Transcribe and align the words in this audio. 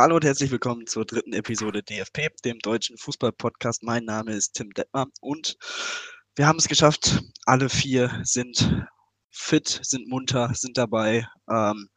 Hallo 0.00 0.14
und 0.14 0.24
herzlich 0.24 0.50
willkommen 0.50 0.86
zur 0.86 1.04
dritten 1.04 1.34
Episode 1.34 1.82
DFP, 1.82 2.30
dem 2.42 2.58
deutschen 2.60 2.96
Fußball-Podcast. 2.96 3.82
Mein 3.82 4.06
Name 4.06 4.32
ist 4.32 4.52
Tim 4.54 4.70
Detmer 4.70 5.08
und 5.20 5.58
wir 6.36 6.46
haben 6.46 6.58
es 6.58 6.68
geschafft. 6.68 7.22
Alle 7.44 7.68
vier 7.68 8.10
sind 8.22 8.86
fit, 9.28 9.80
sind 9.82 10.08
munter, 10.08 10.54
sind 10.54 10.78
dabei. 10.78 11.28
Ähm, 11.50 11.90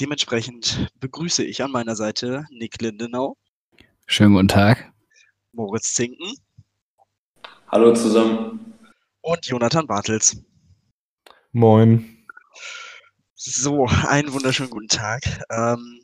dementsprechend 0.00 0.90
begrüße 0.98 1.44
ich 1.44 1.62
an 1.62 1.70
meiner 1.70 1.94
Seite 1.94 2.46
Nick 2.50 2.82
Lindenau. 2.82 3.36
Schönen 4.08 4.34
guten 4.34 4.48
Tag. 4.48 4.92
Moritz 5.52 5.92
Zinken. 5.94 6.34
Hallo 7.68 7.94
zusammen. 7.94 8.74
Und 9.20 9.46
Jonathan 9.46 9.86
Bartels. 9.86 10.36
Moin. 11.52 12.26
So, 13.36 13.86
einen 14.08 14.32
wunderschönen 14.32 14.70
guten 14.70 14.88
Tag. 14.88 15.22
Ähm, 15.48 16.03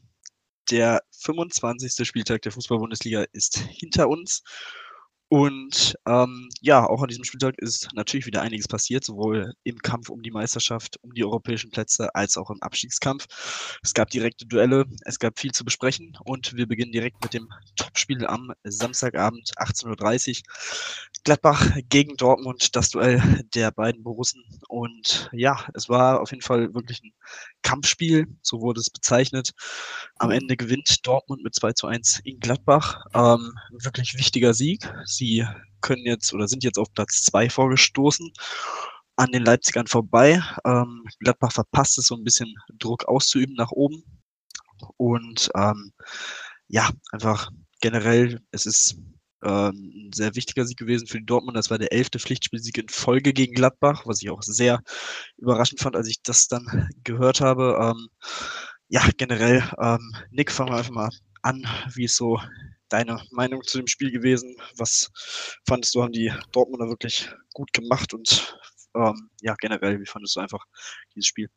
der 0.71 1.03
25. 1.23 2.07
Spieltag 2.07 2.43
der 2.43 2.53
Fußball-Bundesliga 2.53 3.25
ist 3.33 3.59
hinter 3.59 4.09
uns. 4.09 4.43
Und 5.33 5.95
ähm, 6.09 6.49
ja, 6.61 6.85
auch 6.85 7.03
an 7.03 7.09
diesem 7.09 7.23
Spieltag 7.23 7.55
ist 7.59 7.89
natürlich 7.95 8.27
wieder 8.27 8.43
einiges 8.43 8.67
passiert, 8.67 9.05
sowohl 9.05 9.53
im 9.63 9.79
Kampf 9.79 10.09
um 10.09 10.23
die 10.23 10.33
Meisterschaft, 10.33 10.99
um 11.03 11.15
die 11.15 11.25
europäischen 11.25 11.71
Plätze, 11.71 12.13
als 12.17 12.37
auch 12.37 12.51
im 12.51 12.61
Abstiegskampf. 12.61 13.29
Es 13.81 13.95
gab 13.95 14.11
direkte 14.11 14.45
Duelle, 14.45 14.87
es 15.05 15.21
gab 15.21 15.39
viel 15.39 15.53
zu 15.53 15.65
besprechen 15.65 16.19
und 16.25 16.57
wir 16.57 16.67
beginnen 16.67 16.91
direkt 16.91 17.23
mit 17.23 17.33
dem 17.33 17.49
Topspiel 17.77 18.27
am 18.27 18.53
Samstagabend 18.65 19.53
18.30 19.57 20.39
Uhr. 20.39 20.43
Gladbach 21.23 21.77
gegen 21.89 22.17
Dortmund, 22.17 22.75
das 22.75 22.91
Duell 22.91 23.45
der 23.55 23.71
beiden 23.71 24.03
Borussen. 24.03 24.43
Und 24.69 25.31
ja, 25.33 25.65
es 25.75 25.89
war 25.89 26.23
auf 26.23 26.33
jeden 26.33 26.43
Fall 26.43 26.75
wirklich 26.75 27.03
ein 27.05 27.13
Kampfspiel, 27.63 28.27
so 28.43 28.61
wurde 28.61 28.81
es 28.81 28.91
bezeichnet. 28.91 29.53
Am 30.19 30.31
Ende 30.31 30.57
gewinnt 30.57 31.07
Dortmund 31.07 31.43
mit 31.43 31.55
2 31.55 31.73
zu 31.73 31.87
1 31.87 32.21
in 32.25 32.41
Gladbach. 32.41 33.05
Ähm, 33.15 33.53
wirklich 33.71 34.15
wichtiger 34.17 34.55
Sieg. 34.55 34.93
Sie 35.05 35.47
können 35.81 36.05
jetzt 36.05 36.33
oder 36.33 36.49
sind 36.49 36.65
jetzt 36.65 36.79
auf 36.79 36.93
Platz 36.93 37.23
2 37.25 37.51
vorgestoßen 37.51 38.33
an 39.17 39.33
den 39.33 39.45
Leipzigern 39.45 39.87
vorbei. 39.87 40.43
Ähm, 40.65 41.05
Gladbach 41.21 41.53
verpasst 41.53 41.99
es 41.99 42.07
so 42.07 42.17
ein 42.17 42.25
bisschen 42.25 42.55
Druck 42.79 43.07
auszuüben 43.07 43.55
nach 43.55 43.71
oben. 43.71 44.03
Und 44.97 45.51
ähm, 45.55 45.93
ja, 46.69 46.91
einfach 47.13 47.51
generell, 47.81 48.41
es 48.51 48.67
ist 48.67 48.97
ähm, 49.43 49.93
ein 49.95 50.13
sehr 50.13 50.35
wichtiger 50.35 50.65
Sieg 50.65 50.79
gewesen 50.79 51.07
für 51.07 51.19
die 51.19 51.27
Dortmund. 51.27 51.57
Das 51.57 51.71
war 51.71 51.79
der 51.79 51.93
elfte 51.93 52.19
Pflichtspielsieg 52.19 52.77
in 52.79 52.89
Folge 52.89 53.33
gegen 53.33 53.55
Gladbach, 53.55 54.03
was 54.07 54.23
ich 54.23 54.31
auch 54.31 54.43
sehr 54.43 54.83
überraschend 55.39 55.81
fand, 55.81 55.97
als 55.97 56.09
ich 56.09 56.23
das 56.23 56.49
dann 56.49 56.89
gehört 57.05 57.41
habe. 57.41 57.79
Ähm, 57.81 58.09
ja, 58.89 59.03
generell, 59.17 59.63
ähm, 59.81 60.15
Nick, 60.31 60.51
fangen 60.51 60.73
wir 60.73 60.79
einfach 60.79 60.93
mal 60.93 61.11
an. 61.43 61.67
Wie 61.95 62.05
ist 62.05 62.17
so 62.17 62.39
deine 62.89 63.23
Meinung 63.31 63.63
zu 63.63 63.79
dem 63.79 63.87
Spiel 63.87 64.11
gewesen? 64.11 64.57
Was 64.77 65.11
fandest 65.67 65.95
du, 65.95 66.03
haben 66.03 66.13
die 66.13 66.33
Dortmunder 66.53 66.89
wirklich 66.89 67.31
gut 67.55 67.73
gemacht 67.73 68.13
und 68.13 68.57
ähm, 68.95 69.31
ja, 69.41 69.55
generell, 69.59 70.01
wie 70.01 70.07
fandest 70.07 70.37
du 70.37 70.41
einfach 70.41 70.65
dieses 71.15 71.29
Spiel? 71.29 71.49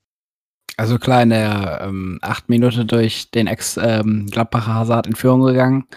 Also 0.78 0.98
klar, 0.98 1.22
in 1.22 1.30
der 1.30 1.82
ähm, 1.82 2.20
acht 2.22 2.50
Minute 2.50 2.86
durch 2.86 3.30
den 3.32 3.48
Ex-Gladbacher 3.48 4.72
ähm, 4.72 4.76
Hazard 4.76 5.08
in 5.08 5.16
Führung 5.16 5.46
gegangen 5.46 5.88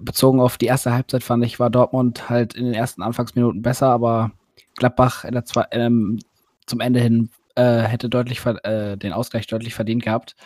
bezogen 0.00 0.40
auf 0.40 0.58
die 0.58 0.66
erste 0.66 0.92
Halbzeit 0.92 1.22
fand 1.22 1.44
ich, 1.44 1.58
war 1.58 1.70
Dortmund 1.70 2.28
halt 2.28 2.54
in 2.54 2.64
den 2.64 2.74
ersten 2.74 3.02
Anfangsminuten 3.02 3.62
besser, 3.62 3.88
aber 3.88 4.32
Gladbach 4.76 5.24
in 5.24 5.32
der 5.32 5.44
ähm, 5.72 6.18
zum 6.66 6.80
Ende 6.80 7.00
hin 7.00 7.30
äh, 7.54 7.82
hätte 7.82 8.08
deutlich 8.08 8.44
äh, 8.46 8.96
den 8.96 9.12
Ausgleich 9.12 9.46
deutlich 9.46 9.74
verdient 9.74 10.04
gehabt. 10.04 10.36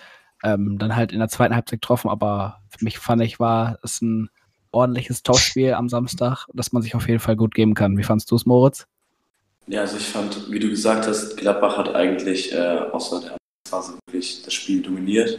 Ähm, 0.44 0.78
dann 0.78 0.96
halt 0.96 1.12
in 1.12 1.20
der 1.20 1.28
zweiten 1.28 1.54
Halbzeit 1.54 1.80
getroffen, 1.80 2.08
aber 2.08 2.60
für 2.68 2.84
mich 2.84 2.98
fand 2.98 3.22
ich, 3.22 3.38
war 3.38 3.78
es 3.82 4.00
ein 4.02 4.28
ordentliches 4.72 5.22
Tauschspiel 5.22 5.74
am 5.74 5.88
Samstag, 5.88 6.46
das 6.52 6.72
man 6.72 6.82
sich 6.82 6.94
auf 6.94 7.06
jeden 7.06 7.20
Fall 7.20 7.36
gut 7.36 7.54
geben 7.54 7.74
kann. 7.74 7.96
Wie 7.96 8.02
fandest 8.02 8.30
du 8.30 8.36
es, 8.36 8.46
Moritz? 8.46 8.86
Ja, 9.68 9.82
also 9.82 9.96
ich 9.96 10.06
fand, 10.06 10.50
wie 10.50 10.58
du 10.58 10.68
gesagt 10.68 11.06
hast, 11.06 11.36
Gladbach 11.36 11.76
hat 11.76 11.94
eigentlich 11.94 12.52
äh, 12.52 12.78
außer 12.90 13.20
der 13.20 13.36
Phase 13.68 13.98
wirklich 14.06 14.42
das 14.42 14.52
Spiel 14.54 14.82
dominiert. 14.82 15.38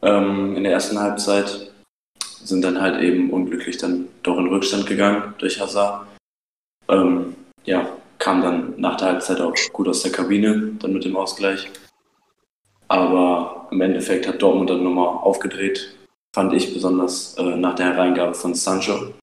Ähm, 0.00 0.56
in 0.56 0.64
der 0.64 0.72
ersten 0.72 0.98
Halbzeit 0.98 1.73
sind 2.44 2.62
dann 2.62 2.80
halt 2.80 3.02
eben 3.02 3.30
unglücklich 3.30 3.78
dann 3.78 4.08
doch 4.22 4.38
in 4.38 4.48
Rückstand 4.48 4.86
gegangen 4.86 5.34
durch 5.38 5.60
Hazard. 5.60 6.06
Ähm, 6.88 7.34
ja, 7.64 7.88
kam 8.18 8.42
dann 8.42 8.74
nach 8.76 8.96
der 8.96 9.08
Halbzeit 9.08 9.40
auch 9.40 9.54
gut 9.72 9.88
aus 9.88 10.02
der 10.02 10.12
Kabine, 10.12 10.72
dann 10.78 10.92
mit 10.92 11.04
dem 11.04 11.16
Ausgleich. 11.16 11.70
Aber 12.88 13.68
im 13.70 13.80
Endeffekt 13.80 14.28
hat 14.28 14.42
Dortmund 14.42 14.70
dann 14.70 14.84
nochmal 14.84 15.08
aufgedreht, 15.08 15.96
fand 16.34 16.52
ich 16.52 16.74
besonders 16.74 17.36
äh, 17.38 17.56
nach 17.56 17.74
der 17.74 17.86
Hereingabe 17.86 18.34
von 18.34 18.54
Sancho, 18.54 19.14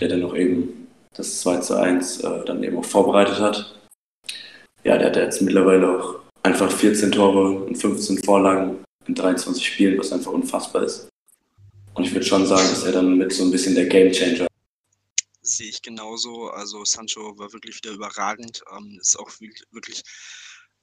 der 0.00 0.08
dann 0.08 0.20
noch 0.20 0.34
eben 0.34 0.88
das 1.14 1.40
2 1.40 1.58
zu 1.58 1.76
1 1.78 2.20
äh, 2.20 2.44
dann 2.44 2.62
eben 2.64 2.78
auch 2.78 2.84
vorbereitet 2.84 3.38
hat. 3.38 3.74
Ja, 4.82 4.98
der 4.98 5.08
hat 5.08 5.16
jetzt 5.16 5.40
mittlerweile 5.40 5.98
auch 5.98 6.16
einfach 6.42 6.70
14 6.70 7.12
Tore 7.12 7.64
und 7.64 7.76
15 7.76 8.22
Vorlagen 8.24 8.84
in 9.06 9.14
23 9.14 9.64
Spielen, 9.64 9.98
was 9.98 10.12
einfach 10.12 10.32
unfassbar 10.32 10.82
ist. 10.82 11.08
Und 11.94 12.04
ich 12.04 12.12
würde 12.12 12.26
schon 12.26 12.46
sagen, 12.46 12.68
dass 12.68 12.84
er 12.84 12.92
dann 12.92 13.16
mit 13.16 13.32
so 13.32 13.44
ein 13.44 13.50
bisschen 13.50 13.74
der 13.74 13.86
Gamechanger 13.86 14.46
sehe 15.46 15.68
ich 15.68 15.82
genauso. 15.82 16.48
Also 16.50 16.84
Sancho 16.84 17.38
war 17.38 17.52
wirklich 17.52 17.76
wieder 17.76 17.92
überragend. 17.92 18.62
Ähm, 18.76 18.98
ist 19.00 19.18
auch 19.18 19.30
wirklich 19.70 20.02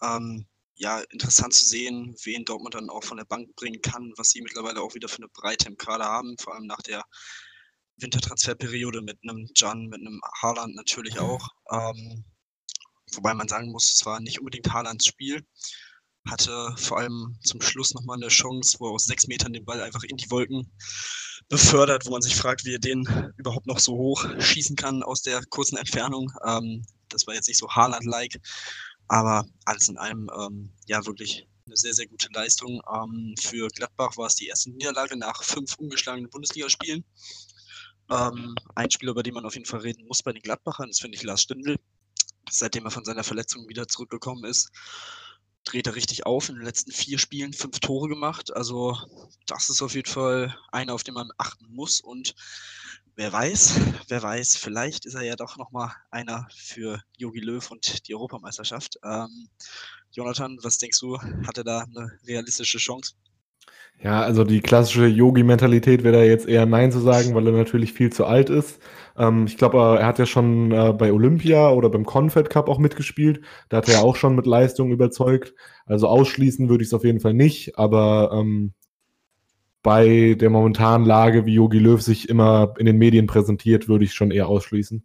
ähm, 0.01 0.45
ja, 0.75 1.01
interessant 1.11 1.53
zu 1.53 1.65
sehen, 1.65 2.15
wen 2.23 2.45
Dortmund 2.45 2.75
dann 2.75 2.89
auch 2.89 3.03
von 3.03 3.17
der 3.17 3.25
Bank 3.25 3.55
bringen 3.55 3.81
kann, 3.81 4.13
was 4.17 4.29
sie 4.29 4.41
mittlerweile 4.41 4.81
auch 4.81 4.95
wieder 4.95 5.07
für 5.07 5.17
eine 5.17 5.29
Breite 5.29 5.67
im 5.67 5.77
Kader 5.77 6.05
haben, 6.05 6.37
vor 6.39 6.55
allem 6.55 6.65
nach 6.65 6.81
der 6.81 7.03
Wintertransferperiode 7.97 9.01
mit 9.01 9.19
einem 9.23 9.47
Jan, 9.55 9.87
mit 9.87 9.99
einem 9.99 10.21
Haaland 10.41 10.75
natürlich 10.75 11.19
auch. 11.19 11.49
Ähm, 11.71 12.23
wobei 13.13 13.33
man 13.33 13.47
sagen 13.47 13.71
muss, 13.71 13.93
es 13.93 14.05
war 14.05 14.19
nicht 14.19 14.39
unbedingt 14.39 14.71
Haalands 14.71 15.05
Spiel 15.05 15.45
hatte 16.27 16.73
vor 16.77 16.99
allem 16.99 17.35
zum 17.43 17.61
Schluss 17.61 17.93
nochmal 17.93 18.17
eine 18.17 18.27
Chance, 18.27 18.77
wo 18.79 18.87
er 18.87 18.93
aus 18.93 19.05
sechs 19.05 19.27
Metern 19.27 19.53
den 19.53 19.65
Ball 19.65 19.81
einfach 19.81 20.03
in 20.03 20.17
die 20.17 20.29
Wolken 20.29 20.71
befördert, 21.49 22.05
wo 22.05 22.11
man 22.11 22.21
sich 22.21 22.35
fragt, 22.35 22.65
wie 22.65 22.73
er 22.75 22.79
den 22.79 23.33
überhaupt 23.37 23.67
noch 23.67 23.79
so 23.79 23.93
hoch 23.93 24.25
schießen 24.39 24.75
kann 24.75 25.03
aus 25.03 25.21
der 25.21 25.43
kurzen 25.49 25.77
Entfernung. 25.77 26.31
Ähm, 26.45 26.85
das 27.09 27.27
war 27.27 27.33
jetzt 27.33 27.47
nicht 27.47 27.57
so 27.57 27.69
Haaland-like, 27.69 28.39
aber 29.07 29.45
alles 29.65 29.89
in 29.89 29.97
allem 29.97 30.29
ähm, 30.39 30.71
ja 30.85 31.05
wirklich 31.05 31.47
eine 31.65 31.75
sehr, 31.75 31.93
sehr 31.93 32.07
gute 32.07 32.27
Leistung. 32.33 32.81
Ähm, 32.93 33.35
für 33.39 33.67
Gladbach 33.69 34.17
war 34.17 34.27
es 34.27 34.35
die 34.35 34.47
erste 34.47 34.71
Niederlage 34.71 35.17
nach 35.17 35.43
fünf 35.43 35.75
ungeschlagenen 35.75 36.29
Bundesligaspielen. 36.29 37.03
Ähm, 38.09 38.55
ein 38.75 38.91
Spieler, 38.91 39.11
über 39.11 39.23
den 39.23 39.33
man 39.33 39.45
auf 39.45 39.55
jeden 39.55 39.65
Fall 39.65 39.81
reden 39.81 40.05
muss 40.07 40.23
bei 40.23 40.33
den 40.33 40.41
Gladbachern, 40.41 40.89
ist, 40.89 41.01
finde 41.01 41.17
ich, 41.17 41.23
Lars 41.23 41.41
Stindl. 41.41 41.77
Seitdem 42.49 42.85
er 42.85 42.91
von 42.91 43.05
seiner 43.05 43.23
Verletzung 43.23 43.67
wieder 43.69 43.87
zurückgekommen 43.87 44.43
ist, 44.43 44.69
dreht 45.63 45.87
er 45.87 45.95
richtig 45.95 46.25
auf. 46.25 46.49
In 46.49 46.55
den 46.55 46.65
letzten 46.65 46.91
vier 46.91 47.19
Spielen 47.19 47.53
fünf 47.53 47.79
Tore 47.79 48.07
gemacht. 48.09 48.55
Also 48.55 48.97
das 49.45 49.69
ist 49.69 49.81
auf 49.81 49.93
jeden 49.95 50.09
Fall 50.09 50.57
einer, 50.71 50.93
auf 50.93 51.03
den 51.03 51.13
man 51.13 51.29
achten 51.37 51.65
muss. 51.69 52.01
Und 52.01 52.35
wer 53.15 53.31
weiß, 53.31 53.79
wer 54.07 54.21
weiß, 54.21 54.57
vielleicht 54.57 55.05
ist 55.05 55.15
er 55.15 55.23
ja 55.23 55.35
doch 55.35 55.57
nochmal 55.57 55.91
einer 56.09 56.47
für 56.55 57.01
Jogi 57.17 57.39
Löw 57.39 57.69
und 57.71 58.07
die 58.07 58.15
Europameisterschaft. 58.15 58.97
Ähm, 59.03 59.49
Jonathan, 60.11 60.57
was 60.61 60.77
denkst 60.77 60.99
du, 60.99 61.19
hat 61.19 61.57
er 61.57 61.63
da 61.63 61.81
eine 61.81 62.19
realistische 62.25 62.77
Chance? 62.77 63.13
Ja, 64.03 64.21
also 64.21 64.43
die 64.43 64.61
klassische 64.61 65.05
Yogi-Mentalität 65.05 66.03
wäre 66.03 66.17
da 66.17 66.23
jetzt 66.23 66.47
eher 66.47 66.65
Nein 66.65 66.91
zu 66.91 66.99
sagen, 66.99 67.35
weil 67.35 67.45
er 67.45 67.53
natürlich 67.53 67.93
viel 67.93 68.11
zu 68.11 68.25
alt 68.25 68.49
ist. 68.49 68.79
Ähm, 69.15 69.45
ich 69.45 69.57
glaube, 69.57 69.77
er 69.99 70.07
hat 70.07 70.17
ja 70.17 70.25
schon 70.25 70.71
äh, 70.71 70.91
bei 70.93 71.13
Olympia 71.13 71.69
oder 71.69 71.89
beim 71.89 72.05
Confed 72.05 72.49
Cup 72.49 72.67
auch 72.67 72.79
mitgespielt. 72.79 73.41
Da 73.69 73.77
hat 73.77 73.87
er 73.87 73.95
ja 73.95 74.01
auch 74.01 74.15
schon 74.15 74.35
mit 74.35 74.47
Leistung 74.47 74.91
überzeugt. 74.91 75.53
Also 75.85 76.07
ausschließen 76.07 76.67
würde 76.67 76.83
ich 76.83 76.89
es 76.89 76.93
auf 76.95 77.03
jeden 77.03 77.19
Fall 77.19 77.35
nicht, 77.35 77.77
aber 77.77 78.31
ähm, 78.33 78.73
bei 79.83 80.35
der 80.39 80.49
momentanen 80.49 81.05
Lage, 81.05 81.45
wie 81.45 81.55
Yogi 81.55 81.79
Löw 81.79 82.01
sich 82.01 82.29
immer 82.29 82.73
in 82.77 82.87
den 82.87 82.97
Medien 82.97 83.27
präsentiert, 83.27 83.87
würde 83.87 84.05
ich 84.05 84.13
schon 84.13 84.31
eher 84.31 84.47
ausschließen. 84.47 85.03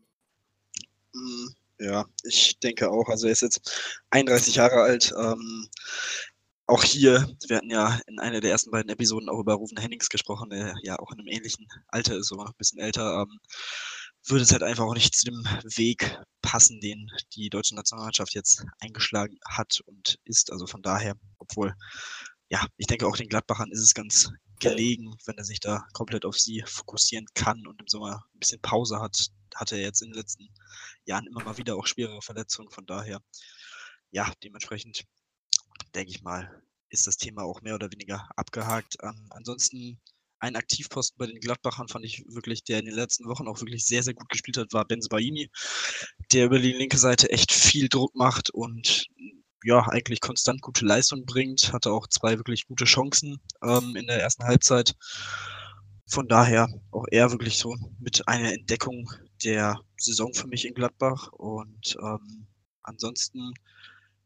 Mm, 1.12 1.46
ja, 1.80 2.04
ich 2.24 2.58
denke 2.60 2.90
auch. 2.90 3.08
Also 3.08 3.26
er 3.26 3.32
ist 3.32 3.42
jetzt 3.42 4.00
31 4.10 4.56
Jahre 4.56 4.80
alt. 4.82 5.14
Ähm, 5.18 5.68
auch 6.66 6.82
hier, 6.82 7.28
wir 7.46 7.56
hatten 7.56 7.70
ja 7.70 8.00
in 8.06 8.18
einer 8.18 8.40
der 8.40 8.50
ersten 8.50 8.70
beiden 8.70 8.90
Episoden 8.90 9.28
auch 9.28 9.38
über 9.38 9.54
Rufen 9.54 9.78
Hennings 9.78 10.08
gesprochen, 10.08 10.50
der 10.50 10.74
ja 10.82 10.98
auch 10.98 11.12
in 11.12 11.20
einem 11.20 11.28
ähnlichen 11.28 11.68
Alter 11.88 12.16
ist, 12.16 12.32
aber 12.32 12.46
ein 12.46 12.54
bisschen 12.58 12.80
älter. 12.80 13.22
Ähm, 13.22 13.38
würde 14.28 14.42
es 14.42 14.50
halt 14.50 14.64
einfach 14.64 14.84
auch 14.84 14.94
nicht 14.94 15.14
zu 15.14 15.26
dem 15.26 15.44
Weg 15.76 16.18
passen, 16.42 16.80
den 16.80 17.08
die 17.34 17.48
deutsche 17.48 17.76
Nationalmannschaft 17.76 18.34
jetzt 18.34 18.64
eingeschlagen 18.80 19.38
hat 19.46 19.80
und 19.86 20.18
ist. 20.24 20.50
Also 20.50 20.66
von 20.66 20.82
daher, 20.82 21.14
obwohl, 21.38 21.74
ja, 22.48 22.66
ich 22.76 22.88
denke 22.88 23.06
auch 23.06 23.16
den 23.16 23.28
Gladbachern 23.28 23.70
ist 23.70 23.80
es 23.80 23.94
ganz 23.94 24.30
gelegen, 24.58 25.14
wenn 25.26 25.38
er 25.38 25.44
sich 25.44 25.60
da 25.60 25.86
komplett 25.92 26.24
auf 26.24 26.38
sie 26.38 26.64
fokussieren 26.66 27.26
kann 27.34 27.66
und 27.66 27.80
im 27.80 27.88
Sommer 27.88 28.24
ein 28.34 28.38
bisschen 28.40 28.60
Pause 28.60 29.00
hat. 29.00 29.28
Hatte 29.54 29.76
er 29.76 29.82
jetzt 29.82 30.02
in 30.02 30.10
den 30.10 30.18
letzten 30.18 30.48
Jahren 31.04 31.26
immer 31.26 31.44
mal 31.44 31.56
wieder 31.56 31.76
auch 31.76 31.86
schwere 31.86 32.20
Verletzungen. 32.20 32.70
Von 32.70 32.86
daher, 32.86 33.20
ja, 34.10 34.32
dementsprechend 34.42 35.04
denke 35.96 36.10
ich 36.10 36.22
mal, 36.22 36.62
ist 36.90 37.06
das 37.06 37.16
Thema 37.16 37.42
auch 37.42 37.62
mehr 37.62 37.74
oder 37.74 37.90
weniger 37.90 38.28
abgehakt. 38.36 38.96
Ähm, 39.02 39.26
ansonsten 39.30 40.00
ein 40.38 40.56
Aktivposten 40.56 41.16
bei 41.18 41.26
den 41.26 41.40
Gladbachern 41.40 41.88
fand 41.88 42.04
ich 42.04 42.24
wirklich, 42.28 42.62
der 42.62 42.78
in 42.78 42.84
den 42.84 42.94
letzten 42.94 43.26
Wochen 43.26 43.48
auch 43.48 43.60
wirklich 43.60 43.86
sehr, 43.86 44.02
sehr 44.02 44.14
gut 44.14 44.28
gespielt 44.28 44.58
hat, 44.58 44.72
war 44.72 44.84
Benz 44.84 45.08
Baini, 45.08 45.50
der 46.32 46.46
über 46.46 46.58
die 46.58 46.72
linke 46.72 46.98
Seite 46.98 47.30
echt 47.30 47.52
viel 47.52 47.88
Druck 47.88 48.14
macht 48.14 48.50
und 48.50 49.06
ja, 49.64 49.88
eigentlich 49.88 50.20
konstant 50.20 50.60
gute 50.60 50.84
Leistung 50.84 51.24
bringt, 51.26 51.72
hatte 51.72 51.90
auch 51.90 52.06
zwei 52.06 52.36
wirklich 52.36 52.66
gute 52.66 52.84
Chancen 52.84 53.40
ähm, 53.62 53.96
in 53.96 54.06
der 54.06 54.20
ersten 54.20 54.44
Halbzeit. 54.44 54.94
Von 56.08 56.28
daher 56.28 56.68
auch 56.92 57.06
er 57.10 57.32
wirklich 57.32 57.58
so 57.58 57.76
mit 57.98 58.28
einer 58.28 58.52
Entdeckung 58.52 59.10
der 59.42 59.80
Saison 59.98 60.32
für 60.34 60.46
mich 60.46 60.64
in 60.66 60.74
Gladbach. 60.74 61.32
Und 61.32 61.96
ähm, 62.00 62.46
ansonsten, 62.84 63.52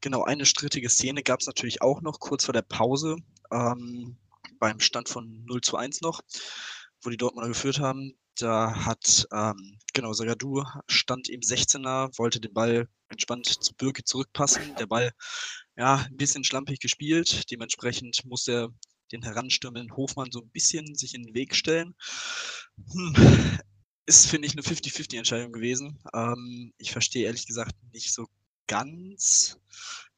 genau, 0.00 0.22
eine 0.22 0.46
strittige 0.46 0.88
Szene 0.88 1.22
gab 1.22 1.40
es 1.40 1.46
natürlich 1.46 1.82
auch 1.82 2.00
noch 2.00 2.20
kurz 2.20 2.44
vor 2.44 2.52
der 2.54 2.62
Pause. 2.62 3.16
Ähm, 3.52 4.18
beim 4.58 4.80
Stand 4.80 5.08
von 5.08 5.44
0 5.46 5.60
zu 5.62 5.76
1 5.76 6.00
noch, 6.02 6.20
wo 7.02 7.10
die 7.10 7.16
Dortmunder 7.16 7.48
geführt 7.48 7.80
haben. 7.80 8.12
Da 8.36 8.84
hat, 8.84 9.26
ähm, 9.32 9.78
genau, 9.92 10.12
Sagadu 10.12 10.64
stand 10.86 11.28
im 11.28 11.40
16er, 11.40 12.16
wollte 12.18 12.40
den 12.40 12.54
Ball 12.54 12.88
entspannt 13.08 13.46
zu 13.46 13.74
Birke 13.74 14.04
zurückpassen. 14.04 14.74
Der 14.78 14.86
Ball, 14.86 15.12
ja, 15.76 16.06
ein 16.08 16.16
bisschen 16.16 16.44
schlampig 16.44 16.80
gespielt. 16.80 17.50
Dementsprechend 17.50 18.24
muss 18.24 18.48
er 18.48 18.68
den 19.12 19.22
heranstürmenden 19.22 19.96
Hofmann 19.96 20.30
so 20.30 20.40
ein 20.40 20.50
bisschen 20.50 20.94
sich 20.94 21.14
in 21.14 21.24
den 21.24 21.34
Weg 21.34 21.54
stellen. 21.54 21.94
Hm. 22.92 23.58
Ist, 24.06 24.26
finde 24.26 24.46
ich, 24.46 24.54
eine 24.54 24.62
50-50-Entscheidung 24.62 25.52
gewesen. 25.52 25.98
Ähm, 26.14 26.72
ich 26.78 26.92
verstehe 26.92 27.26
ehrlich 27.26 27.46
gesagt 27.46 27.76
nicht 27.92 28.12
so 28.12 28.26
ganz, 28.70 29.58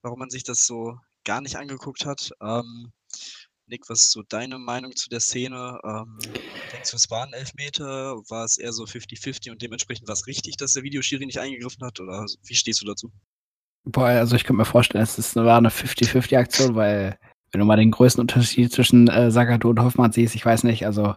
warum 0.02 0.18
man 0.18 0.30
sich 0.30 0.44
das 0.44 0.66
so 0.66 0.98
gar 1.24 1.40
nicht 1.40 1.56
angeguckt 1.56 2.04
hat. 2.04 2.30
Ähm, 2.42 2.92
Nick, 3.66 3.88
was 3.88 4.02
ist 4.02 4.12
so 4.12 4.22
deine 4.28 4.58
Meinung 4.58 4.94
zu 4.94 5.08
der 5.08 5.20
Szene? 5.20 5.80
Ähm, 5.82 6.18
denkst 6.70 6.90
du, 6.90 6.96
es 6.96 7.10
war 7.10 7.24
ein 7.24 7.32
Elfmeter? 7.32 8.16
War 8.28 8.44
es 8.44 8.58
eher 8.58 8.72
so 8.72 8.84
50-50 8.84 9.50
und 9.50 9.62
dementsprechend 9.62 10.06
war 10.06 10.12
es 10.12 10.26
richtig, 10.26 10.58
dass 10.58 10.74
der 10.74 10.82
Videoschiri 10.82 11.24
nicht 11.24 11.38
eingegriffen 11.38 11.86
hat? 11.86 11.98
Oder 11.98 12.26
wie 12.44 12.54
stehst 12.54 12.82
du 12.82 12.86
dazu? 12.86 13.10
Boah, 13.84 14.08
also 14.08 14.36
ich 14.36 14.44
könnte 14.44 14.58
mir 14.58 14.66
vorstellen, 14.66 15.02
es 15.02 15.18
ist, 15.18 15.34
war 15.34 15.56
eine 15.56 15.70
50-50-Aktion, 15.70 16.74
weil 16.74 17.18
wenn 17.50 17.58
du 17.58 17.64
mal 17.64 17.76
den 17.76 17.90
größten 17.90 18.20
Unterschied 18.20 18.70
zwischen 18.70 19.08
äh, 19.08 19.30
Sagadu 19.30 19.70
und 19.70 19.80
Hoffmann 19.80 20.12
siehst, 20.12 20.34
ich 20.34 20.44
weiß 20.44 20.64
nicht, 20.64 20.84
also 20.84 21.14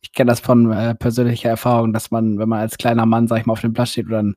ich 0.00 0.12
kenne 0.12 0.30
das 0.30 0.40
von 0.40 0.72
äh, 0.72 0.96
persönlicher 0.96 1.50
Erfahrung, 1.50 1.92
dass 1.92 2.10
man, 2.10 2.38
wenn 2.38 2.48
man 2.48 2.60
als 2.60 2.78
kleiner 2.78 3.06
Mann, 3.06 3.28
sag 3.28 3.38
ich 3.38 3.46
mal, 3.46 3.52
auf 3.52 3.60
dem 3.60 3.72
Platz 3.72 3.90
steht 3.90 4.06
oder 4.06 4.34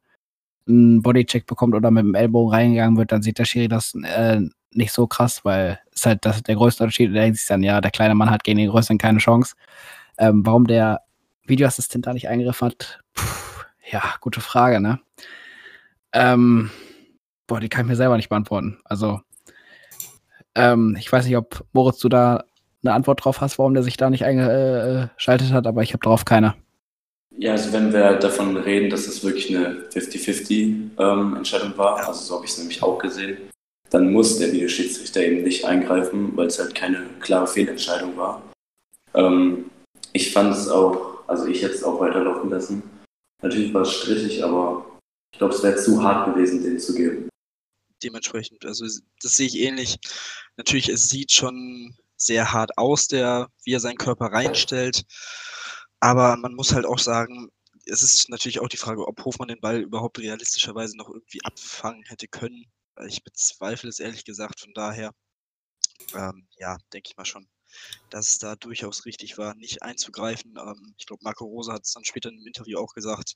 einen 0.68 1.02
Bodycheck 1.02 1.46
bekommt 1.46 1.76
oder 1.76 1.92
mit 1.92 2.04
dem 2.04 2.16
Ellbogen 2.16 2.54
reingegangen 2.54 2.98
wird, 2.98 3.12
dann 3.12 3.22
sieht 3.22 3.40
der 3.40 3.46
Schiri 3.46 3.68
das 3.68 3.94
äh, 3.96 4.42
nicht 4.72 4.92
so 4.92 5.08
krass, 5.08 5.44
weil 5.44 5.80
es 5.94 6.06
halt 6.06 6.26
das, 6.26 6.44
der 6.44 6.56
größte 6.56 6.84
Unterschied. 6.84 7.14
Der 7.14 7.24
denkt 7.24 7.38
sich 7.38 7.48
dann, 7.48 7.64
ja, 7.64 7.82
der 7.82 7.92
kleine 7.92 8.16
Mann 8.16 8.30
hat 8.30 8.44
gegen 8.44 8.60
den 8.60 8.70
Größeren 8.70 8.98
keine 8.98 9.20
Chance. 9.20 9.56
Ähm, 10.18 10.46
warum 10.46 10.68
der 10.68 11.02
Videoassistent 11.46 12.06
da 12.06 12.14
nicht 12.14 12.28
eingegriffen 12.28 12.68
hat, 12.68 13.00
Puh, 13.14 13.64
ja, 13.92 14.04
gute 14.20 14.42
Frage, 14.42 14.80
ne? 14.80 15.00
Ähm, 16.14 16.72
boah, 17.48 17.60
die 17.60 17.70
kann 17.70 17.86
ich 17.86 17.90
mir 17.90 17.96
selber 17.96 18.18
nicht 18.18 18.30
beantworten. 18.30 18.80
Also, 18.84 19.22
ähm, 20.56 20.96
ich 21.00 21.12
weiß 21.12 21.26
nicht, 21.26 21.38
ob 21.38 21.66
Moritz, 21.74 22.00
du 22.00 22.10
da 22.10 22.44
eine 22.84 22.94
Antwort 22.94 23.24
drauf 23.24 23.42
hast, 23.42 23.58
warum 23.60 23.74
der 23.74 23.84
sich 23.84 23.98
da 23.98 24.10
nicht 24.10 24.26
eingeschaltet 24.26 25.52
hat, 25.52 25.68
aber 25.68 25.84
ich 25.84 25.94
habe 25.94 26.04
drauf 26.04 26.26
keine. 26.26 26.56
Ja, 27.40 27.52
also 27.52 27.72
wenn 27.72 27.94
wir 27.94 28.16
davon 28.16 28.58
reden, 28.58 28.90
dass 28.90 29.08
es 29.08 29.24
wirklich 29.24 29.56
eine 29.56 29.88
50-50-Entscheidung 29.90 31.72
ähm, 31.72 31.78
war, 31.78 32.08
also 32.08 32.20
so 32.20 32.36
habe 32.36 32.46
ich 32.46 32.52
es 32.52 32.58
nämlich 32.58 32.82
auch 32.82 32.98
gesehen, 32.98 33.52
dann 33.92 34.12
muss 34.12 34.40
der 34.40 34.52
Videoschiedsrichter 34.52 35.22
eben 35.24 35.44
nicht 35.44 35.64
eingreifen, 35.64 36.36
weil 36.36 36.48
es 36.48 36.58
halt 36.58 36.74
keine 36.74 37.08
klare 37.20 37.48
Fehlentscheidung 37.48 38.18
war. 38.18 38.42
Ähm, 39.14 39.70
ich 40.14 40.34
fand 40.34 40.54
es 40.54 40.68
auch, 40.68 41.28
also 41.28 41.46
ich 41.46 41.62
hätte 41.62 41.76
es 41.76 41.84
auch 41.84 42.00
weiterlaufen 42.00 42.50
lassen. 42.50 42.82
Natürlich 43.44 43.72
war 43.72 43.84
es 43.84 43.94
strittig, 43.94 44.44
aber 44.44 45.00
ich 45.32 45.38
glaube, 45.38 45.54
es 45.54 45.62
wäre 45.62 45.76
zu 45.76 46.02
hart 46.02 46.34
gewesen, 46.34 46.64
den 46.64 46.80
zu 46.80 46.96
geben. 46.96 47.30
Dementsprechend, 48.04 48.66
also 48.66 48.86
das 49.22 49.32
sehe 49.32 49.48
ich 49.48 49.60
ähnlich. 49.60 49.98
Natürlich, 50.58 50.90
es 50.90 51.10
sieht 51.10 51.32
schon 51.32 51.96
sehr 52.16 52.52
hart 52.52 52.78
aus, 52.78 53.08
der, 53.08 53.48
wie 53.64 53.74
er 53.74 53.80
seinen 53.80 53.98
Körper 53.98 54.26
reinstellt. 54.28 55.04
Aber 56.00 56.38
man 56.38 56.54
muss 56.54 56.74
halt 56.74 56.86
auch 56.86 57.00
sagen, 57.00 57.50
es 57.86 58.04
ist 58.04 58.30
natürlich 58.30 58.60
auch 58.60 58.68
die 58.68 58.78
Frage, 58.78 59.08
ob 59.08 59.24
Hofmann 59.24 59.48
den 59.48 59.62
Ball 59.62 59.80
überhaupt 59.82 60.20
realistischerweise 60.20 60.98
noch 60.98 61.10
irgendwie 61.10 61.44
abfangen 61.44 62.04
hätte 62.06 62.28
können. 62.28 62.66
Ich 63.08 63.24
bezweifle 63.24 63.90
es 63.90 64.00
ehrlich 64.00 64.26
gesagt, 64.26 64.60
von 64.60 64.74
daher, 64.74 65.12
ähm, 66.14 66.48
ja, 66.58 66.78
denke 66.94 67.10
ich 67.10 67.18
mal 67.18 67.26
schon, 67.26 67.48
dass 68.10 68.32
es 68.32 68.38
da 68.40 68.56
durchaus 68.56 69.06
richtig 69.06 69.38
war, 69.38 69.56
nicht 69.56 69.84
einzugreifen. 69.84 70.56
Ähm, 70.58 70.96
ich 70.98 71.06
glaube, 71.06 71.24
Marco 71.24 71.46
Rosa 71.46 71.74
hat 71.74 71.86
es 71.86 71.94
dann 71.94 72.06
später 72.06 72.30
im 72.30 72.46
Interview 72.46 72.80
auch 72.80 72.94
gesagt. 72.94 73.36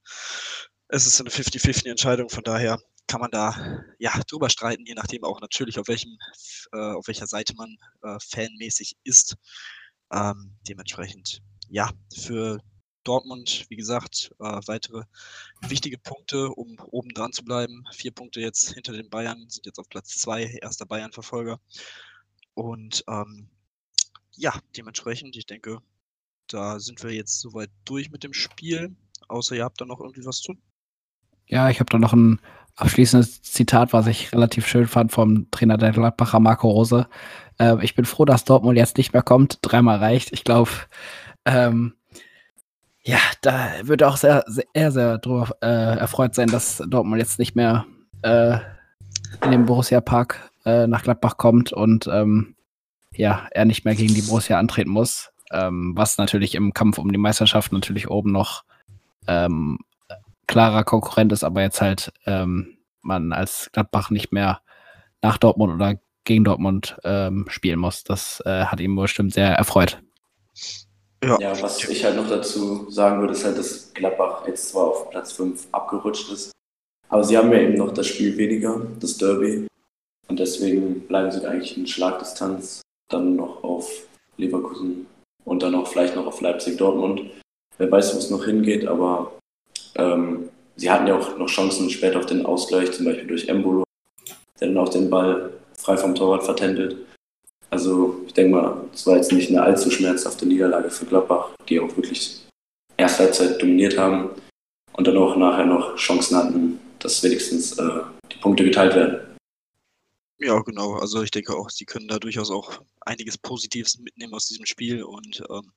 Es 0.87 1.05
ist 1.05 1.19
eine 1.21 1.29
50-50-Entscheidung, 1.29 2.29
von 2.29 2.43
daher 2.43 2.79
kann 3.07 3.21
man 3.21 3.31
da 3.31 3.83
ja 3.99 4.11
drüber 4.27 4.49
streiten, 4.49 4.85
je 4.85 4.93
nachdem 4.93 5.23
auch 5.23 5.41
natürlich, 5.41 5.79
auf 5.79 5.87
welchem, 5.87 6.17
äh, 6.73 6.93
auf 6.93 7.07
welcher 7.07 7.27
Seite 7.27 7.53
man 7.55 7.77
äh, 8.03 8.17
fanmäßig 8.29 8.95
ist. 9.03 9.35
Ähm, 10.13 10.57
dementsprechend, 10.67 11.41
ja, 11.71 11.89
für 12.13 12.59
Dortmund, 13.03 13.65
wie 13.69 13.77
gesagt, 13.77 14.31
äh, 14.39 14.61
weitere 14.67 15.03
wichtige 15.61 15.97
Punkte, 15.97 16.49
um 16.49 16.77
oben 16.91 17.09
dran 17.09 17.31
zu 17.31 17.43
bleiben. 17.43 17.85
Vier 17.93 18.11
Punkte 18.11 18.41
jetzt 18.41 18.73
hinter 18.73 18.93
den 18.93 19.09
Bayern, 19.09 19.49
sind 19.49 19.65
jetzt 19.65 19.79
auf 19.79 19.89
Platz 19.89 20.17
zwei, 20.17 20.43
erster 20.61 20.85
Bayern-Verfolger. 20.85 21.59
Und 22.53 23.03
ähm, 23.07 23.49
ja, 24.35 24.53
dementsprechend, 24.77 25.35
ich 25.35 25.45
denke, 25.45 25.79
da 26.47 26.79
sind 26.79 27.01
wir 27.03 27.11
jetzt 27.11 27.39
soweit 27.39 27.71
durch 27.85 28.11
mit 28.11 28.23
dem 28.23 28.33
Spiel. 28.33 28.95
Außer 29.29 29.55
ihr 29.55 29.63
habt 29.63 29.79
da 29.79 29.85
noch 29.85 30.01
irgendwie 30.01 30.25
was 30.25 30.41
zu. 30.41 30.53
Ja, 31.47 31.69
ich 31.69 31.79
habe 31.79 31.89
da 31.89 31.97
noch 31.97 32.13
ein 32.13 32.39
abschließendes 32.75 33.41
Zitat, 33.41 33.93
was 33.93 34.07
ich 34.07 34.31
relativ 34.33 34.67
schön 34.67 34.87
fand 34.87 35.11
vom 35.11 35.49
Trainer 35.51 35.77
der 35.77 35.91
Gladbacher 35.91 36.39
Marco 36.39 36.69
Rose. 36.69 37.07
Äh, 37.57 37.83
ich 37.83 37.95
bin 37.95 38.05
froh, 38.05 38.25
dass 38.25 38.43
Dortmund 38.43 38.77
jetzt 38.77 38.97
nicht 38.97 39.13
mehr 39.13 39.21
kommt. 39.21 39.59
Dreimal 39.61 39.99
reicht. 39.99 40.31
Ich 40.33 40.43
glaube, 40.43 40.71
ähm, 41.45 41.93
ja, 43.03 43.17
da 43.41 43.71
würde 43.83 44.07
auch 44.07 44.17
sehr, 44.17 44.43
sehr, 44.47 44.91
sehr 44.91 45.17
drüber 45.17 45.49
äh, 45.61 45.97
erfreut 45.97 46.35
sein, 46.35 46.47
dass 46.49 46.83
Dortmund 46.87 47.19
jetzt 47.19 47.39
nicht 47.39 47.55
mehr 47.55 47.85
äh, 48.21 48.57
in 49.43 49.51
den 49.51 49.65
Borussia 49.65 50.01
Park 50.01 50.51
äh, 50.65 50.85
nach 50.87 51.03
Gladbach 51.03 51.37
kommt 51.37 51.73
und 51.73 52.07
ähm, 52.07 52.55
ja, 53.13 53.47
er 53.51 53.65
nicht 53.65 53.85
mehr 53.85 53.95
gegen 53.95 54.13
die 54.13 54.21
Borussia 54.21 54.59
antreten 54.59 54.91
muss. 54.91 55.31
Ähm, 55.51 55.93
was 55.95 56.17
natürlich 56.17 56.55
im 56.55 56.73
Kampf 56.73 56.97
um 56.97 57.11
die 57.11 57.17
Meisterschaft 57.17 57.73
natürlich 57.73 58.09
oben 58.09 58.31
noch 58.31 58.63
ähm, 59.27 59.79
klarer 60.47 60.83
Konkurrent 60.83 61.31
ist, 61.33 61.43
aber 61.43 61.61
jetzt 61.61 61.81
halt 61.81 62.13
ähm, 62.25 62.77
man 63.01 63.33
als 63.33 63.69
Gladbach 63.73 64.11
nicht 64.11 64.31
mehr 64.31 64.61
nach 65.21 65.37
Dortmund 65.37 65.73
oder 65.73 65.95
gegen 66.23 66.43
Dortmund 66.43 66.97
ähm, 67.03 67.45
spielen 67.49 67.79
muss. 67.79 68.03
Das 68.03 68.41
äh, 68.45 68.65
hat 68.65 68.79
ihn 68.79 68.95
bestimmt 68.95 69.33
sehr 69.33 69.49
erfreut. 69.49 70.01
Ja. 71.23 71.37
ja, 71.39 71.61
was 71.61 71.87
ich 71.87 72.03
halt 72.03 72.15
noch 72.15 72.27
dazu 72.27 72.89
sagen 72.89 73.19
würde, 73.19 73.33
ist 73.33 73.45
halt, 73.45 73.57
dass 73.57 73.93
Gladbach 73.93 74.47
jetzt 74.47 74.69
zwar 74.69 74.87
auf 74.87 75.09
Platz 75.11 75.33
5 75.33 75.67
abgerutscht 75.71 76.31
ist, 76.31 76.51
aber 77.09 77.23
sie 77.23 77.37
haben 77.37 77.51
ja 77.51 77.59
eben 77.59 77.75
noch 77.75 77.93
das 77.93 78.07
Spiel 78.07 78.35
weniger, 78.37 78.81
das 78.99 79.17
Derby. 79.17 79.67
Und 80.27 80.39
deswegen 80.39 81.01
bleiben 81.01 81.31
sie 81.31 81.45
eigentlich 81.45 81.77
in 81.77 81.85
Schlagdistanz 81.85 82.81
dann 83.09 83.35
noch 83.35 83.63
auf 83.63 83.91
Leverkusen 84.37 85.05
und 85.45 85.61
dann 85.61 85.75
auch 85.75 85.87
vielleicht 85.87 86.15
noch 86.15 86.25
auf 86.25 86.41
Leipzig-Dortmund. 86.41 87.21
Wer 87.77 87.91
weiß, 87.91 88.15
wo 88.15 88.17
es 88.17 88.29
noch 88.29 88.45
hingeht, 88.45 88.87
aber 88.87 89.33
ähm, 89.95 90.49
sie 90.75 90.89
hatten 90.89 91.07
ja 91.07 91.17
auch 91.17 91.37
noch 91.37 91.47
Chancen 91.47 91.89
später 91.89 92.19
auf 92.19 92.25
den 92.25 92.45
Ausgleich, 92.45 92.91
zum 92.93 93.05
Beispiel 93.05 93.27
durch 93.27 93.47
Embolo, 93.47 93.83
der 94.59 94.69
dann 94.69 94.77
auch 94.77 94.89
den 94.89 95.09
Ball 95.09 95.51
frei 95.77 95.97
vom 95.97 96.15
Torwart 96.15 96.43
vertändelt. 96.43 96.97
Also 97.71 98.21
ich 98.27 98.33
denke 98.33 98.51
mal, 98.51 98.89
es 98.93 99.07
war 99.07 99.15
jetzt 99.15 99.31
nicht 99.31 99.49
eine 99.49 99.63
allzu 99.63 99.89
schmerzhafte 99.89 100.45
Niederlage 100.45 100.91
für 100.91 101.05
Gladbach, 101.05 101.51
die 101.69 101.79
auch 101.79 101.95
wirklich 101.95 102.45
erste 102.97 103.23
Halbzeit 103.23 103.61
dominiert 103.61 103.97
haben 103.97 104.29
und 104.93 105.07
dann 105.07 105.17
auch 105.17 105.37
nachher 105.37 105.65
noch 105.65 105.95
Chancen 105.95 106.35
hatten, 106.35 106.79
dass 106.99 107.23
wenigstens 107.23 107.77
äh, 107.79 108.01
die 108.31 108.37
Punkte 108.37 108.65
geteilt 108.65 108.93
werden. 108.95 109.37
Ja, 110.37 110.59
genau. 110.61 110.95
Also 110.95 111.23
ich 111.23 111.31
denke 111.31 111.55
auch, 111.55 111.69
sie 111.69 111.85
können 111.85 112.07
da 112.07 112.19
durchaus 112.19 112.51
auch 112.51 112.81
einiges 113.01 113.37
Positives 113.37 113.99
mitnehmen 113.99 114.33
aus 114.33 114.47
diesem 114.47 114.65
Spiel 114.65 115.03
und 115.03 115.41
ähm, 115.49 115.71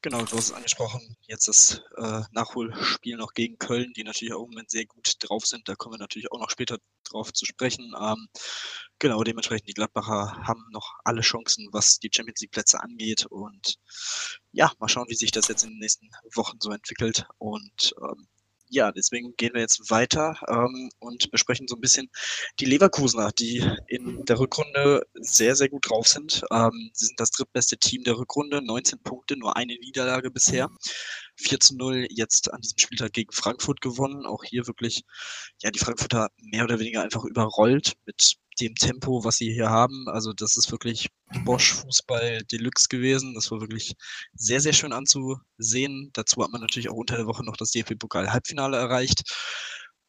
Genau, 0.00 0.18
du 0.18 0.36
hast 0.36 0.50
es 0.50 0.52
angesprochen. 0.52 1.16
Jetzt 1.26 1.48
das 1.48 1.82
äh, 1.96 2.22
Nachholspiel 2.30 3.16
noch 3.16 3.32
gegen 3.34 3.58
Köln, 3.58 3.92
die 3.96 4.04
natürlich 4.04 4.32
auch 4.32 4.44
im 4.44 4.50
Moment 4.50 4.70
sehr 4.70 4.86
gut 4.86 5.16
drauf 5.18 5.44
sind. 5.44 5.68
Da 5.68 5.74
kommen 5.74 5.94
wir 5.94 5.98
natürlich 5.98 6.30
auch 6.30 6.38
noch 6.38 6.50
später 6.50 6.78
drauf 7.02 7.32
zu 7.32 7.44
sprechen. 7.44 7.92
Ähm, 8.00 8.28
genau, 9.00 9.24
dementsprechend 9.24 9.68
die 9.68 9.74
Gladbacher 9.74 10.36
haben 10.46 10.64
noch 10.70 10.94
alle 11.04 11.22
Chancen, 11.22 11.66
was 11.72 11.98
die 11.98 12.10
Champions 12.14 12.40
League 12.40 12.52
Plätze 12.52 12.80
angeht. 12.80 13.26
Und 13.26 13.78
ja, 14.52 14.70
mal 14.78 14.88
schauen, 14.88 15.08
wie 15.08 15.16
sich 15.16 15.32
das 15.32 15.48
jetzt 15.48 15.64
in 15.64 15.70
den 15.70 15.80
nächsten 15.80 16.08
Wochen 16.34 16.58
so 16.60 16.70
entwickelt. 16.70 17.26
Und 17.38 17.92
ähm, 18.00 18.28
ja, 18.70 18.92
deswegen 18.92 19.34
gehen 19.36 19.54
wir 19.54 19.60
jetzt 19.60 19.90
weiter 19.90 20.38
ähm, 20.48 20.90
und 20.98 21.30
besprechen 21.30 21.68
so 21.68 21.76
ein 21.76 21.80
bisschen 21.80 22.10
die 22.60 22.64
Leverkusener, 22.64 23.30
die 23.32 23.64
in 23.86 24.24
der 24.24 24.38
Rückrunde 24.38 25.06
sehr, 25.14 25.56
sehr 25.56 25.68
gut 25.68 25.88
drauf 25.88 26.08
sind. 26.08 26.42
Ähm, 26.50 26.90
sie 26.92 27.06
sind 27.06 27.20
das 27.20 27.30
drittbeste 27.30 27.78
Team 27.78 28.04
der 28.04 28.18
Rückrunde, 28.18 28.62
19 28.62 29.00
Punkte, 29.02 29.36
nur 29.36 29.56
eine 29.56 29.74
Niederlage 29.74 30.30
bisher. 30.30 30.68
4 31.36 31.60
zu 31.60 31.76
0 31.76 32.06
jetzt 32.10 32.52
an 32.52 32.60
diesem 32.60 32.78
Spieltag 32.78 33.12
gegen 33.12 33.32
Frankfurt 33.32 33.80
gewonnen. 33.80 34.26
Auch 34.26 34.44
hier 34.44 34.66
wirklich, 34.66 35.04
ja, 35.62 35.70
die 35.70 35.78
Frankfurter 35.78 36.30
mehr 36.38 36.64
oder 36.64 36.78
weniger 36.78 37.02
einfach 37.02 37.24
überrollt 37.24 37.94
mit 38.06 38.38
dem 38.60 38.74
Tempo, 38.74 39.24
was 39.24 39.36
sie 39.36 39.52
hier 39.52 39.70
haben. 39.70 40.08
Also 40.08 40.32
das 40.32 40.56
ist 40.56 40.70
wirklich 40.70 41.08
Bosch 41.44 41.74
Fußball 41.74 42.42
Deluxe 42.44 42.88
gewesen. 42.88 43.34
Das 43.34 43.50
war 43.50 43.60
wirklich 43.60 43.94
sehr, 44.34 44.60
sehr 44.60 44.72
schön 44.72 44.92
anzusehen. 44.92 46.10
Dazu 46.12 46.42
hat 46.42 46.50
man 46.50 46.60
natürlich 46.60 46.90
auch 46.90 46.96
unter 46.96 47.16
der 47.16 47.26
Woche 47.26 47.44
noch 47.44 47.56
das 47.56 47.70
DFB-Pokal 47.70 48.32
Halbfinale 48.32 48.76
erreicht. 48.76 49.22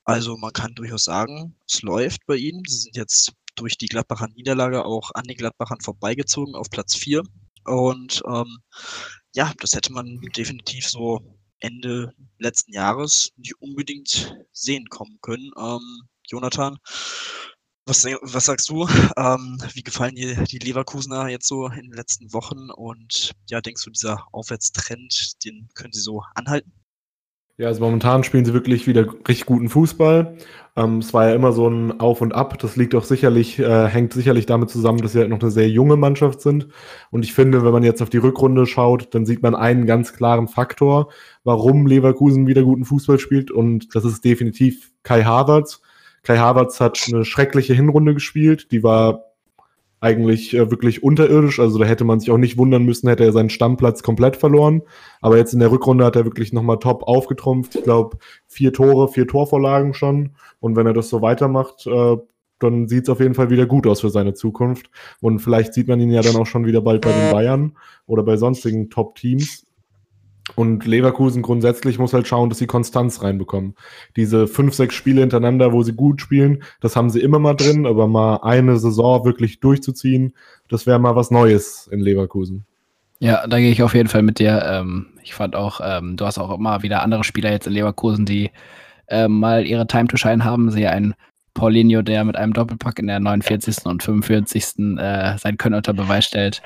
Also 0.03 0.38
man 0.38 0.53
kann 0.53 0.74
durchaus 0.75 1.03
sagen, 1.03 1.56
es 1.68 1.82
läuft 1.82 2.25
bei 2.25 2.36
ihnen. 2.36 2.63
Sie 2.68 2.77
sind 2.77 2.98
jetzt 2.98 3.34
durch 3.56 3.77
die 3.77 3.88
Gladbacher 3.88 4.27
Niederlage 4.29 4.86
auch 4.86 5.12
an 5.13 5.25
den 5.25 5.38
Gladbachern 5.38 5.82
vorbeigezogen 5.82 6.56
auf 6.56 6.70
Platz 6.70 6.96
4. 6.96 7.24
Und 7.65 8.24
ähm, 8.27 8.60
ja, 9.36 9.53
das 9.60 9.74
hätte 9.74 9.94
man 9.94 10.20
definitiv 10.36 10.88
so 10.88 11.20
Ende 11.60 12.13
letzten 12.38 12.74
Jahres 12.74 13.32
nicht 13.36 13.62
unbedingt 13.62 14.36
sehen 14.51 14.88
kommen 14.89 15.20
können. 15.22 15.51
Ähm, 15.58 16.01
Jonathan, 16.25 16.77
was, 17.89 18.05
was 18.05 18.46
sagst 18.46 18.69
du? 18.69 18.88
Ähm, 19.17 19.58
wie 19.74 19.84
gefallen 19.84 20.15
dir 20.15 20.36
die 20.43 20.60
Leverkusener 20.60 21.27
jetzt 21.27 21.48
so 21.48 21.67
in 21.67 21.81
den 21.81 21.93
letzten 21.93 22.31
Wochen? 22.31 22.69
Und 22.69 23.31
ja, 23.50 23.60
denkst 23.60 23.84
du, 23.84 23.89
dieser 23.89 24.27
Aufwärtstrend, 24.31 25.43
den 25.43 25.67
können 25.74 25.91
sie 25.91 26.01
so 26.01 26.22
anhalten? 26.36 26.72
Ja, 27.58 27.67
also 27.67 27.81
momentan 27.81 28.24
spielen 28.24 28.46
sie 28.46 28.53
wirklich 28.53 28.88
wieder 28.88 29.05
richtig 29.27 29.46
guten 29.46 29.67
Fußball. 29.67 30.38
Ähm, 30.77 31.00
es 31.00 31.13
war 31.13 31.27
ja 31.27 31.36
immer 31.36 31.51
so 31.51 31.67
ein 31.67 32.00
Auf 32.00 32.22
und 32.22 32.34
Ab. 32.34 32.58
Das 32.60 32.77
liegt 32.77 32.96
auch 32.96 33.03
sicherlich, 33.03 33.60
äh, 33.60 33.88
hängt 33.88 34.13
sicherlich 34.13 34.46
damit 34.46 34.69
zusammen, 34.69 35.01
dass 35.01 35.12
sie 35.12 35.19
halt 35.19 35.29
noch 35.29 35.41
eine 35.41 35.51
sehr 35.51 35.67
junge 35.67 35.98
Mannschaft 35.98 36.39
sind. 36.39 36.67
Und 37.12 37.25
ich 37.25 37.34
finde, 37.34 37.65
wenn 37.65 37.74
man 37.74 37.84
jetzt 37.84 38.01
auf 38.01 38.10
die 38.10 38.17
Rückrunde 38.17 38.65
schaut, 38.65 39.13
dann 39.13 39.25
sieht 39.25 39.41
man 39.41 39.55
einen 39.55 39.86
ganz 39.86 40.13
klaren 40.13 40.48
Faktor, 40.48 41.12
warum 41.43 41.86
Leverkusen 41.86 42.48
wieder 42.48 42.63
guten 42.63 42.86
Fußball 42.86 43.19
spielt. 43.19 43.51
Und 43.51 43.93
das 43.93 44.05
ist 44.05 44.24
definitiv 44.24 44.93
Kai 45.03 45.24
Havertz. 45.24 45.81
Kai 46.24 46.38
Havertz 46.38 46.80
hat 46.80 47.00
eine 47.12 47.26
schreckliche 47.26 47.74
Hinrunde 47.74 48.14
gespielt. 48.14 48.72
Die 48.72 48.84
war 48.84 49.26
eigentlich 50.02 50.54
äh, 50.54 50.72
wirklich 50.72 51.04
unterirdisch. 51.04 51.60
Also 51.60 51.78
da 51.78 51.86
hätte 51.86 52.06
man 52.06 52.20
sich 52.20 52.32
auch 52.32 52.38
nicht 52.38 52.58
wundern 52.58 52.84
müssen, 52.84 53.10
hätte 53.10 53.26
er 53.26 53.32
seinen 53.32 53.50
Stammplatz 53.50 54.04
komplett 54.04 54.38
verloren. 54.38 54.82
Aber 55.22 55.38
jetzt 55.38 55.54
in 55.54 55.60
der 55.60 55.72
Rückrunde 55.72 56.06
hat 56.06 56.16
er 56.16 56.26
wirklich 56.26 56.54
nochmal 56.54 56.80
top 56.80 57.04
aufgetrumpft. 57.04 57.76
Ich 57.76 57.84
glaube, 57.84 58.18
vier 58.48 58.74
Tore, 58.74 59.10
vier 59.10 59.28
Torvorlagen 59.28 59.94
schon. 59.94 60.36
Und 60.60 60.76
wenn 60.76 60.88
er 60.88 60.94
das 60.94 61.10
so 61.10 61.22
weitermacht, 61.22 61.86
äh, 61.88 62.18
dann 62.60 62.88
sieht 62.88 63.04
es 63.04 63.10
auf 63.10 63.20
jeden 63.20 63.36
Fall 63.36 63.50
wieder 63.50 63.66
gut 63.66 63.88
aus 63.88 64.02
für 64.02 64.10
seine 64.10 64.34
Zukunft. 64.34 64.90
Und 65.22 65.40
vielleicht 65.40 65.74
sieht 65.74 65.88
man 65.88 66.00
ihn 66.00 66.12
ja 66.12 66.22
dann 66.22 66.36
auch 66.36 66.46
schon 66.46 66.66
wieder 66.66 66.82
bald 66.82 67.02
bei 67.02 67.12
den 67.12 67.32
Bayern 67.32 67.78
oder 68.06 68.24
bei 68.24 68.38
sonstigen 68.38 68.90
Top-Teams. 68.90 69.66
Und 70.56 70.86
Leverkusen 70.86 71.41
grundsätzlich 71.41 72.00
muss 72.00 72.13
halt 72.13 72.27
schauen, 72.27 72.50
dass 72.50 72.60
sie 72.60 72.68
Konstanz 72.68 73.22
reinbekommen. 73.22 73.75
Diese 74.15 74.48
fünf, 74.48 74.74
sechs 74.74 74.96
Spiele 74.96 75.22
hintereinander, 75.22 75.72
wo 75.74 75.84
sie 75.84 75.94
gut 75.94 76.22
spielen, 76.22 76.63
das 76.82 76.96
haben 76.96 77.10
sie 77.10 77.22
immer 77.22 77.39
mal 77.39 77.53
drin, 77.53 77.86
aber 77.86 78.08
mal 78.08 78.38
eine 78.38 78.77
Saison 78.77 79.25
wirklich 79.25 79.60
durchzuziehen, 79.60 80.34
das 80.68 80.86
wäre 80.86 81.00
mal 81.00 81.15
was 81.15 81.32
Neues 81.32 81.88
in 81.91 82.00
Leverkusen. 82.00 82.65
Ja, 83.20 83.46
da 83.48 83.60
gehe 83.60 83.72
ich 83.72 83.84
auf 83.84 83.96
jeden 83.96 84.10
Fall 84.10 84.22
mit 84.22 84.39
dir. 84.39 84.63
Ähm, 84.65 85.08
ich 85.22 85.34
fand 85.34 85.56
auch, 85.56 85.82
ähm, 85.84 86.15
du 86.15 86.25
hast 86.25 86.38
auch 86.38 86.58
immer 86.58 86.84
wieder 86.84 87.03
andere 87.03 87.24
Spieler 87.24 87.51
jetzt 87.51 87.68
in 87.68 87.74
Leverkusen, 87.74 88.25
die 88.25 88.51
ähm, 89.10 89.39
mal 89.39 89.65
ihre 89.65 89.88
Time 89.88 90.08
to 90.08 90.15
Shine 90.15 90.46
haben. 90.46 90.72
Sehe 90.72 90.89
einen 90.89 91.15
Paulinho, 91.53 92.01
der 92.01 92.24
mit 92.24 92.38
einem 92.38 92.53
Doppelpack 92.53 93.00
in 93.00 93.08
der 93.08 93.20
49. 93.20 93.86
und 93.86 94.03
45. 94.03 94.98
Äh, 94.98 95.38
sein 95.38 95.58
Können 95.58 95.75
unter 95.75 95.94
Beweis 95.94 96.25
stellt, 96.25 96.62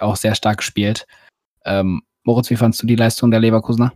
auch 0.00 0.16
sehr 0.16 0.34
stark 0.34 0.58
gespielt. 0.58 1.06
Ähm, 1.64 2.02
Moritz, 2.24 2.50
wie 2.50 2.56
fandest 2.56 2.82
du 2.82 2.86
die 2.86 2.96
Leistung 2.96 3.30
der 3.30 3.40
Leverkusener? 3.40 3.92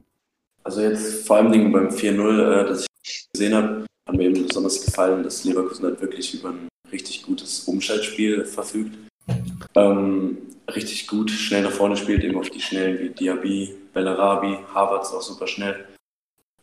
Also 0.65 0.81
jetzt 0.81 1.27
vor 1.27 1.37
allem 1.37 1.73
beim 1.73 1.89
4-0, 1.89 2.63
äh, 2.63 2.69
das 2.69 2.87
ich 3.05 3.29
gesehen 3.33 3.55
habe, 3.55 3.87
hat 4.09 4.17
mir 4.17 4.25
eben 4.25 4.47
besonders 4.47 4.85
gefallen, 4.85 5.23
dass 5.23 5.45
Leverkusen 5.45 5.85
halt 5.85 6.01
wirklich 6.01 6.35
über 6.35 6.49
ein 6.49 6.69
richtig 6.91 7.23
gutes 7.23 7.61
Umschaltspiel 7.61 8.45
verfügt. 8.45 8.97
Ähm, 9.77 10.39
richtig 10.75 11.07
gut, 11.07 11.31
schnell 11.31 11.63
nach 11.63 11.71
vorne 11.71 11.97
spielt, 11.97 12.25
eben 12.25 12.39
auf 12.39 12.51
die 12.51 12.61
Schnellen 12.61 12.99
wie 12.99 13.11
Diaby, 13.11 13.75
Bellarabi, 13.93 14.59
Havertz 14.75 15.13
auch 15.13 15.23
super 15.23 15.47
schnell. 15.47 15.87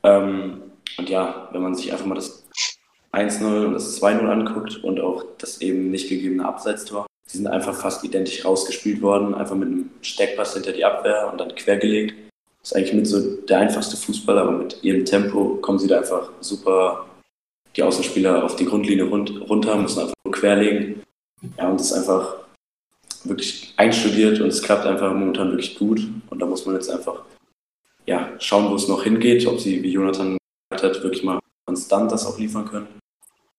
Ähm, 0.03 0.63
und 0.97 1.09
ja, 1.09 1.47
wenn 1.51 1.61
man 1.61 1.75
sich 1.75 1.91
einfach 1.91 2.05
mal 2.05 2.15
das 2.15 2.45
1-0 3.13 3.65
und 3.67 3.73
das 3.73 4.01
2-0 4.01 4.27
anguckt 4.27 4.83
und 4.83 4.99
auch 4.99 5.23
das 5.37 5.61
eben 5.61 5.91
nicht 5.91 6.09
gegebene 6.09 6.45
Abseitstor, 6.45 7.05
die 7.31 7.37
sind 7.37 7.47
einfach 7.47 7.75
fast 7.75 8.03
identisch 8.03 8.45
rausgespielt 8.45 9.01
worden, 9.01 9.33
einfach 9.33 9.55
mit 9.55 9.69
einem 9.69 9.89
Steckpass 10.01 10.53
hinter 10.53 10.71
die 10.71 10.85
Abwehr 10.85 11.29
und 11.31 11.39
dann 11.39 11.55
quergelegt. 11.55 12.15
Das 12.61 12.71
ist 12.71 12.77
eigentlich 12.77 12.93
mit 12.93 13.07
so 13.07 13.35
der 13.41 13.59
einfachste 13.59 13.97
Fußball, 13.97 14.37
aber 14.37 14.51
mit 14.51 14.83
ihrem 14.83 15.05
Tempo 15.05 15.55
kommen 15.55 15.79
sie 15.79 15.87
da 15.87 15.97
einfach 15.97 16.31
super 16.39 17.05
die 17.75 17.83
Außenspieler 17.83 18.43
auf 18.43 18.55
die 18.55 18.65
Grundlinie 18.65 19.05
runter, 19.05 19.77
müssen 19.77 19.99
einfach 19.99 20.13
nur 20.25 20.33
querlegen. 20.33 21.01
Ja, 21.57 21.69
und 21.69 21.79
das 21.79 21.87
ist 21.87 21.97
einfach 21.97 22.37
wirklich 23.23 23.73
einstudiert 23.77 24.39
und 24.39 24.47
es 24.47 24.61
klappt 24.61 24.85
einfach 24.85 25.11
momentan 25.13 25.51
wirklich 25.51 25.77
gut. 25.77 26.07
Und 26.29 26.39
da 26.39 26.45
muss 26.45 26.65
man 26.65 26.75
jetzt 26.75 26.89
einfach 26.89 27.23
ja, 28.05 28.31
schauen, 28.39 28.69
wo 28.69 28.75
es 28.75 28.87
noch 28.87 29.03
hingeht, 29.03 29.45
ob 29.47 29.59
sie, 29.59 29.81
wie 29.81 29.91
Jonathan 29.91 30.37
gesagt 30.69 30.95
hat, 30.95 31.03
wirklich 31.03 31.23
mal 31.23 31.39
konstant 31.65 32.11
das 32.11 32.25
auch 32.25 32.37
liefern 32.37 32.65
können. 32.65 32.87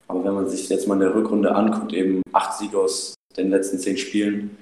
Aber 0.07 0.23
wenn 0.25 0.35
man 0.35 0.49
sich 0.49 0.69
jetzt 0.69 0.87
mal 0.87 0.95
in 0.95 1.01
der 1.01 1.15
Rückrunde 1.15 1.55
anguckt, 1.55 1.93
eben 1.93 2.23
acht 2.33 2.59
Siege 2.59 2.79
aus 2.79 3.15
den 3.37 3.51
letzten 3.51 3.79
zehn 3.79 3.97
Spielen. 3.97 4.57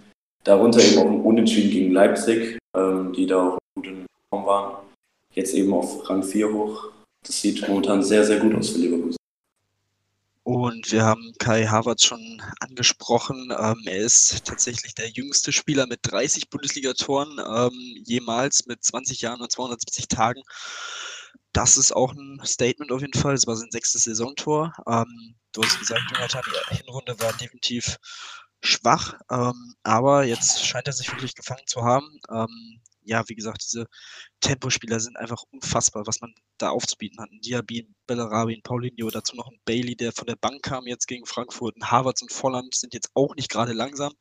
Darunter 0.45 0.81
eben 0.83 0.99
auch 0.99 1.11
ein 1.11 1.21
Unentschieden 1.21 1.71
gegen 1.71 1.93
Leipzig, 1.93 2.59
ähm, 2.75 3.13
die 3.13 3.27
da 3.27 3.49
auch 3.49 3.59
gut 3.75 3.87
in 3.87 4.07
Form 4.31 4.47
waren. 4.47 4.87
Jetzt 5.35 5.55
eben 5.55 5.73
auf 5.73 6.09
Rang 6.09 6.23
4 6.23 6.53
hoch. 6.53 6.91
Das 7.25 7.41
sieht 7.41 7.67
momentan 7.69 8.03
sehr, 8.03 8.25
sehr 8.25 8.41
gut 8.41 8.55
aus 8.55 8.71
für 8.71 8.79
Leverkusen. 8.79 9.17
Und 10.45 10.91
wir 10.91 11.05
haben 11.05 11.33
Kai 11.39 11.67
Havertz 11.67 12.03
schon 12.03 12.43
angesprochen. 12.59 13.53
Ähm, 13.57 13.81
er 13.87 13.99
ist 13.99 14.45
tatsächlich 14.45 14.95
der 14.95 15.09
jüngste 15.09 15.53
Spieler 15.53 15.87
mit 15.87 16.01
30 16.03 16.51
Bundesligatoren 16.51 17.39
ähm, 17.39 18.03
jemals 18.05 18.67
mit 18.67 18.83
20 18.83 19.21
Jahren 19.21 19.41
und 19.41 19.53
270 19.53 20.09
Tagen. 20.09 20.43
Das 21.53 21.77
ist 21.77 21.93
auch 21.93 22.13
ein 22.13 22.41
Statement 22.45 22.91
auf 22.91 23.03
jeden 23.03 23.19
Fall. 23.19 23.35
Es 23.35 23.47
war 23.47 23.55
sein 23.55 23.71
sechstes 23.71 24.03
Saisontor. 24.03 24.73
Ähm, 24.89 25.37
du 25.53 25.63
hast 25.63 25.79
gesagt, 25.79 26.03
Jonathan, 26.13 26.43
die 26.71 26.77
Hinrunde 26.77 27.21
war 27.21 27.33
definitiv 27.35 27.99
schwach, 28.63 29.15
ähm, 29.31 29.75
aber 29.83 30.25
jetzt 30.25 30.65
scheint 30.65 30.87
er 30.87 30.93
sich 30.93 31.11
wirklich 31.13 31.35
gefangen 31.35 31.67
zu 31.67 31.83
haben. 31.83 32.21
Ähm, 32.31 32.81
ja, 33.05 33.29
wie 33.29 33.35
gesagt, 33.35 33.63
diese 33.65 33.87
Tempospieler 34.41 35.01
sind 35.01 35.17
einfach 35.17 35.43
unfassbar, 35.51 36.07
was 36.07 36.21
man 36.21 36.35
da 36.59 36.71
aufzubieten 36.71 37.21
hat. 37.21 37.31
Ein 37.31 37.41
Diaby, 37.41 37.81
ein 37.83 37.95
Bellarabi, 38.07 38.55
ein 38.55 38.63
Paulinho, 38.63 39.11
dazu 39.11 39.37
noch 39.37 39.49
ein 39.49 39.59
Bailey, 39.65 39.97
der 39.97 40.13
von 40.13 40.27
der 40.27 40.37
Bank 40.37 40.63
kam 40.63 40.87
jetzt 40.87 41.07
gegen 41.07 41.27
Frankfurt. 41.27 41.77
Ein 41.77 41.91
Harvards 41.91 42.23
und 42.23 42.33
Volland 42.33 42.75
sind 42.75 42.95
jetzt 42.95 43.11
auch 43.15 43.35
nicht 43.35 43.51
gerade 43.51 43.73
langsam. 43.73 44.13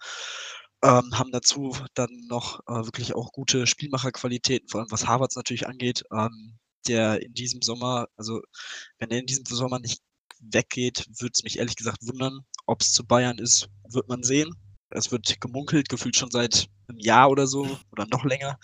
Ähm, 0.84 1.18
haben 1.18 1.32
dazu 1.32 1.76
dann 1.94 2.10
noch 2.28 2.60
äh, 2.68 2.86
wirklich 2.86 3.14
auch 3.14 3.32
gute 3.34 3.68
Spielmacherqualitäten, 3.68 4.68
vor 4.68 4.82
allem 4.82 4.92
was 4.92 5.06
Harvards 5.08 5.36
natürlich 5.36 5.68
angeht, 5.68 6.04
ähm, 6.12 6.58
der 6.88 7.22
in 7.22 7.34
diesem 7.36 7.62
Sommer, 7.62 8.08
also 8.18 8.42
wenn 8.98 9.12
er 9.12 9.20
in 9.20 9.28
diesem 9.28 9.46
Sommer 9.46 9.80
nicht 9.80 10.02
weggeht, 10.42 11.08
würde 11.20 11.32
es 11.36 11.44
mich 11.44 11.60
ehrlich 11.60 11.76
gesagt 11.76 12.06
wundern. 12.08 12.42
Ob 12.66 12.82
es 12.82 12.92
zu 12.92 13.06
Bayern 13.06 13.38
ist, 13.38 13.70
wird 13.88 14.08
man 14.10 14.24
sehen. 14.24 14.56
Es 14.90 15.12
wird 15.12 15.40
gemunkelt, 15.40 15.90
gefühlt 15.90 16.16
schon 16.16 16.32
seit 16.32 16.70
einem 16.88 17.00
Jahr 17.00 17.30
oder 17.30 17.48
so 17.48 17.78
oder 17.92 18.06
noch 18.12 18.26
länger. 18.26 18.60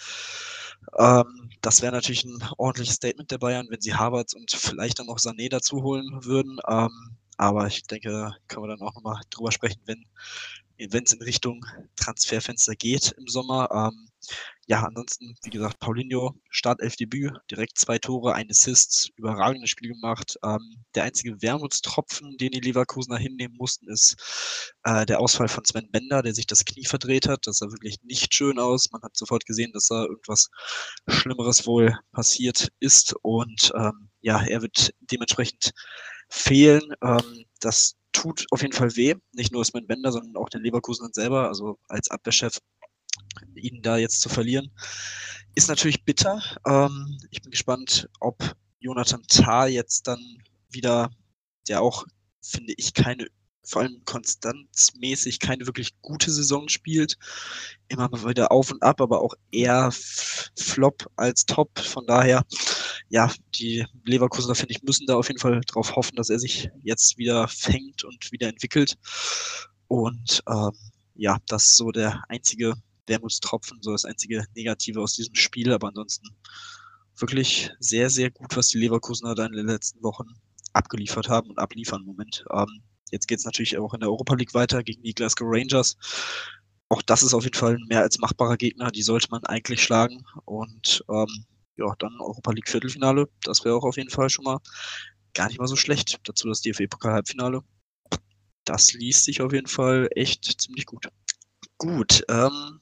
Ähm, 0.97 1.49
das 1.61 1.81
wäre 1.81 1.91
natürlich 1.91 2.25
ein 2.25 2.43
ordentliches 2.57 2.95
Statement 2.95 3.31
der 3.31 3.37
Bayern, 3.37 3.67
wenn 3.69 3.81
sie 3.81 3.95
Havertz 3.95 4.33
und 4.33 4.51
vielleicht 4.51 4.99
dann 4.99 5.07
noch 5.07 5.17
Sané 5.17 5.49
dazu 5.49 5.83
holen 5.83 6.25
würden. 6.25 6.59
Ähm, 6.67 7.17
aber 7.37 7.67
ich 7.67 7.83
denke, 7.83 8.35
können 8.47 8.63
wir 8.63 8.75
dann 8.75 8.87
auch 8.87 8.95
nochmal 8.95 9.21
drüber 9.29 9.51
sprechen, 9.51 9.81
wenn 9.85 10.05
wenn 10.79 11.03
es 11.03 11.13
in 11.13 11.21
Richtung 11.21 11.65
Transferfenster 11.95 12.75
geht 12.75 13.13
im 13.17 13.27
Sommer. 13.27 13.69
Ähm, 13.71 14.09
ja, 14.67 14.83
ansonsten, 14.83 15.35
wie 15.43 15.49
gesagt, 15.49 15.79
Paulinho, 15.79 16.35
Startelf-Debüt, 16.49 17.31
direkt 17.49 17.77
zwei 17.77 17.97
Tore, 17.99 18.33
ein 18.33 18.49
Assist, 18.49 19.11
überragendes 19.15 19.69
Spiel 19.69 19.93
gemacht. 19.93 20.37
Ähm, 20.43 20.83
der 20.93 21.03
einzige 21.03 21.41
Wermutstropfen, 21.41 22.37
den 22.37 22.51
die 22.51 22.59
Leverkusener 22.59 23.17
hinnehmen 23.17 23.55
mussten, 23.57 23.89
ist 23.89 24.73
äh, 24.83 25.05
der 25.05 25.21
Ausfall 25.21 25.47
von 25.47 25.63
Sven 25.63 25.89
Bender, 25.91 26.21
der 26.21 26.33
sich 26.33 26.47
das 26.47 26.65
Knie 26.65 26.85
verdreht 26.85 27.27
hat. 27.27 27.47
Das 27.47 27.57
sah 27.59 27.67
wirklich 27.71 27.97
nicht 28.03 28.33
schön 28.33 28.59
aus. 28.59 28.91
Man 28.91 29.01
hat 29.03 29.15
sofort 29.15 29.45
gesehen, 29.45 29.71
dass 29.71 29.87
da 29.87 30.03
irgendwas 30.03 30.49
Schlimmeres 31.07 31.65
wohl 31.65 31.97
passiert 32.11 32.69
ist. 32.79 33.15
Und 33.21 33.71
ähm, 33.75 34.09
ja, 34.21 34.41
er 34.43 34.61
wird 34.61 34.93
dementsprechend 34.99 35.71
fehlen. 36.29 36.93
Ähm, 37.01 37.45
das 37.61 37.95
tut 38.11 38.45
auf 38.51 38.61
jeden 38.61 38.73
Fall 38.73 38.95
weh. 38.95 39.15
Nicht 39.31 39.51
nur 39.51 39.63
Sven 39.63 39.87
Bender, 39.87 40.11
sondern 40.11 40.35
auch 40.35 40.49
den 40.49 40.63
Leverkusen 40.63 41.09
selber, 41.13 41.47
also 41.47 41.79
als 41.87 42.09
Abwehrchef, 42.09 42.59
ihn 43.55 43.81
da 43.81 43.97
jetzt 43.97 44.21
zu 44.21 44.29
verlieren. 44.29 44.71
Ist 45.55 45.69
natürlich 45.69 46.03
bitter. 46.05 46.41
Ähm, 46.65 47.17
ich 47.31 47.41
bin 47.41 47.51
gespannt, 47.51 48.09
ob 48.19 48.55
Jonathan 48.79 49.23
Tah 49.27 49.67
jetzt 49.67 50.07
dann 50.07 50.19
wieder, 50.69 51.09
der 51.67 51.81
auch, 51.81 52.05
finde 52.41 52.73
ich, 52.77 52.93
keine, 52.93 53.27
vor 53.63 53.81
allem 53.81 54.01
konstanzmäßig 54.05 55.39
keine 55.39 55.65
wirklich 55.65 55.99
gute 56.01 56.31
Saison 56.31 56.69
spielt. 56.69 57.17
Immer 57.87 58.07
mal 58.09 58.29
wieder 58.29 58.51
auf 58.51 58.71
und 58.71 58.81
ab, 58.83 59.01
aber 59.01 59.21
auch 59.21 59.33
eher 59.51 59.91
Flop 60.55 61.09
als 61.15 61.45
Top. 61.45 61.77
Von 61.79 62.05
daher, 62.05 62.45
ja, 63.09 63.31
die 63.55 63.85
Leverkusener, 64.05 64.55
finde 64.55 64.73
ich, 64.73 64.83
müssen 64.83 65.07
da 65.07 65.15
auf 65.15 65.27
jeden 65.27 65.39
Fall 65.39 65.59
darauf 65.61 65.95
hoffen, 65.95 66.15
dass 66.15 66.29
er 66.29 66.39
sich 66.39 66.69
jetzt 66.83 67.17
wieder 67.17 67.47
fängt 67.47 68.03
und 68.03 68.31
wieder 68.31 68.47
entwickelt. 68.47 68.95
Und 69.87 70.43
ähm, 70.47 70.71
ja, 71.15 71.37
das 71.47 71.65
ist 71.65 71.77
so 71.77 71.91
der 71.91 72.23
einzige 72.29 72.75
Wermutstropfen, 73.07 73.79
so 73.81 73.91
das 73.91 74.05
einzige 74.05 74.45
Negative 74.55 75.01
aus 75.01 75.13
diesem 75.13 75.35
Spiel. 75.35 75.71
Aber 75.73 75.87
ansonsten 75.87 76.27
wirklich 77.17 77.71
sehr, 77.79 78.09
sehr 78.09 78.31
gut, 78.31 78.55
was 78.55 78.69
die 78.69 78.79
Leverkusener 78.79 79.35
da 79.35 79.45
in 79.45 79.53
den 79.53 79.67
letzten 79.67 80.03
Wochen 80.03 80.27
abgeliefert 80.73 81.29
haben 81.29 81.49
und 81.49 81.59
abliefern 81.59 82.01
im 82.01 82.07
Moment. 82.07 82.45
Ähm, 82.51 82.81
jetzt 83.11 83.27
geht 83.27 83.39
es 83.39 83.45
natürlich 83.45 83.77
auch 83.77 83.93
in 83.93 84.01
der 84.01 84.09
Europa 84.09 84.35
League 84.35 84.53
weiter 84.53 84.83
gegen 84.83 85.01
die 85.03 85.13
Glasgow 85.13 85.47
Rangers. 85.49 85.97
Auch 86.89 87.01
das 87.01 87.23
ist 87.23 87.33
auf 87.33 87.43
jeden 87.43 87.57
Fall 87.57 87.75
ein 87.75 87.85
mehr 87.89 88.01
als 88.01 88.19
machbarer 88.19 88.57
Gegner, 88.57 88.91
die 88.91 89.01
sollte 89.01 89.27
man 89.31 89.43
eigentlich 89.45 89.83
schlagen. 89.83 90.23
Und 90.45 91.03
ähm, 91.09 91.45
ja, 91.77 91.93
dann 91.99 92.19
Europa 92.19 92.51
League 92.51 92.69
Viertelfinale, 92.69 93.27
das 93.43 93.63
wäre 93.65 93.75
auch 93.75 93.83
auf 93.83 93.97
jeden 93.97 94.09
Fall 94.09 94.29
schon 94.29 94.45
mal 94.45 94.59
gar 95.33 95.47
nicht 95.47 95.59
mal 95.59 95.67
so 95.67 95.75
schlecht. 95.75 96.19
Dazu 96.23 96.47
das 96.47 96.61
DFB-Pokal-Halbfinale. 96.61 97.61
Das 98.63 98.93
liest 98.93 99.25
sich 99.25 99.41
auf 99.41 99.53
jeden 99.53 99.67
Fall 99.67 100.09
echt 100.15 100.61
ziemlich 100.61 100.85
gut. 100.85 101.07
Gut, 101.77 102.23
ähm, 102.29 102.81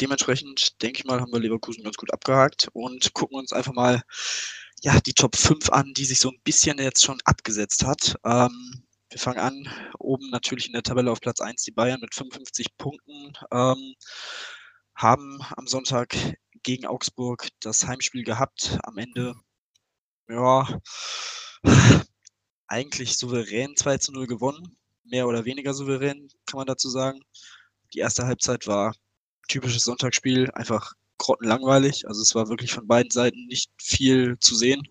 dementsprechend 0.00 0.82
denke 0.82 1.00
ich 1.00 1.04
mal, 1.04 1.20
haben 1.20 1.32
wir 1.32 1.40
Leverkusen 1.40 1.84
ganz 1.84 1.96
gut 1.96 2.12
abgehakt 2.12 2.68
und 2.72 3.12
gucken 3.14 3.38
uns 3.38 3.52
einfach 3.52 3.72
mal 3.72 4.02
ja, 4.82 4.98
die 5.00 5.14
Top 5.14 5.36
5 5.36 5.70
an, 5.70 5.92
die 5.94 6.04
sich 6.04 6.18
so 6.18 6.30
ein 6.30 6.40
bisschen 6.44 6.78
jetzt 6.78 7.04
schon 7.04 7.20
abgesetzt 7.24 7.84
hat. 7.84 8.16
Ähm, 8.24 8.84
wir 9.10 9.18
fangen 9.18 9.38
an, 9.38 9.68
oben 9.98 10.30
natürlich 10.30 10.66
in 10.66 10.72
der 10.72 10.82
Tabelle 10.82 11.10
auf 11.10 11.20
Platz 11.20 11.40
1 11.40 11.62
die 11.62 11.70
Bayern 11.70 12.00
mit 12.00 12.14
55 12.14 12.76
Punkten, 12.78 13.32
ähm, 13.52 13.94
haben 14.94 15.40
am 15.56 15.66
Sonntag 15.66 16.16
gegen 16.62 16.86
Augsburg 16.86 17.48
das 17.60 17.86
Heimspiel 17.86 18.24
gehabt. 18.24 18.78
Am 18.84 18.98
Ende, 18.98 19.34
ja, 20.28 20.66
eigentlich 22.66 23.16
souverän 23.18 23.76
2 23.76 23.98
zu 23.98 24.12
0 24.12 24.26
gewonnen. 24.26 24.76
Mehr 25.04 25.28
oder 25.28 25.44
weniger 25.44 25.74
souverän, 25.74 26.28
kann 26.46 26.58
man 26.58 26.66
dazu 26.66 26.88
sagen. 26.88 27.20
Die 27.94 27.98
erste 27.98 28.26
Halbzeit 28.26 28.66
war 28.66 28.94
typisches 29.52 29.84
Sonntagsspiel, 29.84 30.50
einfach 30.52 30.94
grottenlangweilig. 31.18 32.08
Also 32.08 32.22
es 32.22 32.34
war 32.34 32.48
wirklich 32.48 32.72
von 32.72 32.86
beiden 32.86 33.10
Seiten 33.10 33.46
nicht 33.46 33.70
viel 33.80 34.38
zu 34.40 34.54
sehen. 34.54 34.82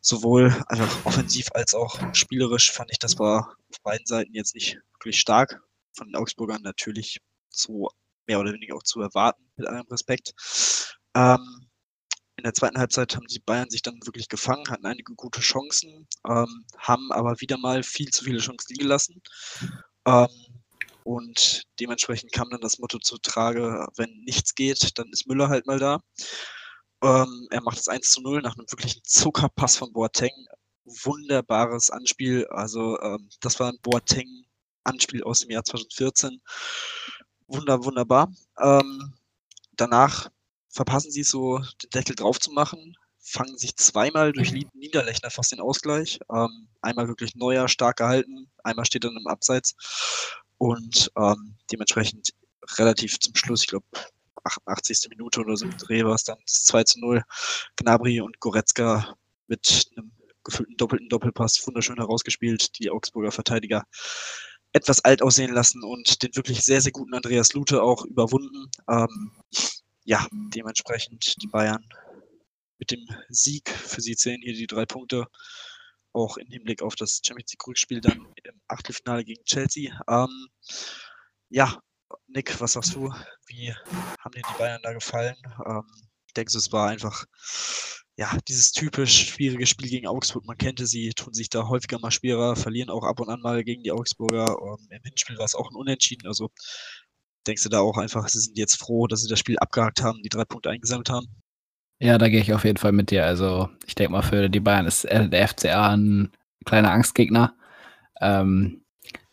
Sowohl 0.00 0.54
einfach 0.68 1.04
offensiv 1.04 1.48
als 1.52 1.74
auch 1.74 1.98
spielerisch 2.14 2.72
fand 2.72 2.90
ich, 2.90 2.98
das 2.98 3.18
war 3.18 3.56
auf 3.70 3.82
beiden 3.82 4.06
Seiten 4.06 4.32
jetzt 4.34 4.54
nicht 4.54 4.78
wirklich 4.94 5.20
stark. 5.20 5.60
Von 5.92 6.08
den 6.08 6.16
Augsburgern 6.16 6.62
natürlich 6.62 7.20
so 7.50 7.90
mehr 8.26 8.40
oder 8.40 8.52
weniger 8.52 8.74
auch 8.74 8.82
zu 8.82 9.00
erwarten, 9.00 9.42
mit 9.56 9.66
allem 9.66 9.86
Respekt. 9.90 10.32
Ähm, 11.14 11.68
in 12.36 12.44
der 12.44 12.54
zweiten 12.54 12.78
Halbzeit 12.78 13.16
haben 13.16 13.26
die 13.26 13.40
Bayern 13.40 13.68
sich 13.68 13.82
dann 13.82 13.98
wirklich 14.04 14.28
gefangen, 14.28 14.70
hatten 14.70 14.86
einige 14.86 15.14
gute 15.14 15.40
Chancen, 15.40 16.06
ähm, 16.26 16.64
haben 16.78 17.10
aber 17.10 17.40
wieder 17.40 17.58
mal 17.58 17.82
viel 17.82 18.08
zu 18.10 18.24
viele 18.24 18.38
Chancen 18.38 18.68
liegen 18.70 18.82
gelassen. 18.84 19.20
Ähm, 20.06 20.28
und 21.08 21.62
dementsprechend 21.80 22.32
kam 22.32 22.50
dann 22.50 22.60
das 22.60 22.78
Motto 22.78 22.98
zu 22.98 23.16
Trage, 23.16 23.86
wenn 23.96 24.10
nichts 24.26 24.54
geht, 24.54 24.98
dann 24.98 25.08
ist 25.10 25.26
Müller 25.26 25.48
halt 25.48 25.66
mal 25.66 25.78
da. 25.78 26.00
Ähm, 27.02 27.48
er 27.50 27.62
macht 27.62 27.78
es 27.78 27.88
1 27.88 28.10
zu 28.10 28.20
0 28.20 28.42
nach 28.42 28.58
einem 28.58 28.70
wirklichen 28.70 29.00
Zuckerpass 29.04 29.78
von 29.78 29.90
Boateng. 29.94 30.34
Wunderbares 30.84 31.88
Anspiel. 31.88 32.46
Also 32.48 33.00
ähm, 33.00 33.30
das 33.40 33.58
war 33.58 33.72
ein 33.72 33.78
Boateng-Anspiel 33.80 35.22
aus 35.22 35.40
dem 35.40 35.50
Jahr 35.50 35.64
2014. 35.64 36.42
Wunder, 37.46 37.84
wunderbar. 37.84 38.30
Ähm, 38.60 39.14
danach 39.76 40.28
verpassen 40.68 41.10
sie 41.10 41.22
so, 41.22 41.56
den 41.84 41.90
Deckel 41.94 42.16
drauf 42.16 42.38
zu 42.38 42.52
machen, 42.52 42.98
fangen 43.18 43.56
sich 43.56 43.76
zweimal 43.76 44.32
durch 44.34 44.52
Niederlechner 44.74 45.30
fast 45.30 45.52
den 45.52 45.60
Ausgleich. 45.60 46.20
Ähm, 46.30 46.68
einmal 46.82 47.08
wirklich 47.08 47.34
neuer, 47.34 47.66
stark 47.66 47.96
gehalten, 47.96 48.50
einmal 48.62 48.84
steht 48.84 49.04
dann 49.04 49.16
im 49.16 49.26
Abseits 49.26 49.74
und 50.58 51.10
ähm, 51.16 51.56
dementsprechend 51.72 52.30
relativ 52.76 53.18
zum 53.20 53.34
Schluss, 53.34 53.62
ich 53.62 53.68
glaube 53.68 53.86
88. 54.44 55.08
Minute 55.10 55.40
oder 55.40 55.56
so 55.56 55.64
im 55.64 55.76
Dreh 55.76 56.04
war 56.04 56.14
es 56.14 56.24
dann 56.24 56.38
2 56.46 56.84
zu 56.84 57.00
0. 57.00 57.22
Gnabry 57.76 58.20
und 58.20 58.40
Goretzka 58.40 59.14
mit 59.46 59.90
einem 59.96 60.12
gefühlten 60.44 60.76
doppelten 60.76 61.08
Doppelpass 61.08 61.66
wunderschön 61.66 61.96
herausgespielt, 61.96 62.78
die 62.78 62.90
Augsburger 62.90 63.32
Verteidiger 63.32 63.84
etwas 64.72 65.04
alt 65.04 65.22
aussehen 65.22 65.52
lassen 65.52 65.82
und 65.82 66.22
den 66.22 66.34
wirklich 66.36 66.62
sehr, 66.62 66.80
sehr 66.80 66.92
guten 66.92 67.14
Andreas 67.14 67.52
Lute 67.52 67.82
auch 67.82 68.04
überwunden. 68.04 68.70
Ähm, 68.88 69.32
ja, 70.04 70.26
dementsprechend 70.30 71.40
die 71.42 71.48
Bayern 71.48 71.84
mit 72.78 72.90
dem 72.90 73.06
Sieg, 73.28 73.68
für 73.70 74.00
sie 74.00 74.16
zählen 74.16 74.40
hier 74.42 74.54
die 74.54 74.66
drei 74.66 74.86
Punkte, 74.86 75.26
auch 76.12 76.36
im 76.36 76.48
Hinblick 76.48 76.82
auf 76.82 76.96
das 76.96 77.20
Champions 77.24 77.52
League 77.52 77.66
Rückspiel 77.66 78.00
dann 78.00 78.26
im 78.44 78.60
Achtelfinale 78.68 79.24
gegen 79.24 79.44
Chelsea. 79.44 79.98
Ähm, 80.08 80.48
ja, 81.50 81.80
Nick, 82.26 82.60
was 82.60 82.72
sagst 82.72 82.94
du? 82.94 83.12
Wie 83.46 83.72
haben 83.72 84.32
dir 84.32 84.42
die 84.42 84.58
Bayern 84.58 84.82
da 84.82 84.92
gefallen? 84.92 85.36
Ähm, 85.66 85.84
ich 86.26 86.34
denke, 86.34 86.56
es 86.56 86.72
war 86.72 86.88
einfach 86.88 87.24
ja, 88.18 88.36
dieses 88.48 88.72
typisch 88.72 89.28
schwierige 89.28 89.64
Spiel 89.64 89.88
gegen 89.88 90.08
Augsburg. 90.08 90.44
Man 90.44 90.58
kannte 90.58 90.88
sie, 90.88 91.10
tun 91.10 91.32
sich 91.32 91.50
da 91.50 91.68
häufiger 91.68 92.00
mal 92.00 92.10
schwerer, 92.10 92.56
verlieren 92.56 92.90
auch 92.90 93.04
ab 93.04 93.20
und 93.20 93.28
an 93.30 93.40
mal 93.40 93.62
gegen 93.62 93.84
die 93.84 93.92
Augsburger. 93.92 94.56
Ähm, 94.60 94.88
Im 94.90 95.02
Hinspiel 95.04 95.38
war 95.38 95.44
es 95.44 95.54
auch 95.54 95.70
ein 95.70 95.76
Unentschieden. 95.76 96.26
Also 96.26 96.50
denkst 97.46 97.62
du 97.62 97.68
da 97.68 97.78
auch 97.78 97.96
einfach, 97.96 98.28
sie 98.28 98.40
sind 98.40 98.58
jetzt 98.58 98.76
froh, 98.76 99.06
dass 99.06 99.22
sie 99.22 99.28
das 99.28 99.38
Spiel 99.38 99.56
abgehakt 99.58 100.02
haben, 100.02 100.20
die 100.24 100.30
drei 100.30 100.44
Punkte 100.44 100.70
eingesammelt 100.70 101.10
haben? 101.10 101.28
Ja, 102.00 102.16
da 102.16 102.28
gehe 102.28 102.40
ich 102.40 102.52
auf 102.54 102.64
jeden 102.64 102.76
Fall 102.76 102.92
mit 102.92 103.10
dir. 103.10 103.26
Also 103.26 103.68
ich 103.86 103.94
denke 103.94 104.12
mal, 104.12 104.22
für 104.22 104.48
die 104.48 104.60
Bayern 104.60 104.86
ist 104.86 105.04
äh, 105.04 105.28
der 105.28 105.48
FCA 105.48 105.90
ein 105.90 106.30
kleiner 106.64 106.92
Angstgegner. 106.92 107.54
Ähm, 108.20 108.82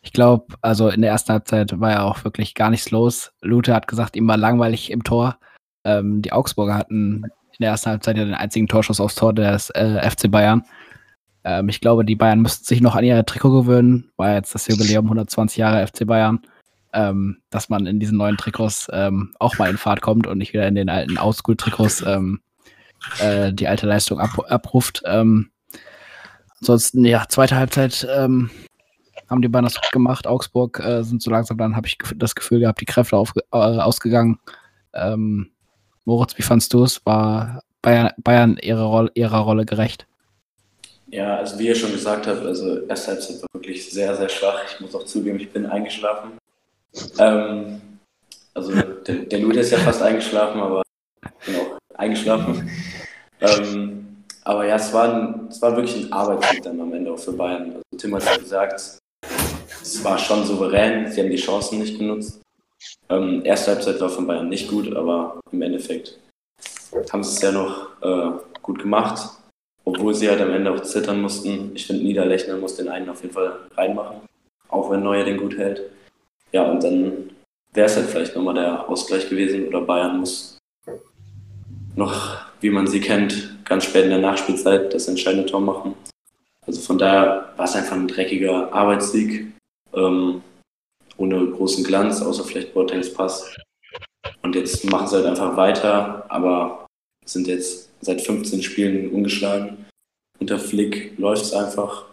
ich 0.02 0.12
glaube, 0.12 0.54
also 0.62 0.88
in 0.88 1.02
der 1.02 1.10
ersten 1.10 1.32
Halbzeit 1.32 1.78
war 1.80 1.90
ja 1.92 2.02
auch 2.02 2.24
wirklich 2.24 2.54
gar 2.54 2.70
nichts 2.70 2.90
los. 2.90 3.32
Lute 3.40 3.74
hat 3.74 3.88
gesagt, 3.88 4.16
ihm 4.16 4.26
war 4.28 4.36
langweilig 4.36 4.90
im 4.90 5.04
Tor. 5.04 5.38
Ähm, 5.84 6.22
die 6.22 6.32
Augsburger 6.32 6.74
hatten 6.74 7.24
in 7.24 7.62
der 7.62 7.70
ersten 7.70 7.90
Halbzeit 7.90 8.16
ja 8.16 8.24
den 8.24 8.34
einzigen 8.34 8.68
Torschuss 8.68 9.00
aufs 9.00 9.14
Tor 9.14 9.32
des 9.32 9.70
äh, 9.70 10.08
FC 10.08 10.30
Bayern. 10.30 10.64
Ähm, 11.44 11.68
ich 11.68 11.80
glaube, 11.80 12.04
die 12.04 12.16
Bayern 12.16 12.40
müssten 12.40 12.64
sich 12.64 12.80
noch 12.80 12.96
an 12.96 13.04
ihr 13.04 13.24
Trikot 13.24 13.62
gewöhnen. 13.62 14.10
War 14.16 14.34
jetzt 14.34 14.54
das 14.54 14.66
Jubiläum 14.66 15.06
120 15.06 15.56
Jahre 15.56 15.86
FC 15.86 16.06
Bayern. 16.06 16.40
Ähm, 16.92 17.38
dass 17.50 17.68
man 17.68 17.86
in 17.86 18.00
diesen 18.00 18.16
neuen 18.16 18.36
Trikots 18.36 18.88
ähm, 18.92 19.34
auch 19.38 19.58
mal 19.58 19.68
in 19.70 19.76
Fahrt 19.76 20.00
kommt 20.00 20.26
und 20.26 20.38
nicht 20.38 20.52
wieder 20.52 20.66
in 20.66 20.74
den 20.74 20.88
alten 20.88 21.18
Oldschool-Trikots 21.18 22.02
ähm, 22.06 22.40
äh, 23.20 23.52
die 23.52 23.68
alte 23.68 23.86
Leistung 23.86 24.20
ab, 24.20 24.30
abruft. 24.48 25.02
Ähm, 25.06 25.50
ansonsten, 26.60 27.04
ja, 27.04 27.24
zweite 27.28 27.56
Halbzeit 27.56 28.06
ähm, 28.14 28.50
haben 29.28 29.42
die 29.42 29.50
das 29.50 29.74
gut 29.74 29.92
gemacht. 29.92 30.26
Augsburg 30.26 30.80
äh, 30.80 31.02
sind 31.02 31.22
so 31.22 31.30
langsam 31.30 31.58
dann, 31.58 31.76
habe 31.76 31.86
ich 31.86 31.98
das 32.16 32.34
Gefühl 32.34 32.60
gehabt, 32.60 32.80
die 32.80 32.86
Kräfte 32.86 33.16
auf, 33.16 33.32
äh, 33.36 33.56
ausgegangen. 33.56 34.38
Ähm, 34.94 35.50
Moritz, 36.04 36.38
wie 36.38 36.42
fandst 36.42 36.72
du 36.72 36.84
es? 36.84 37.04
War 37.04 37.62
Bayern, 37.82 38.12
Bayern 38.18 38.56
ihrer, 38.62 38.84
Rolle, 38.84 39.10
ihrer 39.14 39.38
Rolle 39.38 39.66
gerecht? 39.66 40.06
Ja, 41.08 41.36
also 41.36 41.58
wie 41.58 41.68
ihr 41.68 41.74
schon 41.74 41.92
gesagt 41.92 42.26
habt, 42.26 42.44
also 42.44 42.80
erste 42.86 43.12
Halbzeit 43.12 43.42
war 43.42 43.48
wirklich 43.52 43.90
sehr, 43.90 44.16
sehr 44.16 44.28
schwach. 44.28 44.60
Ich 44.68 44.80
muss 44.80 44.94
auch 44.94 45.04
zugeben, 45.04 45.38
ich 45.38 45.50
bin 45.50 45.66
eingeschlafen. 45.66 46.32
Ähm, 47.18 47.80
also 48.54 48.72
der, 48.72 49.14
der 49.16 49.38
Lute 49.38 49.60
ist 49.60 49.70
ja 49.70 49.78
fast 49.78 50.02
eingeschlafen, 50.02 50.60
aber 50.60 50.82
ich 51.24 51.46
bin 51.46 51.56
auch 51.56 51.65
eingeschlafen. 51.96 52.70
Ähm, 53.40 54.24
aber 54.44 54.66
ja, 54.66 54.76
es 54.76 54.92
war, 54.92 55.12
ein, 55.12 55.48
es 55.50 55.60
war 55.60 55.76
wirklich 55.76 55.96
ein 55.96 56.12
Arbeitssieg 56.12 56.62
dann 56.62 56.80
am 56.80 56.92
Ende 56.92 57.12
auch 57.12 57.18
für 57.18 57.32
Bayern. 57.32 57.72
Also 57.72 57.82
Tim 57.98 58.14
hat 58.14 58.24
ja 58.24 58.36
gesagt, 58.36 58.98
es 59.82 60.04
war 60.04 60.18
schon 60.18 60.44
souverän, 60.44 61.10
sie 61.10 61.20
haben 61.20 61.30
die 61.30 61.36
Chancen 61.36 61.80
nicht 61.80 61.98
genutzt. 61.98 62.40
Ähm, 63.08 63.44
erste 63.44 63.72
Halbzeit 63.72 64.00
war 64.00 64.08
von 64.08 64.26
Bayern 64.26 64.48
nicht 64.48 64.68
gut, 64.68 64.94
aber 64.94 65.40
im 65.50 65.62
Endeffekt 65.62 66.18
haben 67.12 67.24
sie 67.24 67.34
es 67.34 67.42
ja 67.42 67.52
noch 67.52 68.00
äh, 68.02 68.38
gut 68.62 68.78
gemacht, 68.80 69.28
obwohl 69.84 70.14
sie 70.14 70.28
halt 70.28 70.40
am 70.40 70.52
Ende 70.52 70.72
auch 70.72 70.80
zittern 70.82 71.20
mussten. 71.20 71.72
Ich 71.74 71.86
finde, 71.86 72.04
Niederlechner 72.04 72.56
muss 72.56 72.76
den 72.76 72.88
einen 72.88 73.08
auf 73.08 73.22
jeden 73.22 73.34
Fall 73.34 73.60
reinmachen, 73.76 74.20
auch 74.68 74.90
wenn 74.90 75.02
Neuer 75.02 75.24
den 75.24 75.38
gut 75.38 75.56
hält. 75.56 75.82
Ja, 76.52 76.70
und 76.70 76.82
dann 76.82 77.30
wäre 77.72 77.86
es 77.86 77.96
halt 77.96 78.06
vielleicht 78.06 78.34
nochmal 78.34 78.54
der 78.54 78.88
Ausgleich 78.88 79.28
gewesen 79.28 79.68
oder 79.68 79.80
Bayern 79.80 80.18
muss 80.18 80.55
noch, 81.96 82.36
wie 82.60 82.70
man 82.70 82.86
sie 82.86 83.00
kennt, 83.00 83.64
ganz 83.64 83.84
spät 83.84 84.04
in 84.04 84.10
der 84.10 84.20
Nachspielzeit 84.20 84.92
das 84.94 85.08
entscheidende 85.08 85.48
Tor 85.48 85.60
machen. 85.60 85.94
Also 86.66 86.80
von 86.80 86.98
daher 86.98 87.52
war 87.56 87.64
es 87.64 87.74
einfach 87.74 87.96
ein 87.96 88.08
dreckiger 88.08 88.72
Arbeitssieg, 88.72 89.52
ähm, 89.94 90.42
ohne 91.16 91.46
großen 91.50 91.84
Glanz, 91.84 92.20
außer 92.22 92.44
vielleicht 92.44 92.74
Boatengs 92.74 93.12
Pass. 93.12 93.56
Und 94.42 94.54
jetzt 94.54 94.84
machen 94.84 95.06
sie 95.06 95.16
halt 95.16 95.26
einfach 95.26 95.56
weiter, 95.56 96.26
aber 96.28 96.86
sind 97.24 97.46
jetzt 97.46 97.90
seit 98.00 98.20
15 98.20 98.62
Spielen 98.62 99.10
ungeschlagen. 99.10 99.84
unter 100.38 100.58
Flick 100.58 101.16
läuft 101.18 101.44
es 101.44 101.52
einfach. 101.54 102.04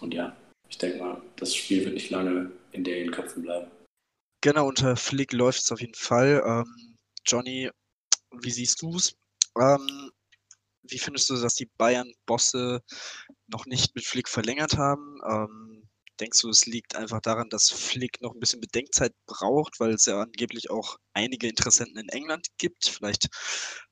Und 0.00 0.12
ja, 0.12 0.34
ich 0.68 0.78
denke 0.78 0.98
mal, 0.98 1.20
das 1.36 1.54
Spiel 1.54 1.84
wird 1.84 1.94
nicht 1.94 2.10
lange 2.10 2.50
in 2.72 2.82
den 2.82 3.10
Köpfen 3.10 3.42
bleiben. 3.42 3.70
Genau, 4.42 4.66
unter 4.66 4.96
Flick 4.96 5.32
läuft 5.32 5.60
es 5.60 5.70
auf 5.70 5.80
jeden 5.80 5.94
Fall. 5.94 6.42
Ähm, 6.44 6.96
Johnny, 7.26 7.70
wie 8.32 8.50
siehst 8.50 8.82
du 8.82 8.96
es? 8.96 9.14
Ähm, 9.58 10.10
wie 10.82 10.98
findest 10.98 11.30
du, 11.30 11.36
dass 11.36 11.54
die 11.54 11.70
Bayern-Bosse 11.78 12.82
noch 13.48 13.66
nicht 13.66 13.94
mit 13.94 14.06
Flick 14.06 14.28
verlängert 14.28 14.76
haben? 14.76 15.18
Ähm, 15.28 15.88
denkst 16.20 16.40
du, 16.40 16.48
es 16.50 16.66
liegt 16.66 16.96
einfach 16.96 17.20
daran, 17.20 17.48
dass 17.48 17.70
Flick 17.70 18.20
noch 18.20 18.34
ein 18.34 18.40
bisschen 18.40 18.60
Bedenkzeit 18.60 19.14
braucht, 19.26 19.80
weil 19.80 19.92
es 19.92 20.06
ja 20.06 20.20
angeblich 20.20 20.70
auch 20.70 20.98
einige 21.14 21.48
Interessenten 21.48 21.98
in 21.98 22.08
England 22.08 22.48
gibt? 22.58 22.86
Vielleicht 22.86 23.28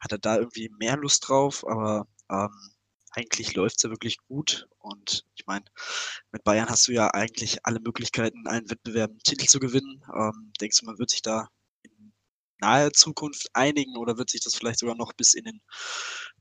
hat 0.00 0.12
er 0.12 0.18
da 0.18 0.36
irgendwie 0.36 0.70
mehr 0.78 0.96
Lust 0.96 1.28
drauf, 1.28 1.66
aber 1.66 2.06
ähm, 2.30 2.72
eigentlich 3.12 3.54
läuft 3.54 3.76
es 3.76 3.82
ja 3.82 3.90
wirklich 3.90 4.18
gut. 4.28 4.68
Und 4.78 5.24
ich 5.34 5.46
meine, 5.46 5.64
mit 6.32 6.44
Bayern 6.44 6.68
hast 6.68 6.86
du 6.88 6.92
ja 6.92 7.08
eigentlich 7.08 7.64
alle 7.64 7.80
Möglichkeiten, 7.80 8.46
allen 8.46 8.70
Wettbewerben 8.70 9.18
Titel 9.20 9.46
zu 9.46 9.58
gewinnen. 9.58 10.04
Ähm, 10.14 10.52
denkst 10.60 10.80
du, 10.80 10.86
man 10.86 10.98
wird 10.98 11.10
sich 11.10 11.22
da 11.22 11.48
in 12.60 12.66
naher 12.66 12.92
Zukunft 12.92 13.48
einigen 13.54 13.96
oder 13.96 14.18
wird 14.18 14.30
sich 14.30 14.40
das 14.40 14.54
vielleicht 14.54 14.78
sogar 14.78 14.96
noch 14.96 15.12
bis 15.12 15.34
in 15.34 15.44
den 15.44 15.60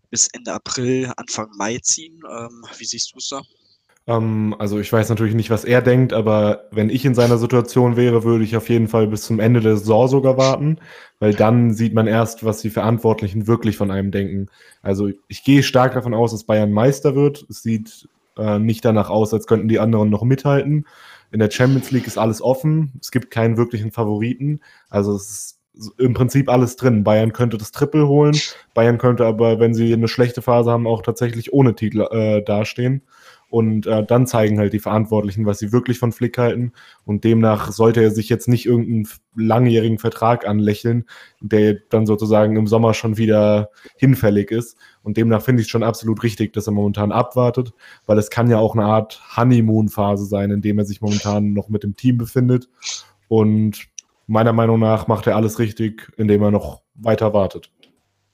bis 0.09 0.27
Ende 0.29 0.53
April, 0.53 1.11
Anfang 1.17 1.49
Mai 1.57 1.79
ziehen? 1.79 2.21
Ähm, 2.29 2.65
wie 2.77 2.85
siehst 2.85 3.13
du 3.13 3.17
es 3.17 3.29
da? 3.29 3.41
Ähm, 4.07 4.55
also 4.57 4.79
ich 4.79 4.91
weiß 4.91 5.09
natürlich 5.09 5.35
nicht, 5.35 5.49
was 5.49 5.65
er 5.65 5.81
denkt, 5.81 6.13
aber 6.13 6.65
wenn 6.71 6.89
ich 6.89 7.03
in 7.05 7.13
seiner 7.15 7.37
Situation 7.37 7.97
wäre, 7.97 8.23
würde 8.23 8.43
ich 8.45 8.55
auf 8.55 8.69
jeden 8.69 8.87
Fall 8.87 9.07
bis 9.07 9.23
zum 9.23 9.39
Ende 9.39 9.59
der 9.59 9.77
Saison 9.77 10.07
sogar 10.07 10.37
warten, 10.37 10.79
weil 11.19 11.33
dann 11.33 11.73
sieht 11.73 11.93
man 11.93 12.07
erst, 12.07 12.45
was 12.45 12.61
die 12.61 12.69
Verantwortlichen 12.69 13.47
wirklich 13.47 13.77
von 13.77 13.91
einem 13.91 14.11
denken. 14.11 14.47
Also 14.81 15.09
ich 15.27 15.43
gehe 15.43 15.63
stark 15.63 15.93
davon 15.93 16.13
aus, 16.13 16.31
dass 16.31 16.45
Bayern 16.45 16.71
Meister 16.71 17.15
wird. 17.15 17.45
Es 17.49 17.63
sieht 17.63 18.07
äh, 18.37 18.59
nicht 18.59 18.85
danach 18.85 19.09
aus, 19.09 19.33
als 19.33 19.47
könnten 19.47 19.67
die 19.67 19.79
anderen 19.79 20.09
noch 20.09 20.23
mithalten. 20.23 20.85
In 21.31 21.39
der 21.39 21.51
Champions 21.51 21.91
League 21.91 22.07
ist 22.07 22.17
alles 22.17 22.41
offen. 22.41 22.93
Es 23.01 23.11
gibt 23.11 23.31
keinen 23.31 23.57
wirklichen 23.57 23.91
Favoriten. 23.91 24.61
Also 24.89 25.15
es 25.15 25.29
ist 25.29 25.56
im 25.97 26.13
Prinzip 26.13 26.49
alles 26.49 26.75
drin. 26.75 27.03
Bayern 27.03 27.33
könnte 27.33 27.57
das 27.57 27.71
Triple 27.71 28.07
holen. 28.07 28.37
Bayern 28.73 28.97
könnte 28.97 29.25
aber, 29.25 29.59
wenn 29.59 29.73
sie 29.73 29.93
eine 29.93 30.07
schlechte 30.07 30.41
Phase 30.41 30.71
haben, 30.71 30.87
auch 30.87 31.01
tatsächlich 31.01 31.53
ohne 31.53 31.75
Titel 31.75 32.01
äh, 32.11 32.41
dastehen. 32.41 33.01
Und 33.49 33.87
äh, 33.87 34.05
dann 34.05 34.27
zeigen 34.27 34.59
halt 34.59 34.73
die 34.73 34.79
Verantwortlichen, 34.79 35.45
was 35.45 35.59
sie 35.59 35.71
wirklich 35.71 35.99
von 35.99 36.11
Flick 36.11 36.37
halten. 36.37 36.73
Und 37.05 37.23
demnach 37.23 37.71
sollte 37.71 38.01
er 38.01 38.11
sich 38.11 38.27
jetzt 38.27 38.49
nicht 38.49 38.65
irgendeinen 38.65 39.07
langjährigen 39.35 39.99
Vertrag 39.99 40.45
anlächeln, 40.45 41.05
der 41.39 41.77
dann 41.89 42.05
sozusagen 42.05 42.57
im 42.57 42.67
Sommer 42.67 42.93
schon 42.93 43.15
wieder 43.15 43.69
hinfällig 43.95 44.51
ist. 44.51 44.77
Und 45.01 45.15
demnach 45.15 45.41
finde 45.41 45.61
ich 45.61 45.67
es 45.67 45.71
schon 45.71 45.83
absolut 45.83 46.23
richtig, 46.23 46.51
dass 46.51 46.67
er 46.67 46.73
momentan 46.73 47.13
abwartet, 47.13 47.71
weil 48.05 48.17
es 48.17 48.29
kann 48.29 48.49
ja 48.49 48.57
auch 48.57 48.75
eine 48.75 48.85
Art 48.85 49.21
Honeymoon-Phase 49.37 50.25
sein, 50.25 50.51
in 50.51 50.61
dem 50.61 50.77
er 50.77 50.85
sich 50.85 50.99
momentan 50.99 51.53
noch 51.53 51.69
mit 51.69 51.83
dem 51.83 51.95
Team 51.95 52.17
befindet. 52.17 52.67
Und 53.29 53.87
meiner 54.27 54.53
Meinung 54.53 54.79
nach 54.79 55.07
macht 55.07 55.25
er 55.27 55.35
alles 55.35 55.57
richtig, 55.59 56.11
indem 56.17 56.43
er 56.43 56.51
noch 56.51 56.83
weiter 56.93 57.33
wartet. 57.33 57.71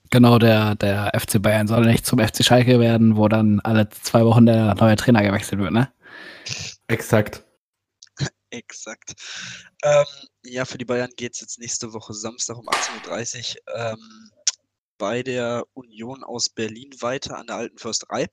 Genau, 0.09 0.37
der, 0.37 0.75
der 0.75 1.11
FC 1.19 1.41
Bayern 1.41 1.67
soll 1.67 1.85
nicht 1.85 2.05
zum 2.05 2.19
FC 2.19 2.43
Schalke 2.43 2.79
werden, 2.79 3.17
wo 3.17 3.27
dann 3.27 3.59
alle 3.61 3.89
zwei 3.89 4.25
Wochen 4.25 4.45
der 4.45 4.75
neue 4.75 4.95
Trainer 4.95 5.23
gewechselt 5.23 5.59
wird, 5.59 5.71
ne? 5.71 5.91
Exakt. 6.87 7.43
Exakt. 8.51 9.13
Ähm, 9.83 10.05
ja, 10.43 10.65
für 10.65 10.77
die 10.77 10.85
Bayern 10.85 11.09
geht 11.15 11.33
es 11.33 11.41
jetzt 11.41 11.59
nächste 11.59 11.93
Woche 11.93 12.13
Samstag 12.13 12.57
um 12.57 12.67
18.30 12.67 13.55
Uhr 13.55 13.75
ähm, 13.75 14.29
bei 14.99 15.23
der 15.23 15.63
Union 15.73 16.23
aus 16.23 16.49
Berlin 16.49 16.91
weiter 16.99 17.37
an 17.37 17.47
der 17.47 17.55
Alten 17.55 17.77
Försterei. 17.79 18.27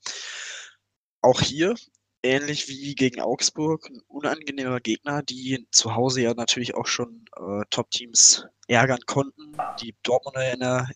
Auch 1.23 1.41
hier 1.41 1.75
ähnlich 2.23 2.69
wie 2.69 2.95
gegen 2.95 3.21
Augsburg, 3.21 3.87
ein 3.89 4.01
unangenehmer 4.09 4.81
Gegner, 4.81 5.23
die 5.23 5.67
zu 5.71 5.95
Hause 5.95 6.23
ja 6.23 6.35
natürlich 6.35 6.75
auch 6.75 6.87
schon 6.87 7.25
äh, 7.37 7.63
Top-Teams 7.71 8.47
ärgern 8.69 9.01
konnten, 9.07 9.57
die 9.81 9.95
Dortmunder 10.03 10.53
in 10.53 10.61
der 10.61 10.89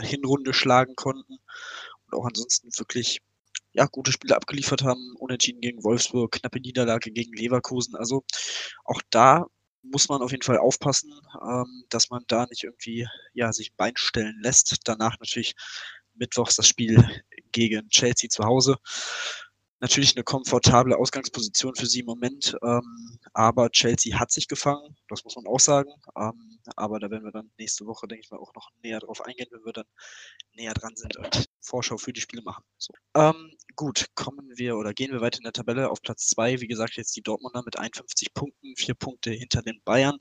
Hinrunde 0.00 0.52
schlagen 0.52 0.94
konnten 0.96 1.38
und 2.06 2.14
auch 2.14 2.26
ansonsten 2.26 2.68
wirklich 2.78 3.20
ja, 3.72 3.86
gute 3.86 4.12
Spiele 4.12 4.36
abgeliefert 4.36 4.82
haben. 4.82 5.14
Unentschieden 5.18 5.60
gegen 5.60 5.82
Wolfsburg, 5.82 6.32
knappe 6.32 6.60
Niederlage 6.60 7.10
gegen 7.10 7.32
Leverkusen. 7.32 7.96
Also 7.96 8.24
auch 8.84 9.00
da 9.10 9.46
muss 9.82 10.08
man 10.08 10.22
auf 10.22 10.30
jeden 10.30 10.42
Fall 10.42 10.58
aufpassen, 10.58 11.12
ähm, 11.42 11.84
dass 11.88 12.10
man 12.10 12.22
da 12.28 12.46
nicht 12.46 12.64
irgendwie 12.64 13.08
ja, 13.32 13.52
sich 13.52 13.72
ein 13.72 13.76
Bein 13.76 13.92
stellen 13.96 14.38
lässt. 14.42 14.76
Danach 14.84 15.18
natürlich 15.18 15.54
mittwochs 16.14 16.56
das 16.56 16.68
Spiel 16.68 17.04
gegen 17.52 17.88
Chelsea 17.88 18.28
zu 18.28 18.44
Hause 18.44 18.76
natürlich 19.82 20.16
eine 20.16 20.22
komfortable 20.22 20.96
Ausgangsposition 20.96 21.74
für 21.74 21.86
sie 21.86 22.00
im 22.00 22.06
Moment. 22.06 22.56
Ähm, 22.62 23.18
aber 23.34 23.68
Chelsea 23.70 24.18
hat 24.18 24.30
sich 24.30 24.48
gefangen, 24.48 24.96
das 25.08 25.24
muss 25.24 25.36
man 25.36 25.46
auch 25.46 25.60
sagen. 25.60 25.90
Ähm, 26.16 26.58
aber 26.76 27.00
da 27.00 27.10
werden 27.10 27.24
wir 27.24 27.32
dann 27.32 27.50
nächste 27.58 27.84
Woche, 27.86 28.06
denke 28.06 28.22
ich 28.24 28.30
mal, 28.30 28.38
auch 28.38 28.54
noch 28.54 28.70
näher 28.82 29.00
drauf 29.00 29.20
eingehen, 29.20 29.48
wenn 29.50 29.64
wir 29.64 29.72
dann 29.72 29.86
näher 30.54 30.72
dran 30.72 30.94
sind 30.94 31.16
und 31.16 31.46
Vorschau 31.60 31.98
für 31.98 32.12
die 32.12 32.20
Spiele 32.20 32.42
machen. 32.42 32.64
So. 32.78 32.94
Ähm, 33.14 33.50
gut, 33.76 34.06
kommen 34.14 34.50
wir 34.56 34.76
oder 34.76 34.92
gehen 34.92 35.12
wir 35.12 35.20
weiter 35.20 35.38
in 35.38 35.44
der 35.44 35.52
Tabelle 35.52 35.90
auf 35.90 36.02
Platz 36.02 36.28
2. 36.28 36.60
Wie 36.60 36.66
gesagt, 36.66 36.96
jetzt 36.96 37.14
die 37.16 37.22
Dortmunder 37.22 37.62
mit 37.64 37.78
51 37.78 38.34
Punkten, 38.34 38.74
vier 38.76 38.94
Punkte 38.94 39.30
hinter 39.30 39.62
den 39.62 39.80
Bayern. 39.84 40.18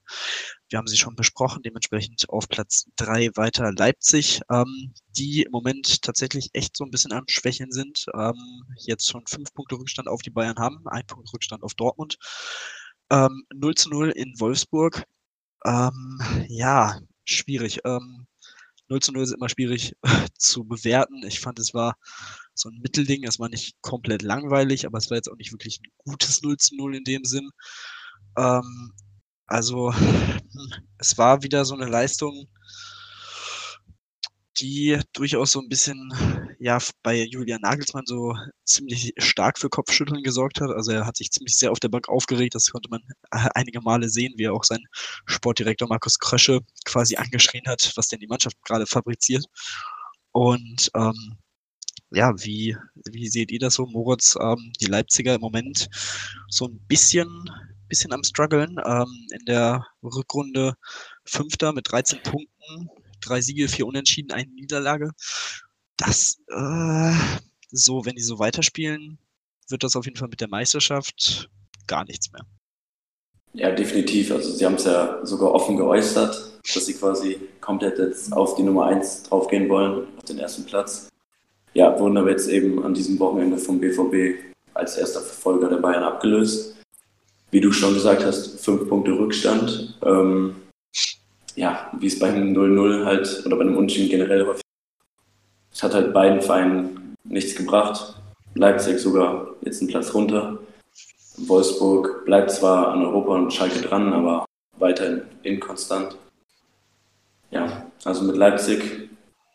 Wir 0.70 0.78
haben 0.78 0.88
sie 0.88 0.98
schon 0.98 1.16
besprochen, 1.16 1.64
dementsprechend 1.64 2.30
auf 2.30 2.48
Platz 2.50 2.86
3 2.98 3.32
weiter 3.36 3.72
Leipzig, 3.72 4.42
ähm, 4.52 4.94
die 5.10 5.44
im 5.44 5.52
Moment 5.52 6.02
tatsächlich 6.02 6.50
echt 6.54 6.78
so 6.78 6.84
ein 6.84 6.92
bisschen 6.92 7.14
am 7.14 7.26
Schwächeln 7.28 7.72
sind. 7.72 8.06
Ähm, 8.14 8.64
jetzt 8.78 9.10
schon 9.10 9.26
fünf 9.28 9.54
Punkte 9.54 9.76
Rückstand 9.76 10.08
auf 10.08 10.22
die 10.22 10.30
Bayern 10.32 10.58
haben, 10.58 10.88
ein 10.88 11.06
Punkt 11.06 11.34
Rückstand 11.34 11.64
auf 11.64 11.74
Dortmund. 11.74 12.18
Ähm, 13.10 13.44
0 13.54 13.76
zu 13.76 13.90
0 13.90 14.10
in 14.12 14.40
Wolfsburg. 14.40 15.04
Ähm, 15.66 16.22
ja, 16.48 17.00
schwierig. 17.26 17.80
Ähm, 17.86 18.28
0 18.92 19.00
zu 19.00 19.14
0 19.14 19.24
ist 19.24 19.32
immer 19.32 19.50
schwierig 19.50 19.96
zu 20.38 20.66
bewerten. 20.66 21.24
Ich 21.26 21.40
fand, 21.40 21.60
es 21.60 21.74
war 21.74 21.96
so 22.54 22.70
ein 22.70 22.80
Mittelding. 22.84 23.24
Es 23.26 23.40
war 23.40 23.48
nicht 23.50 23.82
komplett 23.82 24.22
langweilig, 24.22 24.86
aber 24.86 24.98
es 24.98 25.10
war 25.10 25.16
jetzt 25.16 25.32
auch 25.32 25.38
nicht 25.38 25.54
wirklich 25.54 25.80
ein 25.80 25.92
gutes 25.98 26.42
0 26.42 26.58
zu 26.58 26.76
0 26.76 26.98
in 26.98 27.04
dem 27.06 27.24
Sinn. 27.24 27.50
Ähm, 28.38 28.94
also, 29.48 29.94
es 30.98 31.18
war 31.18 31.42
wieder 31.42 31.64
so 31.64 31.74
eine 31.74 31.86
Leistung, 31.86 32.48
die 34.60 35.00
durchaus 35.14 35.52
so 35.52 35.62
ein 35.62 35.70
bisschen, 35.70 36.14
ja, 36.60 36.78
bei 37.04 37.24
Julian 37.24 37.62
Nagelsmann 37.62 38.06
so 38.06 38.36
ziemlich 38.66 39.14
stark 39.18 39.58
für 39.58 39.70
Kopfschütteln 39.70 40.24
gesorgt 40.24 40.62
hat. 40.62 40.70
Also 40.72 40.92
er 40.92 41.06
hat 41.06 41.18
sich 41.18 41.32
ziemlich 41.32 41.58
sehr 41.58 41.72
auf 41.72 41.80
der 41.80 41.90
Bank 41.90 42.10
aufgeregt. 42.10 42.56
Das 42.56 42.70
konnte 42.70 42.90
man 42.90 43.02
äh, 43.32 43.50
einige 43.56 43.82
Male 43.82 44.10
sehen, 44.10 44.34
wie 44.38 44.44
er 44.44 44.54
auch 44.54 44.64
sein 44.64 44.84
Sportdirektor 45.26 45.88
Markus 45.88 46.20
Krösche 46.20 46.60
quasi 46.86 47.16
angeschrien 47.16 47.66
hat, 47.68 47.92
was 47.96 48.08
denn 48.08 48.20
die 48.20 48.28
Mannschaft 48.28 48.58
gerade 48.64 48.86
fabriziert. 48.86 49.46
Und 50.32 50.92
ähm, 50.96 51.38
ja, 52.12 52.34
wie, 52.44 52.76
wie 53.10 53.28
seht 53.30 53.52
ihr 53.52 53.60
das 53.60 53.76
so, 53.76 53.86
Moritz? 53.86 54.36
Ähm, 54.40 54.74
die 54.82 54.88
Leipziger 54.88 55.36
im 55.36 55.42
Moment 55.42 55.88
so 56.50 56.68
ein 56.68 56.80
bisschen, 56.88 57.30
bisschen 57.88 58.12
am 58.12 58.24
struggeln. 58.24 58.78
Ähm, 58.86 59.28
in 59.32 59.46
der 59.46 59.88
Rückrunde 60.04 60.76
Fünfter 61.26 61.72
mit 61.74 61.90
13 61.90 62.22
Punkten, 62.24 62.90
drei 63.22 63.42
Siege, 63.42 63.68
vier 63.68 63.88
Unentschieden, 63.88 64.32
eine 64.32 64.52
Niederlage. 64.52 65.12
Das, 65.98 66.38
äh, 66.48 67.14
so, 67.72 68.06
wenn 68.06 68.16
die 68.16 68.22
so 68.22 68.40
weiterspielen, 68.40 69.18
wird 69.70 69.84
das 69.84 69.96
auf 69.96 70.06
jeden 70.06 70.18
Fall 70.18 70.28
mit 70.28 70.42
der 70.42 70.50
Meisterschaft 70.50 71.50
gar 71.88 72.06
nichts 72.06 72.32
mehr. 72.32 72.46
Ja, 73.54 73.72
definitiv. 73.72 74.32
Also 74.32 74.52
sie 74.52 74.66
haben 74.66 74.76
es 74.76 74.86
ja 74.86 75.26
sogar 75.26 75.52
offen 75.52 75.78
geäußert, 75.78 76.60
dass 76.74 76.86
sie 76.86 76.94
quasi 76.94 77.40
komplett 77.60 78.00
jetzt 78.00 78.32
auf 78.32 78.56
die 78.56 78.64
Nummer 78.64 78.86
1 78.86 79.24
draufgehen 79.24 79.68
wollen, 79.70 80.08
auf 80.18 80.24
den 80.26 80.40
ersten 80.40 80.66
Platz. 80.66 81.10
Ja, 81.74 81.98
wurden 82.00 82.18
aber 82.18 82.32
jetzt 82.32 82.50
eben 82.50 82.84
an 82.84 82.94
diesem 82.94 83.20
Wochenende 83.20 83.58
vom 83.58 83.80
BVB 83.80 84.44
als 84.74 84.98
erster 84.98 85.22
Verfolger 85.22 85.70
der 85.70 85.78
Bayern 85.78 86.04
abgelöst. 86.04 86.76
Wie 87.52 87.62
du 87.62 87.72
schon 87.72 87.94
gesagt 87.94 88.24
hast, 88.24 88.64
fünf 88.64 88.88
Punkte 88.88 89.12
Rückstand. 89.12 89.98
Ähm, 90.06 90.56
ja, 91.56 91.92
wie 92.00 92.08
es 92.08 92.20
bei 92.20 92.30
einem 92.30 92.54
0-0 92.54 93.06
halt 93.06 93.44
oder 93.46 93.56
bei 93.56 93.64
einem 93.64 93.78
Unentschieden 93.78 94.10
generell 94.10 94.46
häufig. 94.46 94.64
Es 95.74 95.84
hat 95.84 95.94
halt 95.94 96.14
beiden 96.14 96.42
Vereinen 96.42 97.16
nichts 97.24 97.56
gebracht. 97.56 98.16
Leipzig 98.56 99.00
sogar 99.00 99.48
jetzt 99.62 99.82
einen 99.82 99.90
Platz 99.90 100.14
runter. 100.14 100.60
Wolfsburg 101.38 102.26
bleibt 102.26 102.52
zwar 102.52 102.90
an 102.90 103.06
Europa 103.06 103.36
und 103.36 103.54
Schalke 103.54 103.80
dran, 103.82 104.12
aber 104.14 104.46
weiterhin 104.78 105.22
inkonstant. 105.44 106.16
Ja, 107.52 107.86
also 108.04 108.24
mit 108.24 108.36
Leipzig, 108.36 109.10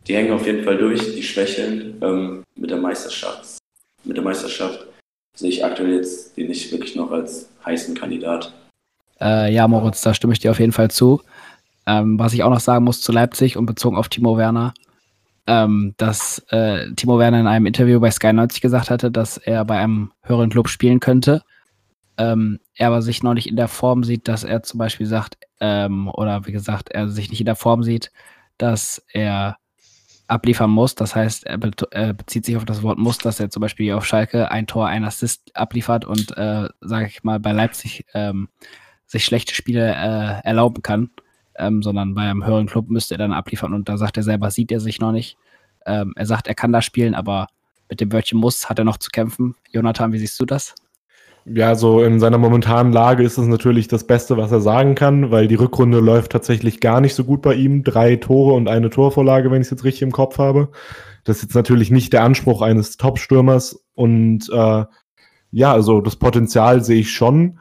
die 0.07 0.15
hängen 0.15 0.33
auf 0.33 0.47
jeden 0.47 0.65
Fall 0.65 0.79
durch, 0.79 1.15
die 1.15 1.23
schwächeln. 1.23 1.99
Ähm, 2.03 2.43
mit 2.55 2.71
der 2.71 2.79
Meisterschaft, 2.79 3.59
mit 4.05 4.17
der 4.17 4.25
Meisterschaft 4.25 4.87
sehe 5.35 5.51
ich 5.51 5.65
aktuell 5.65 5.97
jetzt 5.97 6.37
den 6.37 6.49
nicht 6.49 6.73
wirklich 6.73 6.97
noch 6.97 7.11
als 7.11 7.49
heißen 7.65 7.95
Kandidat. 7.95 8.53
Äh, 9.21 9.53
ja, 9.53 9.69
Moritz, 9.69 10.03
da 10.03 10.15
stimme 10.15 10.33
ich 10.33 10.39
dir 10.39 10.51
auf 10.51 10.61
jeden 10.61 10.73
Fall 10.73 10.91
zu. 10.91 11.23
Ähm, 11.87 12.19
was 12.19 12.33
ich 12.33 12.43
auch 12.43 12.51
noch 12.51 12.61
sagen 12.61 12.85
muss 12.85 13.01
zu 13.01 13.13
Leipzig 13.13 13.57
und 13.57 13.67
bezogen 13.67 13.97
auf 13.97 14.09
Timo 14.09 14.37
Werner, 14.37 14.75
ähm, 15.47 15.95
dass 15.97 16.41
äh, 16.51 16.93
Timo 16.95 17.19
Werner 17.19 17.41
in 17.41 17.47
einem 17.47 17.67
Interview 17.67 18.01
bei 18.01 18.11
Sky 18.11 18.33
90 18.33 18.61
gesagt 18.61 18.91
hatte, 18.91 19.11
dass 19.11 19.39
er 19.39 19.65
bei 19.65 19.79
einem 19.79 20.13
höheren 20.23 20.51
Club 20.51 20.69
spielen 20.69 21.01
könnte. 21.01 21.43
Ähm, 22.19 22.59
er 22.75 22.89
aber 22.89 23.03
sich 23.03 23.23
noch 23.23 23.35
nicht 23.35 23.47
in 23.47 23.57
der 23.57 23.69
Form 23.69 24.03
sieht, 24.03 24.27
dass 24.27 24.43
er 24.43 24.63
zum 24.63 24.79
Beispiel 24.79 25.07
sagt, 25.07 25.39
ähm, 25.61 26.09
oder 26.09 26.47
wie 26.47 26.53
gesagt, 26.53 26.91
er 26.91 27.09
sich 27.09 27.31
nicht 27.31 27.41
in 27.41 27.47
der 27.47 27.57
Form 27.57 27.83
sieht, 27.83 28.11
dass 28.59 29.05
er 29.13 29.59
abliefern 30.29 30.71
muss. 30.71 30.95
Das 30.95 31.15
heißt, 31.15 31.47
er, 31.47 31.59
be 31.59 31.71
er 31.91 32.15
bezieht 32.15 32.45
sich 32.45 32.57
auf 32.57 32.65
das 32.65 32.83
Wort 32.83 32.99
muss, 32.99 33.19
dass 33.19 33.41
er 33.41 33.51
zum 33.51 33.61
Beispiel 33.61 33.93
auf 33.93 34.07
Schalke 34.07 34.51
ein 34.51 34.67
Tor, 34.67 34.87
ein 34.87 35.05
Assist 35.05 35.55
abliefert 35.55 36.05
und, 36.05 36.37
äh, 36.37 36.69
sage 36.81 37.07
ich 37.07 37.23
mal, 37.23 37.39
bei 37.39 37.53
Leipzig 37.53 38.07
ähm, 38.15 38.49
sich 39.07 39.25
schlechte 39.25 39.55
Spiele 39.55 39.95
äh, 39.95 40.47
erlauben 40.47 40.83
kann, 40.83 41.11
ähm, 41.59 41.83
sondern 41.83 42.15
bei 42.15 42.23
einem 42.23 42.45
höheren 42.45 42.67
Club 42.67 42.89
müsste 42.89 43.15
er 43.15 43.19
dann 43.19 43.33
abliefern 43.33 43.75
und 43.75 43.89
da 43.89 43.97
sagt 43.97 44.17
er 44.17 44.23
selber, 44.23 44.51
sieht 44.51 44.73
er 44.73 44.81
sich 44.81 45.01
noch 45.01 45.13
nicht. 45.13 45.37
Ähm, 45.85 46.13
er 46.17 46.27
sagt, 46.27 46.49
er 46.49 46.55
kann 46.55 46.73
da 46.73 46.83
spielen, 46.83 47.15
aber 47.15 47.49
mit 47.89 48.01
dem 48.01 48.13
Wörtchen 48.13 48.39
muss 48.39 48.69
hat 48.69 48.79
er 48.79 48.85
noch 48.85 48.99
zu 48.99 49.11
kämpfen. 49.11 49.55
Jonathan, 49.71 50.13
wie 50.13 50.19
siehst 50.19 50.39
du 50.41 50.45
das? 50.45 50.75
Ja, 51.49 51.77
so 51.77 52.03
in 52.03 52.19
seiner 52.19 52.39
momentanen 52.39 52.93
Lage 52.93 53.23
ist 53.23 53.39
es 53.39 53.47
natürlich 53.47 53.87
das 53.87 54.05
Beste, 54.05 54.37
was 54.37 54.51
er 54.51 54.61
sagen 54.61 54.97
kann, 54.97 55.31
weil 55.31 55.47
die 55.47 55.55
Rückrunde 55.55 56.01
läuft 56.01 56.33
tatsächlich 56.33 56.81
gar 56.81 57.01
nicht 57.01 57.15
so 57.15 57.23
gut 57.23 57.41
bei 57.41 57.55
ihm. 57.55 57.85
Drei 57.85 58.17
Tore 58.17 58.55
und 58.55 58.69
eine 58.69 58.91
Torvorlage, 58.91 59.49
wenn 59.53 59.61
ich 59.61 59.67
es 59.67 59.71
jetzt 59.71 59.85
richtig 59.85 60.03
im 60.03 60.11
Kopf 60.11 60.39
habe. 60.39 60.71
Das 61.23 61.37
ist 61.37 61.43
jetzt 61.45 61.55
natürlich 61.55 61.93
nicht 61.93 62.13
der 62.13 62.25
Anspruch 62.25 62.63
eines 62.63 62.97
Top-Stürmers 62.97 63.85
und 63.95 64.51
äh, 64.53 64.85
ja, 65.53 65.73
also 65.73 66.01
das 66.01 66.17
Potenzial 66.17 66.83
sehe 66.83 67.01
ich 67.01 67.13
schon. 67.13 67.61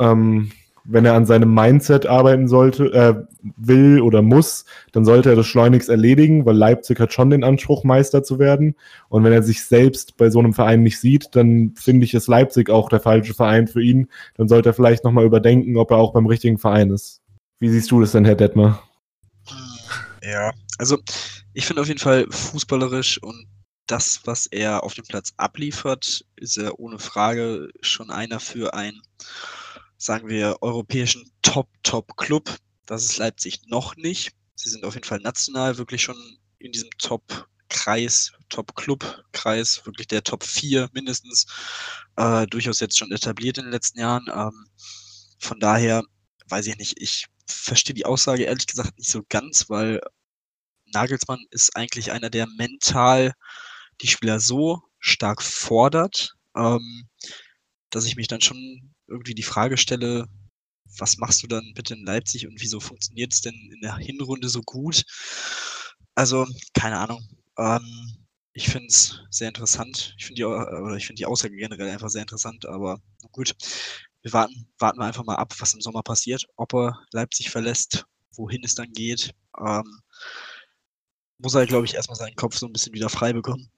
Ähm, 0.00 0.50
wenn 0.90 1.04
er 1.04 1.14
an 1.14 1.26
seinem 1.26 1.52
Mindset 1.52 2.06
arbeiten 2.06 2.48
sollte, 2.48 2.92
äh, 2.94 3.14
will 3.56 4.00
oder 4.00 4.22
muss, 4.22 4.64
dann 4.92 5.04
sollte 5.04 5.28
er 5.28 5.36
das 5.36 5.46
schleunigst 5.46 5.90
erledigen, 5.90 6.46
weil 6.46 6.56
Leipzig 6.56 6.98
hat 6.98 7.12
schon 7.12 7.28
den 7.28 7.44
Anspruch, 7.44 7.84
Meister 7.84 8.22
zu 8.22 8.38
werden. 8.38 8.74
Und 9.10 9.22
wenn 9.22 9.32
er 9.32 9.42
sich 9.42 9.64
selbst 9.64 10.16
bei 10.16 10.30
so 10.30 10.38
einem 10.38 10.54
Verein 10.54 10.82
nicht 10.82 10.98
sieht, 10.98 11.28
dann 11.36 11.74
finde 11.76 12.04
ich, 12.04 12.14
ist 12.14 12.26
Leipzig 12.26 12.70
auch 12.70 12.88
der 12.88 13.00
falsche 13.00 13.34
Verein 13.34 13.68
für 13.68 13.82
ihn. 13.82 14.08
Dann 14.36 14.48
sollte 14.48 14.70
er 14.70 14.74
vielleicht 14.74 15.04
nochmal 15.04 15.26
überdenken, 15.26 15.76
ob 15.76 15.90
er 15.90 15.98
auch 15.98 16.14
beim 16.14 16.26
richtigen 16.26 16.56
Verein 16.56 16.90
ist. 16.90 17.20
Wie 17.58 17.68
siehst 17.68 17.90
du 17.90 18.00
das 18.00 18.12
denn, 18.12 18.24
Herr 18.24 18.36
Detmer? 18.36 18.82
Ja, 20.22 20.52
also 20.78 20.96
ich 21.52 21.66
finde 21.66 21.82
auf 21.82 21.88
jeden 21.88 22.00
Fall 22.00 22.26
fußballerisch 22.30 23.22
und 23.22 23.46
das, 23.86 24.20
was 24.24 24.46
er 24.46 24.84
auf 24.84 24.94
dem 24.94 25.04
Platz 25.04 25.32
abliefert, 25.36 26.24
ist 26.36 26.56
er 26.56 26.78
ohne 26.78 26.98
Frage 26.98 27.68
schon 27.80 28.10
einer 28.10 28.40
für 28.40 28.74
ein 28.74 29.00
sagen 29.98 30.28
wir, 30.28 30.56
europäischen 30.62 31.30
Top-Top-Club. 31.42 32.56
Das 32.86 33.04
ist 33.04 33.18
Leipzig 33.18 33.60
noch 33.66 33.96
nicht. 33.96 34.32
Sie 34.54 34.70
sind 34.70 34.84
auf 34.84 34.94
jeden 34.94 35.06
Fall 35.06 35.18
national 35.18 35.76
wirklich 35.76 36.02
schon 36.02 36.16
in 36.58 36.72
diesem 36.72 36.90
Top-Kreis, 36.98 38.32
Top-Club-Kreis, 38.48 39.84
wirklich 39.84 40.06
der 40.06 40.22
Top 40.22 40.44
4 40.44 40.88
mindestens, 40.92 41.46
äh, 42.16 42.46
durchaus 42.46 42.80
jetzt 42.80 42.96
schon 42.96 43.12
etabliert 43.12 43.58
in 43.58 43.64
den 43.64 43.72
letzten 43.72 43.98
Jahren. 43.98 44.26
Ähm, 44.32 44.66
von 45.40 45.60
daher 45.60 46.02
weiß 46.46 46.66
ich 46.68 46.78
nicht, 46.78 47.00
ich 47.00 47.26
verstehe 47.46 47.94
die 47.94 48.06
Aussage 48.06 48.44
ehrlich 48.44 48.66
gesagt 48.66 48.98
nicht 48.98 49.10
so 49.10 49.22
ganz, 49.28 49.68
weil 49.68 50.00
Nagelsmann 50.92 51.44
ist 51.50 51.76
eigentlich 51.76 52.12
einer, 52.12 52.30
der 52.30 52.46
mental 52.46 53.34
die 54.00 54.08
Spieler 54.08 54.40
so 54.40 54.82
stark 54.98 55.42
fordert, 55.42 56.34
ähm, 56.56 57.08
dass 57.90 58.04
ich 58.04 58.16
mich 58.16 58.28
dann 58.28 58.40
schon 58.40 58.94
irgendwie 59.08 59.34
die 59.34 59.42
Frage 59.42 59.76
stelle, 59.76 60.28
was 60.98 61.18
machst 61.18 61.42
du 61.42 61.46
dann 61.46 61.72
bitte 61.74 61.94
in 61.94 62.04
Leipzig 62.04 62.46
und 62.46 62.60
wieso 62.60 62.80
funktioniert 62.80 63.32
es 63.32 63.40
denn 63.40 63.54
in 63.72 63.80
der 63.80 63.96
Hinrunde 63.96 64.48
so 64.48 64.62
gut? 64.62 65.04
Also, 66.14 66.46
keine 66.74 66.98
Ahnung. 66.98 67.26
Ähm, 67.58 68.26
ich 68.52 68.68
finde 68.68 68.88
es 68.88 69.20
sehr 69.30 69.48
interessant. 69.48 70.14
Ich 70.18 70.26
finde 70.26 70.42
die, 70.42 71.00
finde 71.04 71.18
die 71.18 71.26
Aussage 71.26 71.56
generell 71.56 71.90
einfach 71.90 72.08
sehr 72.08 72.22
interessant, 72.22 72.66
aber 72.66 73.00
gut. 73.32 73.54
Wir 74.22 74.32
warten, 74.32 74.66
warten 74.78 74.98
wir 74.98 75.06
einfach 75.06 75.24
mal 75.24 75.36
ab, 75.36 75.54
was 75.60 75.74
im 75.74 75.80
Sommer 75.80 76.02
passiert, 76.02 76.44
ob 76.56 76.74
er 76.74 77.00
Leipzig 77.12 77.50
verlässt, 77.50 78.04
wohin 78.32 78.64
es 78.64 78.74
dann 78.74 78.92
geht. 78.92 79.32
Ähm, 79.64 80.00
muss 81.38 81.54
er, 81.54 81.66
glaube 81.66 81.86
ich, 81.86 81.94
erstmal 81.94 82.16
seinen 82.16 82.34
Kopf 82.34 82.56
so 82.56 82.66
ein 82.66 82.72
bisschen 82.72 82.94
wieder 82.94 83.08
frei 83.08 83.32
bekommen 83.32 83.70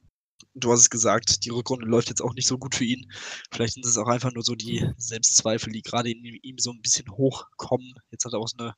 du 0.55 0.73
hast 0.73 0.81
es 0.81 0.91
gesagt, 0.91 1.45
die 1.45 1.51
Rückrunde 1.51 1.87
läuft 1.87 2.09
jetzt 2.09 2.23
auch 2.23 2.35
nicht 2.35 2.47
so 2.47 2.59
gut 2.59 2.75
für 2.75 2.85
ihn. 2.85 3.11
Vielleicht 3.53 3.75
sind 3.75 3.87
es 3.87 3.97
auch 3.97 4.09
einfach 4.09 4.33
nur 4.33 4.43
so 4.43 4.55
die 4.55 4.87
Selbstzweifel, 4.97 5.73
die 5.73 5.83
gerade 5.83 6.11
in 6.11 6.25
ihm 6.25 6.59
so 6.59 6.71
ein 6.73 6.81
bisschen 6.83 7.11
hochkommen. 7.11 7.95
Jetzt 8.11 8.25
hat 8.25 8.33
er 8.33 8.41
auch 8.41 8.49
so 8.49 8.59
eine 8.59 8.75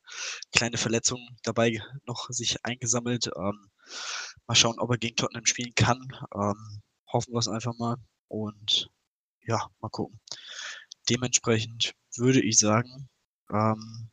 kleine 0.55 0.77
Verletzung 0.77 1.19
dabei 1.43 1.81
noch 2.05 2.29
sich 2.29 2.63
eingesammelt. 2.63 3.29
Ähm, 3.35 3.69
mal 4.47 4.55
schauen, 4.55 4.79
ob 4.79 4.91
er 4.91 4.97
gegen 4.97 5.15
Tottenham 5.15 5.45
spielen 5.45 5.73
kann. 5.75 6.07
Ähm, 6.35 6.81
hoffen 7.11 7.33
wir 7.33 7.39
es 7.39 7.47
einfach 7.47 7.77
mal. 7.77 7.97
Und 8.27 8.89
ja, 9.41 9.67
mal 9.79 9.89
gucken. 9.89 10.19
Dementsprechend 11.09 11.93
würde 12.15 12.41
ich 12.41 12.57
sagen, 12.57 13.09
ähm, 13.51 14.09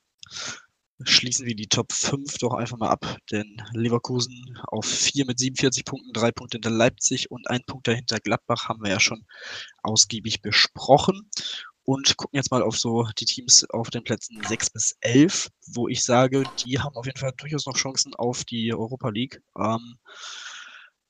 schließen 1.05 1.47
wir 1.47 1.55
die 1.55 1.69
Top 1.69 1.93
5 1.93 2.39
doch 2.39 2.55
einfach 2.55 2.79
mal 2.79 2.91
ab, 2.91 3.19
denn 3.31 3.63
Leverkusen 3.73 4.59
auf 4.67 4.87
4 4.87 5.27
mit 5.27 5.39
47 5.39 5.85
Punkten, 5.85 6.13
3 6.13 6.33
Punkte 6.33 6.57
hinter 6.57 6.71
Leipzig 6.71 7.31
und 7.31 7.49
ein 7.49 7.63
Punkt 7.67 7.89
dahinter 7.89 8.19
Gladbach 8.19 8.69
haben 8.69 8.83
wir 8.83 8.91
ja 8.91 9.01
schon 9.01 9.25
ausgiebig 9.83 10.43
besprochen 10.43 11.31
und 11.85 12.17
gucken 12.17 12.37
jetzt 12.37 12.51
mal 12.51 12.63
auf 12.63 12.79
so 12.79 13.09
die 13.19 13.25
Teams 13.25 13.69
auf 13.71 13.91
den 13.91 14.05
Plätzen 14.05 14.41
6 14.47 14.71
bis 14.71 14.97
11, 15.01 15.49
wo 15.75 15.89
ich 15.89 16.05
sage, 16.05 16.45
die 16.65 16.79
haben 16.79 16.95
auf 16.95 17.07
jeden 17.07 17.19
Fall 17.19 17.33
durchaus 17.37 17.67
noch 17.67 17.77
Chancen 17.77 18.15
auf 18.15 18.45
die 18.45 18.73
Europa 18.73 19.09
League. 19.09 19.43
Ähm, 19.59 19.97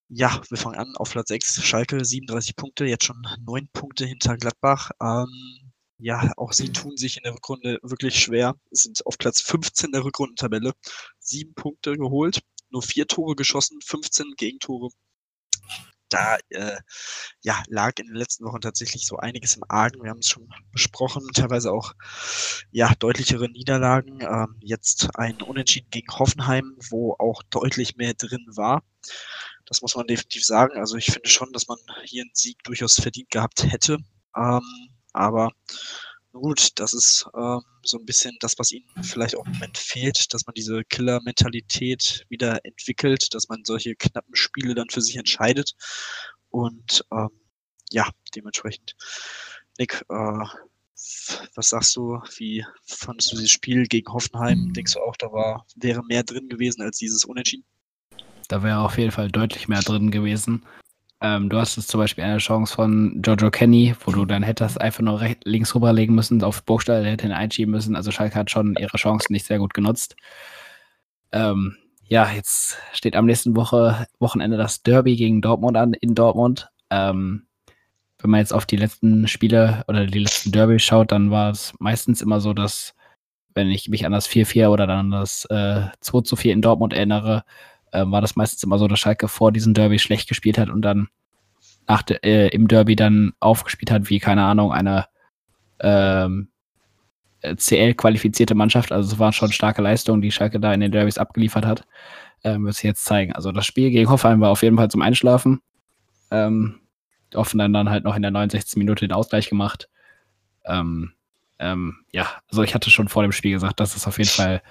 ja, 0.09 0.40
wir 0.48 0.59
fangen 0.59 0.79
an 0.79 0.96
auf 0.96 1.11
Platz 1.11 1.29
6, 1.29 1.62
Schalke, 1.62 2.05
37 2.05 2.57
Punkte, 2.57 2.85
jetzt 2.85 3.05
schon 3.05 3.22
9 3.46 3.68
Punkte 3.72 4.07
hinter 4.07 4.37
Gladbach. 4.37 4.90
Ähm, 5.00 5.60
ja, 6.01 6.33
auch 6.37 6.53
sie 6.53 6.73
tun 6.73 6.97
sich 6.97 7.17
in 7.19 7.23
der 7.25 7.35
Rückrunde 7.35 7.79
wirklich 7.83 8.19
schwer. 8.19 8.55
Sind 8.71 9.05
auf 9.07 9.19
Platz 9.19 9.41
15 9.43 9.93
der 9.93 10.05
Rückrundentabelle. 10.05 10.73
Sieben 11.19 11.55
Punkte 11.55 11.97
geholt, 11.97 12.41
nur 12.71 12.83
vier 12.83 13.07
Tore 13.07 13.37
geschossen, 13.37 13.79
15 13.85 14.35
Gegentore. 14.37 14.91
Da 16.09 16.39
äh, 16.49 16.77
ja, 17.43 17.63
lag 17.69 17.93
in 17.99 18.07
den 18.07 18.17
letzten 18.17 18.45
Wochen 18.45 18.61
tatsächlich 18.61 19.07
so 19.07 19.19
einiges 19.19 19.57
im 19.57 19.63
Argen. 19.69 20.03
Wir 20.03 20.11
haben 20.11 20.19
es 20.19 20.27
schon 20.27 20.49
besprochen, 20.73 21.25
teilweise 21.35 21.71
auch 21.71 21.93
ja, 22.73 22.93
deutlichere 22.99 23.49
Niederlagen. 23.49 24.21
Ähm, 24.23 24.57
jetzt 24.61 25.11
ein 25.15 25.41
Unentschieden 25.41 25.91
gegen 25.91 26.13
Hoffenheim, 26.19 26.77
wo 26.91 27.15
auch 27.19 27.43
deutlich 27.51 27.97
mehr 27.97 28.15
drin 28.15 28.45
war. 28.57 28.83
Das 29.67 29.83
muss 29.83 29.95
man 29.95 30.09
definitiv 30.09 30.45
sagen. 30.45 30.79
Also 30.79 30.97
ich 30.97 31.07
finde 31.07 31.29
schon, 31.29 31.53
dass 31.53 31.69
man 31.69 31.79
hier 32.05 32.23
einen 32.23 32.35
Sieg 32.35 32.65
durchaus 32.65 32.95
verdient 32.95 33.31
gehabt 33.31 33.63
hätte. 33.63 33.99
Ähm, 34.37 34.91
aber 35.12 35.53
gut, 36.33 36.70
das 36.77 36.92
ist 36.92 37.27
ähm, 37.37 37.62
so 37.83 37.99
ein 37.99 38.07
bisschen 38.07 38.37
das, 38.40 38.55
was 38.59 38.73
ihnen 38.73 38.87
vielleicht 39.03 39.37
auch 39.37 39.46
im 39.46 39.53
Moment 39.53 39.79
fehlt, 39.79 40.33
dass 40.33 40.46
man 40.46 40.55
diese 40.55 40.85
Killer-Mentalität 40.85 42.27
wieder 42.29 42.64
entwickelt, 42.64 43.35
dass 43.35 43.49
man 43.49 43.64
solche 43.64 43.94
knappen 43.96 44.37
Spiele 44.37 44.75
dann 44.75 44.90
für 44.90 45.01
sich 45.01 45.16
entscheidet. 45.16 45.75
Und 46.51 47.05
ähm, 47.12 47.31
ja, 47.90 48.09
dementsprechend, 48.35 48.94
Nick, 49.79 50.05
äh, 50.09 50.44
was 51.55 51.68
sagst 51.68 51.96
du? 51.96 52.20
Wie 52.37 52.64
fandest 52.85 53.33
du 53.33 53.37
dieses 53.37 53.51
Spiel 53.51 53.87
gegen 53.87 54.12
Hoffenheim? 54.12 54.73
Denkst 54.75 54.94
du 54.94 55.01
auch, 55.01 55.16
da 55.16 55.33
war, 55.33 55.66
wäre 55.77 56.05
mehr 56.05 56.23
drin 56.23 56.49
gewesen 56.49 56.83
als 56.83 56.99
dieses 56.99 57.25
Unentschieden? 57.25 57.64
Da 58.49 58.62
wäre 58.62 58.81
auf 58.81 58.99
jeden 58.99 59.12
Fall 59.12 59.31
deutlich 59.31 59.68
mehr 59.68 59.81
drin 59.81 60.11
gewesen. 60.11 60.66
Ähm, 61.23 61.51
du 61.51 61.59
hast 61.59 61.77
jetzt 61.77 61.89
zum 61.89 62.01
Beispiel 62.01 62.25
eine 62.25 62.39
Chance 62.39 62.75
von 62.75 63.21
Giorgio 63.21 63.51
Kenny, 63.51 63.95
wo 64.05 64.13
du 64.13 64.25
dann 64.25 64.43
hättest 64.43 64.81
einfach 64.81 65.03
nur 65.03 65.21
rechts, 65.21 65.43
links 65.45 65.75
rüberlegen 65.75 66.15
müssen, 66.15 66.43
auf 66.43 66.65
Burgstall 66.65 67.05
hätte 67.05 67.27
ihn 67.27 67.33
einschieben 67.33 67.73
müssen. 67.73 67.95
Also 67.95 68.11
Schalke 68.11 68.37
hat 68.37 68.51
schon 68.51 68.75
ihre 68.77 68.97
Chancen 68.97 69.33
nicht 69.35 69.45
sehr 69.47 69.59
gut 69.59 69.75
genutzt. 69.75 70.17
Ähm, 71.33 71.77
ja, 72.09 72.31
jetzt 72.31 72.79
steht 72.93 73.17
am 73.17 73.27
nächsten 73.27 73.55
Woche, 73.55 74.07
Wochenende 74.19 74.57
das 74.57 74.83
Derby 74.83 75.17
gegen 75.17 75.43
Dortmund 75.43 75.77
an 75.77 75.93
in 75.93 76.15
Dortmund. 76.15 76.71
Ähm, 76.91 77.47
wenn 78.19 78.31
man 78.31 78.41
jetzt 78.41 78.53
auf 78.53 78.67
die 78.67 78.77
letzten 78.77 79.29
Spiele 79.29 79.85
oder 79.89 80.07
die 80.07 80.19
letzten 80.21 80.53
Derby 80.53 80.79
schaut, 80.79 81.13
dann 81.13 81.31
war 81.31 81.51
es 81.51 81.75
meistens 81.79 82.23
immer 82.23 82.41
so, 82.41 82.55
dass, 82.55 82.95
wenn 83.55 83.71
ich 83.71 83.89
mich 83.89 84.07
an 84.07 84.13
das 84.13 84.29
4-4 84.29 84.69
oder 84.71 84.87
dann 84.87 84.99
an 84.99 85.11
das 85.13 85.45
äh, 85.51 85.87
2-4 86.03 86.51
in 86.51 86.63
Dortmund 86.63 86.95
erinnere, 86.95 87.45
äh, 87.92 88.05
war 88.07 88.20
das 88.20 88.37
meistens 88.37 88.62
immer 88.62 88.79
so, 88.79 88.88
dass 88.88 88.98
Schalke 88.98 89.29
vor 89.29 89.53
diesem 89.53 89.74
Derby 89.74 89.98
schlecht 89.98 90.29
gespielt 90.29 90.59
hat 90.59 90.70
und 90.70 90.83
dann 90.83 91.09
nach 91.87 92.03
de, 92.03 92.18
äh, 92.22 92.48
im 92.48 92.68
Derby 92.68 92.96
dann 92.96 93.33
aufgespielt 93.40 93.90
hat, 93.90 94.11
wie, 94.11 94.20
keine 94.20 94.44
Ahnung, 94.44 94.72
eine 94.72 95.07
ähm, 95.81 96.48
CL-qualifizierte 97.42 98.55
Mannschaft. 98.55 98.92
Also 98.92 99.12
es 99.12 99.18
waren 99.18 99.33
schon 99.33 99.53
starke 99.53 99.83
Leistungen, 99.83 100.22
die 100.22 100.31
Schalke 100.31 100.61
da 100.61 100.72
in 100.72 100.81
den 100.81 100.92
Derbys 100.92 101.18
abgeliefert 101.18 101.66
hat. 101.66 101.87
Ähm, 102.44 102.64
wird 102.64 102.74
sich 102.74 102.85
jetzt 102.85 103.05
zeigen. 103.05 103.33
Also 103.33 103.53
das 103.53 103.66
Spiel 103.66 103.90
gegen 103.90 104.11
Hoffenheim 104.11 104.40
war 104.40 104.50
auf 104.50 104.62
jeden 104.62 104.76
Fall 104.76 104.90
zum 104.90 105.03
Einschlafen. 105.03 105.61
Ähm, 106.31 106.81
Hoffenheim 107.35 107.72
dann 107.72 107.90
halt 107.90 108.05
noch 108.05 108.16
in 108.16 108.22
der 108.22 108.31
69. 108.31 108.76
Minute 108.76 109.07
den 109.07 109.12
Ausgleich 109.12 109.48
gemacht. 109.48 109.88
Ähm, 110.64 111.12
ähm, 111.59 111.98
ja, 112.12 112.26
also 112.50 112.62
ich 112.62 112.74
hatte 112.74 112.90
schon 112.90 113.09
vor 113.09 113.22
dem 113.22 113.33
Spiel 113.33 113.53
gesagt, 113.53 113.81
dass 113.81 113.96
es 113.96 114.07
auf 114.07 114.18
jeden 114.18 114.31
Fall 114.31 114.62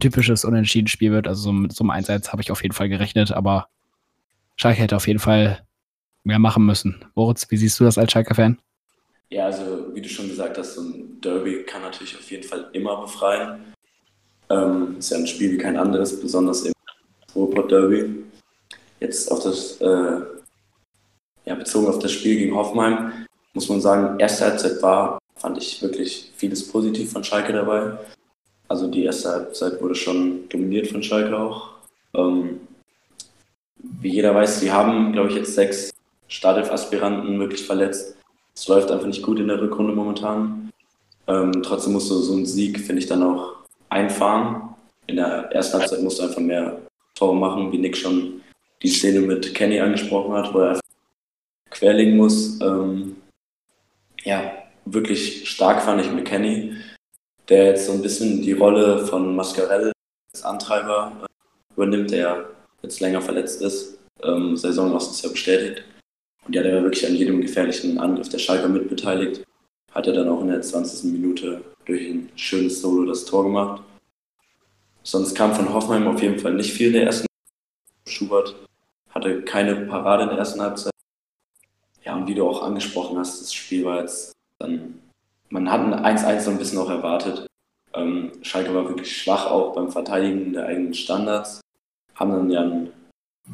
typisches 0.00 0.44
Unentschieden-Spiel 0.44 1.12
wird. 1.12 1.26
Also 1.26 1.42
so 1.42 1.52
mit 1.52 1.72
so 1.72 1.84
einem 1.84 1.90
1-1 1.90 2.32
habe 2.32 2.42
ich 2.42 2.50
auf 2.50 2.62
jeden 2.62 2.74
Fall 2.74 2.88
gerechnet, 2.88 3.32
aber 3.32 3.68
Schalke 4.56 4.82
hätte 4.82 4.96
auf 4.96 5.06
jeden 5.06 5.18
Fall 5.18 5.66
mehr 6.24 6.38
machen 6.38 6.66
müssen. 6.66 7.04
Moritz, 7.14 7.46
wie 7.50 7.56
siehst 7.56 7.78
du 7.80 7.84
das 7.84 7.98
als 7.98 8.12
Schalke-Fan? 8.12 8.58
Ja, 9.28 9.46
also 9.46 9.94
wie 9.94 10.00
du 10.00 10.08
schon 10.08 10.28
gesagt 10.28 10.56
hast, 10.58 10.74
so 10.74 10.82
ein 10.82 11.20
Derby 11.20 11.64
kann 11.64 11.82
natürlich 11.82 12.16
auf 12.16 12.30
jeden 12.30 12.44
Fall 12.44 12.68
immer 12.72 13.00
befreien. 13.00 13.74
Ähm, 14.50 14.96
ist 14.98 15.10
ja 15.10 15.18
ein 15.18 15.26
Spiel 15.26 15.52
wie 15.52 15.58
kein 15.58 15.76
anderes, 15.76 16.20
besonders 16.20 16.62
im 16.62 16.72
Ruhrpott 17.34 17.70
Derby. 17.70 18.24
Jetzt 19.00 19.30
auf 19.30 19.42
das, 19.42 19.80
äh, 19.80 20.20
ja, 21.44 21.54
bezogen 21.54 21.88
auf 21.88 21.98
das 21.98 22.12
Spiel 22.12 22.36
gegen 22.36 22.54
Hoffenheim, 22.54 23.26
muss 23.54 23.68
man 23.68 23.80
sagen, 23.80 24.18
erste 24.20 24.44
Halbzeit 24.44 24.80
war, 24.82 25.18
fand 25.36 25.58
ich 25.58 25.82
wirklich 25.82 26.32
vieles 26.36 26.66
positiv 26.68 27.12
von 27.12 27.24
Schalke 27.24 27.52
dabei. 27.52 27.98
Also 28.68 28.88
die 28.88 29.04
erste 29.04 29.30
Halbzeit 29.30 29.80
wurde 29.80 29.94
schon 29.94 30.48
dominiert 30.48 30.88
von 30.88 31.02
Schalke 31.02 31.38
auch. 31.38 31.70
Ähm, 32.14 32.60
wie 33.78 34.10
jeder 34.10 34.34
weiß, 34.34 34.60
sie 34.60 34.72
haben, 34.72 35.12
glaube 35.12 35.30
ich, 35.30 35.36
jetzt 35.36 35.54
sechs 35.54 35.92
Startelf-Aspiranten 36.28 37.38
wirklich 37.38 37.64
verletzt. 37.64 38.16
Es 38.54 38.66
läuft 38.68 38.90
einfach 38.90 39.06
nicht 39.06 39.22
gut 39.22 39.38
in 39.38 39.48
der 39.48 39.60
Rückrunde 39.60 39.92
momentan. 39.92 40.70
Ähm, 41.28 41.62
trotzdem 41.62 41.92
musst 41.92 42.10
du 42.10 42.14
so 42.16 42.34
einen 42.34 42.46
Sieg, 42.46 42.80
finde 42.80 43.02
ich, 43.02 43.06
dann 43.06 43.22
auch 43.22 43.56
einfahren. 43.88 44.74
In 45.06 45.16
der 45.16 45.50
ersten 45.52 45.78
Halbzeit 45.78 46.02
musst 46.02 46.18
du 46.18 46.24
einfach 46.24 46.40
mehr 46.40 46.78
Tore 47.14 47.36
machen, 47.36 47.70
wie 47.70 47.78
Nick 47.78 47.96
schon 47.96 48.40
die 48.82 48.88
Szene 48.88 49.20
mit 49.20 49.54
Kenny 49.54 49.80
angesprochen 49.80 50.32
hat, 50.34 50.52
wo 50.52 50.58
er 50.58 50.70
einfach 50.70 50.82
querlegen 51.70 52.16
muss. 52.16 52.60
Ähm, 52.60 53.16
ja, 54.24 54.52
wirklich 54.84 55.48
stark 55.48 55.82
fand 55.82 56.00
ich 56.00 56.10
mit 56.10 56.24
Kenny, 56.24 56.74
der 57.48 57.66
jetzt 57.66 57.86
so 57.86 57.92
ein 57.92 58.02
bisschen 58.02 58.42
die 58.42 58.52
Rolle 58.52 59.06
von 59.06 59.34
Mascarell 59.34 59.92
als 60.32 60.42
Antreiber 60.42 61.12
äh, 61.22 61.74
übernimmt, 61.74 62.10
der 62.10 62.50
jetzt 62.82 63.00
länger 63.00 63.20
verletzt 63.20 63.62
ist. 63.62 63.98
Ähm, 64.22 64.56
Saison 64.56 64.94
aus 64.94 65.10
ist 65.10 65.22
ja 65.22 65.30
bestätigt. 65.30 65.84
Und 66.46 66.54
ja, 66.54 66.62
der 66.62 66.76
war 66.76 66.82
wirklich 66.82 67.06
an 67.06 67.14
jedem 67.14 67.40
gefährlichen 67.40 67.98
Angriff 67.98 68.28
der 68.28 68.38
Schalker 68.38 68.68
mitbeteiligt. 68.68 69.44
Hat 69.92 70.06
er 70.06 70.12
dann 70.12 70.28
auch 70.28 70.40
in 70.40 70.48
der 70.48 70.62
20. 70.62 71.12
Minute 71.12 71.62
durch 71.84 72.08
ein 72.08 72.30
schönes 72.36 72.80
Solo 72.80 73.06
das 73.06 73.24
Tor 73.24 73.44
gemacht. 73.44 73.82
Sonst 75.02 75.34
kam 75.34 75.54
von 75.54 75.72
Hoffenheim 75.72 76.08
auf 76.08 76.22
jeden 76.22 76.38
Fall 76.38 76.54
nicht 76.54 76.72
viel 76.72 76.88
in 76.88 76.94
der 76.94 77.04
ersten 77.04 77.26
Schubert 78.08 78.54
hatte 79.16 79.42
keine 79.42 79.74
Parade 79.86 80.24
in 80.24 80.28
der 80.28 80.38
ersten 80.38 80.60
Halbzeit. 80.60 80.92
Ja, 82.04 82.14
und 82.14 82.28
wie 82.28 82.34
du 82.34 82.48
auch 82.48 82.62
angesprochen 82.62 83.18
hast, 83.18 83.40
das 83.40 83.52
Spiel 83.52 83.84
war 83.84 84.00
jetzt 84.00 84.32
dann, 84.58 85.00
man 85.50 85.70
hat 85.70 85.80
ein 85.80 86.18
1-1 86.18 86.40
so 86.40 86.50
ein 86.50 86.58
bisschen 86.58 86.78
auch 86.78 86.90
erwartet. 86.90 87.46
Ähm, 87.94 88.32
Schalke 88.42 88.74
war 88.74 88.88
wirklich 88.88 89.16
schwach 89.16 89.46
auch 89.46 89.74
beim 89.74 89.90
Verteidigen 89.90 90.52
der 90.52 90.66
eigenen 90.66 90.94
Standards. 90.94 91.60
Haben 92.14 92.32
dann 92.32 92.50
ja 92.50 92.62
ein, 92.62 92.92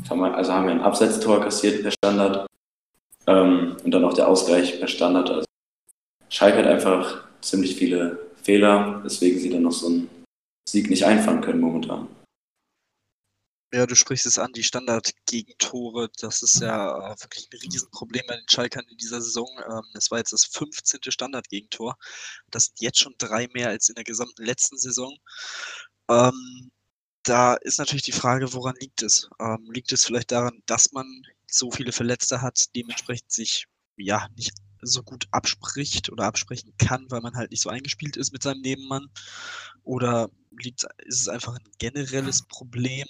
also 0.08 0.52
haben 0.52 0.66
ja 0.66 0.74
ein 0.74 0.80
Abseitstor 0.80 1.40
kassiert 1.40 1.82
per 1.82 1.92
Standard. 1.92 2.46
Ähm, 3.26 3.76
und 3.84 3.90
dann 3.90 4.04
auch 4.04 4.14
der 4.14 4.28
Ausgleich 4.28 4.78
per 4.78 4.88
Standard. 4.88 5.30
Also 5.30 5.44
Schalke 6.28 6.58
hat 6.58 6.66
einfach 6.66 7.24
ziemlich 7.40 7.76
viele 7.76 8.18
Fehler, 8.42 9.02
weswegen 9.04 9.38
sie 9.38 9.50
dann 9.50 9.62
noch 9.62 9.72
so 9.72 9.86
einen 9.86 10.10
Sieg 10.68 10.90
nicht 10.90 11.04
einfahren 11.04 11.40
können 11.40 11.60
momentan. 11.60 12.08
Ja, 13.74 13.86
du 13.86 13.94
sprichst 13.94 14.26
es 14.26 14.38
an, 14.38 14.52
die 14.52 14.64
Standardgegentore, 14.64 16.10
das 16.20 16.42
ist 16.42 16.60
ja 16.60 17.16
wirklich 17.22 17.48
ein 17.50 17.58
Riesenproblem 17.58 18.22
bei 18.28 18.36
den 18.36 18.48
Schalkern 18.48 18.84
in 18.90 18.98
dieser 18.98 19.22
Saison. 19.22 19.48
Ähm, 19.66 19.82
das 19.94 20.10
war 20.10 20.18
jetzt 20.18 20.32
das 20.34 20.44
15. 20.44 21.00
Standardgegentor. 21.08 21.96
Das 22.50 22.66
sind 22.66 22.80
jetzt 22.80 22.98
schon 22.98 23.14
drei 23.16 23.48
mehr 23.54 23.68
als 23.68 23.88
in 23.88 23.94
der 23.94 24.04
gesamten 24.04 24.44
letzten 24.44 24.76
Saison. 24.76 25.16
Ähm, 26.10 26.70
da 27.22 27.54
ist 27.54 27.78
natürlich 27.78 28.02
die 28.02 28.12
Frage, 28.12 28.52
woran 28.52 28.76
liegt 28.80 29.02
es? 29.02 29.30
Ähm, 29.40 29.70
liegt 29.72 29.92
es 29.92 30.04
vielleicht 30.04 30.32
daran, 30.32 30.62
dass 30.66 30.92
man 30.92 31.06
so 31.50 31.70
viele 31.70 31.92
Verletzte 31.92 32.42
hat, 32.42 32.66
dementsprechend 32.76 33.32
sich 33.32 33.66
ja 33.96 34.28
nicht 34.36 34.52
so 34.82 35.02
gut 35.02 35.26
abspricht 35.30 36.10
oder 36.10 36.24
absprechen 36.24 36.74
kann, 36.78 37.10
weil 37.10 37.20
man 37.20 37.34
halt 37.34 37.50
nicht 37.50 37.62
so 37.62 37.70
eingespielt 37.70 38.16
ist 38.16 38.32
mit 38.32 38.42
seinem 38.42 38.60
Nebenmann? 38.60 39.08
Oder 39.84 40.28
liegt, 40.50 40.84
ist 41.04 41.20
es 41.22 41.28
einfach 41.28 41.54
ein 41.56 41.70
generelles 41.78 42.42
Problem, 42.42 43.06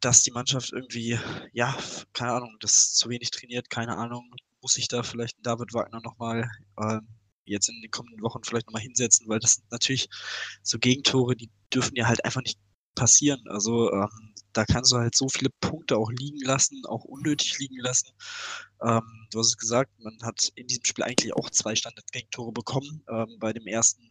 dass 0.00 0.22
die 0.22 0.32
Mannschaft 0.32 0.72
irgendwie, 0.72 1.18
ja, 1.52 1.76
keine 2.12 2.32
Ahnung, 2.32 2.56
das 2.60 2.94
zu 2.94 3.08
wenig 3.08 3.30
trainiert, 3.30 3.70
keine 3.70 3.96
Ahnung, 3.96 4.34
muss 4.60 4.74
sich 4.74 4.88
da 4.88 5.02
vielleicht 5.02 5.36
David 5.42 5.72
Wagner 5.74 6.00
nochmal 6.02 6.50
äh, 6.76 6.98
jetzt 7.44 7.68
in 7.68 7.80
den 7.80 7.90
kommenden 7.90 8.22
Wochen 8.22 8.42
vielleicht 8.44 8.66
nochmal 8.66 8.82
hinsetzen, 8.82 9.28
weil 9.28 9.38
das 9.38 9.54
sind 9.54 9.70
natürlich 9.70 10.08
so 10.62 10.78
Gegentore, 10.78 11.36
die 11.36 11.50
dürfen 11.72 11.96
ja 11.96 12.06
halt 12.06 12.24
einfach 12.24 12.42
nicht 12.42 12.58
passieren. 12.94 13.42
Also 13.48 13.92
ähm, 13.92 14.31
da 14.52 14.64
kannst 14.64 14.92
du 14.92 14.96
halt 14.96 15.16
so 15.16 15.28
viele 15.28 15.50
Punkte 15.60 15.96
auch 15.96 16.10
liegen 16.10 16.40
lassen, 16.40 16.84
auch 16.86 17.04
unnötig 17.04 17.58
liegen 17.58 17.78
lassen. 17.78 18.10
Ähm, 18.82 19.26
du 19.30 19.38
hast 19.38 19.48
es 19.48 19.58
gesagt, 19.58 19.90
man 19.98 20.18
hat 20.22 20.50
in 20.54 20.66
diesem 20.66 20.84
Spiel 20.84 21.04
eigentlich 21.04 21.34
auch 21.34 21.50
zwei 21.50 21.74
Standard-Gegentore 21.74 22.52
bekommen. 22.52 23.04
Ähm, 23.08 23.36
bei 23.38 23.52
dem 23.52 23.66
ersten 23.66 24.10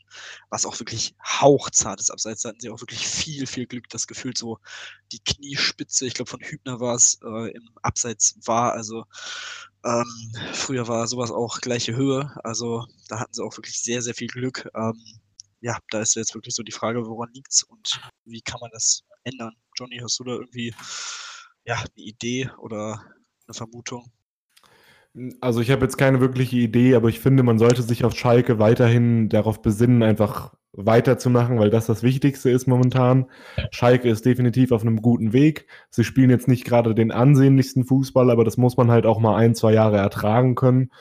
was 0.49 0.65
auch 0.65 0.79
wirklich 0.79 1.15
hauchzartes 1.23 2.09
Abseits. 2.09 2.41
Da 2.41 2.49
hatten 2.49 2.59
sie 2.59 2.69
auch 2.69 2.81
wirklich 2.81 3.07
viel, 3.07 3.47
viel 3.47 3.65
Glück. 3.65 3.89
Das 3.89 4.07
Gefühl 4.07 4.35
so 4.35 4.59
die 5.11 5.19
Kniespitze, 5.19 6.05
ich 6.05 6.13
glaube 6.13 6.29
von 6.29 6.41
Hübner 6.41 6.79
war 6.79 6.95
es, 6.95 7.19
äh, 7.23 7.51
im 7.51 7.69
Abseits 7.81 8.35
war. 8.45 8.73
Also 8.73 9.05
ähm, 9.83 10.33
früher 10.53 10.87
war 10.87 11.07
sowas 11.07 11.31
auch 11.31 11.61
gleiche 11.61 11.95
Höhe. 11.95 12.31
Also 12.43 12.85
da 13.07 13.19
hatten 13.19 13.33
sie 13.33 13.43
auch 13.43 13.57
wirklich 13.57 13.81
sehr, 13.81 14.01
sehr 14.01 14.13
viel 14.13 14.27
Glück. 14.27 14.69
Ähm, 14.75 15.01
ja, 15.61 15.77
da 15.91 16.01
ist 16.01 16.15
jetzt 16.15 16.33
wirklich 16.33 16.55
so 16.55 16.63
die 16.63 16.71
Frage, 16.71 17.05
woran 17.05 17.31
liegt 17.33 17.51
es 17.51 17.63
und 17.63 18.01
wie 18.25 18.41
kann 18.41 18.59
man 18.61 18.71
das 18.71 19.03
ändern? 19.23 19.55
Johnny, 19.81 19.97
hast 19.97 20.19
du 20.19 20.23
da 20.25 20.33
irgendwie 20.33 20.75
ja, 21.65 21.73
eine 21.73 21.87
Idee 21.95 22.51
oder 22.59 23.01
eine 23.47 23.53
Vermutung? 23.55 24.11
Also 25.41 25.59
ich 25.59 25.71
habe 25.71 25.81
jetzt 25.81 25.97
keine 25.97 26.21
wirkliche 26.21 26.57
Idee, 26.57 26.93
aber 26.93 27.09
ich 27.09 27.19
finde, 27.19 27.41
man 27.41 27.57
sollte 27.57 27.81
sich 27.81 28.05
auf 28.05 28.15
Schalke 28.15 28.59
weiterhin 28.59 29.27
darauf 29.27 29.63
besinnen, 29.63 30.03
einfach 30.03 30.53
weiterzumachen, 30.73 31.57
weil 31.57 31.71
das 31.71 31.87
das 31.87 32.03
Wichtigste 32.03 32.51
ist 32.51 32.67
momentan. 32.67 33.25
Schalke 33.71 34.07
ist 34.07 34.23
definitiv 34.23 34.71
auf 34.71 34.83
einem 34.83 35.01
guten 35.01 35.33
Weg. 35.33 35.65
Sie 35.89 36.03
spielen 36.03 36.29
jetzt 36.29 36.47
nicht 36.47 36.63
gerade 36.63 36.93
den 36.93 37.11
ansehnlichsten 37.11 37.83
Fußball, 37.83 38.29
aber 38.29 38.43
das 38.43 38.57
muss 38.57 38.77
man 38.77 38.91
halt 38.91 39.07
auch 39.07 39.19
mal 39.19 39.35
ein, 39.35 39.55
zwei 39.55 39.73
Jahre 39.73 39.97
ertragen 39.97 40.53
können. 40.53 40.91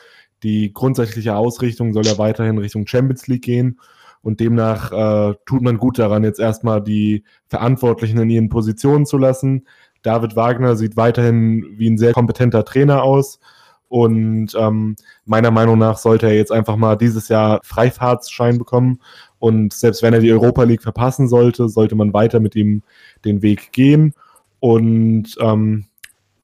Die 0.41 0.73
grundsätzliche 0.73 1.35
Ausrichtung 1.35 1.93
soll 1.93 2.07
ja 2.07 2.17
weiterhin 2.17 2.57
Richtung 2.57 2.87
Champions 2.87 3.27
League 3.27 3.43
gehen. 3.43 3.79
Und 4.21 4.39
demnach 4.39 4.91
äh, 4.91 5.35
tut 5.45 5.61
man 5.61 5.77
gut 5.77 5.97
daran, 5.97 6.23
jetzt 6.23 6.39
erstmal 6.39 6.81
die 6.81 7.23
Verantwortlichen 7.47 8.19
in 8.19 8.29
ihren 8.29 8.49
Positionen 8.49 9.05
zu 9.05 9.17
lassen. 9.17 9.65
David 10.03 10.35
Wagner 10.35 10.75
sieht 10.75 10.95
weiterhin 10.95 11.65
wie 11.77 11.89
ein 11.89 11.97
sehr 11.97 12.13
kompetenter 12.13 12.63
Trainer 12.63 13.03
aus. 13.03 13.39
Und 13.87 14.55
ähm, 14.55 14.95
meiner 15.25 15.51
Meinung 15.51 15.77
nach 15.77 15.97
sollte 15.97 16.27
er 16.27 16.35
jetzt 16.35 16.51
einfach 16.51 16.77
mal 16.77 16.95
dieses 16.95 17.27
Jahr 17.27 17.59
Freifahrtsschein 17.63 18.57
bekommen. 18.57 19.01
Und 19.37 19.73
selbst 19.73 20.01
wenn 20.01 20.13
er 20.13 20.21
die 20.21 20.31
Europa 20.31 20.63
League 20.63 20.83
verpassen 20.83 21.27
sollte, 21.27 21.67
sollte 21.67 21.95
man 21.95 22.13
weiter 22.13 22.39
mit 22.39 22.55
ihm 22.55 22.83
den 23.25 23.41
Weg 23.41 23.73
gehen. 23.73 24.13
Und 24.59 25.35
ähm, 25.41 25.87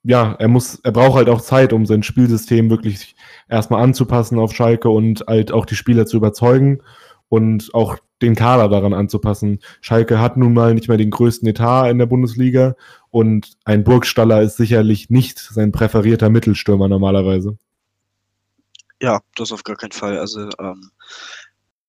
ja, 0.04 0.36
er 0.40 0.48
muss, 0.48 0.80
er 0.84 0.92
braucht 0.92 1.16
halt 1.16 1.30
auch 1.30 1.42
Zeit, 1.42 1.74
um 1.74 1.86
sein 1.86 2.04
Spielsystem 2.04 2.70
wirklich 2.70 3.16
erstmal 3.48 3.84
anzupassen 3.84 4.40
auf 4.40 4.54
Schalke 4.54 4.90
und 4.90 5.24
halt 5.28 5.52
auch 5.52 5.66
die 5.66 5.76
Spieler 5.76 6.06
zu 6.06 6.18
überzeugen 6.18 6.82
und 7.30 7.74
auch 7.74 7.98
den 8.22 8.36
Kader 8.36 8.68
daran 8.70 8.94
anzupassen. 8.94 9.60
Schalke 9.82 10.20
hat 10.20 10.38
nun 10.38 10.54
mal 10.54 10.74
nicht 10.74 10.88
mehr 10.88 10.98
den 10.98 11.12
größten 11.12 11.48
Etat 11.48 11.90
in 11.90 12.00
der 12.00 12.06
Bundesliga 12.08 12.76
und 13.12 13.58
ein 13.64 13.84
Burgstaller 13.84 14.42
ist 14.42 14.58
sicherlich 14.58 15.10
nicht 15.10 15.40
sein 15.40 15.72
präferierter 15.72 16.30
Mittelstürmer 16.30 16.88
normalerweise. 16.88 17.58
Ja, 19.02 19.22
das 19.36 19.52
auf 19.52 19.64
gar 19.64 19.76
keinen 19.76 19.92
Fall. 19.92 20.18
Also 20.18 20.50
ähm, 20.60 20.92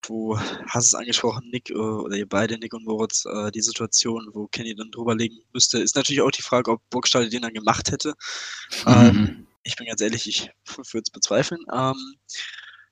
du 0.06 0.38
hast 0.66 0.86
es 0.86 0.94
angesprochen, 0.94 1.48
Nick 1.50 1.70
äh, 1.70 1.74
oder 1.74 2.16
ihr 2.16 2.28
beide, 2.28 2.58
Nick 2.58 2.74
und 2.74 2.84
Moritz, 2.84 3.24
äh, 3.24 3.50
die 3.50 3.62
Situation, 3.62 4.28
wo 4.32 4.46
Kenny 4.48 4.74
dann 4.74 4.90
drüber 4.90 5.14
legen 5.14 5.38
müsste, 5.54 5.78
ist 5.78 5.96
natürlich 5.96 6.20
auch 6.20 6.30
die 6.30 6.42
Frage, 6.42 6.72
ob 6.72 6.82
Burgstaller 6.90 7.28
den 7.28 7.42
dann 7.42 7.54
gemacht 7.54 7.90
hätte. 7.90 8.14
Mhm. 8.84 8.92
Ähm, 8.92 9.46
ich 9.62 9.76
bin 9.76 9.86
ganz 9.86 10.00
ehrlich, 10.02 10.28
ich 10.28 10.50
würde 10.92 11.04
es 11.06 11.10
bezweifeln. 11.10 11.60
Ähm, 11.72 11.96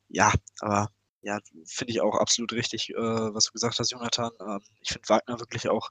ja, 0.08 0.32
aber 0.60 0.90
ja, 1.26 1.40
finde 1.66 1.92
ich 1.92 2.00
auch 2.00 2.14
absolut 2.14 2.52
richtig, 2.52 2.90
äh, 2.90 2.94
was 2.94 3.46
du 3.46 3.52
gesagt 3.52 3.80
hast, 3.80 3.90
Jonathan. 3.90 4.30
Ähm, 4.40 4.60
ich 4.80 4.90
finde 4.90 5.08
Wagner 5.08 5.40
wirklich 5.40 5.68
auch, 5.68 5.90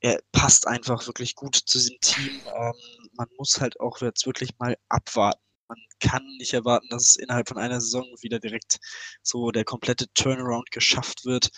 er 0.00 0.20
passt 0.32 0.66
einfach 0.66 1.06
wirklich 1.06 1.34
gut 1.34 1.54
zu 1.54 1.78
diesem 1.78 2.00
Team. 2.00 2.40
Ähm, 2.46 2.72
man 3.12 3.28
muss 3.36 3.60
halt 3.60 3.78
auch 3.80 4.00
jetzt 4.00 4.24
wirklich 4.26 4.58
mal 4.58 4.76
abwarten. 4.88 5.40
Man 5.68 5.78
kann 6.00 6.24
nicht 6.38 6.54
erwarten, 6.54 6.88
dass 6.88 7.10
es 7.10 7.16
innerhalb 7.16 7.48
von 7.48 7.58
einer 7.58 7.80
Saison 7.80 8.06
wieder 8.22 8.40
direkt 8.40 8.78
so 9.22 9.50
der 9.50 9.64
komplette 9.64 10.06
Turnaround 10.14 10.70
geschafft 10.70 11.26
wird. 11.26 11.50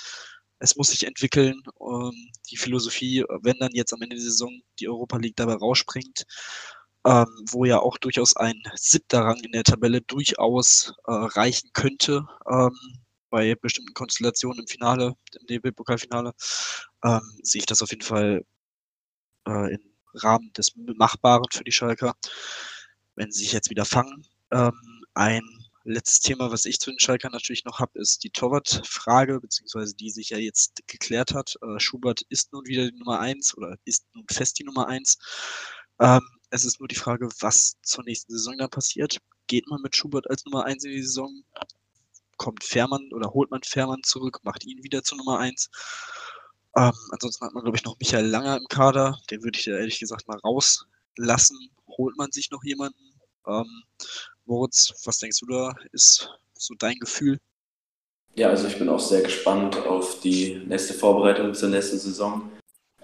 Es 0.59 0.75
muss 0.75 0.91
sich 0.91 1.07
entwickeln. 1.07 1.63
Ähm, 1.81 2.31
die 2.51 2.57
Philosophie, 2.57 3.25
wenn 3.43 3.59
dann 3.61 3.73
jetzt 3.73 3.93
am 3.93 4.03
Ende 4.03 4.17
der 4.17 4.25
Saison 4.25 4.51
die 4.81 4.89
Europa 4.89 5.17
League 5.19 5.37
dabei 5.37 5.55
rausspringt, 5.55 6.25
ähm, 7.07 7.27
wo 7.51 7.65
ja 7.65 7.79
auch 7.79 7.99
durchaus 7.99 8.37
ein 8.37 8.61
siebter 8.75 9.21
Rang 9.21 9.39
in 9.39 9.53
der 9.53 9.63
Tabelle 9.63 10.01
durchaus 10.03 10.93
äh, 11.07 11.13
reichen 11.13 11.71
könnte 11.73 12.27
ähm, 12.51 12.77
bei 13.31 13.55
bestimmten 13.55 13.95
Konstellationen 13.95 14.61
im 14.61 14.67
Finale, 14.67 15.15
im 15.39 15.47
DB-Pokalfinale, 15.47 16.33
ähm, 17.05 17.21
sehe 17.43 17.61
ich 17.61 17.67
das 17.67 17.83
auf 17.83 17.91
jeden 17.91 18.03
Fall 18.03 18.45
äh, 19.47 19.75
in 19.75 19.81
Rahmen 20.15 20.53
des 20.55 20.73
Machbaren 20.77 21.45
für 21.53 21.65
die 21.65 21.73
Schalker, 21.73 22.15
wenn 23.15 23.31
sie 23.31 23.45
sich 23.45 23.53
jetzt 23.53 23.71
wieder 23.71 23.85
fangen. 23.85 24.27
Ähm, 24.51 25.05
ein 25.15 25.43
letztes 25.85 26.21
Thema, 26.21 26.51
was 26.51 26.65
ich 26.65 26.81
zu 26.81 26.91
den 26.91 26.99
Schalkern 26.99 27.33
natürlich 27.33 27.65
noch 27.65 27.79
habe, 27.79 27.99
ist 28.01 28.25
die 28.25 28.31
Torwartfrage, 28.31 29.41
beziehungsweise 29.41 29.95
die 29.95 30.11
sich 30.11 30.31
ja 30.31 30.39
jetzt 30.39 30.83
geklärt 30.89 31.35
hat. 31.35 31.55
Äh, 31.63 31.79
Schubert 31.79 32.23
ist 32.31 32.53
nun 32.53 32.67
wieder 32.67 32.91
die 32.91 32.99
Nummer 32.99 33.21
eins 33.21 33.57
oder 33.57 33.77
ist 33.85 34.07
nun 34.15 34.25
fest 34.29 34.59
die 34.59 34.65
Nummer 34.65 34.89
eins. 34.89 35.19
Ähm, 36.01 36.23
es 36.51 36.65
ist 36.65 36.81
nur 36.81 36.89
die 36.89 36.95
Frage, 36.95 37.29
was 37.41 37.77
zur 37.83 38.05
nächsten 38.05 38.33
Saison 38.33 38.57
dann 38.59 38.71
passiert. 38.71 39.19
Geht 39.47 39.69
man 39.69 39.83
mit 39.83 39.97
Schubert 39.97 40.29
als 40.31 40.45
Nummer 40.45 40.65
eins 40.65 40.85
in 40.85 40.93
die 40.93 41.03
Saison? 41.03 41.43
Kommt 42.37 42.65
Fährmann 42.65 43.11
oder 43.13 43.33
holt 43.33 43.51
man 43.51 43.63
Fährmann 43.63 44.03
zurück, 44.03 44.41
macht 44.43 44.65
ihn 44.65 44.83
wieder 44.83 45.03
zur 45.03 45.19
Nummer 45.19 45.39
eins? 45.39 45.71
Ähm, 46.77 46.93
ansonsten 47.11 47.47
hat 47.47 47.55
man, 47.55 47.63
glaube 47.63 47.77
ich, 47.77 47.85
noch 47.85 47.97
Michael 47.99 48.27
Langer 48.27 48.59
im 48.59 48.67
Kader. 48.69 49.19
Den 49.31 49.43
würde 49.43 49.59
ich 49.59 49.67
ja 49.67 49.77
ehrlich 49.77 49.99
gesagt 49.99 50.29
mal 50.29 50.39
rauslassen. 50.39 51.71
Holt 51.89 52.17
man 52.19 52.31
sich 52.33 52.51
noch 52.51 52.63
jemanden? 52.65 53.15
Ähm, 53.47 53.83
Moritz, 54.45 54.93
was 55.05 55.19
denkst 55.19 55.41
du 55.41 55.47
da? 55.47 55.75
Ist 55.93 56.29
so 56.55 56.75
dein 56.75 56.99
Gefühl? 56.99 57.39
Ja, 58.35 58.51
also 58.51 58.69
ich 58.69 58.79
bin 58.79 58.91
auch 58.91 59.01
sehr 59.01 59.23
gespannt 59.23 59.77
auf 59.77 60.21
die 60.21 60.63
nächste 60.67 60.93
Vorbereitung 60.93 61.55
zur 61.55 61.71
nächsten 61.71 61.99
Saison. 61.99 62.51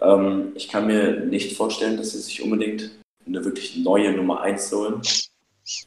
Ähm, 0.01 0.53
ich 0.55 0.69
kann 0.69 0.87
mir 0.87 1.21
nicht 1.21 1.57
vorstellen, 1.57 1.97
dass 1.97 2.11
sie 2.11 2.21
sich 2.21 2.43
unbedingt 2.43 2.91
eine 3.27 3.45
wirklich 3.45 3.77
neue 3.77 4.13
Nummer 4.13 4.41
1 4.41 4.73
holen. 4.73 5.03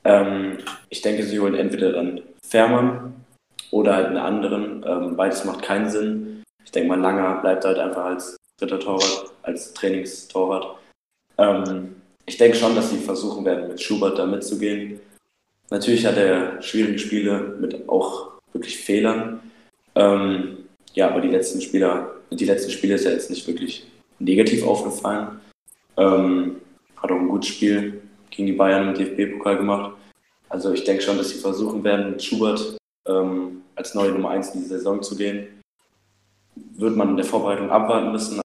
Ähm, 0.03 0.57
ich 0.89 1.01
denke, 1.01 1.23
sie 1.23 1.39
holen 1.39 1.55
entweder 1.55 1.91
dann 1.91 2.21
Fährmann 2.41 3.13
oder 3.71 3.95
halt 3.95 4.07
einen 4.07 4.17
anderen. 4.17 4.85
Ähm, 4.87 5.15
beides 5.15 5.45
macht 5.45 5.61
keinen 5.61 5.89
Sinn. 5.89 6.43
Ich 6.63 6.71
denke 6.71 6.89
mal, 6.89 6.99
Langer 6.99 7.41
bleibt 7.41 7.65
halt 7.65 7.77
einfach 7.77 8.05
als 8.05 8.37
dritter 8.57 8.79
Torwart, 8.79 9.31
als 9.43 9.73
Trainingstorwart. 9.73 10.77
Ähm, 11.37 11.95
ich 12.25 12.37
denke 12.37 12.57
schon, 12.57 12.75
dass 12.75 12.89
sie 12.89 12.97
versuchen 12.97 13.45
werden, 13.45 13.67
mit 13.67 13.81
Schubert 13.81 14.17
da 14.17 14.25
mitzugehen. 14.25 14.99
Natürlich 15.69 16.05
hat 16.05 16.17
er 16.17 16.61
schwierige 16.61 16.99
Spiele 16.99 17.55
mit 17.59 17.87
auch 17.89 18.31
wirklich 18.53 18.77
Fehlern. 18.77 19.39
Ähm, 19.95 20.57
ja, 20.93 21.09
aber 21.09 21.21
die 21.21 21.29
letzten 21.29 21.61
Spieler, 21.61 22.15
die 22.31 22.45
letzten 22.45 22.71
Spiele 22.71 22.95
ist 22.95 23.05
er 23.05 23.13
jetzt 23.13 23.29
nicht 23.29 23.45
wirklich 23.47 23.85
negativ 24.19 24.65
aufgefallen. 24.65 25.39
Ähm, 25.97 26.61
hat 27.05 27.11
auch 27.11 27.21
ein 27.21 27.29
gutes 27.29 27.49
Spiel 27.49 28.01
gegen 28.29 28.47
die 28.47 28.53
Bayern 28.53 28.89
im 28.89 28.95
DFB-Pokal 28.95 29.57
gemacht. 29.57 29.95
Also 30.49 30.73
ich 30.73 30.83
denke 30.83 31.03
schon, 31.03 31.17
dass 31.17 31.29
sie 31.29 31.39
versuchen 31.39 31.83
werden, 31.83 32.11
mit 32.11 32.23
Schubert 32.23 32.77
ähm, 33.07 33.61
als 33.75 33.93
neue 33.93 34.11
Nummer 34.11 34.31
1 34.31 34.55
in 34.55 34.61
die 34.61 34.67
Saison 34.67 35.01
zu 35.01 35.15
gehen. 35.15 35.47
Wird 36.77 36.95
man 36.95 37.09
in 37.09 37.17
der 37.17 37.25
Vorbereitung 37.25 37.69
abwarten 37.69 38.11
müssen, 38.11 38.41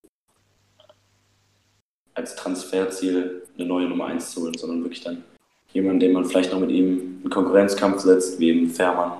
als 2.14 2.36
Transferziel 2.36 3.42
eine 3.56 3.66
neue 3.66 3.88
Nummer 3.88 4.06
1 4.06 4.32
zu 4.32 4.42
holen, 4.42 4.54
sondern 4.54 4.82
wirklich 4.82 5.02
dann 5.02 5.24
jemanden, 5.72 6.00
den 6.00 6.12
man 6.12 6.24
vielleicht 6.24 6.52
noch 6.52 6.60
mit 6.60 6.70
ihm 6.70 7.20
in 7.22 7.30
Konkurrenzkampf 7.30 8.00
setzt, 8.00 8.38
wie 8.40 8.50
eben 8.50 8.70
Fährmann 8.70 9.12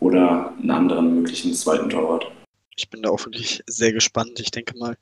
oder 0.00 0.52
einen 0.58 0.70
anderen 0.70 1.14
möglichen 1.14 1.54
zweiten 1.54 1.88
Torwart. 1.88 2.30
Ich 2.76 2.90
bin 2.90 3.02
da 3.02 3.10
auch 3.10 3.24
wirklich 3.24 3.62
sehr 3.66 3.92
gespannt. 3.92 4.40
Ich 4.40 4.50
denke 4.50 4.76
mal, 4.76 4.96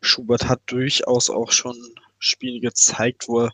Schubert 0.00 0.48
hat 0.48 0.60
durchaus 0.66 1.30
auch 1.30 1.52
schon 1.52 1.76
Spiele 2.20 2.60
gezeigt, 2.60 3.28
wo 3.28 3.40
er 3.46 3.52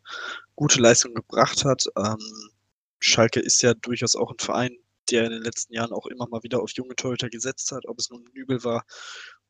gute 0.57 0.81
Leistungen 0.81 1.15
gebracht 1.15 1.65
hat. 1.65 1.87
Ähm, 1.97 2.51
Schalke 2.99 3.41
ist 3.41 3.63
ja 3.63 3.75
durchaus 3.75 4.17
auch 4.17 4.31
ein 4.31 4.39
Verein, 4.39 4.77
der 5.11 5.25
in 5.25 5.33
den 5.33 5.43
letzten 5.43 5.73
Jahren 5.75 5.93
auch 5.93 6.07
immer 6.07 6.29
mal 6.29 6.43
wieder 6.43 6.63
auf 6.63 6.73
junge 6.73 6.97
Torhüter 6.97 7.31
gesetzt 7.31 7.73
hat, 7.73 7.87
ob 7.87 7.99
es 7.99 8.11
nun 8.11 8.25
Nübel 8.35 8.65
war, 8.65 8.85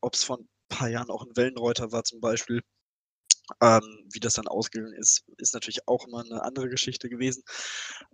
ob 0.00 0.14
es 0.14 0.24
vor 0.24 0.38
ein 0.38 0.48
paar 0.68 0.88
Jahren 0.88 1.10
auch 1.10 1.24
ein 1.24 1.36
Wellenreuter 1.36 1.92
war 1.92 2.04
zum 2.04 2.20
Beispiel. 2.20 2.62
Ähm, 3.62 4.08
wie 4.12 4.20
das 4.20 4.34
dann 4.34 4.48
ausgegangen 4.48 4.94
ist, 4.94 5.24
ist 5.38 5.54
natürlich 5.54 5.86
auch 5.86 6.06
immer 6.06 6.24
eine 6.24 6.42
andere 6.42 6.68
Geschichte 6.68 7.08
gewesen. 7.08 7.42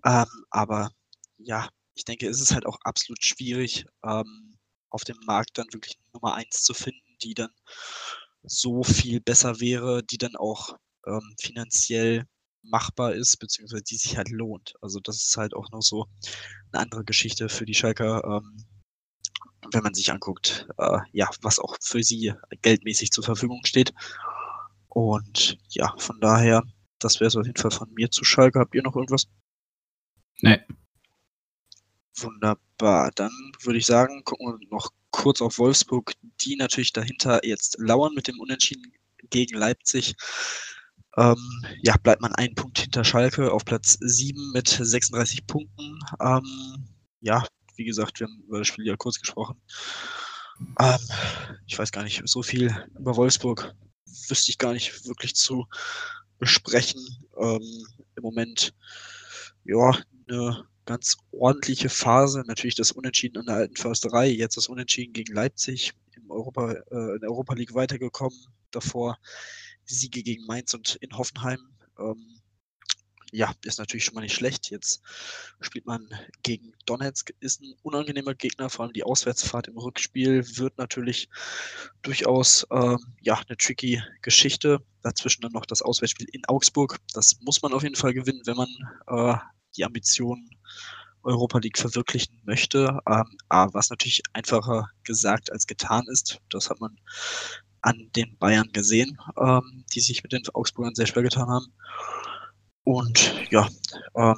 Ähm, 0.04 0.26
aber 0.50 0.90
ja, 1.38 1.68
ich 1.94 2.04
denke, 2.04 2.28
es 2.28 2.40
ist 2.40 2.52
halt 2.52 2.66
auch 2.66 2.78
absolut 2.84 3.24
schwierig, 3.24 3.86
ähm, 4.04 4.58
auf 4.90 5.04
dem 5.04 5.16
Markt 5.24 5.56
dann 5.58 5.72
wirklich 5.72 5.98
Nummer 6.12 6.34
eins 6.34 6.62
zu 6.62 6.74
finden, 6.74 7.16
die 7.22 7.34
dann 7.34 7.50
so 8.42 8.82
viel 8.82 9.20
besser 9.20 9.60
wäre, 9.60 10.02
die 10.02 10.18
dann 10.18 10.36
auch 10.36 10.76
ähm, 11.06 11.34
finanziell 11.40 12.26
machbar 12.62 13.14
ist, 13.14 13.38
beziehungsweise 13.38 13.82
die 13.82 13.96
sich 13.96 14.16
halt 14.16 14.30
lohnt. 14.30 14.74
Also 14.80 15.00
das 15.00 15.16
ist 15.16 15.36
halt 15.36 15.54
auch 15.54 15.70
noch 15.70 15.82
so 15.82 16.06
eine 16.72 16.82
andere 16.82 17.04
Geschichte 17.04 17.48
für 17.48 17.66
die 17.66 17.74
Schalker, 17.74 18.22
ähm, 18.24 18.64
wenn 19.72 19.82
man 19.82 19.94
sich 19.94 20.10
anguckt, 20.12 20.66
äh, 20.78 20.98
ja, 21.12 21.28
was 21.40 21.58
auch 21.58 21.76
für 21.80 22.02
sie 22.02 22.32
geldmäßig 22.62 23.10
zur 23.10 23.24
Verfügung 23.24 23.64
steht. 23.64 23.92
Und 24.88 25.58
ja, 25.68 25.94
von 25.98 26.20
daher, 26.20 26.62
das 26.98 27.20
wäre 27.20 27.28
es 27.28 27.36
auf 27.36 27.46
jeden 27.46 27.58
Fall 27.58 27.70
von 27.70 27.92
mir 27.94 28.10
zu 28.10 28.24
Schalke. 28.24 28.58
Habt 28.58 28.74
ihr 28.74 28.82
noch 28.82 28.96
irgendwas? 28.96 29.28
Nee. 30.40 30.60
Wunderbar. 32.16 33.10
Dann 33.14 33.32
würde 33.62 33.78
ich 33.78 33.86
sagen, 33.86 34.22
gucken 34.24 34.46
wir 34.46 34.68
noch 34.68 34.90
kurz 35.10 35.40
auf 35.40 35.58
Wolfsburg, 35.58 36.12
die 36.42 36.56
natürlich 36.56 36.92
dahinter 36.92 37.44
jetzt 37.44 37.76
lauern 37.78 38.14
mit 38.14 38.28
dem 38.28 38.38
Unentschieden 38.40 38.92
gegen 39.30 39.56
Leipzig. 39.56 40.14
Ähm, 41.16 41.64
ja, 41.82 41.96
bleibt 42.02 42.22
man 42.22 42.34
einen 42.34 42.54
Punkt 42.54 42.78
hinter 42.78 43.04
Schalke 43.04 43.52
auf 43.52 43.64
Platz 43.64 43.98
7 44.00 44.52
mit 44.52 44.68
36 44.68 45.46
Punkten. 45.46 45.98
Ähm, 46.20 46.88
ja, 47.20 47.46
wie 47.76 47.84
gesagt, 47.84 48.20
wir 48.20 48.26
haben 48.26 48.42
über 48.46 48.58
das 48.58 48.68
Spiel 48.68 48.86
ja 48.86 48.96
kurz 48.96 49.18
gesprochen. 49.18 49.60
Ähm, 50.80 50.98
ich 51.66 51.78
weiß 51.78 51.92
gar 51.92 52.02
nicht, 52.02 52.22
so 52.24 52.42
viel 52.42 52.74
über 52.98 53.16
Wolfsburg 53.16 53.74
wüsste 54.28 54.50
ich 54.50 54.58
gar 54.58 54.72
nicht 54.72 55.06
wirklich 55.06 55.34
zu 55.34 55.66
besprechen. 56.38 57.00
Ähm, 57.38 57.86
Im 58.16 58.22
Moment, 58.22 58.74
ja, 59.64 59.96
eine 60.28 60.64
ganz 60.86 61.16
ordentliche 61.30 61.88
Phase. 61.88 62.42
Natürlich 62.46 62.74
das 62.74 62.92
Unentschieden 62.92 63.38
an 63.38 63.46
der 63.46 63.56
alten 63.56 63.76
Försterei, 63.76 64.28
jetzt 64.28 64.56
das 64.56 64.68
Unentschieden 64.68 65.12
gegen 65.12 65.34
Leipzig 65.34 65.92
Europa, 66.28 66.72
äh, 66.72 67.14
in 67.14 67.20
der 67.20 67.30
Europa 67.30 67.54
League 67.54 67.74
weitergekommen. 67.74 68.38
Davor 68.70 69.18
Siege 69.84 70.22
gegen 70.22 70.46
Mainz 70.46 70.74
und 70.74 70.96
in 70.96 71.16
Hoffenheim. 71.16 71.60
Ähm, 71.98 72.42
ja, 73.32 73.50
ist 73.64 73.78
natürlich 73.78 74.04
schon 74.04 74.14
mal 74.14 74.20
nicht 74.20 74.34
schlecht. 74.34 74.70
Jetzt 74.70 75.00
spielt 75.60 75.86
man 75.86 76.06
gegen 76.42 76.74
Donetsk, 76.84 77.32
ist 77.40 77.62
ein 77.62 77.74
unangenehmer 77.82 78.34
Gegner, 78.34 78.68
vor 78.68 78.84
allem 78.84 78.92
die 78.92 79.04
Auswärtsfahrt 79.04 79.68
im 79.68 79.78
Rückspiel 79.78 80.44
wird 80.58 80.76
natürlich 80.76 81.30
durchaus 82.02 82.66
ähm, 82.70 82.98
ja, 83.22 83.40
eine 83.48 83.56
tricky 83.56 84.02
Geschichte. 84.20 84.82
Dazwischen 85.02 85.40
dann 85.40 85.52
noch 85.52 85.64
das 85.64 85.80
Auswärtsspiel 85.80 86.28
in 86.30 86.44
Augsburg. 86.44 86.98
Das 87.14 87.40
muss 87.40 87.62
man 87.62 87.72
auf 87.72 87.82
jeden 87.82 87.96
Fall 87.96 88.12
gewinnen, 88.12 88.42
wenn 88.44 88.56
man 88.56 88.68
äh, 89.06 89.38
die 89.76 89.84
Ambitionen 89.84 90.50
Europa 91.22 91.58
League 91.58 91.78
verwirklichen 91.78 92.38
möchte. 92.44 92.98
Ähm, 93.08 93.36
was 93.48 93.88
natürlich 93.88 94.22
einfacher 94.34 94.90
gesagt 95.04 95.50
als 95.50 95.66
getan 95.66 96.04
ist. 96.08 96.38
Das 96.50 96.68
hat 96.68 96.80
man 96.80 96.98
an 97.82 98.10
den 98.16 98.36
Bayern 98.38 98.70
gesehen, 98.72 99.18
ähm, 99.38 99.84
die 99.94 100.00
sich 100.00 100.22
mit 100.22 100.32
den 100.32 100.42
Augsburgern 100.54 100.94
sehr 100.94 101.06
schwer 101.06 101.22
getan 101.22 101.48
haben. 101.48 101.66
Und 102.84 103.34
ja, 103.50 103.68
ähm, 104.16 104.36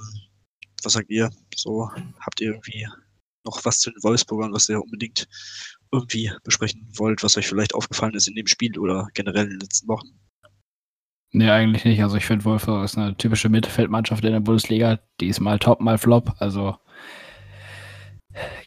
was 0.83 0.93
sagt 0.93 1.11
ihr? 1.11 1.31
So, 1.55 1.91
habt 2.21 2.41
ihr 2.41 2.49
irgendwie 2.49 2.87
noch 3.45 3.65
was 3.65 3.81
zu 3.81 3.91
den 3.91 4.03
Wolfsburgern, 4.03 4.53
was 4.53 4.69
ihr 4.69 4.83
unbedingt 4.83 5.29
irgendwie 5.93 6.33
besprechen 6.43 6.89
wollt, 6.97 7.23
was 7.23 7.37
euch 7.37 7.47
vielleicht 7.47 7.75
aufgefallen 7.75 8.15
ist 8.15 8.29
in 8.29 8.35
dem 8.35 8.47
Spiel 8.47 8.79
oder 8.79 9.09
generell 9.15 9.45
in 9.45 9.51
den 9.51 9.61
letzten 9.61 9.89
Wochen? 9.89 10.09
Nee, 11.31 11.51
eigentlich 11.51 11.85
nicht. 11.85 12.03
Also 12.03 12.17
ich 12.17 12.27
finde 12.27 12.45
Wolfsburg 12.45 12.85
ist 12.85 12.97
eine 12.97 13.17
typische 13.17 13.49
Mittelfeldmannschaft 13.49 14.25
in 14.25 14.33
der 14.33 14.41
Bundesliga. 14.41 15.01
Die 15.21 15.29
ist 15.29 15.41
mal 15.41 15.59
top, 15.59 15.81
mal 15.81 15.99
flop. 15.99 16.33
Also 16.39 16.77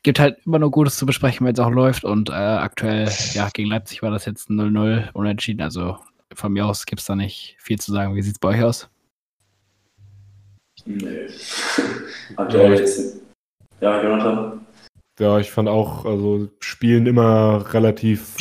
gibt 0.03 0.19
halt 0.19 0.37
immer 0.45 0.59
nur 0.59 0.71
Gutes 0.71 0.97
zu 0.97 1.05
besprechen, 1.05 1.45
wenn 1.45 1.53
es 1.53 1.59
auch 1.59 1.69
läuft. 1.69 2.03
Und 2.03 2.29
äh, 2.29 2.33
aktuell, 2.33 3.09
ja, 3.33 3.49
gegen 3.53 3.69
Leipzig 3.69 4.01
war 4.01 4.11
das 4.11 4.25
jetzt 4.25 4.49
0-0 4.49 5.11
unentschieden. 5.13 5.61
Also 5.61 5.97
von 6.33 6.53
mir 6.53 6.65
aus 6.65 6.85
gibt 6.85 7.01
es 7.01 7.07
da 7.07 7.15
nicht 7.15 7.55
viel 7.59 7.79
zu 7.79 7.91
sagen. 7.91 8.15
Wie 8.15 8.21
sieht 8.21 8.35
es 8.35 8.39
bei 8.39 8.49
euch 8.49 8.63
aus? 8.63 8.89
Nee. 10.85 11.27
Aktuell 12.35 12.79
jetzt. 12.79 13.17
Ja, 13.81 14.01
Jonathan. 14.01 14.65
Ja, 15.19 15.39
ich 15.39 15.51
fand 15.51 15.67
auch, 15.67 16.05
also 16.05 16.47
spielen 16.59 17.07
immer 17.07 17.73
relativ 17.73 18.37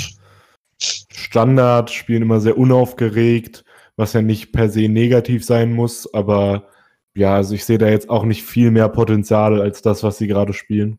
Standard, 0.79 1.91
spielen 1.91 2.23
immer 2.23 2.41
sehr 2.41 2.59
unaufgeregt, 2.59 3.65
was 3.97 4.13
ja 4.13 4.21
nicht 4.21 4.53
per 4.53 4.69
se 4.69 4.89
negativ 4.89 5.45
sein 5.45 5.73
muss, 5.73 6.13
aber 6.13 6.69
ja, 7.15 7.35
also 7.35 7.55
ich 7.55 7.65
sehe 7.65 7.79
da 7.79 7.89
jetzt 7.89 8.11
auch 8.11 8.25
nicht 8.25 8.45
viel 8.45 8.71
mehr 8.71 8.91
Potenzial 8.91 9.61
als 9.63 9.81
das, 9.81 10.03
was 10.03 10.19
sie 10.19 10.27
gerade 10.27 10.53
spielen. 10.53 10.99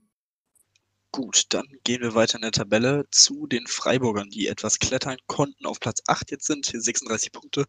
Gut, 1.18 1.46
dann 1.50 1.66
gehen 1.84 2.04
wir 2.04 2.14
weiter 2.14 2.36
in 2.36 2.44
der 2.44 2.52
Tabelle 2.52 3.06
zu 3.10 3.48
den 3.48 3.66
Freiburgern, 3.66 4.30
die 4.30 4.46
etwas 4.46 4.78
klettern 4.78 5.18
konnten, 5.26 5.66
auf 5.66 5.80
Platz 5.80 6.00
8 6.06 6.30
jetzt 6.30 6.46
sind, 6.46 6.68
36 6.68 7.32
Punkte, 7.32 7.66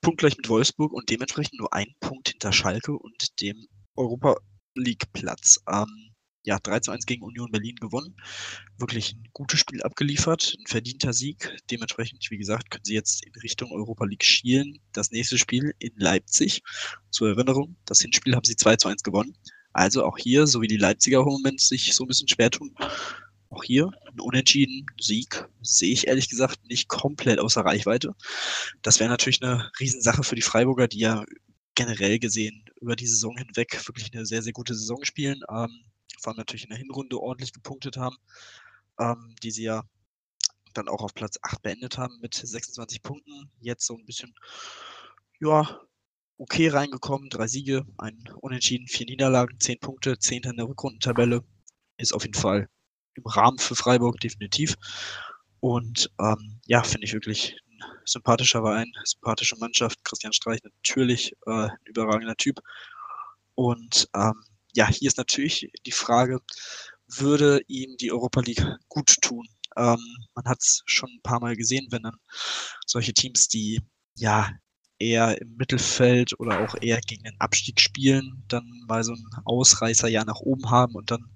punktgleich 0.00 0.38
mit 0.38 0.48
Wolfsburg 0.48 0.94
und 0.94 1.10
dementsprechend 1.10 1.58
nur 1.58 1.74
ein 1.74 1.94
Punkt 2.00 2.30
hinter 2.30 2.54
Schalke 2.54 2.92
und 2.92 3.38
dem 3.42 3.66
Europa 3.96 4.36
League 4.74 5.12
Platz. 5.12 5.58
Ähm, 5.70 6.14
ja, 6.42 6.58
3 6.58 6.80
zu 6.80 6.90
1 6.90 7.04
gegen 7.04 7.22
Union 7.22 7.50
Berlin 7.50 7.76
gewonnen. 7.76 8.16
Wirklich 8.78 9.12
ein 9.12 9.28
gutes 9.34 9.60
Spiel 9.60 9.82
abgeliefert, 9.82 10.56
ein 10.58 10.66
verdienter 10.66 11.12
Sieg. 11.12 11.54
Dementsprechend, 11.70 12.26
wie 12.30 12.38
gesagt, 12.38 12.70
können 12.70 12.86
sie 12.86 12.94
jetzt 12.94 13.26
in 13.26 13.34
Richtung 13.42 13.72
Europa 13.72 14.06
League 14.06 14.24
schielen. 14.24 14.80
Das 14.94 15.10
nächste 15.10 15.36
Spiel 15.36 15.74
in 15.80 15.92
Leipzig. 15.96 16.62
Zur 17.10 17.28
Erinnerung, 17.28 17.76
das 17.84 18.00
Hinspiel 18.00 18.34
haben 18.36 18.44
sie 18.44 18.56
2 18.56 18.76
zu 18.76 18.88
1 18.88 19.02
gewonnen. 19.02 19.36
Also 19.72 20.04
auch 20.04 20.18
hier, 20.18 20.46
so 20.46 20.62
wie 20.62 20.66
die 20.66 20.76
Leipziger 20.76 21.20
im 21.20 21.26
Moment 21.26 21.60
sich 21.60 21.94
so 21.94 22.04
ein 22.04 22.08
bisschen 22.08 22.28
schwer 22.28 22.50
tun, 22.50 22.74
auch 23.50 23.64
hier 23.64 23.90
ein 24.06 24.20
unentschieden 24.20 24.86
Sieg 25.00 25.44
sehe 25.60 25.92
ich 25.92 26.06
ehrlich 26.06 26.28
gesagt 26.28 26.64
nicht 26.68 26.88
komplett 26.88 27.40
außer 27.40 27.62
Reichweite. 27.62 28.14
Das 28.82 29.00
wäre 29.00 29.10
natürlich 29.10 29.42
eine 29.42 29.70
Riesensache 29.80 30.22
für 30.22 30.36
die 30.36 30.42
Freiburger, 30.42 30.86
die 30.86 31.00
ja 31.00 31.24
generell 31.74 32.18
gesehen 32.18 32.64
über 32.80 32.94
die 32.94 33.06
Saison 33.06 33.36
hinweg 33.36 33.86
wirklich 33.88 34.12
eine 34.12 34.24
sehr, 34.24 34.42
sehr 34.42 34.52
gute 34.52 34.74
Saison 34.74 35.04
spielen. 35.04 35.40
Ähm, 35.50 35.84
vor 36.20 36.32
allem 36.32 36.38
natürlich 36.38 36.64
in 36.64 36.70
der 36.70 36.78
Hinrunde 36.78 37.18
ordentlich 37.18 37.52
gepunktet 37.52 37.96
haben, 37.96 38.16
ähm, 38.98 39.34
die 39.42 39.50
sie 39.50 39.64
ja 39.64 39.82
dann 40.74 40.88
auch 40.88 41.02
auf 41.02 41.14
Platz 41.14 41.38
8 41.42 41.62
beendet 41.62 41.98
haben 41.98 42.18
mit 42.20 42.34
26 42.34 43.02
Punkten. 43.02 43.50
Jetzt 43.60 43.86
so 43.86 43.96
ein 43.96 44.04
bisschen, 44.04 44.34
ja, 45.40 45.80
okay 46.40 46.68
reingekommen. 46.68 47.28
Drei 47.28 47.46
Siege, 47.46 47.84
ein 47.98 48.24
Unentschieden, 48.40 48.88
vier 48.88 49.06
Niederlagen, 49.06 49.60
zehn 49.60 49.78
Punkte, 49.78 50.18
zehnter 50.18 50.50
in 50.50 50.56
der 50.56 50.66
Rückrundentabelle. 50.66 51.44
Ist 51.98 52.14
auf 52.14 52.22
jeden 52.22 52.34
Fall 52.34 52.66
im 53.14 53.26
Rahmen 53.26 53.58
für 53.58 53.76
Freiburg 53.76 54.18
definitiv. 54.20 54.76
Und 55.60 56.10
ähm, 56.18 56.60
ja, 56.66 56.82
finde 56.82 57.04
ich 57.04 57.12
wirklich 57.12 57.56
ein 57.68 57.80
sympathischer 58.06 58.62
Verein, 58.62 58.90
sympathische 59.04 59.56
Mannschaft. 59.56 60.02
Christian 60.02 60.32
Streich 60.32 60.60
natürlich 60.64 61.32
äh, 61.46 61.68
ein 61.68 61.76
überragender 61.84 62.36
Typ. 62.36 62.60
Und 63.54 64.08
ähm, 64.14 64.42
ja, 64.72 64.88
hier 64.88 65.08
ist 65.08 65.18
natürlich 65.18 65.70
die 65.84 65.92
Frage, 65.92 66.40
würde 67.06 67.60
ihm 67.66 67.96
die 67.98 68.12
Europa 68.12 68.40
League 68.40 68.64
gut 68.88 69.14
tun? 69.20 69.46
Ähm, 69.76 70.00
man 70.34 70.44
hat 70.46 70.60
es 70.62 70.82
schon 70.86 71.10
ein 71.10 71.22
paar 71.22 71.40
Mal 71.40 71.56
gesehen, 71.56 71.88
wenn 71.90 72.02
dann 72.02 72.16
solche 72.86 73.12
Teams, 73.12 73.48
die 73.48 73.82
ja 74.16 74.50
eher 75.00 75.40
im 75.40 75.56
Mittelfeld 75.56 76.38
oder 76.38 76.60
auch 76.60 76.76
eher 76.80 77.00
gegen 77.00 77.24
den 77.24 77.40
Abstieg 77.40 77.80
spielen, 77.80 78.44
dann 78.48 78.64
mal 78.86 79.02
so 79.02 79.12
einen 79.12 79.26
Ausreißer 79.44 80.08
ja 80.08 80.24
nach 80.24 80.40
oben 80.40 80.70
haben 80.70 80.94
und 80.94 81.10
dann 81.10 81.30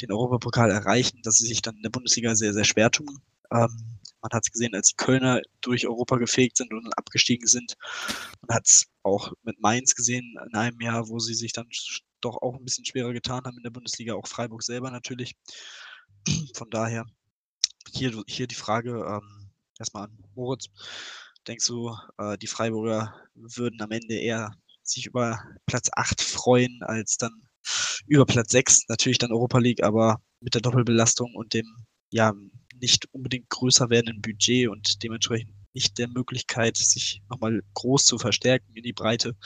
den 0.00 0.12
Europapokal 0.12 0.70
erreichen, 0.70 1.20
dass 1.22 1.38
sie 1.38 1.46
sich 1.46 1.62
dann 1.62 1.76
in 1.76 1.82
der 1.82 1.90
Bundesliga 1.90 2.34
sehr, 2.34 2.52
sehr 2.52 2.64
schwer 2.64 2.90
tun. 2.90 3.18
Ähm, 3.50 3.98
man 4.22 4.30
hat 4.32 4.44
es 4.44 4.52
gesehen, 4.52 4.74
als 4.74 4.88
die 4.88 4.96
Kölner 4.96 5.40
durch 5.62 5.86
Europa 5.86 6.16
gefegt 6.16 6.58
sind 6.58 6.72
und 6.72 6.92
abgestiegen 6.98 7.46
sind. 7.46 7.76
Man 8.46 8.56
hat 8.56 8.66
es 8.66 8.86
auch 9.02 9.32
mit 9.42 9.60
Mainz 9.60 9.94
gesehen 9.94 10.36
in 10.46 10.54
einem 10.54 10.80
Jahr, 10.80 11.08
wo 11.08 11.18
sie 11.18 11.34
sich 11.34 11.52
dann 11.52 11.68
doch 12.20 12.42
auch 12.42 12.54
ein 12.54 12.64
bisschen 12.64 12.84
schwerer 12.84 13.14
getan 13.14 13.44
haben 13.44 13.56
in 13.56 13.62
der 13.62 13.70
Bundesliga, 13.70 14.14
auch 14.14 14.26
Freiburg 14.26 14.62
selber 14.62 14.90
natürlich. 14.90 15.36
Von 16.54 16.68
daher 16.68 17.06
hier, 17.90 18.22
hier 18.26 18.46
die 18.46 18.54
Frage 18.54 18.90
ähm, 18.90 19.50
erstmal 19.78 20.04
an 20.04 20.18
Moritz. 20.34 20.66
Denkst 21.46 21.66
du, 21.66 21.94
äh, 22.18 22.36
die 22.38 22.46
Freiburger 22.46 23.14
würden 23.34 23.80
am 23.80 23.90
Ende 23.90 24.14
eher 24.14 24.52
sich 24.82 25.06
über 25.06 25.38
Platz 25.66 25.88
8 25.94 26.20
freuen, 26.20 26.80
als 26.82 27.16
dann 27.16 27.32
über 28.06 28.26
Platz 28.26 28.52
6, 28.52 28.88
natürlich 28.88 29.18
dann 29.18 29.32
Europa 29.32 29.58
League, 29.58 29.82
aber 29.82 30.20
mit 30.40 30.54
der 30.54 30.60
Doppelbelastung 30.60 31.34
und 31.34 31.54
dem 31.54 31.66
ja 32.10 32.32
nicht 32.80 33.06
unbedingt 33.12 33.48
größer 33.50 33.90
werdenden 33.90 34.22
Budget 34.22 34.68
und 34.68 35.02
dementsprechend 35.02 35.54
nicht 35.74 35.98
der 35.98 36.08
Möglichkeit, 36.08 36.76
sich 36.76 37.22
nochmal 37.28 37.60
groß 37.74 38.04
zu 38.04 38.18
verstärken 38.18 38.74
in 38.74 38.82
die 38.82 38.92
Breite. 38.92 39.36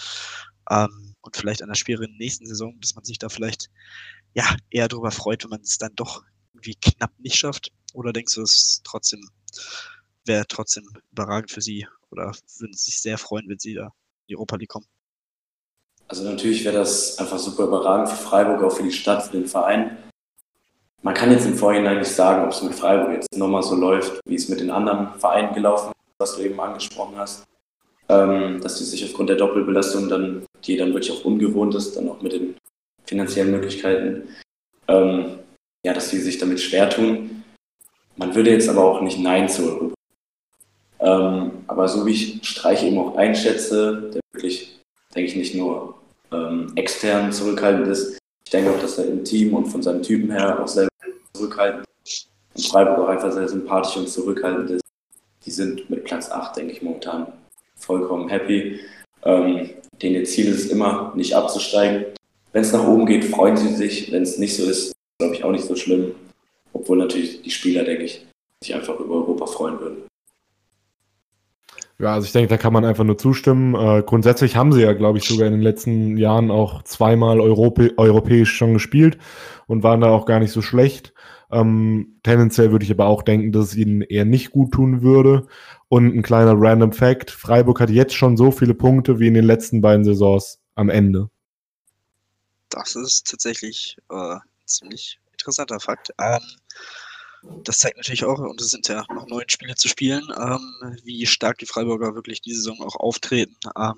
Ähm, 0.71 1.15
und 1.21 1.37
vielleicht 1.37 1.63
an 1.63 1.69
der 1.69 1.75
schweren 1.75 2.17
nächsten 2.17 2.47
Saison, 2.47 2.79
dass 2.81 2.95
man 2.95 3.05
sich 3.05 3.19
da 3.19 3.29
vielleicht 3.29 3.71
ja 4.35 4.57
eher 4.71 4.89
darüber 4.89 5.11
freut, 5.11 5.43
wenn 5.45 5.51
man 5.51 5.61
es 5.61 5.79
dann 5.79 5.95
doch 5.97 6.23
irgendwie 6.55 6.77
knapp 6.81 7.13
nicht 7.19 7.37
schafft? 7.37 7.71
Oder 7.93 8.13
denkst 8.13 8.35
du, 8.35 8.43
es 8.43 8.81
trotzdem 8.85 9.21
wäre 10.25 10.45
trotzdem 10.49 10.85
überragend 11.12 11.51
für 11.51 11.61
sie 11.61 11.87
oder 12.11 12.33
würden 12.59 12.75
sich 12.75 13.01
sehr 13.01 13.18
freuen, 13.18 13.49
wenn 13.49 13.59
sie 13.59 13.75
da 13.75 13.85
in 13.87 13.91
die 14.29 14.37
Europa 14.37 14.57
League 14.57 14.70
kommen? 14.70 14.87
Also 16.09 16.25
natürlich 16.25 16.64
wäre 16.64 16.77
das 16.77 17.18
einfach 17.18 17.39
super 17.39 17.64
überragend 17.64 18.09
für 18.09 18.16
Freiburg, 18.16 18.62
auch 18.62 18.77
für 18.77 18.83
die 18.83 18.93
Stadt, 18.93 19.25
für 19.25 19.33
den 19.33 19.47
Verein. 19.47 19.97
Man 21.03 21.14
kann 21.14 21.31
jetzt 21.31 21.47
im 21.47 21.57
Vorhinein 21.57 21.99
nicht 21.99 22.11
sagen, 22.11 22.45
ob 22.45 22.51
es 22.51 22.62
mit 22.62 22.75
Freiburg 22.75 23.12
jetzt 23.12 23.37
nochmal 23.37 23.62
so 23.62 23.75
läuft, 23.75 24.20
wie 24.27 24.35
es 24.35 24.49
mit 24.49 24.61
den 24.61 24.70
anderen 24.70 25.18
Vereinen 25.18 25.55
gelaufen 25.55 25.89
ist, 25.89 26.14
was 26.18 26.37
du 26.37 26.43
eben 26.43 26.61
angesprochen 26.61 27.16
hast. 27.16 27.45
Ähm, 28.09 28.61
dass 28.61 28.79
die 28.79 28.85
sich 28.85 29.05
aufgrund 29.05 29.31
der 29.31 29.37
Doppelbelastung 29.37 30.09
dann, 30.11 30.45
die 30.64 30.77
dann 30.77 30.93
wirklich 30.93 31.11
auch 31.11 31.25
ungewohnt 31.25 31.75
ist, 31.75 31.97
dann 31.97 32.09
auch 32.09 32.20
mit 32.20 32.33
den 32.33 32.55
finanziellen 33.07 33.51
Möglichkeiten, 33.51 34.29
ähm, 34.89 35.39
ja, 35.85 35.95
dass 35.95 36.11
die 36.11 36.18
sich 36.18 36.39
damit 36.39 36.61
schwer 36.61 36.91
tun. 36.91 37.45
Man 38.16 38.35
würde 38.35 38.51
jetzt 38.51 38.68
aber 38.68 38.85
auch 38.85 39.01
nicht 39.01 39.18
Nein 39.18 39.49
zu 39.49 39.64
Europa. 39.64 39.95
Ähm, 41.05 41.51
aber 41.67 41.87
so 41.87 42.07
wie 42.07 42.13
ich 42.13 42.49
Streich 42.49 42.83
eben 42.83 42.99
auch 42.99 43.17
einschätze, 43.17 44.11
der 44.15 44.21
wirklich, 44.33 44.81
denke 45.15 45.31
ich, 45.31 45.37
nicht 45.37 45.55
nur 45.55 45.95
ähm, 46.33 46.73
extern 46.77 47.31
zurückhaltend 47.31 47.89
ist, 47.89 48.19
ich 48.45 48.51
denke 48.51 48.71
auch, 48.71 48.81
dass 48.81 48.99
er 48.99 49.07
im 49.09 49.23
Team 49.23 49.55
und 49.55 49.67
von 49.67 49.83
seinem 49.83 50.03
Typen 50.03 50.31
her 50.31 50.59
auch 50.63 50.69
selber 50.69 50.91
zurückhaltend 51.35 51.85
und 52.55 52.67
Freiburg 52.67 52.99
auch 53.01 53.09
einfach 53.09 53.33
sehr 53.33 53.49
sympathisch 53.49 53.97
und 53.99 54.09
zurückhaltend 54.09 54.71
ist. 54.71 54.83
Die 55.45 55.51
sind 55.51 55.91
mit 55.91 56.05
Platz 56.05 56.31
8, 56.31 56.57
denke 56.57 56.73
ich, 56.73 56.81
momentan 56.83 57.27
vollkommen 57.77 58.31
happy. 58.31 58.81
Ähm, 59.25 59.71
denen 60.01 60.17
ihr 60.17 60.25
Ziel 60.25 60.49
ist 60.49 60.65
es 60.65 60.71
immer, 60.71 61.13
nicht 61.15 61.35
abzusteigen. 61.35 62.07
Wenn 62.53 62.63
es 62.63 62.73
nach 62.73 62.87
oben 62.87 63.05
geht, 63.05 63.27
freuen 63.27 63.57
sie 63.57 63.75
sich. 63.75 64.11
Wenn 64.11 64.23
es 64.23 64.39
nicht 64.39 64.57
so 64.57 64.65
ist, 64.65 64.93
glaube 65.19 65.35
ich 65.35 65.45
auch 65.45 65.51
nicht 65.51 65.65
so 65.65 65.77
schlimm. 65.77 66.15
Obwohl 66.73 66.97
natürlich 66.97 67.43
die 67.43 67.51
Spieler, 67.51 67.85
denke 67.85 68.05
ich, 68.05 68.25
sich 68.63 68.75
einfach 68.75 68.99
über 68.99 69.17
Europa 69.17 69.47
freuen 69.47 69.79
würden. 69.81 70.05
Ja, 71.99 72.15
also 72.15 72.27
ich 72.27 72.33
denke, 72.33 72.49
da 72.49 72.57
kann 72.57 72.73
man 72.73 72.85
einfach 72.85 73.05
nur 73.05 73.19
zustimmen. 73.19 73.75
Äh, 73.75 74.03
grundsätzlich 74.03 74.57
haben 74.57 74.73
sie 74.73 74.83
ja, 74.83 74.95
glaube 74.95 75.19
ich, 75.19 75.25
sogar 75.25 75.47
in 75.47 75.53
den 75.53 75.63
letzten 75.63 76.17
Jahren 76.17 76.51
auch 76.51 76.83
zweimal 76.83 77.41
Europä 77.41 77.91
europäisch 77.97 78.53
schon 78.53 78.75
gespielt 78.75 79.19
und 79.67 79.85
waren 79.85 80.01
da 80.01 80.09
auch 80.09 80.27
gar 80.27 80.41
nicht 80.41 80.51
so 80.51 80.61
schlecht. 80.61 81.15
Ähm, 81.53 82.19
tendenziell 82.25 82.73
würde 82.73 82.85
ich 82.85 82.91
aber 82.91 83.07
auch 83.07 83.23
denken, 83.23 83.53
dass 83.53 83.67
es 83.67 83.77
ihnen 83.77 84.03
eher 84.03 84.25
nicht 84.25 84.51
gut 84.51 84.73
tun 84.73 85.03
würde. 85.03 85.47
Und 85.89 86.17
ein 86.17 86.23
kleiner 86.23 86.55
Random 86.57 86.93
Fact: 86.93 87.31
Freiburg 87.31 87.79
hat 87.81 87.91
jetzt 87.91 88.15
schon 88.15 88.37
so 88.37 88.51
viele 88.51 88.75
Punkte 88.75 89.21
wie 89.21 89.29
in 89.29 89.35
den 89.35 89.45
letzten 89.45 89.81
beiden 89.81 90.05
Saisons 90.05 90.59
am 90.75 90.89
Ende. 90.89 91.31
Das 92.71 92.97
ist 92.97 93.31
tatsächlich 93.31 93.97
äh, 94.11 94.37
ziemlich 94.67 95.21
interessanter 95.31 95.79
Fakt. 95.79 96.11
Ähm, 96.21 96.41
das 97.65 97.79
zeigt 97.79 97.97
natürlich 97.97 98.25
auch, 98.25 98.39
und 98.39 98.61
es 98.61 98.71
sind 98.71 98.89
ja 98.89 99.05
noch 99.13 99.27
neun 99.27 99.49
Spiele 99.49 99.75
zu 99.75 99.89
spielen, 99.89 100.27
ähm, 100.39 100.99
wie 101.05 101.27
stark 101.27 101.59
die 101.59 101.67
Freiburger 101.67 102.15
wirklich 102.15 102.41
diese 102.41 102.63
Saison 102.63 102.81
auch 102.83 102.97
auftreten. 102.97 103.57
Ähm, 103.77 103.95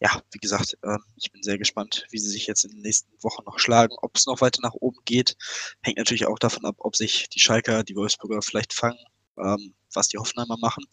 ja, 0.00 0.22
wie 0.32 0.38
gesagt, 0.38 0.76
äh, 0.82 0.98
ich 1.16 1.32
bin 1.32 1.42
sehr 1.42 1.58
gespannt, 1.58 2.06
wie 2.10 2.18
sie 2.18 2.28
sich 2.28 2.46
jetzt 2.46 2.64
in 2.64 2.72
den 2.72 2.82
nächsten 2.82 3.10
Wochen 3.22 3.44
noch 3.44 3.58
schlagen. 3.58 3.94
Ob 4.02 4.16
es 4.16 4.26
noch 4.26 4.40
weiter 4.40 4.60
nach 4.62 4.74
oben 4.74 4.98
geht, 5.04 5.36
hängt 5.82 5.98
natürlich 5.98 6.26
auch 6.26 6.38
davon 6.38 6.64
ab, 6.66 6.76
ob 6.78 6.96
sich 6.96 7.28
die 7.30 7.40
Schalker, 7.40 7.82
die 7.82 7.96
Wolfsburger 7.96 8.42
vielleicht 8.42 8.74
fangen, 8.74 8.98
ähm, 9.38 9.74
was 9.92 10.08
die 10.08 10.18
Hoffenheimer 10.18 10.58
machen. 10.58 10.84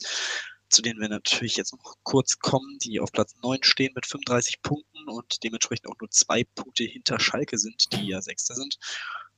Zu 0.70 0.82
denen 0.82 1.02
wir 1.02 1.10
natürlich 1.10 1.58
jetzt 1.58 1.74
noch 1.74 1.96
kurz 2.04 2.40
kommen, 2.40 2.80
die 2.80 3.00
auf 3.00 3.12
Platz 3.12 3.36
9 3.44 3.62
stehen 3.64 3.92
mit 3.94 4.06
35 4.06 4.62
Punkten 4.62 5.08
und 5.08 5.44
dementsprechend 5.44 5.88
auch 5.88 6.00
nur 6.00 6.10
zwei 6.10 6.46
Punkte 6.56 6.86
hinter 6.86 7.20
Schalke 7.20 7.58
sind, 7.58 7.92
die 7.94 8.08
ja 8.08 8.22
Sechster 8.22 8.56
sind. 8.56 8.80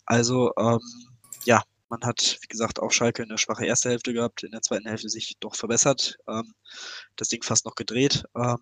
Also, 0.06 0.54
ähm, 0.58 0.80
ja, 1.46 1.64
man 1.90 2.02
hat, 2.04 2.40
wie 2.42 2.48
gesagt, 2.48 2.80
auch 2.80 2.92
Schalke 2.92 3.24
eine 3.24 3.38
schwache 3.38 3.66
erste 3.66 3.90
Hälfte 3.90 4.14
gehabt, 4.14 4.44
in 4.44 4.52
der 4.52 4.62
zweiten 4.62 4.88
Hälfte 4.88 5.10
sich 5.10 5.36
doch 5.40 5.56
verbessert, 5.56 6.18
ähm, 6.28 6.54
das 7.16 7.30
Ding 7.30 7.44
fast 7.44 7.66
noch 7.66 7.76
gedreht. 7.76 8.24
Ähm, 8.36 8.58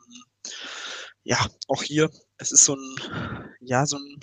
ja, 1.24 1.46
auch 1.68 1.84
hier, 1.84 2.10
es 2.38 2.52
ist 2.52 2.66
so 2.66 2.76
ein, 2.76 3.56
ja, 3.62 3.86
so 3.86 3.98
ein, 3.98 4.20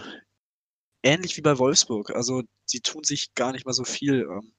ähnlich 1.02 1.36
wie 1.36 1.42
bei 1.42 1.58
Wolfsburg. 1.58 2.10
Also, 2.14 2.42
sie 2.66 2.80
tun 2.80 3.04
sich 3.04 3.34
gar 3.34 3.52
nicht 3.52 3.66
mal 3.66 3.72
so 3.72 3.84
viel. 3.84 4.22
Ähm, 4.22 4.54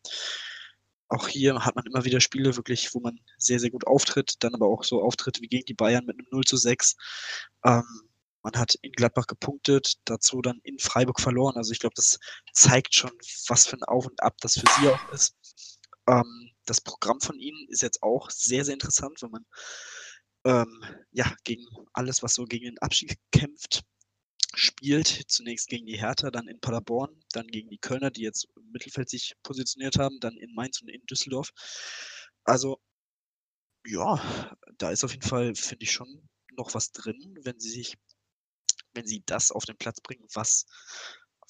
auch 1.07 1.27
hier 1.27 1.65
hat 1.65 1.75
man 1.75 1.85
immer 1.85 2.05
wieder 2.05 2.21
Spiele 2.21 2.55
wirklich, 2.55 2.93
wo 2.93 2.99
man 3.01 3.19
sehr, 3.37 3.59
sehr 3.59 3.69
gut 3.69 3.85
auftritt, 3.85 4.35
dann 4.39 4.55
aber 4.55 4.67
auch 4.67 4.83
so 4.83 5.01
Auftritte 5.03 5.41
wie 5.41 5.47
gegen 5.47 5.65
die 5.65 5.73
Bayern 5.73 6.05
mit 6.05 6.17
einem 6.17 6.27
0 6.31 6.43
zu 6.45 6.57
6. 6.57 6.95
Ähm, 7.65 7.83
man 8.43 8.53
hat 8.55 8.75
in 8.81 8.91
Gladbach 8.91 9.27
gepunktet, 9.27 9.95
dazu 10.05 10.41
dann 10.41 10.59
in 10.63 10.79
Freiburg 10.79 11.19
verloren. 11.19 11.55
Also 11.57 11.71
ich 11.71 11.79
glaube, 11.79 11.95
das 11.95 12.19
zeigt 12.53 12.95
schon, 12.95 13.11
was 13.47 13.67
für 13.67 13.77
ein 13.77 13.83
Auf 13.83 14.05
und 14.07 14.21
Ab 14.21 14.37
das 14.41 14.53
für 14.53 14.67
sie 14.79 14.87
auch 14.87 15.13
ist. 15.13 15.35
Ähm, 16.07 16.51
das 16.65 16.81
Programm 16.81 17.19
von 17.21 17.37
ihnen 17.39 17.67
ist 17.69 17.81
jetzt 17.81 18.01
auch 18.03 18.29
sehr, 18.29 18.65
sehr 18.65 18.73
interessant, 18.73 19.21
wenn 19.21 19.31
man 19.31 19.45
ähm, 20.45 20.83
ja 21.11 21.31
gegen 21.43 21.65
alles, 21.93 22.23
was 22.23 22.33
so 22.33 22.45
gegen 22.45 22.65
den 22.65 22.79
Abstieg 22.79 23.17
kämpft, 23.31 23.83
spielt. 24.53 25.07
Zunächst 25.27 25.67
gegen 25.67 25.85
die 25.85 25.99
Hertha, 25.99 26.31
dann 26.31 26.47
in 26.47 26.59
Paderborn, 26.59 27.23
dann 27.33 27.47
gegen 27.47 27.69
die 27.69 27.77
Kölner, 27.77 28.11
die 28.11 28.21
jetzt 28.21 28.47
im 28.55 28.71
Mittelfeld 28.71 29.09
sich 29.09 29.35
positioniert 29.43 29.97
haben, 29.97 30.19
dann 30.19 30.37
in 30.37 30.53
Mainz 30.53 30.81
und 30.81 30.89
in 30.89 31.05
Düsseldorf. 31.05 31.51
Also 32.43 32.79
ja, 33.85 34.55
da 34.77 34.91
ist 34.91 35.03
auf 35.03 35.11
jeden 35.11 35.27
Fall, 35.27 35.55
finde 35.55 35.83
ich 35.83 35.91
schon 35.91 36.29
noch 36.55 36.73
was 36.73 36.91
drin, 36.91 37.37
wenn 37.43 37.59
sie 37.59 37.69
sich 37.69 37.97
wenn 38.93 39.07
sie 39.07 39.23
das 39.25 39.51
auf 39.51 39.65
den 39.65 39.77
Platz 39.77 40.01
bringen, 40.01 40.25
was 40.33 40.65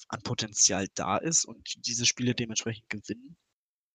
an 0.08 0.22
Potenzial 0.22 0.88
da 0.94 1.16
ist 1.16 1.44
und 1.44 1.86
diese 1.86 2.06
Spiele 2.06 2.34
dementsprechend 2.34 2.88
gewinnen, 2.88 3.36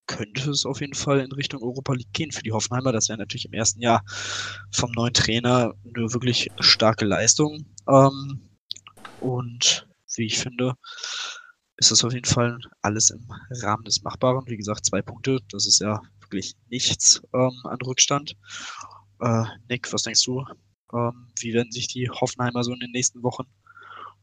könnte 0.07 0.49
es 0.51 0.65
auf 0.65 0.79
jeden 0.79 0.93
Fall 0.93 1.19
in 1.19 1.31
Richtung 1.33 1.61
Europa 1.61 1.93
League 1.93 2.13
gehen 2.13 2.31
für 2.31 2.43
die 2.43 2.53
Hoffenheimer. 2.53 2.93
Das 2.93 3.09
wäre 3.09 3.19
natürlich 3.19 3.45
im 3.45 3.53
ersten 3.53 3.81
Jahr 3.81 4.03
vom 4.71 4.91
neuen 4.91 5.13
Trainer 5.13 5.73
eine 5.83 6.13
wirklich 6.13 6.49
starke 6.59 7.05
Leistung. 7.05 7.65
Ähm, 7.89 8.49
und 9.19 9.87
wie 10.15 10.25
ich 10.25 10.39
finde, 10.39 10.75
ist 11.75 11.91
das 11.91 12.03
auf 12.03 12.13
jeden 12.13 12.25
Fall 12.25 12.57
alles 12.81 13.09
im 13.11 13.27
Rahmen 13.61 13.83
des 13.83 14.01
Machbaren. 14.01 14.47
Wie 14.47 14.57
gesagt, 14.57 14.85
zwei 14.85 15.01
Punkte, 15.01 15.39
das 15.51 15.67
ist 15.67 15.79
ja 15.79 16.01
wirklich 16.21 16.55
nichts 16.69 17.21
ähm, 17.33 17.53
an 17.65 17.77
Rückstand. 17.85 18.35
Äh, 19.19 19.43
Nick, 19.69 19.91
was 19.93 20.03
denkst 20.03 20.23
du? 20.23 20.43
Ähm, 20.93 21.27
wie 21.39 21.53
werden 21.53 21.71
sich 21.71 21.87
die 21.87 22.09
Hoffenheimer 22.09 22.63
so 22.63 22.73
in 22.73 22.79
den 22.79 22.91
nächsten 22.91 23.23
Wochen 23.23 23.45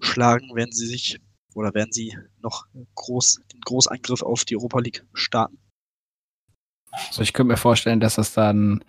schlagen? 0.00 0.54
Werden 0.54 0.72
sie 0.72 0.86
sich 0.86 1.20
oder 1.54 1.74
werden 1.74 1.92
sie 1.92 2.16
noch 2.42 2.66
groß, 2.94 3.42
den 3.52 3.60
Großangriff 3.60 4.22
auf 4.22 4.44
die 4.44 4.56
Europa 4.56 4.80
League 4.80 5.04
starten? 5.12 5.58
Also 6.92 7.22
ich 7.22 7.32
könnte 7.32 7.52
mir 7.52 7.56
vorstellen, 7.56 8.00
dass 8.00 8.16
das 8.16 8.34
dann 8.34 8.84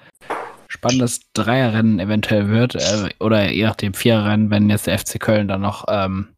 spannendes 0.68 1.22
Dreierrennen 1.34 2.00
eventuell 2.00 2.50
wird 2.50 2.76
äh, 2.76 3.10
oder 3.20 3.52
je 3.52 3.64
nachdem 3.64 3.94
Viererrennen, 3.94 4.50
wenn 4.50 4.70
jetzt 4.70 4.88
der 4.88 5.00
FC 5.00 5.20
Köln 5.20 5.48
dann 5.48 5.62
noch 5.62 5.86
ähm, 5.88 6.36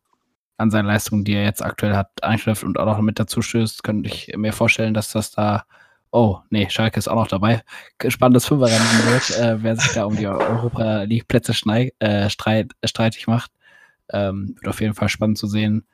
an 0.57 0.71
seinen 0.71 0.85
Leistungen, 0.85 1.23
die 1.23 1.33
er 1.33 1.43
jetzt 1.43 1.63
aktuell 1.63 1.95
hat, 1.95 2.23
einschläft 2.23 2.63
und 2.63 2.79
auch 2.79 2.85
noch 2.85 3.01
mit 3.01 3.19
dazu 3.19 3.41
stößt, 3.41 3.83
könnte 3.83 4.09
ich 4.09 4.35
mir 4.35 4.53
vorstellen, 4.53 4.93
dass 4.93 5.11
das 5.11 5.31
da 5.31 5.65
Oh, 6.11 6.39
nee, 6.49 6.69
Schalke 6.69 6.97
ist 6.97 7.07
auch 7.07 7.15
noch 7.15 7.27
dabei. 7.27 7.63
Spannendes 8.07 8.45
Fünferrennen 8.45 8.87
wird, 9.11 9.37
äh, 9.37 9.61
wer 9.61 9.75
sich 9.75 9.91
da 9.91 10.05
um 10.05 10.15
die 10.15 10.27
Europa 10.27 11.03
League 11.03 11.27
Plätze 11.27 11.53
äh, 11.99 12.29
streit, 12.29 12.71
streitig 12.83 13.27
macht. 13.27 13.51
Ähm, 14.09 14.55
wird 14.55 14.67
auf 14.67 14.79
jeden 14.81 14.93
Fall 14.93 15.09
spannend 15.09 15.37
zu 15.37 15.47
sehen. 15.47 15.85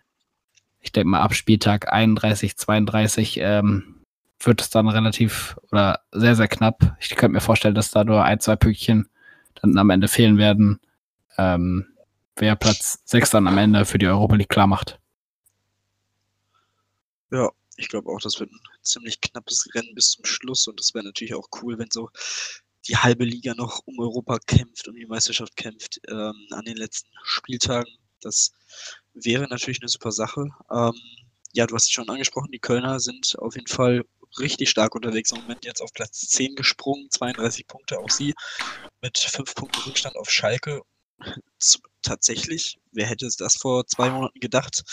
Ich 0.82 0.92
denke 0.92 1.10
mal, 1.10 1.22
ab 1.22 1.34
Spieltag 1.34 1.92
31, 1.92 2.58
32 2.58 3.40
ähm, 3.40 4.04
wird 4.40 4.62
es 4.62 4.70
dann 4.70 4.88
relativ 4.88 5.58
oder 5.72 6.02
sehr, 6.12 6.36
sehr 6.36 6.48
knapp. 6.48 6.96
Ich 7.00 7.10
könnte 7.10 7.34
mir 7.34 7.42
vorstellen, 7.42 7.76
dass 7.76 7.92
da 7.92 8.04
nur 8.04 8.24
ein, 8.24 8.40
zwei 8.40 8.56
Pünktchen 8.56 9.10
dann 9.56 9.78
am 9.78 9.90
Ende 9.90 10.08
fehlen 10.08 10.38
werden. 10.38 10.80
Ähm, 11.38 11.88
wer 12.36 12.56
Platz 12.56 13.02
6 13.06 13.32
dann 13.32 13.48
am 13.48 13.58
Ende 13.58 13.86
für 13.86 13.98
die 13.98 14.08
Europa 14.08 14.36
League 14.36 14.50
klar 14.50 14.68
macht. 14.68 15.00
Ja, 17.32 17.50
ich 17.78 17.88
glaube 17.88 18.12
auch, 18.12 18.20
das 18.22 18.40
wird 18.40 18.52
ein 18.52 18.60
ziemlich 18.84 19.22
knappes 19.22 19.68
Rennen 19.74 19.96
bis 19.96 20.12
zum 20.12 20.26
Schluss 20.26 20.68
und 20.68 20.80
das 20.80 20.94
wäre 20.94 21.06
natürlich 21.06 21.34
auch 21.34 21.48
cool, 21.62 21.78
wenn 21.78 21.90
so 21.92 22.10
die 22.88 22.98
halbe 22.98 23.24
Liga 23.24 23.54
noch 23.56 23.82
um 23.86 24.00
Europa 24.00 24.40
kämpft, 24.46 24.88
um 24.88 24.96
die 24.96 25.06
Meisterschaft 25.06 25.56
kämpft 25.56 26.02
ähm, 26.10 26.48
an 26.52 26.66
den 26.66 26.78
letzten 26.78 27.10
Spieltagen. 27.24 27.92
Das 28.22 28.52
wäre 29.14 29.48
natürlich 29.48 29.82
eine 29.82 29.90
super 29.90 30.12
Sache. 30.12 30.50
Ähm, 30.72 30.94
ja, 31.54 31.68
du 31.68 31.76
hast 31.76 31.86
es 31.86 31.92
schon 31.92 32.10
angesprochen, 32.10 32.52
die 32.52 32.60
Kölner 32.60 33.00
sind 33.00 33.36
auf 33.40 33.56
jeden 33.56 33.68
Fall 33.68 34.04
richtig 34.40 34.70
stark 34.70 34.96
unterwegs. 34.96 35.32
Im 35.32 35.42
Moment 35.42 35.66
jetzt 35.66 35.82
auf 35.82 35.94
Platz 35.94 36.28
10 36.30 36.56
gesprungen, 36.56 37.10
32 37.12 37.68
Punkte, 37.68 38.00
auch 38.00 38.10
sie 38.10 38.34
mit 39.02 39.18
5 39.18 39.54
Punkten 39.56 39.82
Rückstand 39.82 40.16
auf 40.16 40.30
Schalke. 40.30 40.82
Tatsächlich, 42.02 42.80
wer 42.92 43.06
hätte 43.06 43.30
das 43.38 43.56
vor 43.56 43.88
zwei 43.88 44.10
Monaten 44.10 44.40
gedacht, 44.40 44.84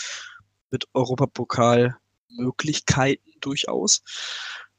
mit 0.69 0.85
Europapokal 0.93 1.97
Möglichkeiten 2.35 3.31
durchaus. 3.41 4.01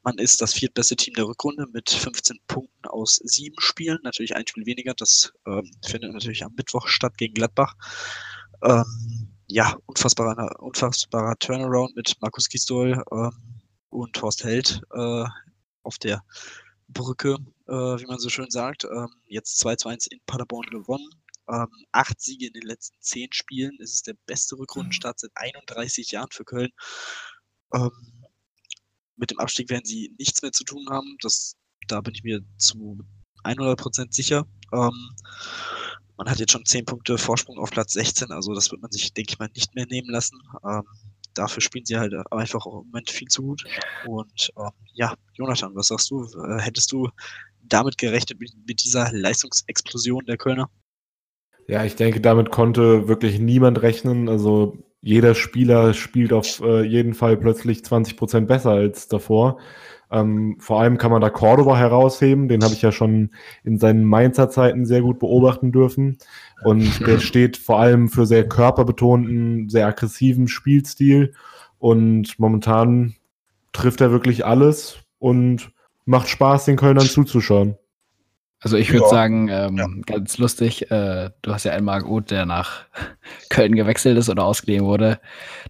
Man 0.05 0.19
ist 0.19 0.41
das 0.41 0.55
viertbeste 0.55 0.97
Team 0.97 1.15
der 1.15 1.27
Rückrunde 1.27 1.67
mit 1.73 1.91
15 1.91 2.39
Punkten 2.49 2.87
aus 2.87 3.21
sieben 3.23 3.61
Spielen. 3.61 3.99
Natürlich 4.03 4.35
ein 4.35 4.47
Spiel 4.47 4.67
weniger. 4.67 4.95
Das 4.95 5.33
ähm, 5.47 5.71
findet 5.87 6.13
natürlich 6.13 6.45
am 6.45 6.55
Mittwoch 6.57 6.89
statt 6.89 7.17
gegen 7.17 7.35
Gladbach. 7.35 7.75
Ähm, 8.63 9.33
ja, 9.47 9.77
unfassbarer, 9.87 10.61
unfassbarer 10.61 11.37
Turnaround 11.39 11.95
mit 11.95 12.17
Markus 12.21 12.49
Gistol 12.49 13.03
ähm, 13.13 13.61
und 13.91 14.21
Horst 14.21 14.43
Held 14.43 14.81
äh, 14.93 15.25
auf 15.83 15.99
der 15.99 16.23
Brücke, 16.89 17.37
äh, 17.69 17.73
wie 17.73 18.07
man 18.07 18.19
so 18.19 18.29
schön 18.29 18.51
sagt. 18.51 18.85
Ähm, 18.85 19.09
jetzt 19.27 19.59
2 19.59 19.77
zu 19.77 19.89
1 19.89 20.09
in 20.09 20.21
Paderborn 20.27 20.67
gewonnen. 20.67 21.09
Ähm, 21.49 21.69
acht 21.93 22.21
Siege 22.21 22.47
in 22.47 22.53
den 22.53 22.63
letzten 22.63 23.01
zehn 23.01 23.33
Spielen. 23.33 23.77
Es 23.81 23.93
ist 23.93 24.07
der 24.07 24.15
beste 24.27 24.57
Rückrundenstart 24.57 25.19
seit 25.19 25.33
31 25.35 26.11
Jahren 26.13 26.31
für 26.31 26.45
Köln. 26.45 26.71
Ähm, 27.75 27.91
mit 29.17 29.31
dem 29.31 29.39
Abstieg 29.39 29.71
werden 29.71 29.85
sie 29.85 30.15
nichts 30.19 30.43
mehr 30.43 30.53
zu 30.53 30.65
tun 30.65 30.87
haben. 30.91 31.17
Das, 31.21 31.57
da 31.89 32.01
bin 32.01 32.15
ich 32.15 32.25
mir 32.25 32.41
zu 32.57 32.99
100% 33.45 34.13
sicher. 34.13 34.47
Ähm, 34.73 35.11
man 36.17 36.31
hat 36.31 36.39
jetzt 36.39 36.53
schon 36.53 36.65
10 36.65 36.85
Punkte 36.85 37.19
Vorsprung 37.19 37.59
auf 37.59 37.71
Platz 37.71 37.95
16, 37.95 38.31
also 38.31 38.55
das 38.55 38.71
wird 38.71 38.83
man 38.83 38.91
sich, 38.93 39.13
denke 39.13 39.33
ich 39.33 39.39
mal, 39.39 39.49
nicht 39.55 39.75
mehr 39.75 39.87
nehmen 39.87 40.09
lassen. 40.11 40.39
Ähm, 40.65 40.83
dafür 41.35 41.63
spielen 41.63 41.85
sie 41.85 41.99
halt 41.99 42.13
einfach 42.31 42.67
im 42.67 42.73
Moment 42.73 43.11
viel 43.11 43.29
zu 43.29 43.43
gut. 43.43 43.65
Und 44.07 44.53
ähm, 44.57 44.71
ja, 44.93 45.15
Jonathan, 45.35 45.75
was 45.75 45.89
sagst 45.89 46.11
du? 46.11 46.25
Äh, 46.25 46.61
hättest 46.61 46.93
du 46.93 47.09
damit 47.63 47.99
gerechnet 47.99 48.39
mit, 48.41 48.53
mit 48.67 48.85
dieser 48.85 49.11
Leistungsexplosion 49.13 50.27
der 50.27 50.37
Kölner? 50.37 50.71
Ja, 51.69 51.85
ich 51.85 51.97
denke, 51.97 52.21
damit 52.21 52.51
konnte 52.51 53.09
wirklich 53.09 53.39
niemand 53.39 53.83
rechnen. 53.83 54.29
Also 54.29 54.77
jeder 55.03 55.35
Spieler 55.35 55.95
spielt 55.95 56.33
auf 56.33 56.61
äh, 56.61 56.83
jeden 56.83 57.15
Fall 57.15 57.37
plötzlich 57.37 57.85
20 57.85 58.17
Prozent 58.17 58.49
besser 58.49 58.71
als 58.71 59.09
davor. 59.09 59.59
Ähm, 60.13 60.57
vor 60.61 60.81
allem 60.81 60.97
kann 60.97 61.11
man 61.11 61.21
da 61.21 61.29
Cordoba 61.29 61.77
herausheben, 61.77 62.47
den 62.47 62.63
habe 62.63 62.75
ich 62.75 62.83
ja 62.83 62.93
schon 62.93 63.31
in 63.65 63.79
seinen 63.79 64.05
Mainzer 64.05 64.49
Zeiten 64.49 64.87
sehr 64.87 65.03
gut 65.03 65.19
beobachten 65.19 65.73
dürfen. 65.73 66.19
Und 66.65 67.01
der 67.07 67.19
steht 67.19 67.57
vor 67.57 67.81
allem 67.81 68.09
für 68.09 68.27
sehr 68.27 68.49
körperbetonten, 68.49 69.69
sehr 69.69 69.89
aggressiven 69.89 70.47
Spielstil. 70.47 71.35
Und 71.79 72.39
momentan 72.39 73.17
trifft 73.73 74.01
er 74.01 74.13
wirklich 74.13 74.47
alles 74.47 74.99
und 75.19 75.73
macht 76.05 76.29
Spaß, 76.29 76.67
den 76.67 76.77
Kölnern 76.77 77.07
zuzuschauen. 77.07 77.77
Also 78.63 78.77
ich 78.77 78.93
würde 78.93 79.05
ja. 79.05 79.11
sagen, 79.11 79.49
ähm, 79.49 79.77
ja. 79.77 79.89
ganz 80.07 80.39
lustig, 80.39 80.89
äh, 80.91 81.31
du 81.43 81.53
hast 81.53 81.65
ja 81.65 81.73
einen 81.73 81.85
Marc 81.85 82.07
Uth, 82.07 82.31
der 82.31 82.47
nach 82.47 82.85
Köln 83.51 83.75
gewechselt 83.75 84.17
ist 84.17 84.31
oder 84.31 84.45
ausgeliehen 84.45 84.85
wurde. 84.85 85.21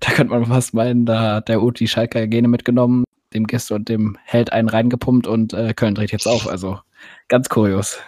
Da 0.01 0.13
könnte 0.13 0.35
man 0.35 0.45
fast 0.45 0.75
meinen, 0.75 1.07
da 1.07 1.37
hat 1.37 1.49
der 1.49 1.63
Uth 1.63 1.81
die 1.81 1.89
Schalker 1.89 2.27
Gene 2.27 2.49
mitgenommen, 2.49 3.05
dem 3.33 3.47
Gäste 3.47 3.75
und 3.75 3.89
dem 3.89 4.19
Held 4.25 4.53
einen 4.53 4.69
reingepumpt 4.69 5.27
und 5.27 5.55
äh, 5.55 5.73
Köln 5.73 5.95
dreht 5.95 6.13
jetzt 6.13 6.27
auf. 6.27 6.47
Also 6.47 6.81
ganz 7.29 7.49
kurios. 7.49 7.99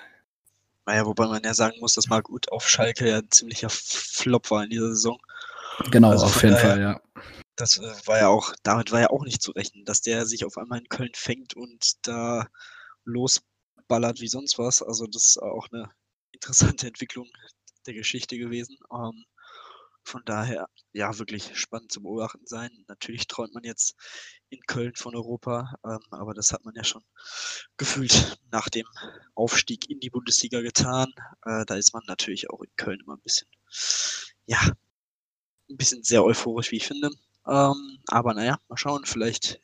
Naja, 0.85 1.07
wobei 1.07 1.29
man 1.29 1.43
ja 1.43 1.55
sagen 1.55 1.77
muss, 1.81 1.95
dass 1.95 2.09
Marc 2.09 2.29
Uth 2.29 2.53
auf 2.53 2.69
Schalke 2.69 3.09
ja 3.09 3.19
ein 3.19 3.31
ziemlicher 3.31 3.71
Flop 3.71 4.51
war 4.51 4.65
in 4.65 4.71
dieser 4.71 4.89
Saison. 4.89 5.19
Genau, 5.91 6.11
also 6.11 6.27
auf 6.27 6.43
jeden 6.43 6.57
daher, 6.57 6.71
Fall, 6.71 6.81
ja. 6.81 7.01
Das 7.57 7.79
äh, 7.79 8.07
war 8.07 8.19
ja 8.19 8.29
auch, 8.29 8.53
damit 8.63 8.93
war 8.93 9.01
ja 9.01 9.11
auch 9.11 9.25
nicht 9.25 9.41
zu 9.41 9.53
rechnen, 9.53 9.87
dass 9.87 10.03
der 10.03 10.27
sich 10.27 10.45
auf 10.45 10.59
einmal 10.59 10.81
in 10.81 10.89
Köln 10.91 11.13
fängt 11.15 11.55
und 11.55 12.07
da 12.07 12.49
los 13.05 13.41
wegballert 13.85 14.21
wie 14.21 14.29
sonst 14.29 14.59
was. 14.59 14.83
Also 14.83 15.07
das 15.07 15.27
ist 15.27 15.43
auch 15.43 15.69
eine 15.73 15.91
interessante 16.33 16.87
Entwicklung 16.87 17.29
der 17.87 17.95
Geschichte 17.95 18.39
gewesen. 18.39 18.79
Ähm, 18.93 19.25
von 20.07 20.23
daher, 20.27 20.69
ja, 20.93 21.19
wirklich 21.19 21.57
spannend 21.59 21.91
zu 21.91 22.03
beobachten 22.03 22.47
sein. 22.47 22.71
Natürlich 22.89 23.27
träumt 23.27 23.55
man 23.55 23.65
jetzt 23.65 23.95
in 24.51 24.61
Köln 24.67 24.95
von 24.97 25.15
Europa, 25.17 25.75
ähm, 25.83 26.01
aber 26.11 26.35
das 26.35 26.53
hat 26.53 26.63
man 26.65 26.75
ja 26.75 26.85
schon 26.85 27.03
gefühlt 27.79 28.39
nach 28.51 28.69
dem 28.69 28.87
Aufstieg 29.35 29.89
in 29.89 30.01
die 30.01 30.11
Bundesliga 30.11 30.61
getan. 30.61 31.11
Äh, 31.47 31.65
da 31.65 31.77
ist 31.77 31.95
man 31.95 32.03
natürlich 32.07 32.51
auch 32.51 32.61
in 32.61 32.71
Köln 32.77 33.01
immer 33.01 33.15
ein 33.15 33.23
bisschen, 33.23 33.49
ja, 34.45 34.61
ein 35.71 35.77
bisschen 35.79 36.03
sehr 36.03 36.23
euphorisch, 36.23 36.71
wie 36.71 36.77
ich 36.77 36.87
finde. 36.87 37.09
Ähm, 37.47 37.99
aber 38.09 38.35
naja, 38.35 38.59
mal 38.69 38.77
schauen, 38.77 39.07
vielleicht 39.07 39.63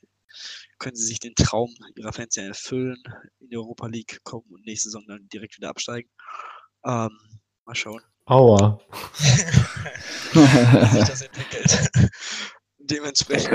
können 0.80 0.96
sie 0.96 1.06
sich 1.06 1.20
den 1.20 1.34
Traum 1.36 1.72
ihrer 1.94 2.12
Fans 2.12 2.34
ja 2.34 2.42
erfüllen, 2.42 3.00
in 3.38 3.50
die 3.50 3.56
Europa 3.56 3.86
League 3.86 4.18
kommen 4.24 4.46
und 4.50 4.66
nächste 4.66 4.88
Saison 4.88 5.04
dann 5.06 5.28
direkt 5.28 5.56
wieder 5.56 5.68
absteigen. 5.68 6.10
Ähm, 6.84 7.10
mal 7.64 7.74
schauen. 7.74 8.02
Aua. 8.24 8.80
Wie 10.32 10.96
sich 10.96 11.08
das 11.08 11.22
entwickelt. 11.22 11.90
Dementsprechend. 12.78 13.52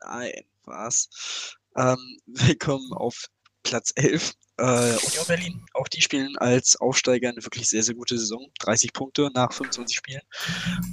Nein, 0.00 0.32
was? 0.64 1.54
Ähm, 1.76 2.18
willkommen 2.26 2.92
auf 2.94 3.26
Platz 3.62 3.92
11. 3.94 4.32
Äh, 4.56 4.64
Union 4.64 5.26
Berlin, 5.28 5.66
auch 5.74 5.86
die 5.88 6.00
spielen 6.00 6.36
als 6.38 6.76
Aufsteiger 6.76 7.28
eine 7.28 7.44
wirklich 7.44 7.68
sehr, 7.68 7.82
sehr 7.82 7.94
gute 7.94 8.18
Saison. 8.18 8.50
30 8.60 8.92
Punkte 8.92 9.30
nach 9.34 9.52
25 9.52 9.96
Spielen. 9.96 10.22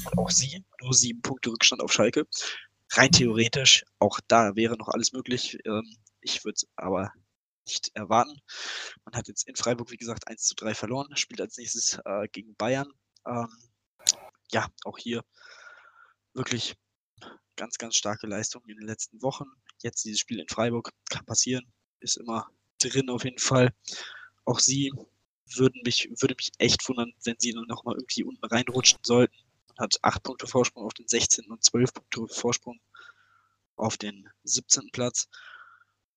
Und 0.04 0.18
auch 0.18 0.30
sie 0.30 0.64
nur 0.82 0.94
7 0.94 1.22
Punkte 1.22 1.50
Rückstand 1.50 1.82
auf 1.82 1.94
Schalke 1.94 2.28
rein 2.98 3.12
theoretisch, 3.12 3.84
auch 4.00 4.20
da 4.28 4.56
wäre 4.56 4.78
noch 4.78 4.90
alles 4.90 5.14
möglich. 5.14 5.58
Ähm, 5.66 5.98
ich 6.22 6.44
würde 6.44 6.56
es 6.56 6.68
aber 6.76 7.12
nicht 7.68 7.92
erwarten. 7.96 8.40
Man 9.06 9.16
hat 9.16 9.28
jetzt 9.28 9.48
in 9.48 9.56
Freiburg, 9.56 9.92
wie 9.92 9.98
gesagt, 9.98 10.28
1 10.28 10.44
zu 10.44 10.56
3 10.56 10.76
verloren, 10.76 11.16
spielt 11.16 11.42
als 11.42 11.58
nächstes 11.58 12.00
äh, 12.06 12.28
gegen 12.32 12.56
Bayern. 12.56 12.92
Ähm, 13.28 13.50
ja, 14.52 14.68
auch 14.84 14.98
hier 14.98 15.24
wirklich 16.34 16.76
ganz, 17.56 17.78
ganz 17.78 17.96
starke 17.96 18.28
Leistung 18.28 18.64
in 18.68 18.78
den 18.78 18.88
letzten 18.88 19.22
Wochen. 19.22 19.46
Jetzt 19.82 20.06
dieses 20.06 20.20
Spiel 20.20 20.40
in 20.40 20.48
Freiburg 20.48 20.92
kann 21.10 21.26
passieren, 21.26 21.66
ist 22.00 22.18
immer 22.18 22.48
drin 22.80 23.10
auf 23.10 23.24
jeden 23.24 23.40
Fall. 23.40 23.74
Auch 24.46 24.60
sie 24.60 24.92
würden 25.56 25.82
mich, 25.84 26.10
würde 26.20 26.36
mich 26.38 26.52
echt 26.58 26.88
wundern, 26.88 27.14
wenn 27.24 27.36
sie 27.40 27.54
noch 27.54 27.84
mal 27.84 27.96
irgendwie 27.96 28.24
unten 28.24 28.46
reinrutschen 28.46 29.00
sollten. 29.04 29.36
Man 29.78 29.86
hat 29.86 29.98
8 30.02 30.24
Punkte 30.24 30.48
Vorsprung 30.48 30.86
auf 30.86 30.94
den 30.94 31.08
16. 31.08 31.46
und 31.52 31.64
12 31.64 31.94
Punkte 31.94 32.28
Vorsprung 32.34 32.80
auf 33.76 33.98
den 33.98 34.30
17. 34.44 34.90
Platz. 34.92 35.28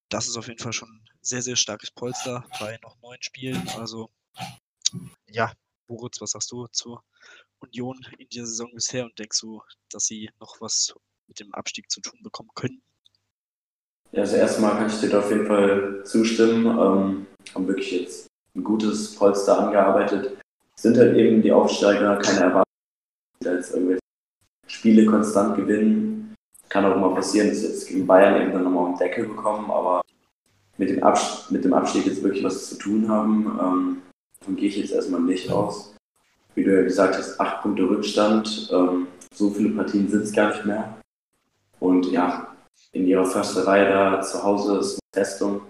Das 0.08 0.28
ist 0.28 0.36
auf 0.36 0.46
jeden 0.46 0.60
Fall 0.60 0.72
schon 0.72 0.88
ein 0.88 1.08
sehr, 1.20 1.42
sehr 1.42 1.56
starkes 1.56 1.90
Polster 1.90 2.44
bei 2.60 2.78
noch 2.82 2.96
neun 3.02 3.20
Spielen. 3.20 3.68
Also, 3.76 4.10
ja, 5.26 5.52
Moritz, 5.88 6.20
was 6.20 6.30
sagst 6.30 6.52
du 6.52 6.66
zur 6.68 7.02
Union 7.58 8.06
in 8.18 8.28
dieser 8.28 8.46
Saison 8.46 8.70
bisher 8.74 9.04
und 9.04 9.18
denkst 9.18 9.40
du, 9.40 9.62
dass 9.90 10.06
sie 10.06 10.30
noch 10.38 10.60
was 10.60 10.94
mit 11.26 11.40
dem 11.40 11.52
Abstieg 11.52 11.90
zu 11.90 12.00
tun 12.00 12.22
bekommen 12.22 12.50
können? 12.54 12.80
Ja, 14.12 14.20
also 14.20 14.36
erstmal 14.36 14.76
kann 14.76 14.86
ich 14.86 15.00
dir 15.00 15.18
auf 15.18 15.30
jeden 15.30 15.46
Fall 15.46 16.02
zustimmen. 16.04 16.66
Ähm, 16.66 17.26
haben 17.54 17.66
wirklich 17.66 17.90
jetzt 17.90 18.26
ein 18.54 18.64
gutes 18.64 19.14
Polster 19.16 19.66
angearbeitet. 19.66 20.38
Sind 20.76 20.96
halt 20.96 21.16
eben 21.16 21.42
die 21.42 21.52
Aufsteiger 21.52 22.16
keine 22.18 22.40
Erwartungen, 22.40 22.67
die 23.50 23.56
jetzt 23.56 23.72
irgendwelche 23.72 24.00
Spiele 24.66 25.06
konstant 25.06 25.56
gewinnen. 25.56 26.34
Kann 26.68 26.84
auch 26.84 26.96
mal 26.96 27.14
passieren, 27.14 27.48
dass 27.48 27.62
jetzt 27.62 27.88
gegen 27.88 28.06
Bayern 28.06 28.42
eben 28.42 28.52
dann 28.52 28.64
nochmal 28.64 28.92
um 28.92 28.98
Deckel 28.98 29.26
bekommen, 29.26 29.70
aber 29.70 30.02
mit 30.76 30.90
dem, 30.90 31.02
Abstieg, 31.02 31.50
mit 31.50 31.64
dem 31.64 31.72
Abstieg 31.72 32.06
jetzt 32.06 32.22
wirklich 32.22 32.44
was 32.44 32.68
zu 32.68 32.76
tun 32.76 33.08
haben, 33.08 33.58
ähm, 33.60 34.02
davon 34.38 34.56
gehe 34.56 34.68
ich 34.68 34.76
jetzt 34.76 34.92
erstmal 34.92 35.20
nicht 35.20 35.50
aus. 35.50 35.94
Wie 36.54 36.64
du 36.64 36.76
ja 36.76 36.82
gesagt 36.82 37.16
hast, 37.16 37.40
acht 37.40 37.62
Punkte 37.62 37.88
Rückstand, 37.88 38.68
ähm, 38.72 39.08
so 39.34 39.50
viele 39.50 39.70
Partien 39.70 40.08
sind 40.08 40.22
es 40.22 40.32
gar 40.32 40.50
nicht 40.50 40.64
mehr. 40.64 40.98
Und 41.80 42.10
ja, 42.10 42.54
in 42.92 43.06
ihrer 43.06 43.26
Försterei 43.26 43.84
da 43.84 44.20
zu 44.22 44.42
Hause 44.42 44.78
ist 44.78 44.92
eine 44.94 45.24
Festung. 45.24 45.60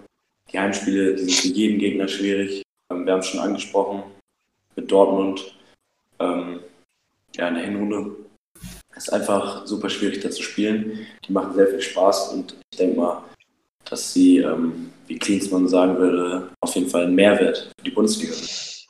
Die 0.51 0.59
Heimspiele, 0.59 1.15
die 1.15 1.23
sind 1.23 1.33
für 1.33 1.47
jeden 1.47 1.79
Gegner 1.79 2.07
schwierig. 2.07 2.63
Ähm, 2.91 3.05
wir 3.05 3.13
haben 3.13 3.19
es 3.19 3.27
schon 3.27 3.39
angesprochen 3.39 4.03
mit 4.75 4.91
Dortmund. 4.91 5.55
Ähm, 6.19 6.59
ja, 7.35 7.47
in 7.47 7.55
der 7.55 7.65
Hinrunde 7.65 8.15
ist 8.95 9.11
einfach 9.13 9.65
super 9.65 9.89
schwierig 9.89 10.21
da 10.21 10.29
zu 10.29 10.43
spielen. 10.43 11.07
Die 11.27 11.31
machen 11.31 11.55
sehr 11.55 11.67
viel 11.67 11.81
Spaß 11.81 12.29
und 12.33 12.55
ich 12.71 12.77
denke 12.77 12.99
mal, 12.99 13.23
dass 13.85 14.13
sie, 14.13 14.39
ähm, 14.39 14.91
wie 15.07 15.17
Klinsmann 15.17 15.67
sagen 15.67 15.97
würde, 15.97 16.51
auf 16.59 16.75
jeden 16.75 16.89
Fall 16.89 17.05
einen 17.05 17.15
Mehrwert 17.15 17.71
für 17.77 17.83
die 17.85 17.91
Bundesliga 17.91 18.33
sind. 18.33 18.87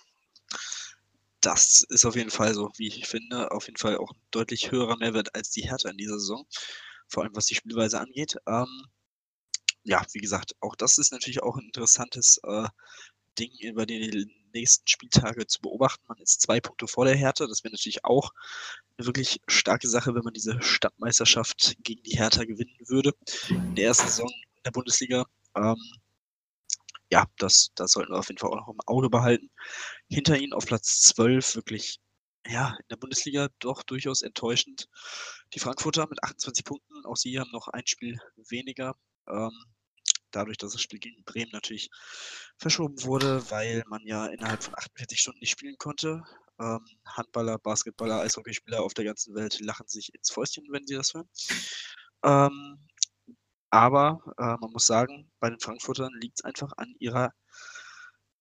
Das 1.42 1.86
ist 1.90 2.06
auf 2.06 2.16
jeden 2.16 2.32
Fall 2.32 2.54
so, 2.54 2.70
wie 2.78 2.88
ich 2.88 3.08
finde, 3.08 3.52
auf 3.52 3.66
jeden 3.68 3.78
Fall 3.78 3.98
auch 3.98 4.12
ein 4.12 4.22
deutlich 4.32 4.72
höherer 4.72 4.98
Mehrwert 4.98 5.34
als 5.36 5.52
die 5.52 5.62
Hertha 5.62 5.90
in 5.90 5.98
dieser 5.98 6.20
Saison 6.20 6.46
vor 7.10 7.24
allem 7.24 7.36
was 7.36 7.48
die 7.48 7.56
Spielweise 7.56 8.00
angeht. 8.00 8.38
Ähm, 8.48 8.86
ja, 9.84 10.06
wie 10.14 10.20
gesagt, 10.20 10.54
auch 10.62 10.76
das 10.76 10.98
ist 10.98 11.12
natürlich 11.12 11.42
auch 11.42 11.58
ein 11.58 11.66
interessantes 11.66 12.40
äh, 12.44 12.68
Ding 13.38 13.52
über 13.62 13.86
die 13.86 14.28
nächsten 14.54 14.88
Spieltage 14.88 15.48
zu 15.48 15.62
beobachten. 15.62 16.04
Man 16.08 16.18
ist 16.20 16.42
zwei 16.42 16.60
Punkte 16.60 16.88
vor 16.88 17.06
der 17.06 17.16
Hertha. 17.16 17.48
Das 17.48 17.64
wäre 17.64 17.74
natürlich 17.74 18.06
auch 18.06 18.32
eine 18.98 19.08
wirklich 19.08 19.42
starke 19.48 19.88
Sache, 19.88 20.16
wenn 20.16 20.24
man 20.24 20.34
diese 20.34 20.62
Stadtmeisterschaft 20.62 21.76
gegen 21.84 22.04
die 22.04 22.18
Hertha 22.18 22.44
gewinnen 22.44 22.78
würde 22.88 23.14
in 23.50 23.76
der 23.76 23.86
ersten 23.86 24.08
Saison 24.08 24.30
in 24.30 24.64
der 24.64 24.72
Bundesliga. 24.72 25.26
Ähm, 25.56 25.78
ja, 27.12 27.26
das, 27.38 27.72
das 27.76 27.92
sollten 27.92 28.12
wir 28.12 28.20
auf 28.20 28.28
jeden 28.28 28.40
Fall 28.40 28.52
auch 28.52 28.68
noch 28.68 28.70
im 28.70 28.82
Auge 28.86 29.10
behalten. 29.10 29.50
Hinter 30.10 30.38
ihnen 30.38 30.54
auf 30.54 30.66
Platz 30.66 31.02
12 31.02 31.56
wirklich 31.56 32.00
ja, 32.48 32.76
in 32.80 32.86
der 32.90 32.98
Bundesliga 32.98 33.50
doch 33.60 33.84
durchaus 33.84 34.22
enttäuschend. 34.22 34.88
Die 35.54 35.60
Frankfurter 35.60 36.08
mit 36.10 36.24
28 36.24 36.64
Punkten, 36.66 37.06
auch 37.06 37.18
sie 37.18 37.40
haben 37.40 37.52
noch 37.52 37.68
ein 37.68 37.86
Spiel 37.86 38.20
weniger. 38.36 38.96
Ähm, 39.28 39.52
dadurch, 40.32 40.58
dass 40.58 40.74
das 40.74 40.82
Spiel 40.82 41.00
gegen 41.00 41.24
Bremen 41.24 41.52
natürlich 41.52 41.90
verschoben 42.58 43.04
wurde, 43.04 43.50
weil 43.50 43.84
man 43.88 44.06
ja 44.06 44.28
innerhalb 44.28 44.64
von 44.64 44.76
48 44.76 45.20
Stunden 45.20 45.40
nicht 45.40 45.52
spielen 45.52 45.78
konnte. 45.78 46.24
Ähm, 46.60 46.86
Handballer, 47.06 47.58
Basketballer, 47.58 48.22
Eishockeyspieler 48.22 48.82
auf 48.82 48.94
der 48.94 49.06
ganzen 49.06 49.36
Welt 49.36 49.60
lachen 49.60 49.88
sich 49.88 50.14
ins 50.14 50.32
Fäustchen, 50.32 50.66
wenn 50.72 50.86
sie 50.86 50.96
das 50.96 51.14
hören. 51.14 51.30
Ähm, 52.24 52.88
aber 53.70 54.20
äh, 54.38 54.58
man 54.60 54.72
muss 54.72 54.86
sagen, 54.86 55.32
bei 55.40 55.50
den 55.50 55.60
Frankfurtern 55.60 56.12
liegt 56.20 56.40
es 56.40 56.44
einfach 56.44 56.72
an 56.78 56.94
ihrer 57.00 57.32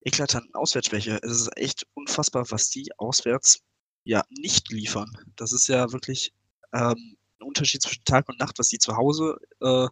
eklatanten 0.01 0.55
Auswärtsschwäche. 0.55 1.18
Es 1.22 1.32
ist 1.32 1.57
echt 1.57 1.86
unfassbar, 1.95 2.51
was 2.51 2.70
die 2.70 2.89
auswärts 2.97 3.61
ja 4.05 4.24
nicht 4.30 4.70
liefern. 4.70 5.11
Das 5.36 5.53
ist 5.53 5.68
ja 5.68 5.93
wirklich 5.93 6.32
ähm, 6.72 7.17
Unterschied 7.43 7.82
zwischen 7.82 8.05
Tag 8.05 8.28
und 8.28 8.39
Nacht, 8.39 8.59
was 8.59 8.68
sie 8.68 8.78
zu 8.78 8.97
Hause 8.97 9.36
äh, 9.61 9.89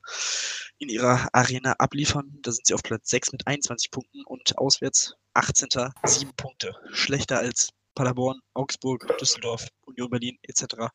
in 0.79 0.89
ihrer 0.89 1.29
Arena 1.33 1.73
abliefern. 1.79 2.39
Da 2.43 2.53
sind 2.53 2.67
sie 2.67 2.75
auf 2.75 2.83
Platz 2.83 3.11
6 3.11 3.33
mit 3.33 3.47
21 3.47 3.91
Punkten 3.91 4.25
und 4.25 4.59
auswärts 4.59 5.15
18. 5.35 5.69
7 6.05 6.33
Punkte. 6.37 6.75
Schlechter 6.93 7.39
als 7.39 7.71
Paderborn, 7.95 8.41
Augsburg, 8.55 9.07
Düsseldorf, 9.19 9.67
Union 9.87 10.11
Berlin 10.11 10.39
etc. 10.43 10.91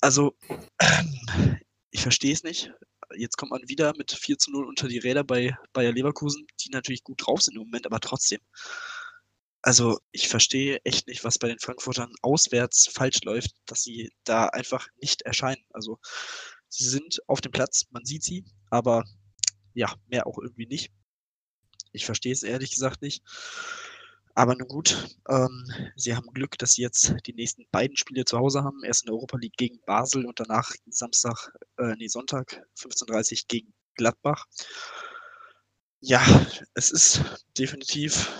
Also, 0.00 0.36
ähm, 0.80 1.58
ich 1.90 2.02
verstehe 2.02 2.32
es 2.32 2.42
nicht. 2.42 2.72
Jetzt 3.14 3.36
kommt 3.36 3.52
man 3.52 3.68
wieder 3.68 3.92
mit 3.96 4.12
4 4.12 4.38
zu 4.38 4.50
0 4.50 4.66
unter 4.66 4.88
die 4.88 4.98
Räder 4.98 5.24
bei 5.24 5.56
Bayer 5.72 5.92
Leverkusen, 5.92 6.46
die 6.60 6.70
natürlich 6.70 7.04
gut 7.04 7.26
drauf 7.26 7.42
sind 7.42 7.56
im 7.56 7.62
Moment, 7.62 7.86
aber 7.86 8.00
trotzdem. 8.00 8.40
Also 9.66 9.98
ich 10.12 10.28
verstehe 10.28 10.78
echt 10.84 11.08
nicht, 11.08 11.24
was 11.24 11.40
bei 11.40 11.48
den 11.48 11.58
Frankfurtern 11.58 12.12
auswärts 12.22 12.86
falsch 12.86 13.24
läuft, 13.24 13.50
dass 13.66 13.82
sie 13.82 14.12
da 14.22 14.46
einfach 14.46 14.86
nicht 15.02 15.22
erscheinen. 15.22 15.64
Also 15.72 15.98
sie 16.68 16.88
sind 16.88 17.18
auf 17.26 17.40
dem 17.40 17.50
Platz, 17.50 17.82
man 17.90 18.04
sieht 18.04 18.22
sie, 18.22 18.44
aber 18.70 19.02
ja, 19.74 19.92
mehr 20.06 20.28
auch 20.28 20.38
irgendwie 20.38 20.68
nicht. 20.68 20.92
Ich 21.90 22.06
verstehe 22.06 22.32
es 22.32 22.44
ehrlich 22.44 22.70
gesagt 22.70 23.02
nicht. 23.02 23.24
Aber 24.36 24.54
nun 24.54 24.68
gut, 24.68 25.16
ähm, 25.28 25.64
sie 25.96 26.14
haben 26.14 26.32
Glück, 26.32 26.56
dass 26.58 26.74
sie 26.74 26.82
jetzt 26.82 27.16
die 27.26 27.34
nächsten 27.34 27.66
beiden 27.72 27.96
Spiele 27.96 28.24
zu 28.24 28.38
Hause 28.38 28.62
haben. 28.62 28.84
Erst 28.84 29.02
in 29.02 29.06
der 29.06 29.14
Europa 29.16 29.36
League 29.38 29.56
gegen 29.56 29.80
Basel 29.84 30.26
und 30.26 30.38
danach 30.38 30.70
Samstag, 30.88 31.52
äh, 31.78 31.96
nee, 31.96 32.06
Sonntag 32.06 32.62
15.30 32.78 33.32
Uhr 33.32 33.44
gegen 33.48 33.74
Gladbach. 33.96 34.46
Ja, 35.98 36.24
es 36.74 36.92
ist 36.92 37.20
definitiv 37.58 38.30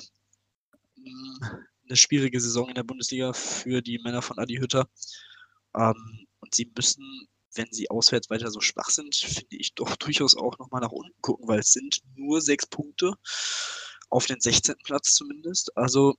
eine 1.07 1.97
schwierige 1.97 2.41
Saison 2.41 2.69
in 2.69 2.75
der 2.75 2.83
Bundesliga 2.83 3.33
für 3.33 3.83
die 3.83 3.99
Männer 3.99 4.23
von 4.23 4.39
Adi 4.39 4.57
Hütter. 4.57 4.89
Ähm, 5.75 6.27
und 6.41 6.55
sie 6.55 6.71
müssen, 6.77 7.29
wenn 7.55 7.69
sie 7.71 7.91
auswärts 7.91 8.31
weiter 8.31 8.51
so 8.51 8.61
schwach 8.61 8.91
sind, 8.91 9.15
finde 9.15 9.57
ich 9.57 9.75
doch 9.75 9.97
durchaus 9.97 10.37
auch 10.37 10.59
nochmal 10.59 10.81
nach 10.81 10.93
unten 10.93 11.21
gucken, 11.21 11.49
weil 11.49 11.61
es 11.61 11.73
sind 11.73 12.01
nur 12.15 12.41
sechs 12.41 12.67
Punkte 12.67 13.15
auf 14.11 14.27
den 14.27 14.41
16. 14.41 14.77
Platz 14.85 15.15
zumindest. 15.15 15.77
Also 15.77 16.17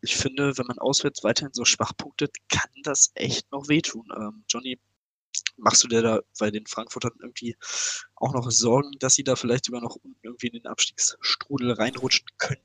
ich 0.00 0.16
finde, 0.16 0.56
wenn 0.56 0.66
man 0.66 0.78
auswärts 0.78 1.24
weiterhin 1.24 1.52
so 1.52 1.64
schwach 1.64 1.92
punktet, 1.96 2.36
kann 2.48 2.70
das 2.84 3.10
echt 3.14 3.50
noch 3.52 3.68
wehtun. 3.68 4.08
Ähm, 4.16 4.44
Johnny, 4.48 4.78
machst 5.56 5.82
du 5.82 5.88
dir 5.88 6.02
da 6.02 6.20
bei 6.38 6.50
den 6.50 6.66
Frankfurtern 6.66 7.12
irgendwie 7.20 7.56
auch 8.14 8.32
noch 8.32 8.50
Sorgen, 8.50 8.92
dass 8.98 9.14
sie 9.14 9.24
da 9.24 9.36
vielleicht 9.36 9.64
sogar 9.64 9.80
noch 9.80 9.98
irgendwie 10.22 10.48
in 10.48 10.54
den 10.54 10.66
Abstiegsstrudel 10.66 11.72
reinrutschen 11.72 12.26
können? 12.38 12.62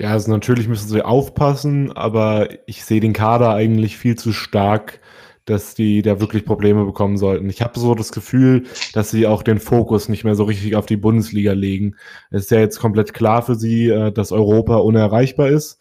Ja, 0.00 0.10
also 0.10 0.30
natürlich 0.30 0.66
müssen 0.68 0.88
sie 0.88 1.04
aufpassen, 1.04 1.92
aber 1.92 2.48
ich 2.66 2.84
sehe 2.84 3.00
den 3.00 3.12
Kader 3.12 3.54
eigentlich 3.54 3.96
viel 3.96 4.16
zu 4.16 4.32
stark, 4.32 5.00
dass 5.44 5.74
die 5.74 6.02
da 6.02 6.20
wirklich 6.20 6.44
Probleme 6.44 6.84
bekommen 6.84 7.16
sollten. 7.16 7.48
Ich 7.48 7.62
habe 7.62 7.78
so 7.78 7.94
das 7.94 8.10
Gefühl, 8.10 8.64
dass 8.92 9.10
sie 9.10 9.26
auch 9.26 9.42
den 9.42 9.60
Fokus 9.60 10.08
nicht 10.08 10.24
mehr 10.24 10.34
so 10.34 10.44
richtig 10.44 10.74
auf 10.74 10.86
die 10.86 10.96
Bundesliga 10.96 11.52
legen. 11.52 11.96
Es 12.30 12.44
ist 12.44 12.50
ja 12.50 12.58
jetzt 12.58 12.80
komplett 12.80 13.14
klar 13.14 13.42
für 13.42 13.54
sie, 13.54 13.88
äh, 13.88 14.10
dass 14.10 14.32
Europa 14.32 14.76
unerreichbar 14.76 15.48
ist, 15.48 15.78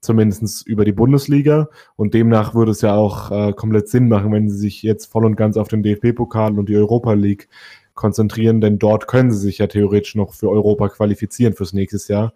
zumindest 0.00 0.66
über 0.66 0.84
die 0.84 0.92
Bundesliga. 0.92 1.68
Und 1.96 2.12
demnach 2.12 2.54
würde 2.54 2.72
es 2.72 2.82
ja 2.82 2.94
auch 2.94 3.30
äh, 3.30 3.52
komplett 3.54 3.88
Sinn 3.88 4.08
machen, 4.08 4.32
wenn 4.32 4.50
sie 4.50 4.58
sich 4.58 4.82
jetzt 4.82 5.06
voll 5.06 5.24
und 5.24 5.36
ganz 5.36 5.56
auf 5.56 5.68
den 5.68 5.82
DFB-Pokal 5.82 6.58
und 6.58 6.68
die 6.68 6.76
Europa 6.76 7.14
League 7.14 7.48
konzentrieren, 7.94 8.60
denn 8.60 8.78
dort 8.78 9.06
können 9.06 9.30
sie 9.30 9.38
sich 9.38 9.58
ja 9.58 9.68
theoretisch 9.68 10.16
noch 10.16 10.34
für 10.34 10.50
Europa 10.50 10.88
qualifizieren 10.88 11.54
fürs 11.54 11.72
nächste 11.72 12.12
Jahr. 12.12 12.34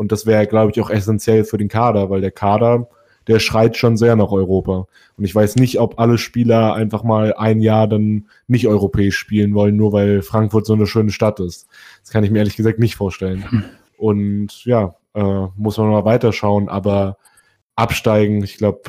Und 0.00 0.12
das 0.12 0.24
wäre, 0.24 0.46
glaube 0.46 0.70
ich, 0.70 0.80
auch 0.80 0.88
essentiell 0.88 1.44
für 1.44 1.58
den 1.58 1.68
Kader, 1.68 2.08
weil 2.08 2.22
der 2.22 2.30
Kader, 2.30 2.88
der 3.26 3.38
schreit 3.38 3.76
schon 3.76 3.98
sehr 3.98 4.16
nach 4.16 4.30
Europa. 4.30 4.86
Und 5.18 5.24
ich 5.26 5.34
weiß 5.34 5.56
nicht, 5.56 5.78
ob 5.78 6.00
alle 6.00 6.16
Spieler 6.16 6.72
einfach 6.72 7.02
mal 7.02 7.34
ein 7.34 7.60
Jahr 7.60 7.86
dann 7.86 8.26
nicht 8.46 8.66
europäisch 8.66 9.18
spielen 9.18 9.52
wollen, 9.52 9.76
nur 9.76 9.92
weil 9.92 10.22
Frankfurt 10.22 10.64
so 10.64 10.72
eine 10.72 10.86
schöne 10.86 11.10
Stadt 11.10 11.38
ist. 11.38 11.68
Das 12.00 12.12
kann 12.12 12.24
ich 12.24 12.30
mir 12.30 12.38
ehrlich 12.38 12.56
gesagt 12.56 12.78
nicht 12.78 12.96
vorstellen. 12.96 13.70
Und 13.98 14.64
ja, 14.64 14.94
äh, 15.12 15.46
muss 15.54 15.76
man 15.76 15.90
mal 15.90 16.06
weiterschauen, 16.06 16.70
aber 16.70 17.18
absteigen, 17.76 18.42
ich 18.42 18.56
glaube, 18.56 18.80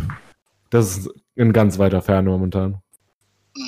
das 0.69 0.97
ist 0.97 1.09
in 1.35 1.51
ganz 1.51 1.77
weiter 1.77 2.01
Ferne 2.01 2.29
momentan. 2.29 2.77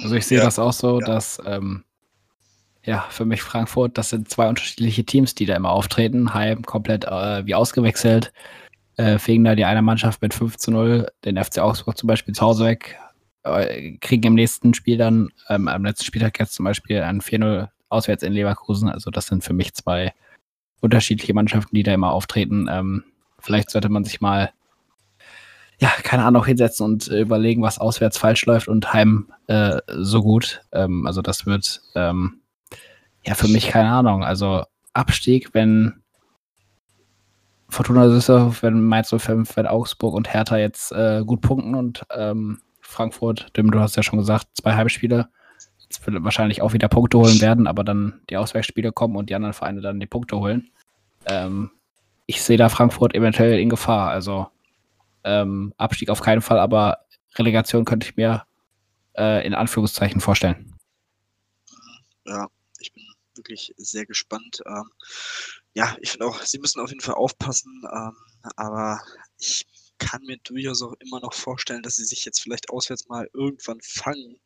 Also 0.03 0.15
ich 0.15 0.25
sehe 0.25 0.37
ja. 0.37 0.45
das 0.45 0.59
auch 0.59 0.71
so, 0.71 1.01
ja. 1.01 1.05
dass 1.05 1.41
ähm, 1.45 1.83
ja, 2.85 3.05
für 3.09 3.25
mich 3.25 3.41
Frankfurt, 3.41 3.97
das 3.97 4.09
sind 4.09 4.29
zwei 4.29 4.49
unterschiedliche 4.49 5.05
Teams, 5.05 5.35
die 5.35 5.45
da 5.45 5.55
immer 5.55 5.71
auftreten. 5.71 6.33
Heim 6.33 6.63
komplett 6.63 7.05
äh, 7.05 7.45
wie 7.45 7.55
ausgewechselt. 7.55 8.33
Äh, 8.97 9.17
fegen 9.19 9.43
da 9.43 9.55
die 9.55 9.65
eine 9.65 9.81
Mannschaft 9.81 10.21
mit 10.21 10.33
5 10.33 10.57
zu 10.57 10.71
0, 10.71 11.07
den 11.25 11.41
FC 11.41 11.59
Augsburg 11.59 11.97
zum 11.97 12.07
Beispiel 12.07 12.35
zu 12.35 12.41
Hause 12.41 12.65
weg. 12.65 12.99
Äh, 13.43 13.97
kriegen 13.99 14.23
im 14.23 14.33
nächsten 14.35 14.73
Spiel 14.73 14.97
dann, 14.97 15.29
ähm, 15.49 15.67
am 15.67 15.85
letzten 15.85 16.05
Spieltag 16.05 16.37
jetzt 16.39 16.53
zum 16.53 16.65
Beispiel 16.65 17.01
ein 17.01 17.21
4-0 17.21 17.69
auswärts 17.89 18.23
in 18.23 18.33
Leverkusen. 18.33 18.89
Also 18.89 19.11
das 19.11 19.27
sind 19.27 19.43
für 19.43 19.53
mich 19.53 19.73
zwei 19.73 20.13
unterschiedliche 20.81 21.33
Mannschaften, 21.33 21.75
die 21.75 21.83
da 21.83 21.93
immer 21.93 22.11
auftreten. 22.11 22.67
Ähm, 22.69 23.03
vielleicht 23.39 23.69
sollte 23.71 23.89
man 23.89 24.03
sich 24.03 24.19
mal 24.19 24.51
ja, 25.79 25.89
keine 26.03 26.23
Ahnung, 26.23 26.45
hinsetzen 26.45 26.85
und 26.85 27.07
überlegen, 27.07 27.61
was 27.61 27.79
auswärts 27.79 28.17
falsch 28.17 28.45
läuft 28.45 28.67
und 28.67 28.93
heim 28.93 29.31
äh, 29.47 29.79
so 29.87 30.21
gut. 30.21 30.61
Ähm, 30.71 31.07
also 31.07 31.21
das 31.21 31.45
wird 31.45 31.81
ähm, 31.95 32.39
ja 33.25 33.35
für 33.35 33.47
mich 33.47 33.67
keine 33.67 33.89
Ahnung. 33.89 34.23
Also 34.23 34.63
Abstieg, 34.93 35.53
wenn 35.53 36.03
Fortuna 37.69 38.07
Düsseldorf, 38.07 38.61
wenn 38.61 38.85
Mainz 38.85 39.09
05, 39.09 39.57
wenn 39.57 39.67
Augsburg 39.67 40.13
und 40.13 40.31
Hertha 40.31 40.57
jetzt 40.57 40.91
äh, 40.91 41.23
gut 41.25 41.41
punkten 41.41 41.75
und 41.75 42.03
ähm, 42.15 42.61
Frankfurt, 42.81 43.47
Dim, 43.57 43.71
du 43.71 43.79
hast 43.79 43.95
ja 43.95 44.03
schon 44.03 44.19
gesagt, 44.19 44.47
zwei 44.53 44.75
Heimspiele, 44.75 45.29
jetzt 45.79 46.05
wird 46.05 46.23
wahrscheinlich 46.23 46.61
auch 46.61 46.73
wieder 46.73 46.87
Punkte 46.87 47.17
holen 47.17 47.41
werden, 47.41 47.65
aber 47.65 47.83
dann 47.83 48.21
die 48.29 48.37
Auswärtsspiele 48.37 48.91
kommen 48.91 49.15
und 49.15 49.29
die 49.29 49.35
anderen 49.35 49.53
Vereine 49.53 49.81
dann 49.81 49.99
die 49.99 50.05
Punkte 50.05 50.37
holen. 50.37 50.69
Ähm, 51.25 51.71
ich 52.25 52.43
sehe 52.43 52.57
da 52.57 52.69
Frankfurt 52.69 53.15
eventuell 53.15 53.59
in 53.59 53.69
Gefahr. 53.69 54.09
Also 54.09 54.47
ähm, 55.23 55.73
Abstieg 55.77 56.09
auf 56.09 56.21
keinen 56.21 56.41
Fall, 56.41 56.59
aber 56.59 56.99
Relegation 57.35 57.85
könnte 57.85 58.07
ich 58.07 58.15
mir 58.15 58.43
äh, 59.17 59.45
in 59.45 59.55
Anführungszeichen 59.55 60.21
vorstellen. 60.21 60.73
Ja, 62.25 62.47
wirklich 63.35 63.73
sehr 63.77 64.05
gespannt. 64.05 64.61
Ähm, 64.65 64.89
ja, 65.73 65.95
ich 66.01 66.11
finde 66.11 66.27
auch, 66.27 66.41
sie 66.41 66.59
müssen 66.59 66.79
auf 66.79 66.89
jeden 66.89 67.01
Fall 67.01 67.15
aufpassen, 67.15 67.83
ähm, 67.91 68.15
aber 68.55 69.01
ich 69.37 69.65
kann 69.97 70.23
mir 70.23 70.37
durchaus 70.43 70.81
auch 70.81 70.93
immer 70.99 71.19
noch 71.19 71.33
vorstellen, 71.33 71.83
dass 71.83 71.95
sie 71.95 72.05
sich 72.05 72.25
jetzt 72.25 72.41
vielleicht 72.41 72.69
auswärts 72.69 73.07
mal 73.07 73.29
irgendwann 73.33 73.79
fangen. 73.81 74.39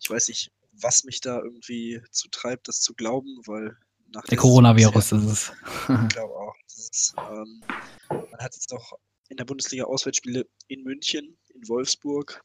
Ich 0.00 0.10
weiß 0.10 0.28
nicht, 0.28 0.50
was 0.72 1.04
mich 1.04 1.20
da 1.20 1.38
irgendwie 1.38 2.02
zu 2.10 2.28
treibt, 2.28 2.68
das 2.68 2.80
zu 2.80 2.94
glauben, 2.94 3.40
weil 3.46 3.76
nach 4.12 4.24
der 4.24 4.38
Coronavirus 4.38 5.12
ist 5.12 5.24
es. 5.24 5.52
ich 5.88 6.08
glaube 6.08 6.34
auch. 6.34 6.54
Ist, 6.66 7.14
ähm, 7.18 7.62
man 8.08 8.38
hat 8.38 8.54
jetzt 8.54 8.70
noch 8.70 8.92
in 9.28 9.36
der 9.36 9.44
Bundesliga 9.44 9.84
Auswärtsspiele 9.84 10.46
in 10.68 10.84
München, 10.84 11.36
in 11.54 11.68
Wolfsburg, 11.68 12.42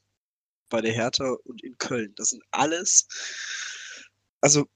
bei 0.69 0.81
der 0.81 0.91
Hertha 0.91 1.37
und 1.43 1.63
in 1.63 1.77
Köln. 1.77 2.13
Das 2.15 2.29
sind 2.29 2.43
alles, 2.51 3.07
also 4.43 4.67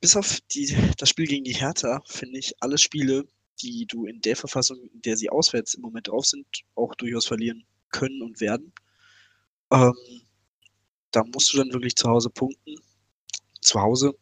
bis 0.00 0.16
auf 0.16 0.40
die, 0.50 0.76
das 0.98 1.08
Spiel 1.08 1.26
gegen 1.26 1.44
die 1.44 1.54
Hertha, 1.54 2.02
finde 2.04 2.36
ich, 2.40 2.52
alle 2.60 2.78
Spiele, 2.78 3.24
die 3.62 3.86
du 3.86 4.06
in 4.06 4.20
der 4.20 4.34
Verfassung, 4.34 4.76
in 4.92 5.02
der 5.02 5.16
sie 5.16 5.30
auswärts 5.30 5.74
im 5.74 5.82
Moment 5.82 6.08
drauf 6.08 6.26
sind, 6.26 6.44
auch 6.74 6.96
durchaus 6.96 7.26
verlieren 7.26 7.64
können 7.90 8.22
und 8.22 8.40
werden. 8.40 8.72
Ähm, 9.70 9.94
da 11.12 11.22
musst 11.32 11.52
du 11.52 11.58
dann 11.58 11.72
wirklich 11.72 11.94
zu 11.94 12.08
Hause 12.08 12.28
punkten. 12.28 12.74
Zu 13.60 13.80
Hause 13.80 14.14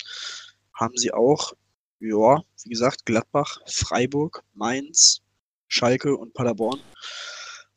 haben 0.74 0.96
sie 0.98 1.10
auch, 1.10 1.54
ja, 1.98 2.42
wie 2.64 2.70
gesagt, 2.70 3.06
Gladbach, 3.06 3.60
Freiburg, 3.66 4.44
Mainz, 4.52 5.22
Schalke 5.68 6.14
und 6.14 6.34
Paderborn. 6.34 6.82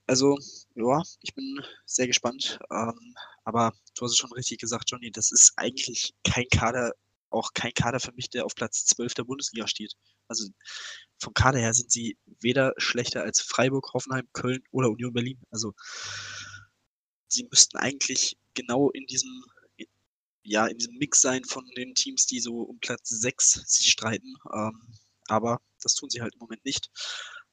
Also, 0.06 0.38
ja, 0.76 1.02
ich 1.22 1.34
bin 1.34 1.64
sehr 1.86 2.08
gespannt. 2.08 2.60
Ähm, 2.70 3.16
aber 3.46 3.72
du 3.96 4.04
hast 4.04 4.12
es 4.12 4.18
schon 4.18 4.34
richtig 4.34 4.60
gesagt, 4.60 4.92
Johnny, 4.92 5.12
das 5.12 5.32
ist 5.32 5.54
eigentlich 5.56 6.14
kein 6.26 6.48
Kader, 6.52 6.92
auch 7.36 7.54
kein 7.54 7.74
Kader 7.74 8.00
für 8.00 8.14
mich, 8.14 8.30
der 8.30 8.46
auf 8.46 8.56
Platz 8.56 8.86
12 8.86 9.14
der 9.14 9.24
Bundesliga 9.24 9.68
steht. 9.68 9.94
Also 10.28 10.50
vom 11.20 11.34
Kader 11.34 11.60
her 11.60 11.74
sind 11.74 11.92
sie 11.92 12.18
weder 12.42 12.74
schlechter 12.78 13.24
als 13.24 13.42
Freiburg, 13.42 13.94
Hoffenheim, 13.94 14.28
Köln 14.34 14.64
oder 14.72 14.90
Union 14.90 15.14
Berlin. 15.14 15.42
Also 15.52 15.74
sie 17.28 17.48
müssten 17.50 17.78
eigentlich 17.78 18.38
genau 18.54 18.90
in 18.92 19.06
diesem 19.06 19.46
ja, 20.46 20.68
in 20.68 20.78
diesem 20.78 20.96
Mix 20.98 21.22
sein 21.22 21.44
von 21.44 21.66
den 21.76 21.96
Teams, 21.96 22.28
die 22.28 22.40
so 22.40 22.62
um 22.62 22.80
Platz 22.80 23.10
6 23.10 23.64
sich 23.66 23.92
streiten. 23.92 24.36
Ähm, 24.54 24.94
aber 25.28 25.60
das 25.82 25.96
tun 25.96 26.10
sie 26.10 26.22
halt 26.22 26.36
im 26.36 26.40
Moment 26.40 26.64
nicht. 26.66 26.90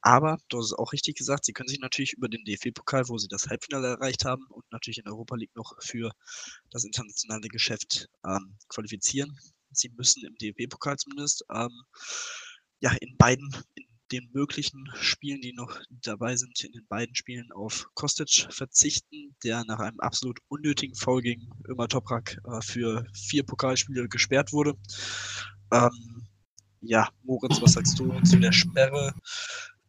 Aber, 0.02 0.38
du 0.48 0.58
hast 0.58 0.66
es 0.66 0.72
auch 0.72 0.92
richtig 0.92 1.16
gesagt, 1.16 1.44
sie 1.44 1.52
können 1.52 1.68
sich 1.68 1.78
natürlich 1.78 2.12
über 2.14 2.28
den 2.28 2.44
DFB-Pokal, 2.44 3.08
wo 3.08 3.18
sie 3.18 3.28
das 3.28 3.46
Halbfinale 3.46 3.88
erreicht 3.88 4.24
haben 4.24 4.44
und 4.48 4.64
natürlich 4.72 4.98
in 4.98 5.08
Europa 5.08 5.36
League 5.36 5.54
noch 5.54 5.74
für 5.80 6.10
das 6.70 6.84
internationale 6.84 7.48
Geschäft 7.48 8.08
ähm, 8.26 8.56
qualifizieren. 8.68 9.38
Sie 9.74 9.90
müssen 9.96 10.24
im 10.24 10.34
DFB-Pokal 10.36 10.96
zumindest 10.96 11.44
ähm, 11.54 11.70
ja 12.80 12.92
in 13.00 13.16
beiden, 13.16 13.48
in 13.74 13.86
den 14.12 14.30
möglichen 14.32 14.88
Spielen, 14.94 15.40
die 15.40 15.54
noch 15.54 15.80
dabei 16.02 16.36
sind, 16.36 16.62
in 16.62 16.72
den 16.72 16.86
beiden 16.86 17.14
Spielen 17.14 17.50
auf 17.52 17.88
Kostic 17.94 18.46
verzichten, 18.50 19.34
der 19.42 19.64
nach 19.64 19.80
einem 19.80 19.98
absolut 20.00 20.38
unnötigen 20.48 20.94
Foul 20.94 21.22
gegen 21.22 21.48
Ömer 21.66 21.88
Toprak 21.88 22.36
äh, 22.44 22.60
für 22.60 23.06
vier 23.14 23.42
Pokalspiele 23.42 24.08
gesperrt 24.08 24.52
wurde. 24.52 24.74
Ähm, 25.72 26.26
ja, 26.82 27.08
Moritz, 27.22 27.62
was 27.62 27.72
sagst 27.72 27.98
du 27.98 28.20
zu 28.22 28.38
der 28.38 28.52
Sperre? 28.52 29.14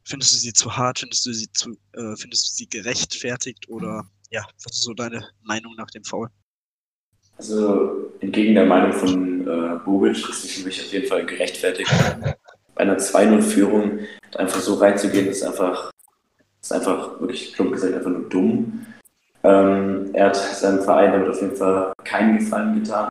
Findest 0.06 0.34
du 0.34 0.38
sie 0.38 0.54
zu 0.54 0.76
hart? 0.76 1.00
Findest 1.00 1.26
du 1.26 1.34
sie 1.34 1.52
zu, 1.52 1.72
äh, 1.94 2.16
findest 2.16 2.50
du 2.50 2.54
sie 2.54 2.68
gerechtfertigt 2.68 3.68
oder 3.68 4.10
ja, 4.32 4.46
was 4.64 4.78
ist 4.78 4.84
so 4.84 4.94
deine 4.94 5.28
Meinung 5.42 5.76
nach 5.76 5.90
dem 5.92 6.04
Foul? 6.04 6.30
Also 7.38 8.12
entgegen 8.20 8.56
der 8.56 8.66
Meinung 8.66 8.94
von 8.94 9.33
äh, 9.54 9.80
Bobic 9.86 10.18
ist 10.30 10.50
für 10.50 10.66
mich 10.66 10.82
auf 10.82 10.92
jeden 10.92 11.08
Fall 11.08 11.26
gerechtfertigt. 11.26 11.92
Bei 12.76 12.82
einer 12.82 12.98
2-0-Führung 12.98 14.00
einfach 14.36 14.60
so 14.60 14.76
reinzugehen, 14.76 15.28
ist 15.28 15.44
einfach, 15.44 15.92
ist 16.62 16.74
einfach 16.74 17.20
wirklich 17.20 17.54
plump 17.54 17.74
gesagt 17.74 17.94
einfach 17.94 18.10
nur 18.10 18.30
dumm. 18.30 18.86
Ähm, 19.44 20.10
er 20.14 20.28
hat 20.28 20.36
seinem 20.36 20.82
Verein 20.82 21.12
damit 21.12 21.30
auf 21.30 21.42
jeden 21.42 21.56
Fall 21.56 21.94
keinen 22.04 22.40
Gefallen 22.40 22.82
getan. 22.82 23.10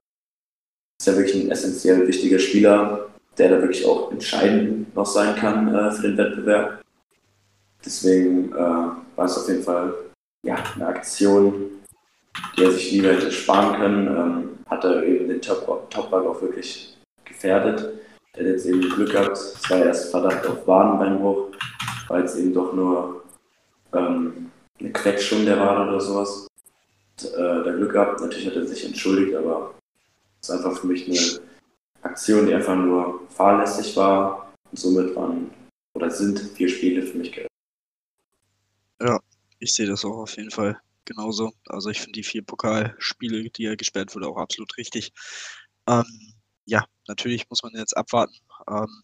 Ist 0.98 1.06
ja 1.06 1.16
wirklich 1.16 1.44
ein 1.44 1.50
essentiell 1.50 2.06
wichtiger 2.08 2.38
Spieler, 2.38 3.08
der 3.38 3.50
da 3.50 3.62
wirklich 3.62 3.86
auch 3.86 4.10
entscheidend 4.10 4.94
noch 4.94 5.06
sein 5.06 5.36
kann 5.36 5.74
äh, 5.74 5.92
für 5.92 6.02
den 6.02 6.16
Wettbewerb. 6.16 6.82
Deswegen 7.84 8.52
äh, 8.52 8.56
war 8.56 9.24
es 9.24 9.36
auf 9.36 9.48
jeden 9.48 9.62
Fall 9.62 9.94
ja, 10.44 10.56
eine 10.74 10.86
Aktion, 10.86 11.81
die 12.56 12.64
er 12.64 12.70
sich 12.70 12.92
lieber 12.92 13.12
hätte 13.12 13.30
sparen 13.30 13.76
können. 13.76 14.06
Ähm, 14.08 14.58
hat 14.66 14.84
er 14.84 15.02
eben 15.02 15.28
den 15.28 15.42
Topball 15.42 16.26
auch 16.26 16.40
wirklich 16.40 16.96
gefährdet. 17.24 18.00
Er 18.32 18.44
hat 18.44 18.52
jetzt 18.52 18.66
eben 18.66 18.80
Glück 18.80 19.10
gehabt, 19.10 19.36
es 19.36 19.70
war 19.70 19.84
erst 19.84 20.10
Verdacht 20.10 20.46
auf 20.46 20.66
Wadenbeinbruch, 20.66 21.48
war 22.08 22.20
jetzt 22.20 22.38
eben 22.38 22.54
doch 22.54 22.72
nur 22.72 23.24
ähm, 23.92 24.50
eine 24.80 24.92
Quetschung 24.92 25.44
der 25.44 25.60
Wade 25.60 25.90
oder 25.90 26.00
sowas. 26.00 26.46
Und, 27.20 27.32
äh, 27.34 27.64
der 27.64 27.74
Glück 27.74 27.92
gehabt, 27.92 28.20
natürlich 28.20 28.46
hat 28.46 28.56
er 28.56 28.66
sich 28.66 28.86
entschuldigt, 28.86 29.36
aber 29.36 29.74
es 30.40 30.48
ist 30.48 30.54
einfach 30.54 30.80
für 30.80 30.86
mich 30.86 31.06
eine 31.06 31.46
Aktion, 32.02 32.46
die 32.46 32.54
einfach 32.54 32.76
nur 32.76 33.20
fahrlässig 33.28 33.94
war. 33.96 34.52
Und 34.70 34.78
somit 34.78 35.14
waren 35.14 35.50
oder 35.94 36.10
sind 36.10 36.38
vier 36.40 36.68
Spiele 36.68 37.02
für 37.02 37.18
mich 37.18 37.30
gerettet. 37.30 37.52
Ja, 39.02 39.20
ich 39.58 39.74
sehe 39.74 39.86
das 39.86 40.04
auch 40.04 40.16
auf 40.16 40.36
jeden 40.36 40.50
Fall 40.50 40.80
genauso. 41.04 41.52
Also 41.66 41.90
ich 41.90 42.00
finde 42.00 42.12
die 42.12 42.22
vier 42.22 42.42
Pokalspiele, 42.42 43.50
die 43.50 43.64
er 43.64 43.76
gesperrt 43.76 44.14
wurde, 44.14 44.28
auch 44.28 44.38
absolut 44.38 44.76
richtig. 44.76 45.12
Ähm, 45.86 46.34
ja, 46.64 46.84
natürlich 47.08 47.48
muss 47.50 47.62
man 47.62 47.72
jetzt 47.74 47.96
abwarten, 47.96 48.36
ähm, 48.68 49.02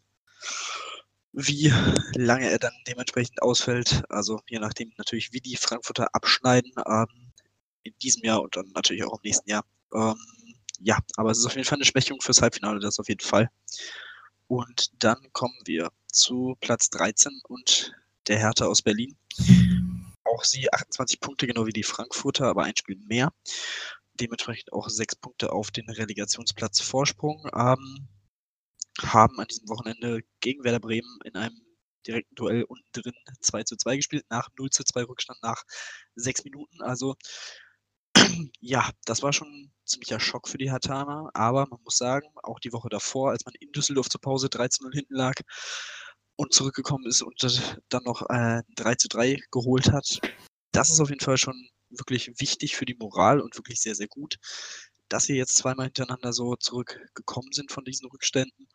wie 1.32 1.72
lange 2.14 2.50
er 2.50 2.58
dann 2.58 2.72
dementsprechend 2.86 3.42
ausfällt. 3.42 4.02
Also 4.08 4.40
je 4.48 4.58
nachdem 4.58 4.92
natürlich, 4.96 5.32
wie 5.32 5.40
die 5.40 5.56
Frankfurter 5.56 6.08
abschneiden 6.14 6.72
ähm, 6.86 7.32
in 7.82 7.94
diesem 8.02 8.24
Jahr 8.24 8.42
und 8.42 8.56
dann 8.56 8.70
natürlich 8.74 9.04
auch 9.04 9.14
im 9.14 9.22
nächsten 9.24 9.50
Jahr. 9.50 9.64
Ähm, 9.92 10.16
ja, 10.80 10.98
aber 11.16 11.30
es 11.30 11.38
ist 11.38 11.46
auf 11.46 11.54
jeden 11.54 11.66
Fall 11.66 11.78
eine 11.78 11.84
Schwächung 11.84 12.20
fürs 12.20 12.42
Halbfinale, 12.42 12.78
das 12.80 13.00
auf 13.00 13.08
jeden 13.08 13.24
Fall. 13.24 13.50
Und 14.46 14.90
dann 15.02 15.18
kommen 15.32 15.58
wir 15.64 15.90
zu 16.12 16.56
Platz 16.60 16.88
13 16.90 17.40
und 17.48 17.92
der 18.28 18.38
Hertha 18.38 18.66
aus 18.66 18.82
Berlin. 18.82 19.16
Auch 20.38 20.44
sie 20.44 20.72
28 20.72 21.18
Punkte, 21.18 21.48
genau 21.48 21.66
wie 21.66 21.72
die 21.72 21.82
Frankfurter, 21.82 22.46
aber 22.46 22.62
ein 22.62 22.76
Spiel 22.76 22.96
mehr. 23.08 23.32
Dementsprechend 24.14 24.72
auch 24.72 24.88
sechs 24.88 25.16
Punkte 25.16 25.50
auf 25.50 25.72
den 25.72 25.90
Relegationsplatz 25.90 26.80
Vorsprung. 26.80 27.50
Ähm, 27.52 28.06
haben 29.02 29.40
an 29.40 29.48
diesem 29.48 29.68
Wochenende 29.68 30.20
gegen 30.38 30.62
Werder 30.62 30.78
Bremen 30.78 31.18
in 31.24 31.34
einem 31.34 31.60
direkten 32.06 32.36
Duell 32.36 32.62
unten 32.62 32.86
drin 32.92 33.14
2 33.40 33.64
zu 33.64 33.76
2 33.76 33.96
gespielt, 33.96 34.26
nach 34.30 34.48
0 34.56 34.70
zu 34.70 34.84
2 34.84 35.02
Rückstand 35.04 35.42
nach 35.42 35.64
sechs 36.14 36.44
Minuten. 36.44 36.82
Also 36.82 37.16
ja, 38.60 38.88
das 39.06 39.22
war 39.22 39.32
schon 39.32 39.48
ein 39.48 39.72
ziemlicher 39.84 40.20
Schock 40.20 40.48
für 40.48 40.58
die 40.58 40.70
Hatana, 40.70 41.30
aber 41.34 41.66
man 41.68 41.80
muss 41.82 41.96
sagen, 41.96 42.28
auch 42.44 42.60
die 42.60 42.72
Woche 42.72 42.90
davor, 42.90 43.30
als 43.30 43.44
man 43.44 43.54
in 43.58 43.72
Düsseldorf 43.72 44.08
zur 44.08 44.20
Pause 44.20 44.46
13-0 44.46 44.94
hinten 44.94 45.14
lag, 45.14 45.34
und 46.38 46.54
zurückgekommen 46.54 47.04
ist 47.06 47.20
und 47.20 47.42
dann 47.88 48.04
noch 48.04 48.22
äh, 48.30 48.62
3 48.76 48.94
zu 48.94 49.08
3 49.08 49.40
geholt 49.50 49.92
hat. 49.92 50.20
Das 50.70 50.88
ist 50.88 51.00
auf 51.00 51.08
jeden 51.10 51.20
Fall 51.20 51.36
schon 51.36 51.68
wirklich 51.90 52.32
wichtig 52.38 52.76
für 52.76 52.84
die 52.84 52.94
Moral 52.94 53.40
und 53.40 53.56
wirklich 53.56 53.80
sehr, 53.80 53.96
sehr 53.96 54.06
gut, 54.06 54.36
dass 55.08 55.24
sie 55.24 55.34
jetzt 55.34 55.56
zweimal 55.56 55.86
hintereinander 55.86 56.32
so 56.32 56.54
zurückgekommen 56.54 57.50
sind 57.52 57.72
von 57.72 57.84
diesen 57.84 58.08
Rückständen. 58.08 58.68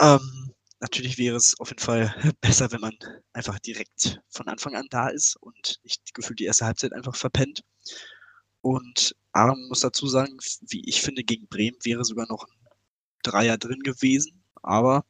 Ähm, 0.00 0.52
natürlich 0.80 1.16
wäre 1.16 1.36
es 1.36 1.54
auf 1.60 1.68
jeden 1.68 1.82
Fall 1.82 2.12
besser, 2.40 2.72
wenn 2.72 2.80
man 2.80 2.96
einfach 3.32 3.60
direkt 3.60 4.20
von 4.30 4.48
Anfang 4.48 4.74
an 4.74 4.88
da 4.90 5.08
ist 5.08 5.36
und 5.36 5.78
nicht 5.84 6.12
gefühlt 6.12 6.40
die 6.40 6.46
erste 6.46 6.66
Halbzeit 6.66 6.92
einfach 6.92 7.14
verpennt. 7.14 7.62
Und 8.62 9.14
Aaron 9.30 9.68
muss 9.68 9.80
dazu 9.80 10.08
sagen, 10.08 10.36
wie 10.62 10.82
ich 10.88 11.02
finde, 11.02 11.22
gegen 11.22 11.46
Bremen 11.46 11.78
wäre 11.84 12.04
sogar 12.04 12.26
noch 12.28 12.48
ein 12.48 12.68
Dreier 13.22 13.58
drin 13.58 13.80
gewesen. 13.80 14.42
Aber 14.62 15.04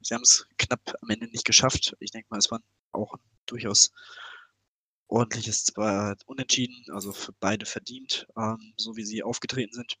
Sie 0.00 0.14
haben 0.14 0.22
es 0.22 0.46
knapp 0.58 0.94
am 1.00 1.10
Ende 1.10 1.26
nicht 1.28 1.44
geschafft. 1.44 1.96
Ich 2.00 2.10
denke 2.10 2.28
mal, 2.30 2.38
es 2.38 2.50
war 2.50 2.60
auch 2.92 3.14
durchaus 3.46 3.92
ordentliches 5.08 5.64
zwar 5.64 6.16
Unentschieden, 6.26 6.84
also 6.92 7.12
für 7.12 7.32
beide 7.40 7.66
verdient, 7.66 8.26
ähm, 8.36 8.74
so 8.76 8.96
wie 8.96 9.04
sie 9.04 9.22
aufgetreten 9.22 9.72
sind. 9.74 9.98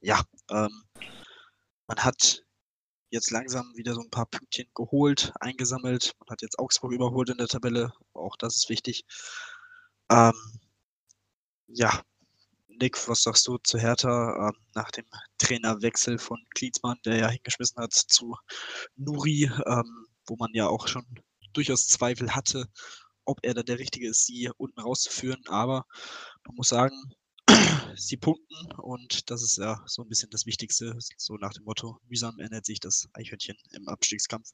Ja, 0.00 0.22
ähm, 0.50 0.84
man 1.86 1.98
hat 2.04 2.44
jetzt 3.10 3.30
langsam 3.30 3.74
wieder 3.74 3.94
so 3.94 4.00
ein 4.00 4.10
paar 4.10 4.26
Pünktchen 4.26 4.68
geholt, 4.74 5.32
eingesammelt. 5.40 6.14
Man 6.20 6.28
hat 6.30 6.42
jetzt 6.42 6.58
Augsburg 6.58 6.92
überholt 6.92 7.30
in 7.30 7.38
der 7.38 7.48
Tabelle, 7.48 7.92
auch 8.12 8.36
das 8.36 8.56
ist 8.56 8.68
wichtig. 8.68 9.04
Ähm, 10.10 10.34
ja, 11.66 12.02
Nick, 12.80 13.08
was 13.08 13.22
sagst 13.22 13.46
du 13.46 13.58
zu 13.58 13.78
Hertha 13.78 14.48
ähm, 14.48 14.56
nach 14.74 14.90
dem 14.90 15.04
Trainerwechsel 15.38 16.18
von 16.18 16.38
Klinsmann, 16.54 16.98
der 17.04 17.16
ja 17.16 17.28
hingeschmissen 17.28 17.82
hat 17.82 17.92
zu 17.92 18.36
Nuri, 18.96 19.50
ähm, 19.66 20.06
wo 20.26 20.36
man 20.36 20.50
ja 20.52 20.68
auch 20.68 20.88
schon 20.88 21.04
durchaus 21.52 21.88
Zweifel 21.88 22.34
hatte, 22.34 22.68
ob 23.24 23.38
er 23.42 23.54
da 23.54 23.62
der 23.62 23.78
Richtige 23.78 24.08
ist, 24.08 24.26
sie 24.26 24.50
unten 24.56 24.80
rauszuführen. 24.80 25.42
Aber 25.48 25.84
man 26.46 26.56
muss 26.56 26.68
sagen, 26.68 26.94
sie 27.96 28.16
punkten 28.16 28.72
und 28.76 29.30
das 29.30 29.42
ist 29.42 29.58
ja 29.58 29.82
so 29.86 30.02
ein 30.02 30.08
bisschen 30.08 30.30
das 30.30 30.46
Wichtigste, 30.46 30.96
so 31.16 31.36
nach 31.36 31.52
dem 31.52 31.64
Motto, 31.64 31.98
mühsam 32.08 32.38
ernährt 32.38 32.66
sich 32.66 32.80
das 32.80 33.08
Eichhörnchen 33.12 33.56
im 33.72 33.88
Abstiegskampf. 33.88 34.50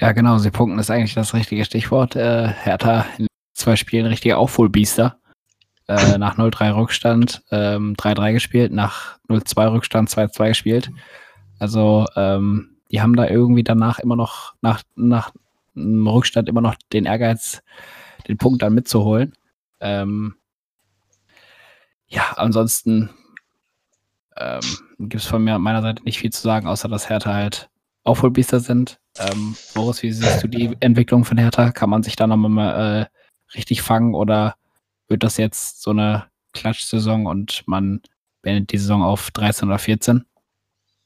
Ja, 0.00 0.12
genau, 0.12 0.38
sie 0.38 0.50
punkten 0.50 0.78
ist 0.78 0.90
eigentlich 0.90 1.14
das 1.14 1.34
richtige 1.34 1.64
Stichwort. 1.64 2.16
Äh, 2.16 2.48
Hertha 2.48 3.06
in 3.18 3.26
zwei 3.54 3.76
Spielen 3.76 4.06
richtige 4.06 4.36
Aufholbiester. 4.36 5.19
Äh, 5.90 6.18
nach 6.18 6.38
0-3 6.38 6.76
Rückstand 6.76 7.42
ähm, 7.50 7.96
3-3 7.96 8.32
gespielt, 8.32 8.72
nach 8.72 9.18
0-2 9.28 9.72
Rückstand 9.72 10.08
2-2 10.08 10.48
gespielt. 10.50 10.90
Also 11.58 12.06
ähm, 12.14 12.76
die 12.92 13.02
haben 13.02 13.16
da 13.16 13.26
irgendwie 13.26 13.64
danach 13.64 13.98
immer 13.98 14.14
noch, 14.14 14.54
nach, 14.60 14.84
nach 14.94 15.32
einem 15.74 16.06
Rückstand 16.06 16.48
immer 16.48 16.60
noch 16.60 16.76
den 16.92 17.06
Ehrgeiz, 17.06 17.64
den 18.28 18.38
Punkt 18.38 18.62
dann 18.62 18.72
mitzuholen. 18.72 19.32
Ähm, 19.80 20.36
ja, 22.06 22.34
ansonsten 22.36 23.10
ähm, 24.36 24.60
gibt 25.00 25.24
es 25.24 25.26
von 25.26 25.42
mir, 25.42 25.58
meiner 25.58 25.82
Seite 25.82 26.04
nicht 26.04 26.20
viel 26.20 26.30
zu 26.30 26.40
sagen, 26.40 26.68
außer 26.68 26.88
dass 26.88 27.08
Hertha 27.08 27.34
halt 27.34 27.68
Aufholbiester 28.04 28.60
sind. 28.60 29.00
Ähm, 29.18 29.56
Boris, 29.74 30.04
wie 30.04 30.12
siehst 30.12 30.44
du 30.44 30.46
die 30.46 30.76
Entwicklung 30.78 31.24
von 31.24 31.36
Hertha? 31.36 31.72
Kann 31.72 31.90
man 31.90 32.04
sich 32.04 32.14
da 32.14 32.28
nochmal 32.28 33.08
äh, 33.10 33.56
richtig 33.56 33.82
fangen 33.82 34.14
oder 34.14 34.54
wird 35.10 35.24
das 35.24 35.36
jetzt 35.36 35.82
so 35.82 35.90
eine 35.90 36.26
Klatschsaison 36.52 37.26
und 37.26 37.64
man 37.66 38.00
beendet 38.42 38.72
die 38.72 38.78
Saison 38.78 39.02
auf 39.02 39.30
13 39.32 39.68
oder 39.68 39.78
14? 39.78 40.24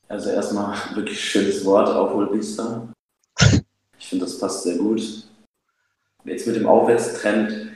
Also 0.08 0.30
erstmal 0.30 0.76
wirklich 0.94 1.18
schönes 1.18 1.64
Wort, 1.64 1.88
Aufholbiester. 1.88 2.92
Ich 3.96 4.10
finde, 4.10 4.26
das 4.26 4.38
passt 4.38 4.64
sehr 4.64 4.76
gut. 4.76 5.00
Jetzt 6.24 6.46
mit 6.46 6.56
dem 6.56 6.66
Aufwärtstrend 6.66 7.72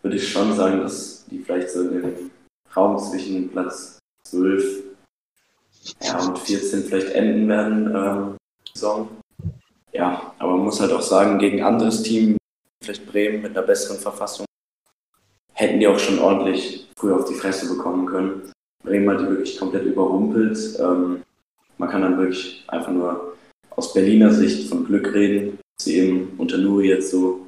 würde 0.00 0.16
ich 0.16 0.28
schon 0.28 0.54
sagen, 0.54 0.80
dass 0.80 1.26
die 1.26 1.40
vielleicht 1.40 1.70
so 1.70 1.82
in 1.82 2.02
den 2.02 2.30
Raum 2.76 2.96
zwischen 2.96 3.50
Platz 3.50 3.98
12 4.22 4.84
ja, 6.02 6.24
und 6.24 6.38
14 6.38 6.84
vielleicht 6.84 7.08
enden 7.08 7.48
werden, 7.48 7.96
ähm, 7.96 8.36
Saison. 8.72 9.08
Ja, 9.92 10.32
aber 10.38 10.52
man 10.52 10.66
muss 10.66 10.80
halt 10.80 10.92
auch 10.92 11.02
sagen, 11.02 11.40
gegen 11.40 11.58
ein 11.58 11.66
anderes 11.74 12.00
Team, 12.04 12.36
vielleicht 12.80 13.04
Bremen 13.06 13.42
mit 13.42 13.56
einer 13.56 13.66
besseren 13.66 13.98
Verfassung, 13.98 14.46
hätten 15.56 15.80
die 15.80 15.88
auch 15.88 15.98
schon 15.98 16.18
ordentlich 16.18 16.86
früher 16.96 17.16
auf 17.16 17.24
die 17.24 17.34
Fresse 17.34 17.74
bekommen 17.74 18.06
können. 18.06 18.52
Bremen 18.84 19.10
hat 19.10 19.20
die 19.20 19.28
wirklich 19.28 19.58
komplett 19.58 19.84
überrumpelt. 19.84 20.78
Ähm, 20.78 21.22
man 21.78 21.88
kann 21.88 22.02
dann 22.02 22.18
wirklich 22.18 22.64
einfach 22.68 22.92
nur 22.92 23.34
aus 23.70 23.92
Berliner 23.92 24.32
Sicht 24.32 24.68
von 24.68 24.84
Glück 24.84 25.12
reden, 25.12 25.58
dass 25.76 25.86
sie 25.86 25.98
eben 25.98 26.34
unter 26.38 26.58
Nuri 26.58 26.88
jetzt 26.88 27.10
so 27.10 27.46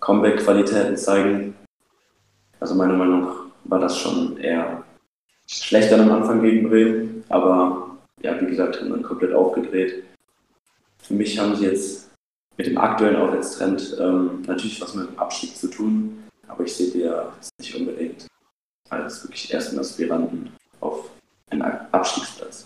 Comeback-Qualitäten 0.00 0.96
zeigen. 0.96 1.54
Also 2.60 2.74
meiner 2.74 2.94
Meinung 2.94 3.22
nach 3.22 3.36
war 3.64 3.80
das 3.80 3.98
schon 3.98 4.36
eher 4.38 4.84
schlechter 5.46 6.00
am 6.00 6.10
Anfang 6.10 6.42
gegen 6.42 6.68
Bremen, 6.68 7.24
aber 7.28 7.98
ja, 8.22 8.40
wie 8.40 8.46
gesagt, 8.46 8.80
haben 8.80 8.90
dann 8.90 9.02
komplett 9.02 9.32
aufgedreht. 9.32 10.04
Für 11.02 11.14
mich 11.14 11.38
haben 11.38 11.56
sie 11.56 11.64
jetzt 11.64 12.10
mit 12.56 12.66
dem 12.66 12.78
aktuellen 12.78 13.16
Aufwärtstrend 13.16 13.96
ähm, 14.00 14.42
natürlich 14.46 14.80
was 14.80 14.94
mit 14.94 15.08
dem 15.08 15.18
Abstieg 15.18 15.56
zu 15.56 15.68
tun, 15.68 16.20
aber 16.50 16.64
ich 16.64 16.74
sehe 16.74 16.90
die 16.90 17.00
ja 17.00 17.32
nicht 17.58 17.74
unbedingt 17.74 18.26
als 18.88 19.22
wirklich 19.22 19.52
ersten 19.52 19.78
Aspiranten 19.78 20.52
auf 20.80 21.10
einen 21.50 21.62
Abstiegsplatz. 21.62 22.64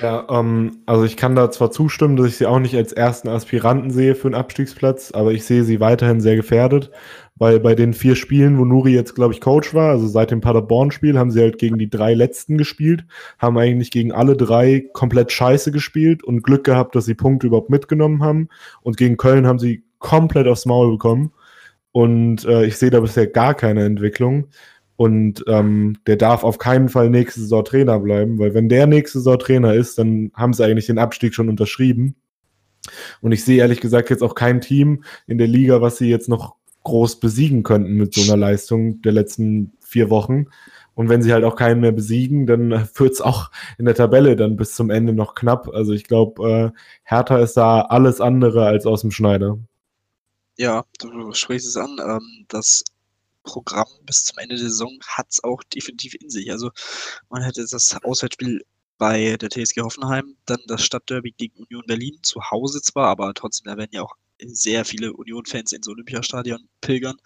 Ja, 0.00 0.26
ähm, 0.30 0.82
also 0.86 1.04
ich 1.04 1.16
kann 1.16 1.34
da 1.34 1.50
zwar 1.50 1.70
zustimmen, 1.70 2.16
dass 2.16 2.26
ich 2.26 2.36
sie 2.36 2.46
auch 2.46 2.58
nicht 2.60 2.76
als 2.76 2.92
ersten 2.92 3.28
Aspiranten 3.28 3.90
sehe 3.90 4.14
für 4.14 4.28
einen 4.28 4.34
Abstiegsplatz, 4.34 5.10
aber 5.12 5.32
ich 5.32 5.44
sehe 5.44 5.64
sie 5.64 5.80
weiterhin 5.80 6.20
sehr 6.20 6.36
gefährdet, 6.36 6.90
weil 7.34 7.58
bei 7.58 7.74
den 7.74 7.92
vier 7.92 8.14
Spielen, 8.14 8.58
wo 8.58 8.64
Nuri 8.64 8.92
jetzt, 8.92 9.14
glaube 9.14 9.34
ich, 9.34 9.40
Coach 9.40 9.74
war, 9.74 9.90
also 9.90 10.06
seit 10.06 10.30
dem 10.30 10.40
Paderborn-Spiel, 10.40 11.18
haben 11.18 11.30
sie 11.30 11.40
halt 11.40 11.58
gegen 11.58 11.78
die 11.78 11.90
drei 11.90 12.14
letzten 12.14 12.56
gespielt, 12.56 13.04
haben 13.38 13.58
eigentlich 13.58 13.90
gegen 13.90 14.12
alle 14.12 14.36
drei 14.36 14.88
komplett 14.92 15.32
scheiße 15.32 15.72
gespielt 15.72 16.22
und 16.22 16.42
Glück 16.42 16.64
gehabt, 16.64 16.94
dass 16.94 17.06
sie 17.06 17.14
Punkte 17.14 17.48
überhaupt 17.48 17.70
mitgenommen 17.70 18.22
haben. 18.22 18.48
Und 18.82 18.96
gegen 18.96 19.16
Köln 19.16 19.46
haben 19.46 19.58
sie 19.58 19.82
komplett 19.98 20.46
aufs 20.46 20.66
Maul 20.66 20.92
bekommen. 20.92 21.32
Und 21.96 22.44
äh, 22.44 22.66
ich 22.66 22.76
sehe 22.76 22.90
da 22.90 23.00
bisher 23.00 23.26
gar 23.26 23.54
keine 23.54 23.82
Entwicklung. 23.86 24.48
Und 24.96 25.42
ähm, 25.48 25.96
der 26.06 26.16
darf 26.16 26.44
auf 26.44 26.58
keinen 26.58 26.90
Fall 26.90 27.08
nächste 27.08 27.40
Saison 27.40 27.64
Trainer 27.64 27.98
bleiben, 28.00 28.38
weil 28.38 28.52
wenn 28.52 28.68
der 28.68 28.86
nächste 28.86 29.20
Saison 29.20 29.38
Trainer 29.38 29.72
ist, 29.72 29.96
dann 29.96 30.30
haben 30.34 30.52
sie 30.52 30.62
eigentlich 30.62 30.84
den 30.84 30.98
Abstieg 30.98 31.34
schon 31.34 31.48
unterschrieben. 31.48 32.14
Und 33.22 33.32
ich 33.32 33.46
sehe 33.46 33.60
ehrlich 33.60 33.80
gesagt 33.80 34.10
jetzt 34.10 34.22
auch 34.22 34.34
kein 34.34 34.60
Team 34.60 35.04
in 35.26 35.38
der 35.38 35.46
Liga, 35.46 35.80
was 35.80 35.96
sie 35.96 36.10
jetzt 36.10 36.28
noch 36.28 36.56
groß 36.82 37.18
besiegen 37.18 37.62
könnten 37.62 37.94
mit 37.94 38.12
so 38.12 38.30
einer 38.30 38.38
Leistung 38.38 39.00
der 39.00 39.12
letzten 39.12 39.72
vier 39.80 40.10
Wochen. 40.10 40.48
Und 40.92 41.08
wenn 41.08 41.22
sie 41.22 41.32
halt 41.32 41.44
auch 41.44 41.56
keinen 41.56 41.80
mehr 41.80 41.92
besiegen, 41.92 42.46
dann 42.46 42.72
wird 42.94 43.12
es 43.14 43.22
auch 43.22 43.50
in 43.78 43.86
der 43.86 43.94
Tabelle 43.94 44.36
dann 44.36 44.58
bis 44.58 44.74
zum 44.74 44.90
Ende 44.90 45.14
noch 45.14 45.34
knapp. 45.34 45.70
Also 45.72 45.94
ich 45.94 46.04
glaube, 46.04 46.72
äh, 46.74 46.78
Hertha 47.04 47.38
ist 47.38 47.56
da 47.56 47.80
alles 47.80 48.20
andere 48.20 48.66
als 48.66 48.84
aus 48.84 49.00
dem 49.00 49.12
Schneider. 49.12 49.58
Ja, 50.58 50.84
du 50.98 51.32
sprichst 51.34 51.68
es 51.68 51.76
an. 51.76 51.98
Ähm, 52.00 52.46
das 52.48 52.82
Programm 53.42 53.88
bis 54.04 54.24
zum 54.24 54.38
Ende 54.38 54.56
der 54.56 54.68
Saison 54.68 54.98
hat 55.06 55.28
es 55.30 55.44
auch 55.44 55.62
definitiv 55.64 56.14
in 56.14 56.30
sich. 56.30 56.50
Also 56.50 56.70
man 57.28 57.42
hätte 57.42 57.64
das 57.70 57.96
Auswärtsspiel 58.02 58.64
bei 58.98 59.36
der 59.36 59.50
TSG 59.50 59.82
Hoffenheim, 59.82 60.36
dann 60.46 60.60
das 60.66 60.82
Stadtderby 60.84 61.32
gegen 61.32 61.62
Union 61.64 61.84
Berlin, 61.86 62.18
zu 62.22 62.40
Hause 62.50 62.80
zwar, 62.80 63.08
aber 63.08 63.34
trotzdem, 63.34 63.70
da 63.70 63.76
werden 63.76 63.90
ja 63.92 64.02
auch 64.02 64.14
sehr 64.38 64.84
viele 64.84 65.12
Union-Fans 65.12 65.72
ins 65.72 65.88
Olympiastadion 65.88 66.68
pilgern. 66.80 67.16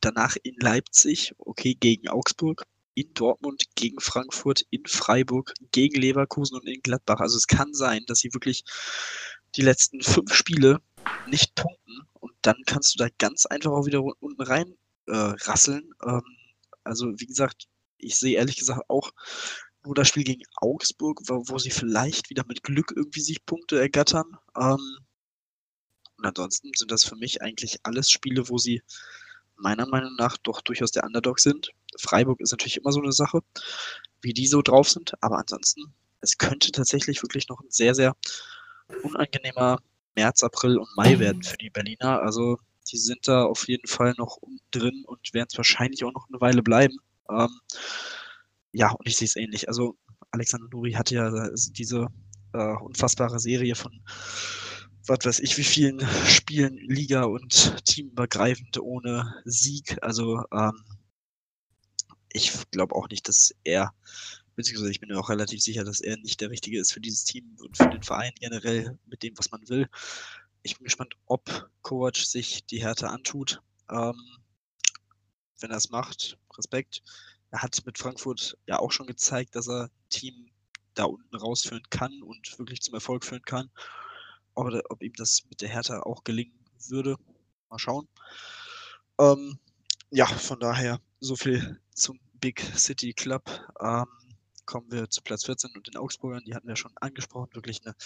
Danach 0.00 0.36
in 0.42 0.56
Leipzig, 0.60 1.32
okay, 1.38 1.74
gegen 1.74 2.08
Augsburg, 2.08 2.64
in 2.94 3.12
Dortmund, 3.14 3.64
gegen 3.74 4.00
Frankfurt, 4.00 4.64
in 4.70 4.84
Freiburg, 4.86 5.54
gegen 5.72 6.00
Leverkusen 6.00 6.56
und 6.58 6.66
in 6.66 6.82
Gladbach. 6.82 7.20
Also 7.20 7.36
es 7.38 7.46
kann 7.46 7.72
sein, 7.72 8.04
dass 8.06 8.18
sie 8.18 8.34
wirklich 8.34 8.64
die 9.56 9.62
letzten 9.62 10.02
fünf 10.02 10.34
Spiele 10.34 10.80
nicht 11.26 11.54
punkten 11.54 12.09
und 12.20 12.32
dann 12.42 12.56
kannst 12.66 12.94
du 12.94 12.98
da 12.98 13.08
ganz 13.18 13.46
einfach 13.46 13.72
auch 13.72 13.86
wieder 13.86 14.02
unten 14.02 14.42
rein 14.42 14.76
äh, 15.06 15.16
rasseln. 15.16 15.92
Ähm, 16.06 16.22
also 16.84 17.12
wie 17.18 17.26
gesagt, 17.26 17.66
ich 17.98 18.16
sehe 18.16 18.36
ehrlich 18.36 18.56
gesagt 18.56 18.88
auch 18.88 19.10
nur 19.84 19.94
das 19.94 20.08
Spiel 20.08 20.24
gegen 20.24 20.42
Augsburg, 20.56 21.20
wo, 21.26 21.42
wo 21.46 21.58
sie 21.58 21.70
vielleicht 21.70 22.30
wieder 22.30 22.44
mit 22.46 22.62
Glück 22.62 22.92
irgendwie 22.94 23.20
sich 23.20 23.44
Punkte 23.44 23.80
ergattern. 23.80 24.36
Ähm, 24.56 24.98
und 26.18 26.26
ansonsten 26.26 26.70
sind 26.76 26.90
das 26.90 27.04
für 27.04 27.16
mich 27.16 27.42
eigentlich 27.42 27.78
alles 27.82 28.10
Spiele, 28.10 28.48
wo 28.48 28.58
sie 28.58 28.82
meiner 29.56 29.86
Meinung 29.86 30.14
nach 30.16 30.36
doch 30.38 30.60
durchaus 30.60 30.90
der 30.90 31.04
Underdog 31.04 31.40
sind. 31.40 31.70
Freiburg 31.98 32.40
ist 32.40 32.50
natürlich 32.50 32.78
immer 32.78 32.92
so 32.92 33.00
eine 33.00 33.12
Sache, 33.12 33.40
wie 34.20 34.34
die 34.34 34.46
so 34.46 34.62
drauf 34.62 34.90
sind, 34.90 35.14
aber 35.22 35.38
ansonsten, 35.38 35.94
es 36.20 36.36
könnte 36.36 36.72
tatsächlich 36.72 37.22
wirklich 37.22 37.48
noch 37.48 37.60
ein 37.60 37.70
sehr, 37.70 37.94
sehr 37.94 38.14
unangenehmer 39.02 39.80
März, 40.20 40.42
April 40.42 40.76
und 40.76 40.88
Mai 40.96 41.18
werden 41.18 41.42
für 41.42 41.56
die 41.56 41.70
Berliner. 41.70 42.20
Also 42.20 42.58
die 42.92 42.98
sind 42.98 43.26
da 43.26 43.44
auf 43.44 43.66
jeden 43.68 43.86
Fall 43.86 44.14
noch 44.18 44.38
drin 44.70 45.04
und 45.06 45.32
werden 45.32 45.48
es 45.50 45.56
wahrscheinlich 45.56 46.04
auch 46.04 46.12
noch 46.12 46.28
eine 46.28 46.40
Weile 46.40 46.62
bleiben. 46.62 46.96
Ähm, 47.30 47.48
ja, 48.72 48.90
und 48.92 49.08
ich 49.08 49.16
sehe 49.16 49.26
es 49.26 49.36
ähnlich. 49.36 49.68
Also 49.68 49.96
Alexander 50.30 50.68
Nuri 50.70 50.92
hatte 50.92 51.14
ja 51.14 51.48
diese 51.70 52.06
äh, 52.52 52.74
unfassbare 52.82 53.40
Serie 53.40 53.74
von 53.74 54.02
was 55.06 55.24
weiß 55.24 55.40
ich, 55.40 55.56
wie 55.56 55.64
vielen 55.64 56.06
Spielen 56.26 56.76
Liga 56.76 57.24
und 57.24 57.82
teamübergreifend 57.84 58.78
ohne 58.78 59.34
Sieg. 59.44 59.96
Also 60.02 60.42
ähm, 60.52 60.84
ich 62.32 62.52
glaube 62.70 62.94
auch 62.94 63.08
nicht, 63.08 63.26
dass 63.26 63.54
er, 63.64 63.92
beziehungsweise 64.60 64.90
ich 64.90 65.00
bin 65.00 65.08
mir 65.08 65.18
auch 65.18 65.30
relativ 65.30 65.60
sicher, 65.60 65.84
dass 65.84 66.00
er 66.00 66.16
nicht 66.18 66.40
der 66.40 66.50
Richtige 66.50 66.78
ist 66.78 66.92
für 66.92 67.00
dieses 67.00 67.24
Team 67.24 67.56
und 67.60 67.76
für 67.76 67.88
den 67.88 68.02
Verein 68.02 68.32
generell 68.38 68.98
mit 69.06 69.22
dem, 69.22 69.36
was 69.36 69.50
man 69.50 69.68
will 69.68 69.88
ich 70.62 70.76
bin 70.76 70.84
gespannt, 70.84 71.14
ob 71.26 71.70
Kovac 71.82 72.16
sich 72.16 72.66
die 72.66 72.82
Härte 72.82 73.08
antut. 73.08 73.62
Ähm, 73.90 74.20
wenn 75.60 75.70
er 75.70 75.76
es 75.76 75.90
macht, 75.90 76.38
Respekt. 76.56 77.02
Er 77.50 77.62
hat 77.62 77.84
mit 77.84 77.98
Frankfurt 77.98 78.56
ja 78.66 78.78
auch 78.78 78.92
schon 78.92 79.06
gezeigt, 79.06 79.56
dass 79.56 79.68
er 79.68 79.90
Team 80.08 80.50
da 80.94 81.04
unten 81.04 81.36
rausführen 81.36 81.82
kann 81.90 82.22
und 82.22 82.58
wirklich 82.58 82.80
zum 82.82 82.94
Erfolg 82.94 83.24
führen 83.24 83.42
kann. 83.42 83.70
Ob, 84.54 84.72
ob 84.88 85.02
ihm 85.02 85.12
das 85.16 85.42
mit 85.48 85.60
der 85.60 85.68
Hertha 85.68 86.00
auch 86.00 86.24
gelingen 86.24 86.58
würde, 86.88 87.16
Mal 87.68 87.78
schauen. 87.78 88.08
Ähm, 89.18 89.58
ja, 90.10 90.26
von 90.26 90.58
daher 90.58 91.00
so 91.20 91.36
viel 91.36 91.80
zum 91.94 92.18
Big 92.34 92.60
City 92.76 93.12
Club. 93.12 93.48
Ähm, 93.80 94.06
kommen 94.70 94.92
wir 94.92 95.10
zu 95.10 95.20
Platz 95.22 95.46
14 95.46 95.72
und 95.74 95.88
den 95.88 95.96
Augsburgern. 95.96 96.44
Die 96.46 96.54
hatten 96.54 96.68
wir 96.68 96.76
schon 96.76 96.92
angesprochen. 97.00 97.52
Wirklich 97.54 97.84
eine 97.84 97.96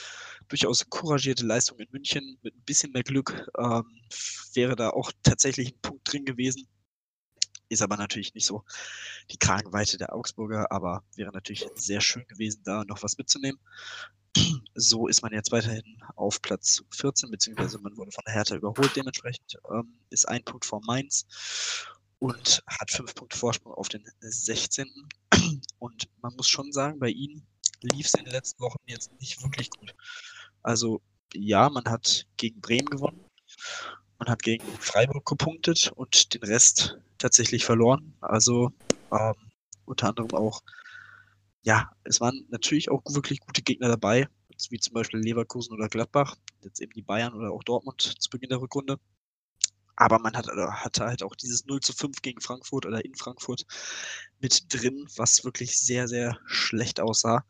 durchaus 0.49 0.89
couragierte 0.89 1.45
Leistung 1.45 1.79
in 1.79 1.89
München. 1.91 2.39
Mit 2.43 2.57
ein 2.57 2.63
bisschen 2.65 2.93
mehr 2.93 3.03
Glück 3.03 3.47
ähm, 3.59 3.85
wäre 4.55 4.75
da 4.75 4.89
auch 4.89 5.13
tatsächlich 5.23 5.75
ein 5.75 5.81
Punkt 5.83 6.11
drin 6.11 6.25
gewesen. 6.25 6.67
Ist 7.69 7.83
aber 7.83 7.99
natürlich 7.99 8.33
nicht 8.33 8.47
so 8.47 8.65
die 9.31 9.37
Kragenweite 9.37 9.99
der 9.99 10.15
Augsburger, 10.15 10.73
aber 10.73 11.05
wäre 11.17 11.33
natürlich 11.33 11.69
sehr 11.75 12.01
schön 12.01 12.27
gewesen, 12.29 12.63
da 12.65 12.85
noch 12.85 13.03
was 13.03 13.19
mitzunehmen. 13.19 13.61
So 14.77 15.07
ist 15.07 15.23
man 15.23 15.33
jetzt 15.33 15.53
weiterhin 15.53 16.03
auf 16.17 16.43
Platz 16.43 16.83
14, 16.91 17.31
beziehungsweise 17.31 17.79
man 17.79 17.97
wurde 17.97 18.11
von 18.11 18.25
der 18.27 18.35
Hertha 18.35 18.57
überholt. 18.57 18.97
Dementsprechend 18.97 19.57
ähm, 19.71 20.01
ist 20.11 20.27
ein 20.29 20.43
Punkt 20.43 20.65
vor 20.65 20.81
Mainz 20.85 21.27
und 22.25 22.63
hat 22.67 22.91
fünf 22.91 23.15
Punkte 23.15 23.37
Vorsprung 23.37 23.75
auf 23.75 23.91
den 23.91 24.03
16. 24.21 24.91
Und 25.79 26.09
man 26.23 26.35
muss 26.37 26.49
schon 26.49 26.73
sagen, 26.73 26.99
bei 26.99 27.11
ihnen 27.11 27.47
lief 27.83 28.07
es 28.07 28.15
in 28.15 28.25
den 28.25 28.33
letzten 28.33 28.63
Wochen 28.63 28.79
jetzt 28.87 29.13
nicht 29.21 29.43
wirklich 29.43 29.69
gut. 29.69 29.95
Also 30.63 31.03
ja, 31.35 31.69
man 31.69 31.85
hat 31.85 32.27
gegen 32.39 32.63
Bremen 32.63 32.87
gewonnen, 32.87 33.23
man 34.19 34.29
hat 34.29 34.43
gegen 34.43 34.65
Freiburg 34.79 35.27
gepunktet 35.27 35.93
und 35.97 36.33
den 36.33 36.43
Rest 36.45 36.97
tatsächlich 37.19 37.67
verloren. 37.67 38.15
Also 38.23 38.73
ähm, 39.13 39.35
unter 39.85 40.09
anderem 40.09 40.31
auch, 40.31 40.63
ja, 41.61 41.91
es 42.05 42.23
waren 42.23 42.47
natürlich 42.49 42.91
auch 42.91 43.03
wirklich 43.07 43.41
gute 43.41 43.61
Gegner 43.61 43.89
dabei, 43.89 44.29
wie 44.71 44.79
zum 44.79 44.95
Beispiel 44.95 45.21
Leverkusen 45.21 45.75
oder 45.75 45.91
Gladbach, 45.91 46.37
jetzt 46.63 46.81
eben 46.81 46.93
die 46.93 47.03
Bayern 47.03 47.35
oder 47.35 47.51
auch 47.53 47.65
Dortmund 47.65 48.01
zu 48.01 48.31
Beginn 48.31 48.49
der 48.49 48.63
Rückrunde. 48.63 48.99
Aber 49.97 50.19
man 50.19 50.37
hat, 50.37 50.47
hatte 50.49 51.05
halt 51.05 51.23
auch 51.23 51.37
dieses 51.37 51.67
0 51.67 51.81
zu 51.81 51.93
5 51.93 52.23
gegen 52.23 52.41
Frankfurt 52.41 52.87
oder 52.87 53.05
in 53.05 53.15
Frankfurt 53.15 53.65
mit 54.41 54.73
drin, 54.73 55.07
was 55.17 55.45
wirklich 55.45 55.79
sehr, 55.79 56.09
sehr 56.09 56.39
schlecht 56.47 57.01
aussah. 57.01 57.45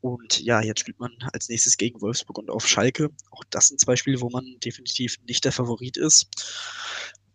Und 0.00 0.40
ja, 0.40 0.60
jetzt 0.60 0.80
spielt 0.80 1.00
man 1.00 1.12
als 1.32 1.48
nächstes 1.48 1.76
gegen 1.76 2.00
Wolfsburg 2.00 2.38
und 2.38 2.50
auf 2.50 2.68
Schalke. 2.68 3.10
Auch 3.30 3.42
das 3.50 3.68
sind 3.68 3.80
zwei 3.80 3.96
Spiele, 3.96 4.20
wo 4.20 4.30
man 4.30 4.44
definitiv 4.64 5.16
nicht 5.26 5.44
der 5.44 5.52
Favorit 5.52 5.96
ist. 5.96 6.28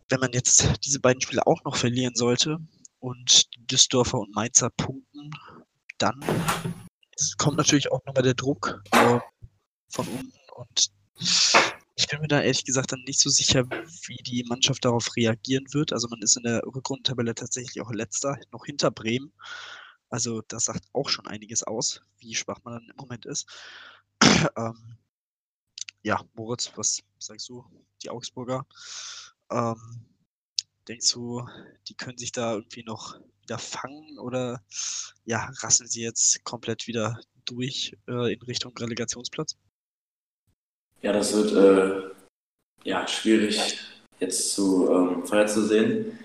Wenn 0.08 0.20
man 0.20 0.32
jetzt 0.32 0.68
diese 0.84 1.00
beiden 1.00 1.20
Spiele 1.20 1.46
auch 1.46 1.62
noch 1.64 1.76
verlieren 1.76 2.14
sollte 2.14 2.58
und 3.00 3.48
Düsseldorfer 3.70 4.18
und 4.20 4.34
Mainzer 4.34 4.70
punkten, 4.70 5.30
dann 5.98 6.18
kommt 7.38 7.56
natürlich 7.56 7.90
auch 7.90 8.00
nochmal 8.06 8.22
der 8.22 8.34
Druck 8.34 8.82
äh, 8.92 9.18
von 9.88 10.06
unten 10.06 10.32
und 10.56 10.90
ich 11.94 12.06
bin 12.08 12.20
mir 12.20 12.28
da 12.28 12.40
ehrlich 12.40 12.64
gesagt 12.64 12.92
dann 12.92 13.02
nicht 13.04 13.20
so 13.20 13.30
sicher, 13.30 13.68
wie 14.06 14.16
die 14.22 14.44
Mannschaft 14.44 14.84
darauf 14.84 15.14
reagieren 15.16 15.66
wird. 15.72 15.92
Also 15.92 16.08
man 16.08 16.22
ist 16.22 16.36
in 16.36 16.44
der 16.44 16.62
Rückrundentabelle 16.64 17.34
tatsächlich 17.34 17.82
auch 17.82 17.92
letzter, 17.92 18.38
noch 18.50 18.64
hinter 18.64 18.90
Bremen. 18.90 19.32
Also 20.08 20.42
das 20.48 20.64
sagt 20.64 20.86
auch 20.92 21.08
schon 21.08 21.26
einiges 21.26 21.62
aus, 21.62 22.02
wie 22.18 22.34
schwach 22.34 22.58
man 22.64 22.74
dann 22.74 22.88
im 22.90 22.96
Moment 22.96 23.26
ist. 23.26 23.46
ähm, 24.56 24.96
ja, 26.02 26.22
Moritz, 26.34 26.72
was 26.76 27.02
sagst 27.18 27.48
du? 27.48 27.64
Die 28.02 28.10
Augsburger. 28.10 28.66
Ähm, 29.50 30.06
denkst 30.88 31.12
du, 31.12 31.46
die 31.88 31.94
können 31.94 32.18
sich 32.18 32.32
da 32.32 32.54
irgendwie 32.54 32.84
noch 32.84 33.18
wieder 33.42 33.58
fangen 33.58 34.18
oder 34.18 34.62
ja, 35.24 35.50
rasseln 35.60 35.88
sie 35.88 36.02
jetzt 36.02 36.42
komplett 36.44 36.86
wieder 36.86 37.20
durch 37.44 37.96
äh, 38.08 38.32
in 38.32 38.42
Richtung 38.42 38.76
Relegationsplatz? 38.76 39.56
Ja, 41.02 41.12
das 41.12 41.34
wird 41.34 41.52
äh, 41.52 42.10
ja, 42.84 43.06
schwierig 43.08 43.80
jetzt 44.20 44.54
zu 44.54 44.88
ähm, 44.88 45.26
vorherzusehen. 45.26 46.18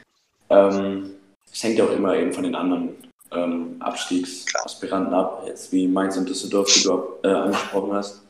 Ähm, 0.50 1.16
es 1.52 1.64
hängt 1.64 1.80
ja 1.80 1.86
auch 1.86 1.92
immer 1.92 2.16
eben 2.16 2.32
von 2.32 2.44
den 2.44 2.54
anderen 2.54 2.96
ähm, 3.32 3.78
Abstiegsaspiranten 3.80 5.14
ab, 5.16 5.44
jetzt 5.48 5.72
wie 5.72 5.88
Mainz 5.88 6.16
und 6.16 6.30
Düsseldorf, 6.30 6.72
die 6.72 6.84
du 6.84 7.04
äh, 7.24 7.30
angesprochen 7.30 7.94
hast, 7.94 8.28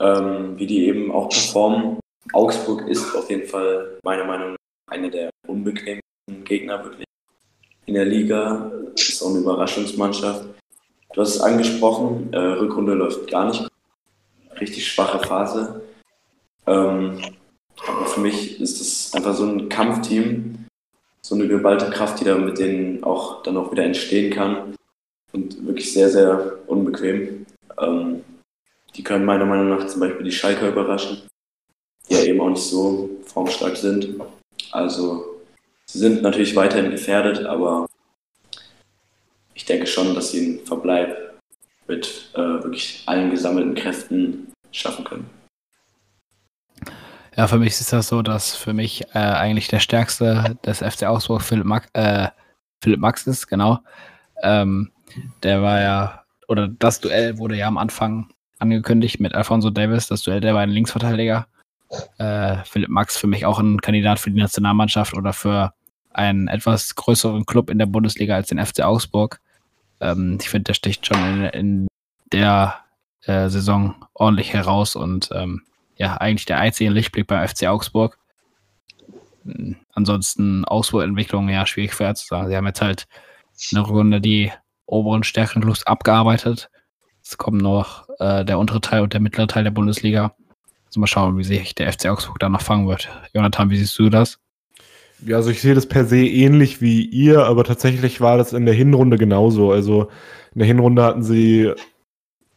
ähm, 0.00 0.58
wie 0.58 0.66
die 0.66 0.86
eben 0.88 1.12
auch 1.12 1.28
performen. 1.28 2.00
Augsburg 2.32 2.88
ist 2.88 3.14
auf 3.14 3.30
jeden 3.30 3.46
Fall 3.46 3.98
meiner 4.02 4.24
Meinung 4.24 4.50
nach 4.52 4.94
einer 4.96 5.08
der 5.08 5.30
unbequemsten 5.46 6.44
Gegner 6.44 6.82
wirklich 6.82 7.06
in 7.86 7.94
der 7.94 8.06
Liga. 8.06 8.72
Ist 8.96 9.22
auch 9.22 9.30
eine 9.30 9.38
Überraschungsmannschaft. 9.38 10.46
Du 11.12 11.20
hast 11.20 11.36
es 11.36 11.40
angesprochen, 11.40 12.32
äh, 12.32 12.38
Rückrunde 12.38 12.94
läuft 12.94 13.30
gar 13.30 13.46
nicht 13.46 13.64
richtig 14.64 14.86
schwache 14.86 15.18
Phase. 15.26 15.82
Ähm, 16.66 17.20
aber 17.86 18.06
für 18.06 18.20
mich 18.20 18.60
ist 18.60 18.80
es 18.80 19.12
einfach 19.14 19.34
so 19.34 19.44
ein 19.44 19.68
Kampfteam, 19.68 20.66
so 21.20 21.34
eine 21.34 21.48
geballte 21.48 21.90
Kraft, 21.90 22.20
die 22.20 22.24
da 22.24 22.36
mit 22.36 22.58
denen 22.58 23.04
auch 23.04 23.42
dann 23.42 23.56
auch 23.56 23.70
wieder 23.70 23.84
entstehen 23.84 24.32
kann. 24.32 24.74
Und 25.32 25.66
wirklich 25.66 25.92
sehr, 25.92 26.08
sehr 26.08 26.58
unbequem. 26.66 27.44
Ähm, 27.78 28.24
die 28.94 29.02
können 29.02 29.24
meiner 29.24 29.44
Meinung 29.44 29.68
nach 29.68 29.86
zum 29.86 30.00
Beispiel 30.00 30.24
die 30.24 30.32
Schalker 30.32 30.68
überraschen, 30.68 31.22
die 32.08 32.14
ja 32.14 32.22
eben 32.22 32.40
auch 32.40 32.50
nicht 32.50 32.62
so 32.62 33.10
formstark 33.26 33.76
sind. 33.76 34.20
Also 34.70 35.40
sie 35.86 35.98
sind 35.98 36.22
natürlich 36.22 36.54
weiterhin 36.54 36.92
gefährdet, 36.92 37.44
aber 37.44 37.86
ich 39.54 39.64
denke 39.64 39.86
schon, 39.86 40.14
dass 40.14 40.30
sie 40.30 40.46
einen 40.46 40.66
Verbleib 40.66 41.34
mit 41.88 42.30
äh, 42.34 42.38
wirklich 42.38 43.02
allen 43.06 43.30
gesammelten 43.30 43.74
Kräften 43.74 44.53
schaffen 44.78 45.04
können. 45.04 45.30
Ja, 47.36 47.48
für 47.48 47.58
mich 47.58 47.80
ist 47.80 47.92
das 47.92 48.08
so, 48.08 48.22
dass 48.22 48.54
für 48.54 48.72
mich 48.72 49.02
äh, 49.12 49.18
eigentlich 49.18 49.68
der 49.68 49.80
stärkste 49.80 50.56
des 50.64 50.78
FC 50.78 51.04
Augsburg 51.04 51.42
Philipp, 51.42 51.64
Max, 51.64 51.88
äh, 51.94 52.28
Philipp 52.80 53.00
Max 53.00 53.26
ist, 53.26 53.48
genau. 53.48 53.80
Ähm, 54.42 54.92
der 55.42 55.62
war 55.62 55.80
ja, 55.80 56.24
oder 56.48 56.68
das 56.68 57.00
Duell 57.00 57.38
wurde 57.38 57.56
ja 57.56 57.66
am 57.66 57.78
Anfang 57.78 58.28
angekündigt 58.58 59.20
mit 59.20 59.34
Alfonso 59.34 59.70
Davis, 59.70 60.06
das 60.06 60.22
Duell 60.22 60.40
der 60.40 60.52
beiden 60.52 60.74
Linksverteidiger. 60.74 61.46
Äh, 62.18 62.58
Philipp 62.64 62.88
Max 62.88 63.16
für 63.16 63.26
mich 63.26 63.46
auch 63.46 63.58
ein 63.58 63.80
Kandidat 63.80 64.20
für 64.20 64.30
die 64.30 64.40
Nationalmannschaft 64.40 65.14
oder 65.14 65.32
für 65.32 65.72
einen 66.12 66.46
etwas 66.46 66.94
größeren 66.94 67.46
Club 67.46 67.70
in 67.70 67.78
der 67.78 67.86
Bundesliga 67.86 68.36
als 68.36 68.48
den 68.48 68.64
FC 68.64 68.82
Augsburg. 68.82 69.40
Ähm, 70.00 70.38
ich 70.40 70.48
finde, 70.48 70.64
der 70.64 70.74
sticht 70.74 71.06
schon 71.06 71.18
in, 71.18 71.44
in 71.46 71.88
der 72.32 72.83
äh, 73.26 73.48
Saison 73.48 73.94
ordentlich 74.14 74.52
heraus 74.52 74.96
und 74.96 75.30
ähm, 75.32 75.62
ja, 75.96 76.16
eigentlich 76.16 76.46
der 76.46 76.58
einzige 76.58 76.90
Lichtblick 76.90 77.26
beim 77.26 77.46
FC 77.46 77.66
Augsburg. 77.66 78.18
Hm, 79.44 79.76
ansonsten 79.92 80.64
Augsburg-Entwicklung, 80.64 81.48
ja, 81.48 81.66
schwierig 81.66 81.94
vorherzusagen. 81.94 82.48
Sie 82.48 82.56
haben 82.56 82.66
jetzt 82.66 82.82
halt 82.82 83.06
eine 83.72 83.80
Runde 83.80 84.20
die 84.20 84.50
oberen 84.86 85.24
Stärken 85.24 85.62
Lust 85.62 85.86
abgearbeitet. 85.86 86.70
Es 87.22 87.38
kommt 87.38 87.62
noch 87.62 88.08
äh, 88.18 88.44
der 88.44 88.58
untere 88.58 88.80
Teil 88.80 89.02
und 89.02 89.12
der 89.12 89.20
mittlere 89.20 89.46
Teil 89.46 89.64
der 89.64 89.70
Bundesliga. 89.70 90.34
Also 90.86 91.00
mal 91.00 91.06
schauen, 91.06 91.38
wie 91.38 91.44
sich 91.44 91.74
der 91.74 91.92
FC 91.92 92.06
Augsburg 92.06 92.38
da 92.38 92.48
noch 92.48 92.60
fangen 92.60 92.86
wird. 92.86 93.08
Jonathan, 93.32 93.70
wie 93.70 93.76
siehst 93.76 93.98
du 93.98 94.10
das? 94.10 94.38
Ja, 95.24 95.36
also 95.36 95.50
ich 95.50 95.60
sehe 95.60 95.74
das 95.74 95.86
per 95.86 96.04
se 96.04 96.26
ähnlich 96.26 96.80
wie 96.82 97.02
ihr, 97.04 97.46
aber 97.46 97.64
tatsächlich 97.64 98.20
war 98.20 98.36
das 98.36 98.52
in 98.52 98.66
der 98.66 98.74
Hinrunde 98.74 99.16
genauso. 99.16 99.72
Also 99.72 100.10
in 100.54 100.58
der 100.58 100.66
Hinrunde 100.66 101.02
hatten 101.02 101.22
sie 101.22 101.72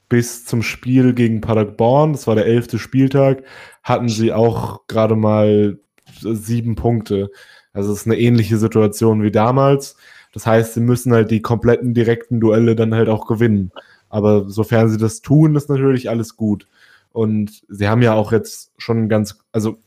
bis 0.10 0.46
zum 0.46 0.62
Spiel 0.62 1.14
gegen 1.14 1.42
Paderborn, 1.42 2.14
das 2.14 2.28
war 2.28 2.36
der 2.36 2.46
elfte 2.46 2.80
Spieltag, 2.80 3.44
hatten 3.84 4.10
sie 4.10 4.34
auch 4.34 4.88
gerade 4.88 5.16
mal 5.16 5.80
sieben 6.22 6.76
Punkte. 6.76 7.30
Also 7.74 7.92
es 7.92 8.02
ist 8.02 8.08
eine 8.08 8.18
ähnliche 8.18 8.58
Situation 8.58 9.22
wie 9.24 9.32
damals. 9.32 9.98
Das 10.34 10.46
heißt, 10.46 10.74
sie 10.74 10.82
müssen 10.82 11.14
halt 11.14 11.32
die 11.32 11.42
kompletten 11.42 11.94
direkten 11.94 12.40
Duelle 12.40 12.76
dann 12.76 12.94
halt 12.96 13.10
auch 13.10 13.28
gewinnen. 13.28 13.72
Aber 14.10 14.50
sofern 14.50 14.90
sie 14.90 14.98
das 14.98 15.22
tun, 15.22 15.56
ist 15.56 15.70
natürlich 15.70 16.10
alles 16.10 16.38
gut. 16.38 16.68
Und 17.12 17.64
sie 17.68 17.88
haben 17.88 18.02
ja 18.02 18.14
auch 18.14 18.32
jetzt 18.32 18.72
schon 18.78 19.10
ganz, 19.10 19.40
also 19.52 19.78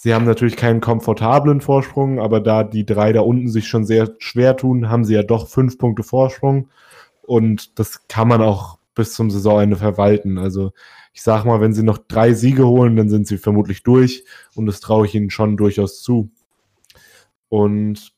Sie 0.00 0.14
haben 0.14 0.26
natürlich 0.26 0.54
keinen 0.54 0.80
komfortablen 0.80 1.60
Vorsprung, 1.60 2.20
aber 2.20 2.38
da 2.38 2.62
die 2.62 2.86
drei 2.86 3.12
da 3.12 3.22
unten 3.22 3.48
sich 3.48 3.66
schon 3.66 3.84
sehr 3.84 4.14
schwer 4.18 4.56
tun, 4.56 4.88
haben 4.88 5.04
sie 5.04 5.14
ja 5.14 5.24
doch 5.24 5.48
fünf 5.48 5.76
Punkte 5.76 6.04
Vorsprung. 6.04 6.68
Und 7.22 7.80
das 7.80 8.06
kann 8.06 8.28
man 8.28 8.40
auch 8.40 8.77
bis 8.98 9.14
zum 9.14 9.30
Saisonende 9.30 9.76
verwalten. 9.76 10.36
Also 10.36 10.72
ich 11.14 11.22
sag 11.22 11.44
mal, 11.44 11.60
wenn 11.60 11.72
sie 11.72 11.82
noch 11.82 11.98
drei 11.98 12.34
Siege 12.34 12.66
holen, 12.66 12.96
dann 12.96 13.08
sind 13.08 13.26
sie 13.26 13.38
vermutlich 13.38 13.82
durch. 13.82 14.24
Und 14.54 14.66
das 14.66 14.80
traue 14.80 15.06
ich 15.06 15.14
ihnen 15.14 15.30
schon 15.30 15.56
durchaus 15.56 16.02
zu. 16.02 16.30
Und 17.48 18.12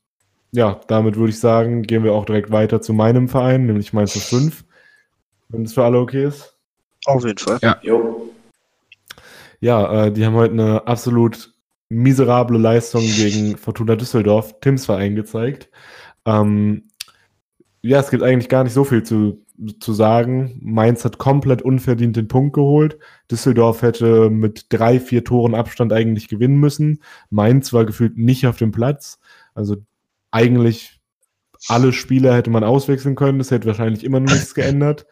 ja, 0.51 0.81
damit 0.87 1.15
würde 1.15 1.29
ich 1.29 1.39
sagen, 1.39 1.83
gehen 1.83 2.03
wir 2.03 2.13
auch 2.13 2.25
direkt 2.25 2.51
weiter 2.51 2.81
zu 2.81 2.93
meinem 2.93 3.29
Verein, 3.29 3.65
nämlich 3.65 3.93
Mainz 3.93 4.11
5. 4.13 4.65
Wenn 5.49 5.63
das 5.63 5.73
für 5.73 5.85
alle 5.85 5.99
okay 5.99 6.25
ist. 6.25 6.57
Auf 7.05 7.23
jeden 7.23 7.37
Fall. 7.37 7.59
Ja. 7.61 7.79
Jo. 7.81 8.29
Ja, 9.59 10.05
äh, 10.05 10.11
die 10.11 10.25
haben 10.25 10.35
heute 10.35 10.53
eine 10.53 10.87
absolut 10.87 11.53
miserable 11.89 12.57
Leistung 12.57 13.01
gegen 13.01 13.57
Fortuna 13.57 13.95
Düsseldorf, 13.95 14.59
Tims 14.61 14.85
Verein, 14.85 15.15
gezeigt. 15.15 15.69
Ähm, 16.25 16.83
ja, 17.81 17.99
es 17.99 18.09
gibt 18.09 18.23
eigentlich 18.23 18.49
gar 18.49 18.63
nicht 18.63 18.73
so 18.73 18.83
viel 18.83 19.03
zu 19.03 19.45
zu 19.79 19.93
sagen, 19.93 20.59
Mainz 20.61 21.05
hat 21.05 21.17
komplett 21.17 21.61
unverdient 21.61 22.15
den 22.15 22.27
Punkt 22.27 22.53
geholt. 22.53 22.97
Düsseldorf 23.29 23.81
hätte 23.81 24.29
mit 24.29 24.67
drei, 24.69 24.99
vier 24.99 25.23
Toren 25.23 25.55
Abstand 25.55 25.93
eigentlich 25.93 26.27
gewinnen 26.27 26.59
müssen. 26.59 27.01
Mainz 27.29 27.71
war 27.73 27.85
gefühlt 27.85 28.17
nicht 28.17 28.47
auf 28.47 28.57
dem 28.57 28.71
Platz. 28.71 29.19
Also 29.53 29.77
eigentlich 30.31 30.99
alle 31.67 31.93
Spieler 31.93 32.35
hätte 32.35 32.49
man 32.49 32.63
auswechseln 32.63 33.15
können. 33.15 33.39
Es 33.39 33.51
hätte 33.51 33.67
wahrscheinlich 33.67 34.03
immer 34.03 34.19
noch 34.19 34.31
nichts 34.31 34.53
geändert. 34.55 35.05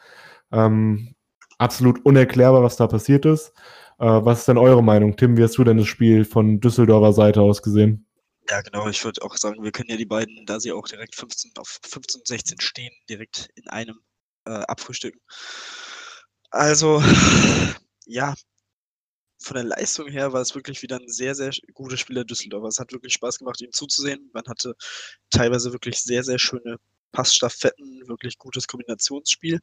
Ähm, 0.51 1.13
absolut 1.57 2.03
unerklärbar, 2.05 2.63
was 2.63 2.77
da 2.77 2.87
passiert 2.87 3.25
ist. 3.25 3.53
Äh, 3.99 4.05
was 4.05 4.39
ist 4.39 4.47
denn 4.47 4.57
eure 4.57 4.83
Meinung? 4.83 5.15
Tim, 5.15 5.37
wie 5.37 5.43
hast 5.43 5.57
du 5.57 5.63
denn 5.63 5.77
das 5.77 5.87
Spiel 5.87 6.25
von 6.25 6.59
Düsseldorfer 6.59 7.13
Seite 7.13 7.41
aus 7.41 7.61
gesehen? 7.61 8.07
Ja, 8.49 8.61
genau. 8.61 8.87
Ich 8.89 9.03
würde 9.05 9.21
auch 9.21 9.37
sagen, 9.37 9.63
wir 9.63 9.71
können 9.71 9.89
ja 9.89 9.97
die 9.97 10.05
beiden, 10.05 10.45
da 10.47 10.59
sie 10.59 10.71
auch 10.71 10.87
direkt 10.87 11.15
15 11.15 11.51
auf 11.59 11.79
15 11.83 12.21
und 12.21 12.27
16 12.27 12.59
stehen, 12.61 12.91
direkt 13.07 13.49
in 13.55 13.67
einem 13.67 13.99
äh, 14.49 14.63
abfrühstücken. 14.67 15.21
Also, 16.51 17.01
ja, 18.05 18.33
von 19.41 19.55
der 19.55 19.63
Leistung 19.63 20.07
her 20.09 20.33
war 20.33 20.41
es 20.41 20.55
wirklich 20.55 20.81
wieder 20.81 20.97
ein 20.97 21.07
sehr, 21.07 21.35
sehr 21.35 21.51
gutes 21.73 21.99
Spiel 21.99 22.15
der 22.15 22.25
Düsseldorfer. 22.25 22.67
Es 22.67 22.79
hat 22.79 22.91
wirklich 22.91 23.13
Spaß 23.13 23.39
gemacht, 23.39 23.61
ihm 23.61 23.71
zuzusehen. 23.71 24.29
Man 24.33 24.43
hatte 24.47 24.75
teilweise 25.29 25.71
wirklich 25.71 26.01
sehr, 26.01 26.23
sehr 26.23 26.39
schöne 26.39 26.77
Passstaffetten, 27.11 28.07
wirklich 28.07 28.37
gutes 28.37 28.67
Kombinationsspiel, 28.67 29.59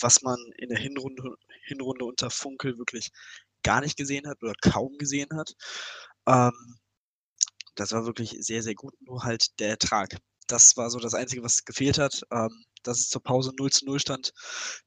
was 0.00 0.22
man 0.22 0.38
in 0.58 0.68
der 0.68 0.78
Hinrunde, 0.78 1.36
Hinrunde 1.66 2.04
unter 2.04 2.30
Funkel 2.30 2.78
wirklich 2.78 3.10
gar 3.62 3.80
nicht 3.80 3.96
gesehen 3.96 4.28
hat 4.28 4.42
oder 4.42 4.54
kaum 4.62 4.96
gesehen 4.98 5.28
hat. 5.36 5.54
Ähm, 6.26 6.78
das 7.74 7.92
war 7.92 8.06
wirklich 8.06 8.36
sehr, 8.40 8.62
sehr 8.62 8.74
gut, 8.74 8.94
nur 9.00 9.24
halt 9.24 9.58
der 9.58 9.70
Ertrag. 9.70 10.16
Das 10.46 10.76
war 10.76 10.90
so 10.90 10.98
das 11.00 11.14
Einzige, 11.14 11.42
was 11.42 11.64
gefehlt 11.64 11.98
hat. 11.98 12.22
Ähm, 12.30 12.64
dass 12.86 13.00
es 13.00 13.08
zur 13.08 13.22
Pause 13.22 13.52
0 13.58 13.70
zu 13.70 13.84
0 13.86 14.00
stand. 14.00 14.32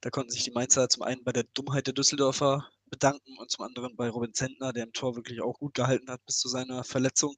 Da 0.00 0.10
konnten 0.10 0.30
sich 0.30 0.44
die 0.44 0.50
Mainzer 0.50 0.88
zum 0.88 1.02
einen 1.02 1.24
bei 1.24 1.32
der 1.32 1.44
Dummheit 1.54 1.86
der 1.86 1.94
Düsseldorfer 1.94 2.68
bedanken 2.90 3.36
und 3.38 3.50
zum 3.50 3.64
anderen 3.64 3.96
bei 3.96 4.08
Robin 4.08 4.32
Zentner, 4.34 4.72
der 4.72 4.84
im 4.84 4.92
Tor 4.92 5.16
wirklich 5.16 5.42
auch 5.42 5.58
gut 5.58 5.74
gehalten 5.74 6.10
hat 6.10 6.24
bis 6.26 6.38
zu 6.38 6.48
seiner 6.48 6.84
Verletzung. 6.84 7.36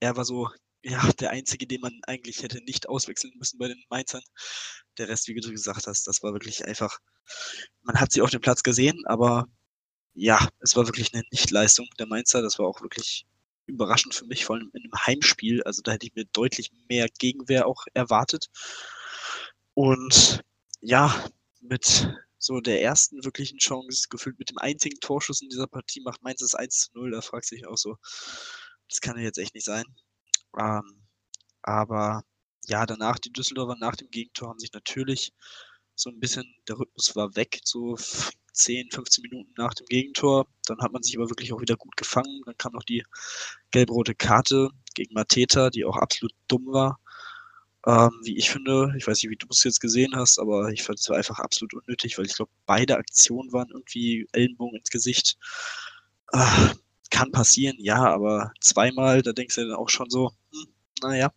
Er 0.00 0.16
war 0.16 0.24
so 0.24 0.48
ja, 0.84 1.10
der 1.20 1.30
einzige, 1.30 1.66
den 1.66 1.80
man 1.80 2.00
eigentlich 2.06 2.42
hätte 2.42 2.62
nicht 2.64 2.88
auswechseln 2.88 3.32
müssen 3.38 3.58
bei 3.58 3.68
den 3.68 3.82
Mainzern. 3.88 4.22
Der 4.98 5.08
Rest, 5.08 5.28
wie 5.28 5.34
du 5.34 5.50
gesagt 5.50 5.86
hast, 5.86 6.06
das 6.06 6.22
war 6.22 6.32
wirklich 6.32 6.64
einfach, 6.66 6.98
man 7.82 8.00
hat 8.00 8.12
sie 8.12 8.20
auf 8.22 8.30
dem 8.30 8.40
Platz 8.40 8.62
gesehen, 8.62 9.04
aber 9.06 9.46
ja, 10.14 10.48
es 10.60 10.76
war 10.76 10.86
wirklich 10.86 11.14
eine 11.14 11.22
Nichtleistung 11.30 11.88
der 11.98 12.06
Mainzer. 12.06 12.42
Das 12.42 12.58
war 12.58 12.66
auch 12.66 12.82
wirklich 12.82 13.26
überraschend 13.66 14.14
für 14.14 14.26
mich, 14.26 14.44
vor 14.44 14.56
allem 14.56 14.70
in 14.74 14.82
einem 14.82 15.06
Heimspiel. 15.06 15.62
Also 15.62 15.82
da 15.82 15.92
hätte 15.92 16.06
ich 16.06 16.14
mir 16.14 16.26
deutlich 16.26 16.70
mehr 16.88 17.08
Gegenwehr 17.18 17.66
auch 17.66 17.84
erwartet. 17.94 18.48
Und 19.74 20.42
ja, 20.80 21.24
mit 21.60 22.08
so 22.38 22.60
der 22.60 22.82
ersten 22.82 23.24
wirklichen 23.24 23.58
Chance, 23.58 24.08
gefühlt 24.10 24.38
mit 24.38 24.50
dem 24.50 24.58
einzigen 24.58 24.98
Torschuss 25.00 25.42
in 25.42 25.48
dieser 25.48 25.66
Partie, 25.68 26.00
macht 26.00 26.22
Mainz 26.22 26.40
das 26.40 26.54
1 26.54 26.78
zu 26.78 26.90
0. 26.94 27.12
Da 27.12 27.20
fragt 27.20 27.46
sich 27.46 27.66
auch 27.66 27.76
so, 27.76 27.96
das 28.88 29.00
kann 29.00 29.16
ja 29.16 29.22
jetzt 29.22 29.38
echt 29.38 29.54
nicht 29.54 29.64
sein. 29.64 29.84
Ähm, 30.58 31.06
aber 31.62 32.22
ja, 32.66 32.86
danach, 32.86 33.18
die 33.18 33.32
Düsseldorfer 33.32 33.76
nach 33.78 33.96
dem 33.96 34.10
Gegentor 34.10 34.48
haben 34.48 34.58
sich 34.58 34.72
natürlich 34.72 35.32
so 35.94 36.10
ein 36.10 36.20
bisschen, 36.20 36.44
der 36.68 36.78
Rhythmus 36.78 37.14
war 37.16 37.34
weg, 37.36 37.60
so 37.64 37.96
10, 38.52 38.90
15 38.90 39.22
Minuten 39.22 39.52
nach 39.56 39.74
dem 39.74 39.86
Gegentor. 39.86 40.46
Dann 40.66 40.80
hat 40.80 40.92
man 40.92 41.02
sich 41.02 41.16
aber 41.16 41.30
wirklich 41.30 41.52
auch 41.52 41.60
wieder 41.60 41.76
gut 41.76 41.96
gefangen. 41.96 42.42
Dann 42.44 42.56
kam 42.58 42.72
noch 42.72 42.84
die 42.84 43.04
gelb-rote 43.70 44.14
Karte 44.14 44.70
gegen 44.94 45.14
Mateta, 45.14 45.70
die 45.70 45.84
auch 45.84 45.96
absolut 45.96 46.32
dumm 46.48 46.66
war. 46.66 46.98
Ähm, 47.86 48.10
wie 48.22 48.36
ich 48.36 48.50
finde, 48.50 48.92
ich 48.96 49.06
weiß 49.06 49.22
nicht, 49.22 49.30
wie 49.30 49.36
du 49.36 49.46
es 49.50 49.64
jetzt 49.64 49.80
gesehen 49.80 50.14
hast, 50.14 50.38
aber 50.38 50.70
ich 50.70 50.82
fand 50.84 51.00
es 51.00 51.10
einfach 51.10 51.40
absolut 51.40 51.74
unnötig, 51.74 52.16
weil 52.16 52.26
ich 52.26 52.34
glaube, 52.34 52.52
beide 52.66 52.96
Aktionen 52.96 53.52
waren 53.52 53.70
irgendwie 53.70 54.26
Ellenbogen 54.32 54.78
ins 54.78 54.90
Gesicht. 54.90 55.36
Äh, 56.32 56.74
kann 57.10 57.30
passieren, 57.32 57.76
ja, 57.78 57.98
aber 57.98 58.52
zweimal, 58.60 59.22
da 59.22 59.32
denkst 59.32 59.56
du 59.56 59.66
dann 59.66 59.76
auch 59.76 59.90
schon 59.90 60.08
so, 60.10 60.30
hm, 60.52 60.66
naja, 61.02 61.32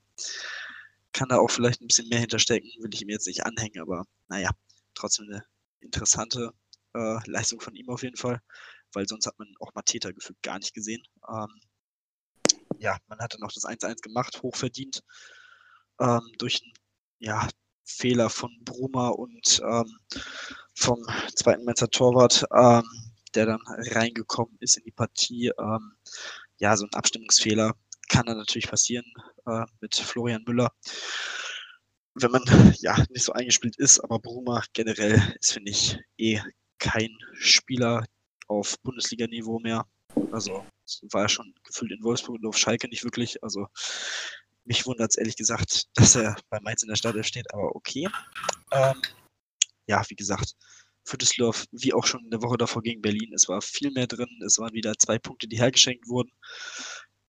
kann 1.13 1.29
da 1.29 1.37
auch 1.37 1.49
vielleicht 1.49 1.81
ein 1.81 1.87
bisschen 1.87 2.09
mehr 2.09 2.19
hinterstecken, 2.19 2.69
will 2.79 2.93
ich 2.93 3.01
ihm 3.01 3.09
jetzt 3.09 3.27
nicht 3.27 3.45
anhängen, 3.45 3.81
aber 3.81 4.05
naja, 4.27 4.51
trotzdem 4.93 5.27
eine 5.29 5.43
interessante 5.81 6.51
äh, 6.93 7.19
Leistung 7.29 7.59
von 7.61 7.75
ihm 7.75 7.89
auf 7.89 8.03
jeden 8.03 8.17
Fall, 8.17 8.41
weil 8.93 9.07
sonst 9.07 9.27
hat 9.27 9.37
man 9.39 9.53
auch 9.59 9.73
Mateta 9.73 10.11
gefühlt 10.11 10.41
gar 10.43 10.59
nicht 10.59 10.73
gesehen. 10.73 11.03
Ähm, 11.27 11.47
ja, 12.79 12.97
man 13.07 13.19
hat 13.19 13.33
dann 13.33 13.41
noch 13.41 13.51
das 13.53 13.65
1-1 13.65 14.01
gemacht, 14.01 14.41
hochverdient, 14.41 15.03
ähm, 15.99 16.21
durch 16.37 16.61
einen 16.63 16.73
ja, 17.19 17.47
Fehler 17.83 18.29
von 18.29 18.51
Bruma 18.63 19.09
und 19.09 19.61
ähm, 19.63 19.99
vom 20.73 20.99
zweiten 21.35 21.65
Mainzer 21.65 21.89
Torwart, 21.89 22.45
ähm, 22.53 22.83
der 23.33 23.45
dann 23.45 23.61
reingekommen 23.67 24.57
ist 24.59 24.77
in 24.77 24.83
die 24.83 24.91
Partie. 24.91 25.51
Ähm, 25.59 25.93
ja, 26.57 26.75
so 26.77 26.85
ein 26.85 26.93
Abstimmungsfehler 26.93 27.73
kann 28.07 28.25
dann 28.25 28.37
natürlich 28.37 28.67
passieren 28.69 29.05
äh, 29.45 29.65
mit 29.81 29.95
Florian 29.95 30.43
Müller 30.45 30.71
wenn 32.15 32.31
man 32.31 32.43
ja 32.79 32.97
nicht 33.09 33.23
so 33.23 33.33
eingespielt 33.33 33.77
ist, 33.77 33.99
aber 33.99 34.19
Bruma 34.19 34.63
generell 34.73 35.21
ist, 35.39 35.53
finde 35.53 35.71
ich, 35.71 35.99
eh 36.17 36.39
kein 36.79 37.09
Spieler 37.33 38.05
auf 38.47 38.79
Bundesliga-Niveau 38.83 39.59
mehr. 39.59 39.85
Also 40.31 40.65
war 41.11 41.23
ja 41.23 41.29
schon 41.29 41.53
gefühlt 41.63 41.91
in 41.91 42.03
Wolfsburg 42.03 42.37
und 42.37 42.45
auf 42.45 42.57
Schalke 42.57 42.87
nicht 42.87 43.03
wirklich. 43.03 43.43
Also 43.43 43.67
mich 44.65 44.85
wundert 44.85 45.11
es 45.11 45.17
ehrlich 45.17 45.37
gesagt, 45.37 45.85
dass 45.95 46.15
er 46.15 46.35
bei 46.49 46.59
Mainz 46.59 46.83
in 46.83 46.89
der 46.89 46.95
Stadt 46.95 47.23
steht, 47.25 47.53
aber 47.53 47.75
okay. 47.75 48.07
Ähm, 48.71 49.01
ja, 49.87 50.03
wie 50.09 50.15
gesagt, 50.15 50.55
für 51.03 51.17
Düsseldorf, 51.17 51.65
wie 51.71 51.93
auch 51.93 52.05
schon 52.05 52.23
in 52.23 52.31
der 52.31 52.41
Woche 52.41 52.57
davor 52.57 52.81
gegen 52.81 53.01
Berlin, 53.01 53.31
es 53.33 53.47
war 53.47 53.61
viel 53.61 53.91
mehr 53.91 54.07
drin. 54.07 54.41
Es 54.45 54.57
waren 54.57 54.73
wieder 54.73 54.97
zwei 54.97 55.19
Punkte, 55.19 55.47
die 55.47 55.59
hergeschenkt 55.59 56.07
wurden. 56.07 56.31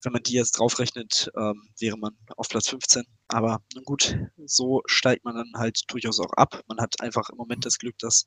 Wenn 0.03 0.13
man 0.13 0.23
die 0.23 0.33
jetzt 0.33 0.53
draufrechnet, 0.53 1.31
ähm, 1.37 1.69
wäre 1.79 1.97
man 1.97 2.17
auf 2.35 2.49
Platz 2.49 2.69
15. 2.69 3.05
Aber 3.27 3.61
nun 3.75 3.83
gut, 3.83 4.17
so 4.45 4.81
steigt 4.87 5.25
man 5.25 5.35
dann 5.35 5.51
halt 5.55 5.83
durchaus 5.87 6.19
auch 6.19 6.33
ab. 6.33 6.63
Man 6.67 6.79
hat 6.79 6.99
einfach 7.01 7.29
im 7.29 7.37
Moment 7.37 7.65
das 7.65 7.77
Glück, 7.77 7.97
dass 7.99 8.25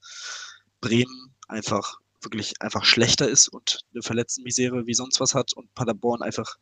Bremen 0.81 1.35
einfach 1.49 1.99
wirklich 2.23 2.61
einfach 2.61 2.85
schlechter 2.85 3.29
ist 3.29 3.49
und 3.49 3.81
eine 3.93 4.03
Verletztenmisere 4.03 4.87
wie 4.87 4.95
sonst 4.95 5.21
was 5.21 5.35
hat 5.35 5.53
und 5.55 5.73
Paderborn 5.75 6.23
einfach 6.23 6.57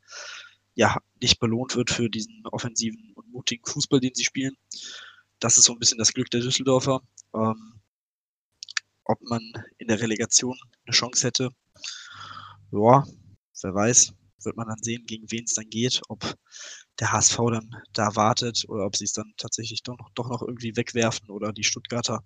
ja 0.79 0.97
nicht 1.21 1.41
belohnt 1.41 1.75
wird 1.75 1.91
für 1.91 2.09
diesen 2.09 2.47
offensiven 2.47 3.13
und 3.17 3.29
mutigen 3.33 3.67
Fußball, 3.67 3.99
den 3.99 4.15
sie 4.15 4.25
spielen. 4.25 4.57
Das 5.41 5.57
ist 5.57 5.65
so 5.65 5.73
ein 5.73 5.79
bisschen 5.81 5.99
das 5.99 6.13
Glück 6.13 6.31
der 6.31 6.41
Düsseldorfer. 6.41 7.03
Ähm, 7.35 7.81
ob 9.05 9.21
man 9.23 9.43
in 9.79 9.89
der 9.89 10.01
Relegation 10.01 10.57
eine 10.87 10.95
Chance 10.95 11.27
hätte, 11.27 11.51
ja, 12.71 13.05
wer 13.63 13.75
weiß, 13.75 14.13
wird 14.45 14.57
man 14.57 14.69
dann 14.69 14.81
sehen, 14.81 15.05
gegen 15.05 15.29
wen 15.33 15.45
es 15.45 15.55
dann 15.55 15.69
geht, 15.69 16.01
ob 16.09 16.37
der 17.01 17.11
HSV 17.11 17.37
dann 17.51 17.71
da 17.93 18.15
wartet 18.15 18.65
oder 18.69 18.87
ob 18.87 18.95
sie 18.95 19.05
es 19.05 19.13
dann 19.13 19.33
tatsächlich 19.37 19.83
doch 19.83 19.99
noch, 19.99 20.11
doch 20.15 20.29
noch 20.29 20.43
irgendwie 20.43 20.77
wegwerfen 20.77 21.29
oder 21.31 21.53
die 21.53 21.65
Stuttgarter, 21.65 22.23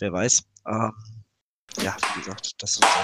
wer 0.00 0.12
weiß. 0.12 0.42
Ähm, 0.66 0.92
ja, 1.80 1.96
wie 2.14 2.20
gesagt, 2.20 2.62
das 2.62 2.74
sind 2.74 2.84
so 2.84 3.00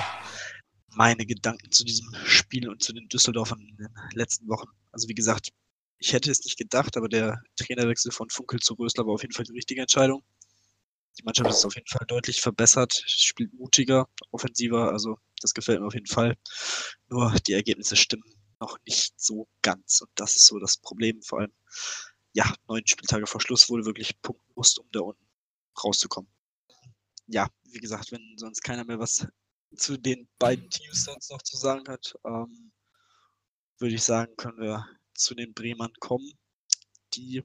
meine 0.96 1.26
Gedanken 1.26 1.70
zu 1.70 1.84
diesem 1.84 2.08
Spiel 2.24 2.68
und 2.68 2.82
zu 2.82 2.92
den 2.92 3.08
Düsseldorfern 3.08 3.60
in 3.60 3.76
den 3.76 3.88
letzten 4.12 4.48
Wochen. 4.48 4.68
Also 4.92 5.08
wie 5.08 5.14
gesagt, 5.14 5.50
ich 5.98 6.12
hätte 6.12 6.30
es 6.30 6.44
nicht 6.44 6.58
gedacht, 6.58 6.96
aber 6.96 7.08
der 7.08 7.40
Trainerwechsel 7.56 8.12
von 8.12 8.28
Funkel 8.30 8.60
zu 8.60 8.74
Rösler 8.74 9.06
war 9.06 9.14
auf 9.14 9.22
jeden 9.22 9.34
Fall 9.34 9.44
die 9.44 9.52
richtige 9.52 9.82
Entscheidung. 9.82 10.24
Die 11.18 11.22
Mannschaft 11.22 11.50
ist 11.50 11.64
auf 11.64 11.74
jeden 11.74 11.86
Fall 11.86 12.06
deutlich 12.06 12.40
verbessert, 12.40 13.02
spielt 13.06 13.54
mutiger, 13.54 14.08
offensiver, 14.30 14.92
also 14.92 15.18
das 15.40 15.54
gefällt 15.54 15.80
mir 15.80 15.86
auf 15.86 15.94
jeden 15.94 16.06
Fall. 16.06 16.36
Nur 17.08 17.34
die 17.46 17.54
Ergebnisse 17.54 17.96
stimmen 17.96 18.24
noch 18.60 18.78
nicht 18.86 19.14
so 19.18 19.48
ganz 19.62 20.00
und 20.00 20.10
das 20.14 20.36
ist 20.36 20.46
so 20.46 20.58
das 20.58 20.76
Problem. 20.78 21.22
Vor 21.22 21.40
allem, 21.40 21.52
ja, 22.32 22.52
neun 22.68 22.86
Spieltage 22.86 23.26
vor 23.26 23.40
Schluss 23.40 23.68
wurde 23.70 23.86
wirklich 23.86 24.20
punkten 24.20 24.52
musst, 24.54 24.78
um 24.78 24.86
da 24.92 25.00
unten 25.00 25.26
rauszukommen 25.82 26.30
ja, 27.26 27.48
wie 27.64 27.78
gesagt, 27.78 28.12
wenn 28.12 28.36
sonst 28.36 28.62
keiner 28.62 28.84
mehr 28.84 28.98
was 28.98 29.26
zu 29.74 29.96
den 29.96 30.28
beiden 30.38 30.68
Teams 30.70 31.04
sonst 31.04 31.30
noch 31.30 31.42
zu 31.42 31.56
sagen 31.56 31.88
hat, 31.88 32.14
ähm, 32.24 32.72
würde 33.78 33.94
ich 33.94 34.02
sagen, 34.02 34.34
können 34.36 34.58
wir 34.58 34.86
zu 35.14 35.34
den 35.34 35.54
Bremern 35.54 35.92
kommen, 36.00 36.32
die 37.14 37.42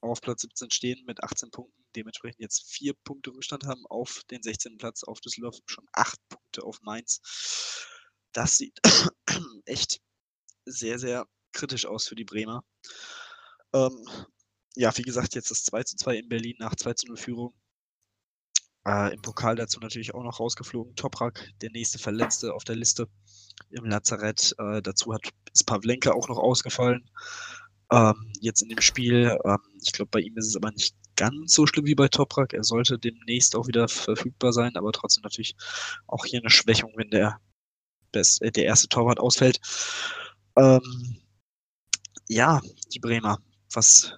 auf 0.00 0.20
Platz 0.20 0.42
17 0.42 0.70
stehen 0.70 1.04
mit 1.06 1.22
18 1.22 1.50
Punkten, 1.50 1.84
dementsprechend 1.96 2.40
jetzt 2.40 2.70
vier 2.70 2.94
Punkte 3.04 3.30
Rückstand 3.30 3.64
haben 3.66 3.84
auf 3.86 4.22
den 4.30 4.42
16. 4.42 4.78
Platz 4.78 5.02
auf 5.02 5.20
Düsseldorf, 5.20 5.58
schon 5.66 5.86
acht 5.92 6.20
Punkte 6.28 6.62
auf 6.62 6.80
Mainz. 6.82 7.20
Das 8.32 8.58
sieht 8.58 8.78
echt 9.64 10.00
sehr, 10.64 10.98
sehr 10.98 11.26
kritisch 11.52 11.86
aus 11.86 12.06
für 12.06 12.14
die 12.14 12.24
Bremer. 12.24 12.62
Ähm, 13.72 14.06
ja, 14.76 14.96
wie 14.96 15.02
gesagt, 15.02 15.34
jetzt 15.34 15.50
das 15.50 15.64
2 15.64 15.82
zu 15.84 15.96
2 15.96 16.16
in 16.16 16.28
Berlin 16.28 16.56
nach 16.58 16.76
2 16.76 16.94
zu 16.94 17.06
0 17.06 17.16
Führung. 17.16 17.54
Äh, 18.88 19.14
Im 19.14 19.22
Pokal 19.22 19.56
dazu 19.56 19.80
natürlich 19.80 20.14
auch 20.14 20.22
noch 20.24 20.40
rausgeflogen. 20.40 20.96
Toprak, 20.96 21.52
der 21.60 21.70
nächste 21.72 21.98
Verletzte 21.98 22.54
auf 22.54 22.64
der 22.64 22.76
Liste 22.76 23.06
im 23.70 23.84
Lazarett. 23.84 24.54
Äh, 24.58 24.80
dazu 24.82 25.12
hat, 25.12 25.28
ist 25.52 25.66
Pavlenka 25.66 26.12
auch 26.12 26.28
noch 26.28 26.38
ausgefallen. 26.38 27.10
ähm, 27.92 28.32
jetzt 28.40 28.62
in 28.62 28.68
dem 28.70 28.80
Spiel. 28.80 29.38
Ähm, 29.44 29.58
ich 29.82 29.92
glaube, 29.92 30.10
bei 30.10 30.20
ihm 30.20 30.36
ist 30.38 30.48
es 30.48 30.56
aber 30.56 30.70
nicht 30.70 30.94
ganz 31.16 31.54
so 31.54 31.66
schlimm 31.66 31.86
wie 31.86 31.94
bei 31.94 32.08
Toprak. 32.08 32.52
Er 32.54 32.64
sollte 32.64 32.98
demnächst 32.98 33.56
auch 33.56 33.66
wieder 33.68 33.88
verfügbar 33.88 34.52
sein, 34.52 34.76
aber 34.76 34.92
trotzdem 34.92 35.22
natürlich 35.22 35.56
auch 36.06 36.24
hier 36.24 36.40
eine 36.40 36.50
Schwächung, 36.50 36.92
wenn 36.96 37.10
der, 37.10 37.40
best, 38.12 38.42
äh, 38.42 38.52
der 38.52 38.64
erste 38.66 38.88
Torwart 38.88 39.20
ausfällt. 39.20 39.60
Ähm, 40.56 41.18
ja, 42.28 42.60
die 42.92 43.00
Bremer. 43.00 43.38
Was, 43.72 44.14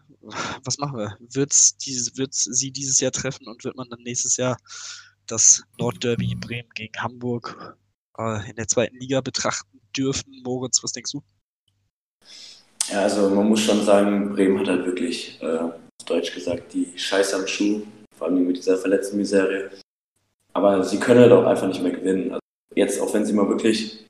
was 0.64 0.78
machen 0.78 0.98
wir? 0.98 1.16
Wird's 1.20 1.76
dieses, 1.76 2.16
wird's 2.16 2.44
sie 2.44 2.70
dieses 2.70 3.00
Jahr 3.00 3.12
treffen 3.12 3.46
und 3.46 3.64
wird 3.64 3.76
man 3.76 3.88
dann 3.88 4.02
nächstes 4.02 4.36
Jahr 4.36 4.56
das 5.26 5.62
Nordderby 5.78 6.34
Bremen 6.34 6.70
gegen 6.74 6.96
Hamburg 6.98 7.76
äh, 8.18 8.50
in 8.50 8.56
der 8.56 8.68
zweiten 8.68 8.96
Liga 8.96 9.20
betrachten 9.20 9.80
dürfen? 9.96 10.42
Moritz, 10.42 10.82
was 10.82 10.92
denkst 10.92 11.12
du? 11.12 11.22
Ja, 12.90 13.02
also 13.02 13.30
man 13.30 13.48
muss 13.48 13.60
schon 13.60 13.84
sagen, 13.84 14.32
Bremen 14.34 14.58
hat 14.58 14.68
halt 14.68 14.86
wirklich, 14.86 15.40
äh, 15.40 15.58
auf 15.58 15.74
Deutsch 16.06 16.34
gesagt, 16.34 16.72
die 16.72 16.92
Scheiße 16.96 17.36
am 17.36 17.46
Schuh, 17.46 17.82
vor 18.16 18.26
allem 18.26 18.46
mit 18.46 18.56
dieser 18.56 18.76
verletzten 18.76 19.16
Miserie. 19.16 19.70
Aber 20.52 20.82
sie 20.82 20.98
können 20.98 21.20
halt 21.20 21.32
auch 21.32 21.46
einfach 21.46 21.68
nicht 21.68 21.82
mehr 21.82 21.92
gewinnen. 21.92 22.32
Also 22.32 22.40
jetzt, 22.74 23.00
auch 23.00 23.14
wenn 23.14 23.24
sie 23.24 23.32
mal 23.32 23.48
wirklich 23.48 24.06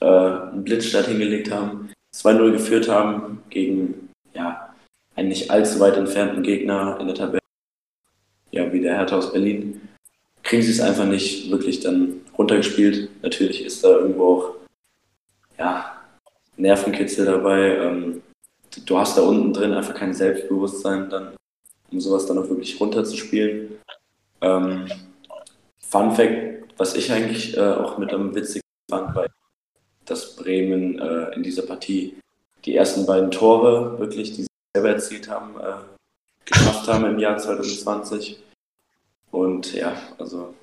äh, 0.00 0.06
einen 0.06 0.62
Blitzstart 0.62 1.08
hingelegt 1.08 1.50
haben, 1.50 1.92
2-0 2.14 2.52
geführt 2.52 2.88
haben 2.88 3.42
gegen 3.50 4.10
ja, 4.32 4.63
einen 5.16 5.28
nicht 5.28 5.50
allzu 5.50 5.80
weit 5.80 5.96
entfernten 5.96 6.42
Gegner 6.42 6.98
in 7.00 7.06
der 7.06 7.16
Tabelle, 7.16 7.40
ja, 8.50 8.72
wie 8.72 8.80
der 8.80 8.96
Hertha 8.96 9.16
aus 9.16 9.32
Berlin, 9.32 9.80
kriegen 10.42 10.62
sie 10.62 10.70
es 10.70 10.80
einfach 10.80 11.06
nicht 11.06 11.50
wirklich 11.50 11.80
dann 11.80 12.20
runtergespielt. 12.36 13.10
Natürlich 13.22 13.64
ist 13.64 13.82
da 13.82 13.88
irgendwo 13.88 14.26
auch 14.26 14.54
ja, 15.58 16.00
Nervenkitzel 16.56 17.26
dabei. 17.26 17.76
Ähm, 17.76 18.22
du 18.84 18.98
hast 18.98 19.16
da 19.16 19.22
unten 19.22 19.52
drin 19.52 19.72
einfach 19.72 19.94
kein 19.94 20.14
Selbstbewusstsein, 20.14 21.10
dann, 21.10 21.34
um 21.90 22.00
sowas 22.00 22.26
dann 22.26 22.38
auch 22.38 22.48
wirklich 22.48 22.78
runterzuspielen. 22.78 23.78
Ähm, 24.40 24.86
Fun 25.78 26.12
Fact, 26.12 26.64
was 26.76 26.94
ich 26.96 27.10
eigentlich 27.12 27.56
äh, 27.56 27.60
auch 27.60 27.98
mit 27.98 28.12
am 28.12 28.34
witzigsten 28.34 28.62
fand, 28.90 29.14
war, 29.14 29.26
dass 30.04 30.36
Bremen 30.36 30.98
äh, 30.98 31.34
in 31.34 31.42
dieser 31.42 31.62
Partie 31.62 32.16
die 32.64 32.76
ersten 32.76 33.06
beiden 33.06 33.30
Tore 33.30 33.98
wirklich, 33.98 34.32
die 34.32 34.46
selber 34.74 34.90
erzielt 34.90 35.28
haben, 35.28 35.58
äh, 35.60 35.74
geschafft 36.44 36.88
haben 36.88 37.04
im 37.04 37.18
Jahr 37.18 37.38
2020. 37.38 38.42
Und 39.30 39.72
ja, 39.74 39.96
also 40.18 40.54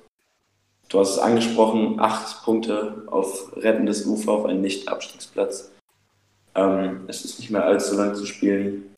du 0.88 1.00
hast 1.00 1.12
es 1.12 1.18
angesprochen, 1.18 1.98
acht 1.98 2.44
Punkte 2.44 3.04
auf 3.06 3.56
rettendes 3.56 4.04
Ufer 4.04 4.32
auf 4.32 4.44
einen 4.44 4.60
Nicht-Abstiegsplatz. 4.60 5.70
Ähm, 6.54 7.04
es 7.08 7.24
ist 7.24 7.38
nicht 7.38 7.50
mehr 7.50 7.64
allzu 7.64 7.96
lang 7.96 8.14
zu 8.14 8.26
spielen 8.26 8.94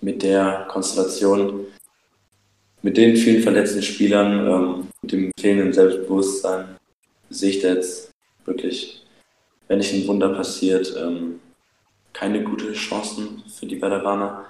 mit 0.00 0.22
der 0.22 0.66
Konstellation, 0.70 1.66
mit 2.80 2.96
den 2.96 3.16
vielen 3.16 3.42
verletzten 3.42 3.82
Spielern, 3.82 4.46
ähm, 4.46 4.88
mit 5.02 5.12
dem 5.12 5.30
fehlenden 5.38 5.74
Selbstbewusstsein, 5.74 6.76
sehe 7.28 7.50
ich 7.50 7.60
da 7.60 7.74
jetzt 7.74 8.10
wirklich, 8.46 9.04
wenn 9.68 9.78
nicht 9.78 9.92
ein 9.92 10.06
Wunder 10.06 10.30
passiert, 10.30 10.94
ähm, 10.98 11.39
keine 12.20 12.44
gute 12.44 12.74
Chancen 12.74 13.42
für 13.48 13.64
die 13.64 13.80
Veteraner. 13.80 14.44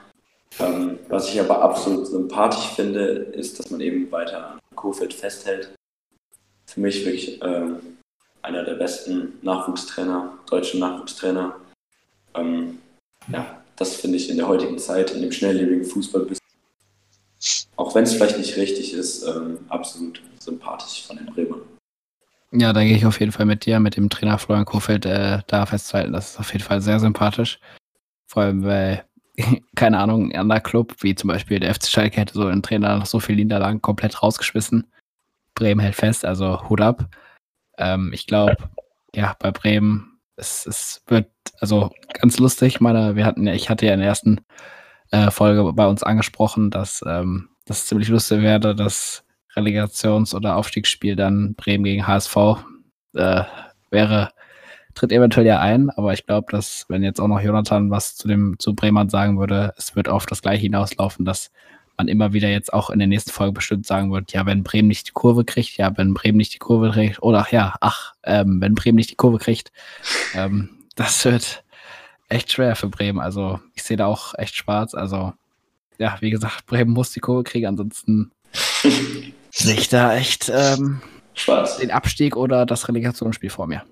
Ähm, 0.59 0.99
was 1.09 1.29
ich 1.33 1.39
aber 1.39 1.63
absolut 1.63 2.09
sympathisch 2.09 2.67
finde, 2.75 3.01
ist, 3.01 3.61
dass 3.61 3.71
man 3.71 3.81
eben 3.81 4.11
weiter 4.11 4.51
an 4.51 4.59
Kofeld 4.75 5.15
festhält. 5.15 5.73
Für 6.67 6.81
mich 6.81 7.05
wirklich 7.05 7.41
ähm, 7.43 7.99
einer 8.43 8.65
der 8.65 8.75
besten 8.75 9.39
Nachwuchstrainer, 9.43 10.37
deutschen 10.51 10.81
Nachwuchstrainer. 10.81 11.55
Ähm, 12.35 12.81
ja, 13.33 13.63
das 13.77 13.95
finde 13.95 14.17
ich 14.17 14.29
in 14.29 14.39
der 14.39 14.49
heutigen 14.49 14.81
Zeit, 14.81 15.13
in 15.13 15.23
dem 15.23 15.31
schnelllebigen 15.31 15.85
Fußball, 15.85 16.27
auch 17.77 17.95
wenn 17.95 18.03
es 18.03 18.15
vielleicht 18.15 18.39
nicht 18.39 18.57
richtig 18.57 18.95
ist, 18.95 19.23
ähm, 19.23 19.59
absolut 19.69 20.21
sympathisch 20.41 21.07
von 21.07 21.19
den 21.19 21.27
Bremern. 21.27 21.63
Ja, 22.53 22.73
da 22.73 22.83
gehe 22.83 22.97
ich 22.97 23.07
auf 23.07 23.21
jeden 23.21 23.33
Fall 23.33 23.47
mit 23.47 23.65
dir, 23.65 23.79
mit 23.79 23.97
dem 23.97 24.11
Trainer 24.11 24.39
Florian 24.39 24.65
Kofeld 24.65 25.07
äh, 25.07 25.41
da 25.47 25.67
festzuhalten. 25.67 26.13
Das 26.13 26.33
ist 26.33 26.41
auf 26.41 26.53
jeden 26.53 26.65
Fall 26.65 26.81
sehr 26.81 26.99
sympathisch. 26.99 27.61
Vor 28.27 28.43
allem, 28.43 28.65
weil, 28.65 29.05
keine 29.77 29.99
Ahnung, 29.99 30.33
ein 30.33 30.41
anderer 30.41 30.61
Club, 30.61 30.97
wie 31.01 31.15
zum 31.15 31.29
Beispiel 31.29 31.61
der 31.61 31.75
FC 31.75 31.87
Schalke, 31.87 32.21
hätte 32.21 32.35
so 32.35 32.47
einen 32.47 32.63
Trainer 32.63 32.99
nach 32.99 33.07
so 33.07 33.21
vielen 33.21 33.39
Niederlagen 33.39 33.81
komplett 33.81 34.23
rausgeschmissen. 34.23 34.93
Bremen 35.55 35.81
hält 35.81 35.95
fest, 35.95 36.25
also 36.25 36.69
Hut 36.69 36.81
ab. 36.81 37.09
Ähm, 37.79 38.13
ich 38.13 38.27
glaube, 38.27 38.57
ja, 39.15 39.37
bei 39.39 39.53
Bremen 39.53 40.11
es, 40.41 40.67
es 40.67 41.03
wird 41.07 41.31
also 41.61 41.91
ganz 42.15 42.39
lustig. 42.39 42.81
Meine, 42.81 43.15
wir 43.17 43.25
hatten 43.25 43.47
ja, 43.47 43.55
ich 43.55 43.71
hatte 43.71 43.87
ja 43.87 43.95
in 43.95 44.01
der 44.01 44.09
ersten 44.09 44.41
äh, 45.11 45.31
Folge 45.31 45.73
bei 45.73 45.87
uns 45.87 46.03
angesprochen, 46.03 46.71
dass 46.71 47.05
ähm, 47.07 47.51
das 47.67 47.87
ziemlich 47.87 48.09
lustig 48.09 48.43
wäre, 48.43 48.75
das 48.75 49.25
Relegations- 49.57 50.35
oder 50.35 50.57
Aufstiegsspiel 50.57 51.17
dann 51.17 51.55
Bremen 51.55 51.85
gegen 51.85 52.07
HSV 52.07 52.37
äh, 53.15 53.43
wäre, 53.91 54.31
tritt 54.95 55.13
eventuell 55.13 55.47
ja 55.47 55.61
ein, 55.61 55.91
aber 55.91 56.13
ich 56.13 56.27
glaube, 56.27 56.51
dass 56.51 56.87
wenn 56.89 57.03
jetzt 57.03 57.21
auch 57.21 57.29
noch 57.29 57.41
Jonathan 57.41 57.91
was 57.91 58.17
zu 58.17 58.29
dem 58.29 58.59
zu 58.59 58.75
Bremen 58.75 59.09
sagen 59.09 59.39
würde, 59.39 59.73
es 59.77 59.97
wird 59.97 60.09
auf 60.09 60.27
das 60.27 60.43
gleiche 60.43 60.63
hinauslaufen, 60.63 61.25
dass 61.25 61.51
man 61.97 62.09
immer 62.09 62.33
wieder 62.33 62.49
jetzt 62.49 62.73
auch 62.73 62.89
in 62.91 62.99
der 62.99 63.09
nächsten 63.09 63.31
Folge 63.31 63.53
bestimmt 63.53 63.87
sagen 63.87 64.11
wird, 64.11 64.33
ja, 64.33 64.47
wenn 64.47 64.63
Bremen 64.63 64.89
nicht 64.89 65.09
die 65.09 65.13
Kurve 65.13 65.45
kriegt, 65.45 65.77
ja, 65.77 65.97
wenn 65.97 66.15
Bremen 66.15 66.39
nicht 66.39 66.55
die 66.55 66.59
Kurve 66.59 66.91
kriegt, 66.91 67.23
oder 67.23 67.41
ach 67.41 67.53
ja, 67.53 67.75
ach, 67.81 68.15
ähm, 68.25 68.61
wenn 68.61 68.75
Bremen 68.75 68.97
nicht 68.97 69.11
die 69.11 69.17
Kurve 69.17 69.39
kriegt, 69.39 69.71
ähm, 70.35 70.71
das 70.97 71.25
wird 71.25 71.63
echt 72.29 72.53
schwer 72.53 72.75
für 72.77 72.89
Bremen. 72.89 73.21
Also 73.21 73.61
ich 73.75 73.83
sehe 73.83 73.97
da 73.97 74.07
auch 74.07 74.35
echt 74.39 74.57
schwarz. 74.57 74.95
Also 74.95 75.35
ja, 75.99 76.17
wie 76.21 76.31
gesagt, 76.31 76.67
Bremen 76.67 76.93
muss 76.93 77.13
die 77.13 77.21
Kurve 77.21 77.45
kriegen, 77.45 77.67
ansonsten 77.67 78.33
sehe 79.51 79.75
ich 79.75 79.89
da 79.89 80.15
echt 80.17 80.51
ähm, 80.55 81.01
schwarz. 81.35 81.79
den 81.79 81.91
Abstieg 81.91 82.37
oder 82.37 82.67
das 82.67 82.89
Relegationsspiel 82.89 83.51
vor 83.51 83.67
mir. 83.67 83.83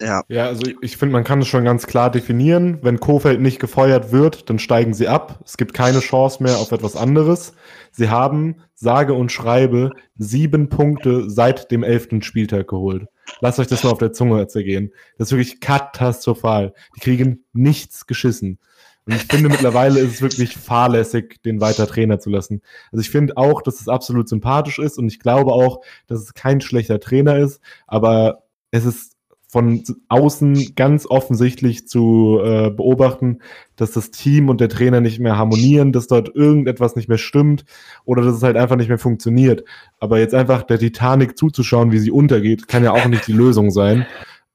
Ja. 0.00 0.22
Ja, 0.28 0.46
also 0.46 0.62
ich 0.80 0.96
finde, 0.96 1.12
man 1.12 1.24
kann 1.24 1.42
es 1.42 1.48
schon 1.48 1.64
ganz 1.64 1.86
klar 1.86 2.10
definieren. 2.10 2.78
Wenn 2.82 3.00
Kofeld 3.00 3.40
nicht 3.40 3.60
gefeuert 3.60 4.12
wird, 4.12 4.48
dann 4.48 4.58
steigen 4.58 4.94
sie 4.94 5.08
ab. 5.08 5.40
Es 5.44 5.58
gibt 5.58 5.74
keine 5.74 6.00
Chance 6.00 6.42
mehr 6.42 6.56
auf 6.56 6.72
etwas 6.72 6.96
anderes. 6.96 7.52
Sie 7.90 8.08
haben, 8.08 8.62
sage 8.74 9.12
und 9.12 9.30
schreibe, 9.30 9.90
sieben 10.16 10.70
Punkte 10.70 11.28
seit 11.28 11.70
dem 11.70 11.82
elften 11.82 12.22
Spieltag 12.22 12.68
geholt. 12.68 13.08
Lasst 13.40 13.58
euch 13.58 13.66
das 13.66 13.84
mal 13.84 13.90
auf 13.90 13.98
der 13.98 14.12
Zunge 14.12 14.46
zergehen. 14.46 14.90
Das 15.18 15.28
ist 15.28 15.32
wirklich 15.32 15.60
katastrophal. 15.60 16.72
Die 16.96 17.00
kriegen 17.00 17.44
nichts 17.52 18.06
geschissen. 18.06 18.58
Und 19.06 19.14
ich 19.14 19.24
finde, 19.24 19.48
mittlerweile 19.48 20.00
ist 20.00 20.14
es 20.14 20.22
wirklich 20.22 20.56
fahrlässig, 20.56 21.42
den 21.42 21.60
weiter 21.60 21.86
Trainer 21.86 22.18
zu 22.18 22.30
lassen. 22.30 22.60
Also 22.92 23.00
ich 23.00 23.10
finde 23.10 23.36
auch, 23.36 23.62
dass 23.62 23.80
es 23.80 23.88
absolut 23.88 24.28
sympathisch 24.28 24.78
ist 24.78 24.98
und 24.98 25.08
ich 25.08 25.18
glaube 25.18 25.52
auch, 25.52 25.80
dass 26.06 26.20
es 26.20 26.34
kein 26.34 26.60
schlechter 26.60 27.00
Trainer 27.00 27.38
ist, 27.38 27.60
aber 27.86 28.44
es 28.70 28.84
ist 28.84 29.16
von 29.50 29.82
außen 30.08 30.76
ganz 30.76 31.06
offensichtlich 31.06 31.88
zu 31.88 32.38
äh, 32.40 32.70
beobachten, 32.70 33.40
dass 33.74 33.90
das 33.90 34.12
Team 34.12 34.48
und 34.48 34.60
der 34.60 34.68
Trainer 34.68 35.00
nicht 35.00 35.18
mehr 35.18 35.36
harmonieren, 35.36 35.90
dass 35.90 36.06
dort 36.06 36.32
irgendetwas 36.36 36.94
nicht 36.94 37.08
mehr 37.08 37.18
stimmt 37.18 37.64
oder 38.04 38.22
dass 38.22 38.36
es 38.36 38.44
halt 38.44 38.56
einfach 38.56 38.76
nicht 38.76 38.88
mehr 38.88 38.98
funktioniert. 38.98 39.64
Aber 39.98 40.20
jetzt 40.20 40.34
einfach 40.34 40.62
der 40.62 40.78
Titanic 40.78 41.36
zuzuschauen, 41.36 41.90
wie 41.90 41.98
sie 41.98 42.12
untergeht, 42.12 42.68
kann 42.68 42.84
ja 42.84 42.92
auch 42.92 43.06
nicht 43.06 43.26
die 43.26 43.32
Lösung 43.32 43.72
sein. 43.72 44.06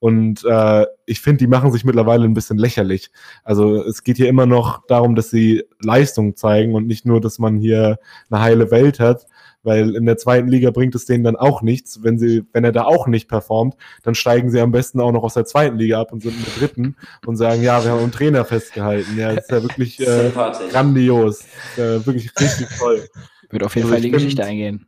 Und 0.05 0.45
äh, 0.45 0.85
ich 1.07 1.19
finde, 1.19 1.37
die 1.37 1.47
machen 1.47 1.71
sich 1.71 1.83
mittlerweile 1.83 2.25
ein 2.25 2.35
bisschen 2.35 2.59
lächerlich. 2.59 3.09
Also 3.43 3.83
es 3.83 4.03
geht 4.03 4.17
hier 4.17 4.29
immer 4.29 4.45
noch 4.45 4.85
darum, 4.85 5.15
dass 5.15 5.31
sie 5.31 5.63
Leistung 5.81 6.35
zeigen 6.35 6.75
und 6.75 6.85
nicht 6.85 7.07
nur, 7.07 7.19
dass 7.21 7.39
man 7.39 7.57
hier 7.57 7.97
eine 8.29 8.39
heile 8.39 8.69
Welt 8.69 8.99
hat 8.99 9.25
weil 9.63 9.95
in 9.95 10.05
der 10.05 10.17
zweiten 10.17 10.47
Liga 10.47 10.69
bringt 10.69 10.93
es 10.93 11.05
denen 11.05 11.23
dann 11.23 11.35
auch 11.35 11.63
nichts. 11.63 12.03
Wenn 12.03 12.19
sie, 12.19 12.43
wenn 12.53 12.63
er 12.63 12.71
da 12.71 12.83
auch 12.83 13.07
nicht 13.07 13.27
performt, 13.27 13.73
dann 14.03 14.13
steigen 14.13 14.51
sie 14.51 14.59
am 14.59 14.71
besten 14.71 14.99
auch 14.99 15.11
noch 15.11 15.23
aus 15.23 15.33
der 15.33 15.45
zweiten 15.45 15.79
Liga 15.79 15.99
ab 15.99 16.13
und 16.13 16.21
sind 16.21 16.37
in 16.37 16.43
der 16.43 16.53
dritten 16.53 16.95
und 17.25 17.35
sagen, 17.35 17.63
ja, 17.63 17.83
wir 17.83 17.89
haben 17.89 18.03
einen 18.03 18.11
Trainer 18.11 18.45
festgehalten. 18.45 19.17
Ja, 19.17 19.33
das 19.33 19.45
ist 19.45 19.51
ja 19.51 19.63
wirklich 19.63 19.99
äh, 20.01 20.31
grandios. 20.69 21.45
Äh, 21.77 22.05
wirklich 22.05 22.29
richtig 22.39 22.67
toll. 22.77 23.07
Wird 23.49 23.63
auf 23.63 23.73
jeden 23.73 23.87
also 23.87 23.95
Fall 23.95 24.01
die 24.03 24.11
Geschichte 24.11 24.43
eingehen. 24.43 24.85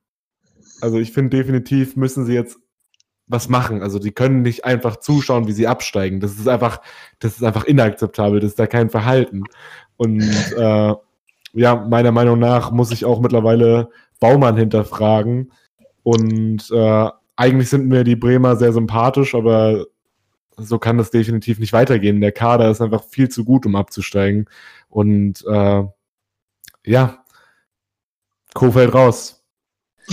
Also 0.79 0.99
ich 0.99 1.11
finde 1.11 1.35
definitiv 1.35 1.95
müssen 1.95 2.27
sie 2.27 2.33
jetzt 2.33 2.59
was 3.27 3.49
machen. 3.49 3.81
Also 3.81 3.99
die 3.99 4.11
können 4.11 4.41
nicht 4.41 4.65
einfach 4.65 4.97
zuschauen, 4.97 5.47
wie 5.47 5.51
sie 5.53 5.67
absteigen. 5.67 6.19
Das 6.19 6.33
ist 6.33 6.47
einfach, 6.47 6.81
das 7.19 7.33
ist 7.35 7.43
einfach 7.43 7.65
inakzeptabel. 7.65 8.39
Das 8.39 8.51
ist 8.51 8.59
da 8.59 8.67
kein 8.67 8.89
Verhalten. 8.89 9.43
Und 9.97 10.21
äh, 10.57 10.93
ja, 11.53 11.75
meiner 11.75 12.11
Meinung 12.11 12.39
nach 12.39 12.71
muss 12.71 12.91
ich 12.91 13.05
auch 13.05 13.19
mittlerweile 13.19 13.89
Baumann 14.19 14.57
hinterfragen. 14.57 15.51
Und 16.03 16.71
äh, 16.71 17.09
eigentlich 17.35 17.69
sind 17.69 17.87
mir 17.87 18.03
die 18.03 18.15
Bremer 18.15 18.55
sehr 18.55 18.73
sympathisch, 18.73 19.35
aber 19.35 19.85
so 20.55 20.79
kann 20.79 20.97
das 20.97 21.11
definitiv 21.11 21.59
nicht 21.59 21.73
weitergehen. 21.73 22.21
Der 22.21 22.31
Kader 22.31 22.71
ist 22.71 22.81
einfach 22.81 23.03
viel 23.03 23.29
zu 23.29 23.43
gut, 23.43 23.65
um 23.65 23.75
abzusteigen. 23.75 24.49
Und 24.89 25.45
äh, 25.47 25.83
ja, 26.85 27.23
Kofeld 28.53 28.93
raus. 28.93 29.43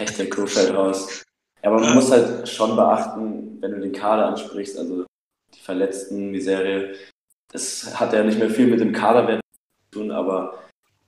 Echt 0.00 0.18
der 0.18 0.30
Kofeld 0.30 0.72
raus. 0.74 1.21
Ja, 1.62 1.70
aber 1.70 1.80
man 1.80 1.94
muss 1.94 2.10
halt 2.10 2.48
schon 2.48 2.76
beachten, 2.76 3.58
wenn 3.60 3.72
du 3.72 3.80
den 3.80 3.92
Kader 3.92 4.26
ansprichst, 4.26 4.78
also 4.78 5.04
die 5.54 5.60
Verletzten, 5.60 6.32
die 6.32 6.40
Serie, 6.40 6.94
es 7.52 7.98
hat 7.98 8.12
ja 8.12 8.24
nicht 8.24 8.38
mehr 8.38 8.50
viel 8.50 8.66
mit 8.66 8.80
dem 8.80 8.92
Kaderwert 8.92 9.40
zu 9.90 10.00
tun, 10.00 10.10
aber 10.10 10.58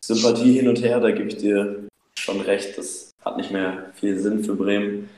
Sympathie 0.05 0.53
hin 0.53 0.69
und 0.69 0.83
her, 0.83 1.01
da 1.01 1.11
gebe 1.11 1.29
ich 1.29 1.39
dir 1.39 1.89
schon 2.19 2.41
recht, 2.41 2.79
das 2.79 3.11
hat 3.25 3.37
nicht 3.37 3.51
mehr 3.51 3.91
viel 3.95 4.19
Sinn 4.19 4.45
für 4.45 4.55
Bremen. 4.55 5.09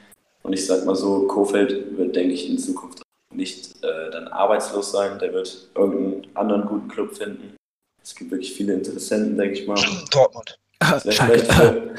Und 0.42 0.52
ich 0.52 0.64
sag 0.64 0.84
mal 0.86 0.94
so, 0.94 1.26
Kofeld 1.26 1.98
wird, 1.98 2.14
denke 2.14 2.32
ich, 2.32 2.48
in 2.48 2.58
Zukunft 2.58 3.02
nicht 3.34 3.82
äh, 3.82 4.10
dann 4.10 4.28
arbeitslos 4.28 4.92
sein. 4.92 5.18
Der 5.18 5.32
wird 5.32 5.68
irgendeinen 5.74 6.36
anderen 6.36 6.66
guten 6.66 6.88
Club 6.88 7.16
finden. 7.16 7.56
Es 8.02 8.14
gibt 8.14 8.30
wirklich 8.30 8.52
viele 8.54 8.74
Interessenten, 8.74 9.36
denke 9.36 9.58
ich 9.58 9.66
mal. 9.66 9.80
Dortmund. 10.10 10.56
Es 10.80 11.04
wäre 11.04 11.14
vielleicht, 11.16 11.52
für, 11.52 11.94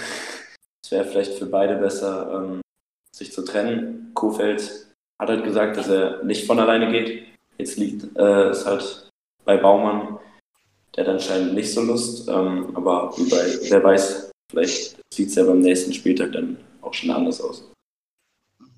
wär 0.89 1.05
vielleicht 1.05 1.33
für 1.33 1.45
beide 1.45 1.75
besser, 1.75 2.31
ähm, 2.33 2.61
sich 3.17 3.31
zu 3.31 3.43
trennen. 3.43 4.11
Kofeld 4.13 4.87
hat 5.19 5.29
halt 5.29 5.43
gesagt, 5.43 5.77
dass 5.77 5.89
er 5.89 6.23
nicht 6.23 6.45
von 6.45 6.59
alleine 6.59 6.91
geht. 6.91 7.27
Jetzt 7.57 7.77
liegt 7.77 8.15
äh, 8.17 8.49
es 8.49 8.65
halt 8.65 9.09
bei 9.45 9.57
Baumann. 9.57 10.19
Der 10.95 11.05
hat 11.05 11.13
anscheinend 11.13 11.53
nicht 11.53 11.71
so 11.71 11.81
Lust. 11.81 12.27
Ähm, 12.27 12.75
aber 12.75 13.15
bei, 13.29 13.57
wer 13.69 13.83
weiß, 13.83 14.31
vielleicht 14.51 14.97
sieht 15.13 15.29
es 15.29 15.35
ja 15.35 15.43
beim 15.43 15.59
nächsten 15.59 15.93
Spieltag 15.93 16.33
dann 16.33 16.57
auch 16.81 16.93
schon 16.93 17.09
anders 17.09 17.41
aus. 17.41 17.63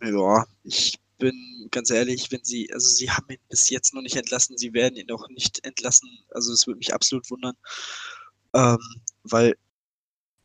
Ja, 0.02 0.46
ich 0.64 0.98
bin 1.18 1.68
ganz 1.72 1.92
ehrlich, 1.92 2.32
wenn 2.32 2.44
sie, 2.44 2.72
also 2.74 2.88
sie 2.88 3.10
haben 3.10 3.30
ihn 3.30 3.40
bis 3.50 3.70
jetzt 3.70 3.94
noch 3.94 4.02
nicht 4.02 4.16
entlassen, 4.16 4.58
sie 4.58 4.74
werden 4.74 4.96
ihn 4.96 5.12
auch 5.12 5.28
nicht 5.30 5.66
entlassen. 5.66 6.10
Also 6.32 6.54
es 6.54 6.66
würde 6.66 6.78
mich 6.78 6.94
absolut 6.94 7.30
wundern, 7.30 7.56
ähm, 8.54 8.80
weil 9.24 9.56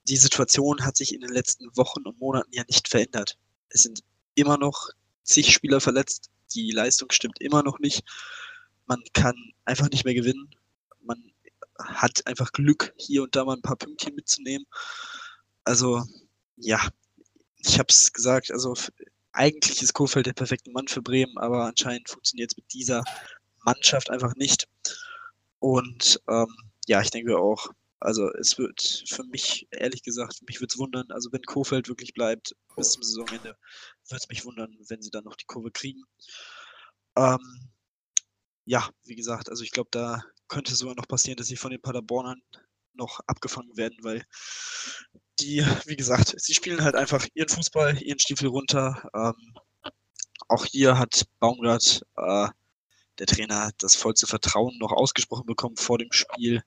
die 0.08 0.16
Situation 0.16 0.84
hat 0.84 0.96
sich 0.96 1.14
in 1.14 1.20
den 1.20 1.30
letzten 1.30 1.74
Wochen 1.76 2.02
und 2.02 2.20
Monaten 2.20 2.50
ja 2.52 2.64
nicht 2.68 2.88
verändert. 2.88 3.38
Es 3.68 3.82
sind 3.82 4.00
immer 4.34 4.58
noch 4.58 4.90
zig 5.22 5.52
Spieler 5.52 5.80
verletzt, 5.80 6.30
die 6.54 6.70
Leistung 6.70 7.10
stimmt 7.10 7.40
immer 7.40 7.62
noch 7.62 7.78
nicht. 7.78 8.04
Man 8.86 9.02
kann 9.12 9.34
einfach 9.64 9.88
nicht 9.90 10.04
mehr 10.04 10.14
gewinnen. 10.14 10.50
Man 11.00 11.32
hat 11.78 12.26
einfach 12.26 12.52
Glück, 12.52 12.94
hier 12.96 13.22
und 13.22 13.34
da 13.34 13.44
mal 13.44 13.56
ein 13.56 13.62
paar 13.62 13.76
Pünktchen 13.76 14.14
mitzunehmen. 14.14 14.66
Also, 15.64 16.02
ja, 16.56 16.80
ich 17.56 17.78
habe 17.78 17.88
es 17.88 18.12
gesagt, 18.12 18.50
also 18.50 18.74
eigentlich 19.32 19.82
ist 19.82 19.94
Kofeld 19.94 20.26
der 20.26 20.34
perfekte 20.34 20.70
Mann 20.70 20.86
für 20.86 21.02
Bremen, 21.02 21.36
aber 21.38 21.64
anscheinend 21.64 22.08
funktioniert 22.08 22.52
es 22.52 22.56
mit 22.56 22.72
dieser 22.72 23.02
Mannschaft 23.64 24.10
einfach 24.10 24.34
nicht. 24.36 24.68
Und 25.58 26.20
ähm, 26.28 26.54
ja, 26.86 27.00
ich 27.00 27.10
denke 27.10 27.38
auch, 27.38 27.70
also 28.04 28.30
es 28.34 28.58
wird 28.58 29.04
für 29.08 29.24
mich, 29.24 29.66
ehrlich 29.70 30.02
gesagt, 30.02 30.42
mich 30.46 30.60
würde 30.60 30.72
es 30.72 30.78
wundern, 30.78 31.10
also 31.10 31.32
wenn 31.32 31.42
Kofeld 31.42 31.88
wirklich 31.88 32.12
bleibt 32.12 32.54
bis 32.76 32.92
zum 32.92 33.02
Saisonende, 33.02 33.56
würde 34.08 34.20
es 34.22 34.28
mich 34.28 34.44
wundern, 34.44 34.76
wenn 34.88 35.00
sie 35.00 35.10
dann 35.10 35.24
noch 35.24 35.36
die 35.36 35.46
Kurve 35.46 35.70
kriegen. 35.70 36.04
Ähm, 37.16 37.70
ja, 38.66 38.90
wie 39.04 39.14
gesagt, 39.14 39.48
also 39.48 39.64
ich 39.64 39.70
glaube, 39.70 39.88
da 39.90 40.22
könnte 40.48 40.74
sogar 40.74 40.94
noch 40.94 41.08
passieren, 41.08 41.38
dass 41.38 41.46
sie 41.46 41.56
von 41.56 41.70
den 41.70 41.80
Paderbornern 41.80 42.42
noch 42.92 43.20
abgefangen 43.26 43.76
werden, 43.76 43.96
weil 44.02 44.24
die, 45.40 45.64
wie 45.86 45.96
gesagt, 45.96 46.34
sie 46.36 46.54
spielen 46.54 46.84
halt 46.84 46.94
einfach 46.96 47.26
ihren 47.32 47.48
Fußball, 47.48 48.02
ihren 48.02 48.18
Stiefel 48.18 48.48
runter. 48.48 49.08
Ähm, 49.14 49.54
auch 50.48 50.66
hier 50.66 50.98
hat 50.98 51.24
Baumgart, 51.40 52.02
äh, 52.16 52.48
der 53.18 53.26
Trainer, 53.26 53.70
das 53.78 53.96
vollste 53.96 54.26
Vertrauen 54.26 54.76
noch 54.78 54.92
ausgesprochen 54.92 55.46
bekommen 55.46 55.76
vor 55.76 55.98
dem 55.98 56.12
Spiel 56.12 56.62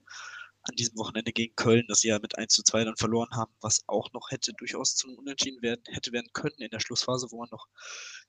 an 0.69 0.75
diesem 0.75 0.97
Wochenende 0.97 1.31
gegen 1.31 1.55
Köln, 1.55 1.85
dass 1.87 2.01
sie 2.01 2.09
ja 2.09 2.19
mit 2.19 2.37
1 2.37 2.53
zu 2.53 2.63
2 2.63 2.85
dann 2.85 2.97
verloren 2.97 3.29
haben, 3.31 3.53
was 3.61 3.83
auch 3.87 4.11
noch 4.13 4.31
hätte 4.31 4.53
durchaus 4.53 4.95
zum 4.95 5.15
Unentschieden 5.15 5.61
werden, 5.61 5.81
hätte 5.87 6.11
werden 6.11 6.29
können 6.33 6.55
in 6.57 6.69
der 6.69 6.79
Schlussphase, 6.79 7.27
wo 7.31 7.39
man 7.39 7.49
noch, 7.51 7.67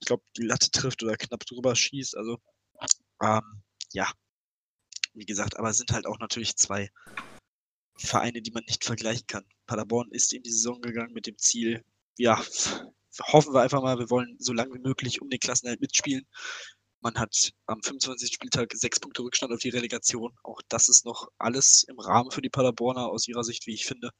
ich 0.00 0.06
glaube, 0.06 0.22
die 0.36 0.44
Latte 0.44 0.70
trifft 0.70 1.02
oder 1.02 1.16
knapp 1.16 1.44
drüber 1.46 1.74
schießt. 1.74 2.16
Also, 2.16 2.38
ähm, 3.22 3.62
ja, 3.92 4.10
wie 5.14 5.26
gesagt, 5.26 5.56
aber 5.58 5.70
es 5.70 5.78
sind 5.78 5.92
halt 5.92 6.06
auch 6.06 6.18
natürlich 6.18 6.56
zwei 6.56 6.90
Vereine, 7.96 8.42
die 8.42 8.52
man 8.52 8.64
nicht 8.64 8.84
vergleichen 8.84 9.26
kann. 9.26 9.44
Paderborn 9.66 10.10
ist 10.12 10.32
in 10.32 10.42
die 10.42 10.52
Saison 10.52 10.80
gegangen 10.80 11.12
mit 11.12 11.26
dem 11.26 11.36
Ziel, 11.38 11.84
ja, 12.16 12.40
hoffen 13.32 13.52
wir 13.52 13.62
einfach 13.62 13.82
mal, 13.82 13.98
wir 13.98 14.10
wollen 14.10 14.36
so 14.38 14.52
lange 14.52 14.74
wie 14.74 14.78
möglich 14.80 15.20
um 15.20 15.28
den 15.30 15.40
Klassenerhalt 15.40 15.80
mitspielen. 15.80 16.26
Man 17.00 17.14
hat 17.16 17.52
am 17.66 17.80
25. 17.82 18.32
Spieltag 18.32 18.72
sechs 18.74 18.98
Punkte 18.98 19.22
Rückstand 19.22 19.52
auf 19.52 19.60
die 19.60 19.68
Relegation. 19.68 20.36
Auch 20.42 20.60
das 20.68 20.88
ist 20.88 21.04
noch 21.04 21.28
alles 21.38 21.84
im 21.88 21.98
Rahmen 21.98 22.30
für 22.30 22.42
die 22.42 22.50
Paderborner 22.50 23.08
aus 23.08 23.28
ihrer 23.28 23.44
Sicht, 23.44 23.66
wie 23.66 23.74
ich 23.74 23.86
finde. 23.86 24.10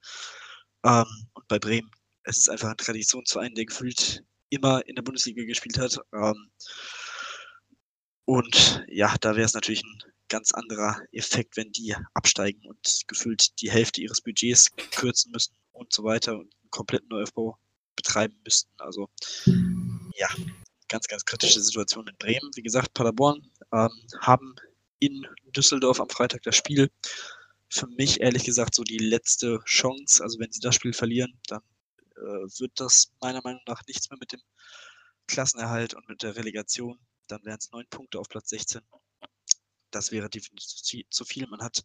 Ähm, 0.84 1.06
und 1.34 1.48
bei 1.48 1.58
Bremen, 1.58 1.90
es 2.22 2.38
ist 2.38 2.48
einfach 2.48 2.70
ein 2.70 2.76
Traditionsverein, 2.76 3.54
der 3.54 3.66
gefühlt 3.66 4.22
immer 4.50 4.86
in 4.86 4.94
der 4.94 5.02
Bundesliga 5.02 5.44
gespielt 5.44 5.78
hat. 5.78 5.98
Ähm, 6.12 6.50
und 8.24 8.84
ja, 8.88 9.14
da 9.20 9.36
wäre 9.36 9.46
es 9.46 9.54
natürlich 9.54 9.82
ein 9.82 10.02
ganz 10.28 10.52
anderer 10.52 11.00
Effekt, 11.12 11.56
wenn 11.56 11.72
die 11.72 11.96
absteigen 12.14 12.64
und 12.66 13.02
gefühlt 13.06 13.60
die 13.60 13.70
Hälfte 13.70 14.02
ihres 14.02 14.20
Budgets 14.20 14.70
kürzen 14.92 15.32
müssen 15.32 15.56
und 15.72 15.92
so 15.92 16.04
weiter 16.04 16.34
und 16.34 16.54
einen 16.60 16.70
kompletten 16.70 17.08
Neuaufbau 17.08 17.58
betreiben 17.96 18.38
müssten. 18.44 18.70
Also 18.78 19.08
ja, 20.14 20.28
ganz, 20.88 21.06
ganz 21.06 21.24
kritische 21.24 21.60
Situation 21.60 22.06
in 22.06 22.16
Bremen. 22.16 22.50
Wie 22.54 22.62
gesagt, 22.62 22.94
Paderborn 22.94 23.50
ähm, 23.72 23.90
haben 24.20 24.56
in 24.98 25.26
Düsseldorf 25.56 26.00
am 26.00 26.08
Freitag 26.08 26.42
das 26.42 26.56
Spiel. 26.56 26.90
Für 27.70 27.86
mich 27.86 28.20
ehrlich 28.20 28.44
gesagt 28.44 28.74
so 28.74 28.82
die 28.82 28.98
letzte 28.98 29.60
Chance. 29.64 30.22
Also 30.22 30.38
wenn 30.40 30.50
sie 30.50 30.60
das 30.60 30.74
Spiel 30.74 30.92
verlieren, 30.92 31.38
dann 31.46 31.62
äh, 32.16 32.20
wird 32.60 32.72
das 32.76 33.12
meiner 33.20 33.42
Meinung 33.44 33.62
nach 33.66 33.82
nichts 33.86 34.10
mehr 34.10 34.18
mit 34.18 34.32
dem 34.32 34.40
Klassenerhalt 35.26 35.94
und 35.94 36.08
mit 36.08 36.22
der 36.22 36.36
Relegation. 36.36 36.98
Dann 37.26 37.44
wären 37.44 37.58
es 37.58 37.70
neun 37.70 37.86
Punkte 37.90 38.18
auf 38.18 38.28
Platz 38.28 38.48
16 38.50 38.80
das 39.90 40.12
wäre 40.12 40.28
definitiv 40.28 41.06
zu 41.10 41.24
viel. 41.24 41.46
Man 41.48 41.60
hat 41.60 41.82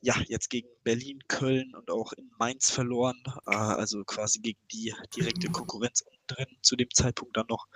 ja 0.00 0.14
jetzt 0.28 0.48
gegen 0.48 0.68
Berlin, 0.82 1.20
Köln 1.28 1.74
und 1.74 1.90
auch 1.90 2.12
in 2.14 2.30
Mainz 2.38 2.70
verloren, 2.70 3.22
äh, 3.46 3.54
also 3.54 4.02
quasi 4.04 4.40
gegen 4.40 4.60
die 4.72 4.94
direkte 5.14 5.50
Konkurrenz 5.50 6.00
unten 6.00 6.26
drin 6.26 6.56
zu 6.62 6.76
dem 6.76 6.90
Zeitpunkt 6.90 7.36
dann 7.36 7.46
noch. 7.48 7.66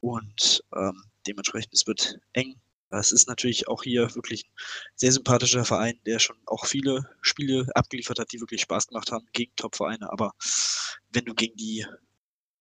Und 0.00 0.62
ähm, 0.74 1.04
dementsprechend, 1.26 1.74
es 1.74 1.86
wird 1.86 2.18
eng. 2.32 2.60
Es 2.90 3.12
ist 3.12 3.28
natürlich 3.28 3.66
auch 3.68 3.82
hier 3.82 4.14
wirklich 4.14 4.44
ein 4.44 4.92
sehr 4.94 5.12
sympathischer 5.12 5.64
Verein, 5.64 5.98
der 6.06 6.18
schon 6.20 6.36
auch 6.46 6.66
viele 6.66 7.10
Spiele 7.20 7.66
abgeliefert 7.74 8.18
hat, 8.18 8.32
die 8.32 8.40
wirklich 8.40 8.60
Spaß 8.62 8.86
gemacht 8.86 9.10
haben 9.10 9.26
gegen 9.32 9.54
Top-Vereine. 9.56 10.10
Aber 10.12 10.32
wenn 11.10 11.24
du 11.24 11.34
gegen 11.34 11.56
die 11.56 11.84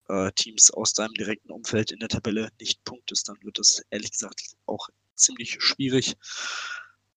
äh, 0.07 0.31
Teams 0.33 0.71
aus 0.71 0.93
deinem 0.93 1.13
direkten 1.13 1.51
Umfeld 1.51 1.91
in 1.91 1.99
der 1.99 2.09
Tabelle 2.09 2.49
nicht 2.59 2.83
punktest, 2.83 3.29
dann 3.29 3.37
wird 3.43 3.59
das 3.59 3.83
ehrlich 3.91 4.11
gesagt 4.11 4.41
auch 4.65 4.89
ziemlich 5.15 5.57
schwierig. 5.59 6.15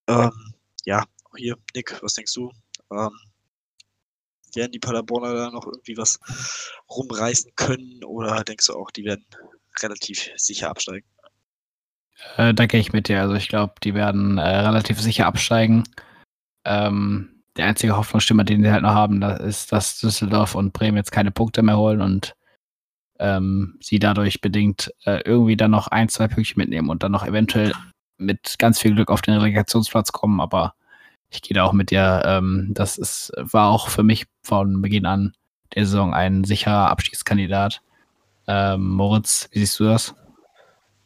Ähm, 0.06 0.54
ja, 0.84 1.04
auch 1.24 1.36
hier, 1.36 1.56
Nick, 1.74 2.02
was 2.02 2.14
denkst 2.14 2.34
du? 2.34 2.52
Ähm, 2.90 3.10
werden 4.54 4.72
die 4.72 4.78
Paderborner 4.78 5.34
da 5.34 5.50
noch 5.50 5.66
irgendwie 5.66 5.96
was 5.96 6.18
rumreißen 6.88 7.54
können 7.54 8.02
oder 8.04 8.42
denkst 8.44 8.66
du 8.66 8.74
auch, 8.74 8.90
die 8.90 9.04
werden 9.04 9.26
relativ 9.82 10.30
sicher 10.36 10.70
absteigen? 10.70 11.06
Äh, 12.36 12.54
da 12.54 12.66
gehe 12.66 12.80
ich 12.80 12.92
mit 12.92 13.08
dir. 13.08 13.20
Also 13.20 13.34
ich 13.34 13.48
glaube, 13.48 13.74
die 13.82 13.94
werden 13.94 14.38
äh, 14.38 14.42
relativ 14.42 15.00
sicher 15.00 15.26
absteigen. 15.26 15.84
Ähm, 16.64 17.42
der 17.56 17.66
einzige 17.66 17.96
Hoffnungsstimme, 17.96 18.44
den 18.44 18.62
sie 18.62 18.70
halt 18.70 18.82
noch 18.82 18.94
haben, 18.94 19.20
das 19.20 19.40
ist, 19.40 19.72
dass 19.72 19.98
Düsseldorf 19.98 20.54
und 20.54 20.72
Bremen 20.72 20.96
jetzt 20.96 21.12
keine 21.12 21.30
Punkte 21.30 21.62
mehr 21.62 21.76
holen 21.76 22.00
und 22.00 22.34
ähm, 23.18 23.76
sie 23.80 23.98
dadurch 23.98 24.40
bedingt 24.40 24.92
äh, 25.04 25.22
irgendwie 25.24 25.56
dann 25.56 25.72
noch 25.72 25.88
ein, 25.88 26.08
zwei 26.08 26.28
Pünktchen 26.28 26.58
mitnehmen 26.60 26.88
und 26.88 27.02
dann 27.02 27.12
noch 27.12 27.26
eventuell 27.26 27.72
mit 28.16 28.56
ganz 28.58 28.78
viel 28.78 28.94
Glück 28.94 29.10
auf 29.10 29.22
den 29.22 29.34
Relegationsplatz 29.34 30.12
kommen. 30.12 30.40
Aber 30.40 30.74
ich 31.30 31.42
gehe 31.42 31.54
da 31.54 31.64
auch 31.64 31.72
mit 31.72 31.90
dir. 31.90 32.22
Ähm, 32.24 32.68
das 32.70 32.96
ist, 32.96 33.32
war 33.36 33.70
auch 33.70 33.88
für 33.88 34.04
mich 34.04 34.26
von 34.42 34.80
Beginn 34.80 35.06
an 35.06 35.32
der 35.74 35.84
Saison 35.84 36.14
ein 36.14 36.44
sicherer 36.44 36.90
Abstiegskandidat. 36.90 37.82
Ähm, 38.48 38.88
Moritz, 38.94 39.46
wie 39.52 39.60
siehst 39.60 39.78
du 39.78 39.84
das? 39.84 40.14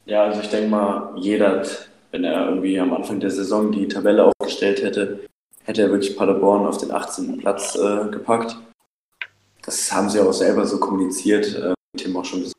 Ja, 0.06 0.24
also 0.24 0.40
ich 0.40 0.48
denke 0.48 0.70
mal, 0.70 1.12
jeder, 1.16 1.64
wenn 2.12 2.22
er 2.22 2.48
irgendwie 2.48 2.78
am 2.78 2.92
Anfang 2.92 3.18
der 3.18 3.30
Saison 3.30 3.72
die 3.72 3.88
Tabelle 3.88 4.24
aufgestellt 4.24 4.82
hätte, 4.82 5.20
hätte 5.64 5.82
er 5.82 5.90
wirklich 5.90 6.16
Paderborn 6.16 6.66
auf 6.66 6.78
den 6.78 6.92
18. 6.92 7.38
Platz 7.38 7.74
äh, 7.74 8.08
gepackt. 8.10 8.56
Das 9.64 9.92
haben 9.92 10.08
sie 10.08 10.20
auch 10.20 10.32
selber 10.32 10.66
so 10.66 10.78
kommuniziert. 10.78 11.54
Äh, 11.56 11.74
Tim 11.96 12.16
auch 12.16 12.24
schon 12.24 12.50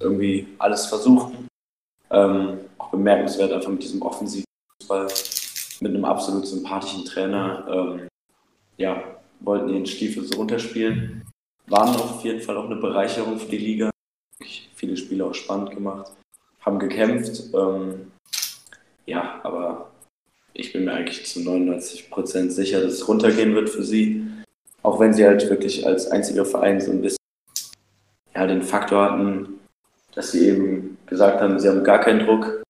irgendwie 0.00 0.46
alles 0.58 0.86
versuchen. 0.86 1.48
Ähm, 2.10 2.58
auch 2.78 2.90
bemerkenswert 2.90 3.52
einfach 3.52 3.70
mit 3.70 3.82
diesem 3.82 4.02
offensiven 4.02 4.44
Fußball, 4.80 5.08
mit 5.80 5.94
einem 5.94 6.04
absolut 6.04 6.46
sympathischen 6.46 7.04
Trainer. 7.04 7.66
Ähm, 7.70 8.08
ja, 8.76 9.02
wollten 9.40 9.70
ihren 9.70 9.86
Stiefel 9.86 10.24
so 10.24 10.36
runterspielen. 10.36 11.24
Waren 11.68 11.96
auf 11.96 12.22
jeden 12.22 12.40
Fall 12.40 12.56
auch 12.56 12.66
eine 12.66 12.76
Bereicherung 12.76 13.38
für 13.38 13.48
die 13.48 13.58
Liga. 13.58 13.90
Viele 14.76 14.96
Spiele 14.96 15.24
auch 15.24 15.34
spannend 15.34 15.70
gemacht. 15.70 16.12
Haben 16.60 16.78
gekämpft. 16.78 17.42
Ähm, 17.54 18.12
ja, 19.06 19.40
aber 19.42 19.90
ich 20.52 20.72
bin 20.72 20.84
mir 20.84 20.92
eigentlich 20.92 21.26
zu 21.26 21.40
99 21.40 22.10
Prozent 22.10 22.52
sicher, 22.52 22.80
dass 22.80 22.92
es 22.92 23.08
runtergehen 23.08 23.54
wird 23.54 23.70
für 23.70 23.82
sie. 23.82 24.26
Auch 24.82 25.00
wenn 25.00 25.14
sie 25.14 25.24
halt 25.26 25.48
wirklich 25.50 25.86
als 25.86 26.10
einziger 26.10 26.44
Verein 26.44 26.80
so 26.80 26.92
ein 26.92 27.00
bisschen 27.00 27.16
ja, 28.34 28.46
den 28.46 28.62
Faktor 28.62 29.10
hatten, 29.10 29.60
dass 30.14 30.32
sie 30.32 30.48
eben 30.48 30.98
gesagt 31.06 31.40
haben, 31.40 31.58
sie 31.58 31.68
haben 31.68 31.82
gar 31.82 32.00
keinen 32.00 32.26
Druck. 32.26 32.62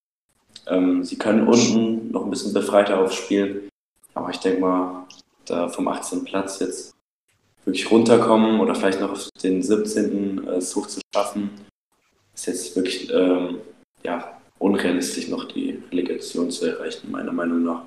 Ähm, 0.69 1.05
sie 1.05 1.19
können 1.19 1.47
unten 1.47 2.13
noch 2.13 2.25
ein 2.25 2.31
bisschen 2.31 2.53
befreiter 2.53 3.01
aufspielen, 3.01 3.69
aber 4.15 4.31
ich 4.31 4.39
denke 4.39 4.61
mal, 4.61 5.07
da 5.45 5.69
vom 5.69 5.89
18. 5.89 6.25
Platz 6.25 6.61
jetzt 6.61 6.93
wirklich 7.65 7.91
runterkommen 7.91 8.61
oder 8.61 8.75
vielleicht 8.75 9.01
noch 9.01 9.13
auf 9.13 9.29
den 9.43 9.63
17. 9.63 10.47
es 10.49 10.75
hoch 10.75 10.87
zu 10.87 11.01
schaffen, 11.15 11.51
ist 12.37 12.47
jetzt 12.47 12.77
wirklich 12.77 13.13
ähm, 13.13 13.59
ja, 14.05 14.39
unrealistisch 14.59 15.29
noch 15.29 15.45
die 15.49 15.83
Relegation 15.91 16.51
zu 16.51 16.67
erreichen, 16.67 17.11
meiner 17.11 17.33
Meinung 17.33 17.65
nach. 17.65 17.83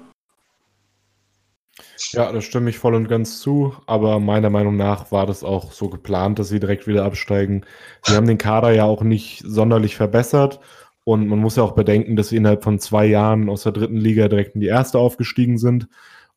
Ja, 2.11 2.31
da 2.31 2.41
stimme 2.41 2.69
ich 2.69 2.77
voll 2.77 2.95
und 2.95 3.07
ganz 3.07 3.39
zu, 3.39 3.73
aber 3.85 4.19
meiner 4.19 4.49
Meinung 4.49 4.76
nach 4.76 5.11
war 5.11 5.26
das 5.26 5.43
auch 5.43 5.71
so 5.71 5.89
geplant, 5.89 6.39
dass 6.39 6.49
sie 6.49 6.59
direkt 6.59 6.88
wieder 6.88 7.05
absteigen. 7.05 7.65
Sie 8.03 8.15
haben 8.15 8.27
den 8.27 8.38
Kader 8.38 8.71
ja 8.71 8.84
auch 8.85 9.01
nicht 9.01 9.43
sonderlich 9.45 9.95
verbessert 9.95 10.59
und 11.03 11.27
man 11.27 11.39
muss 11.39 11.55
ja 11.55 11.63
auch 11.63 11.73
bedenken, 11.73 12.15
dass 12.15 12.30
sie 12.30 12.38
innerhalb 12.38 12.63
von 12.63 12.80
zwei 12.80 13.05
Jahren 13.05 13.49
aus 13.49 13.63
der 13.63 13.71
dritten 13.71 13.97
Liga 13.97 14.27
direkt 14.27 14.55
in 14.55 14.61
die 14.61 14.67
erste 14.67 14.97
aufgestiegen 14.97 15.57
sind. 15.57 15.88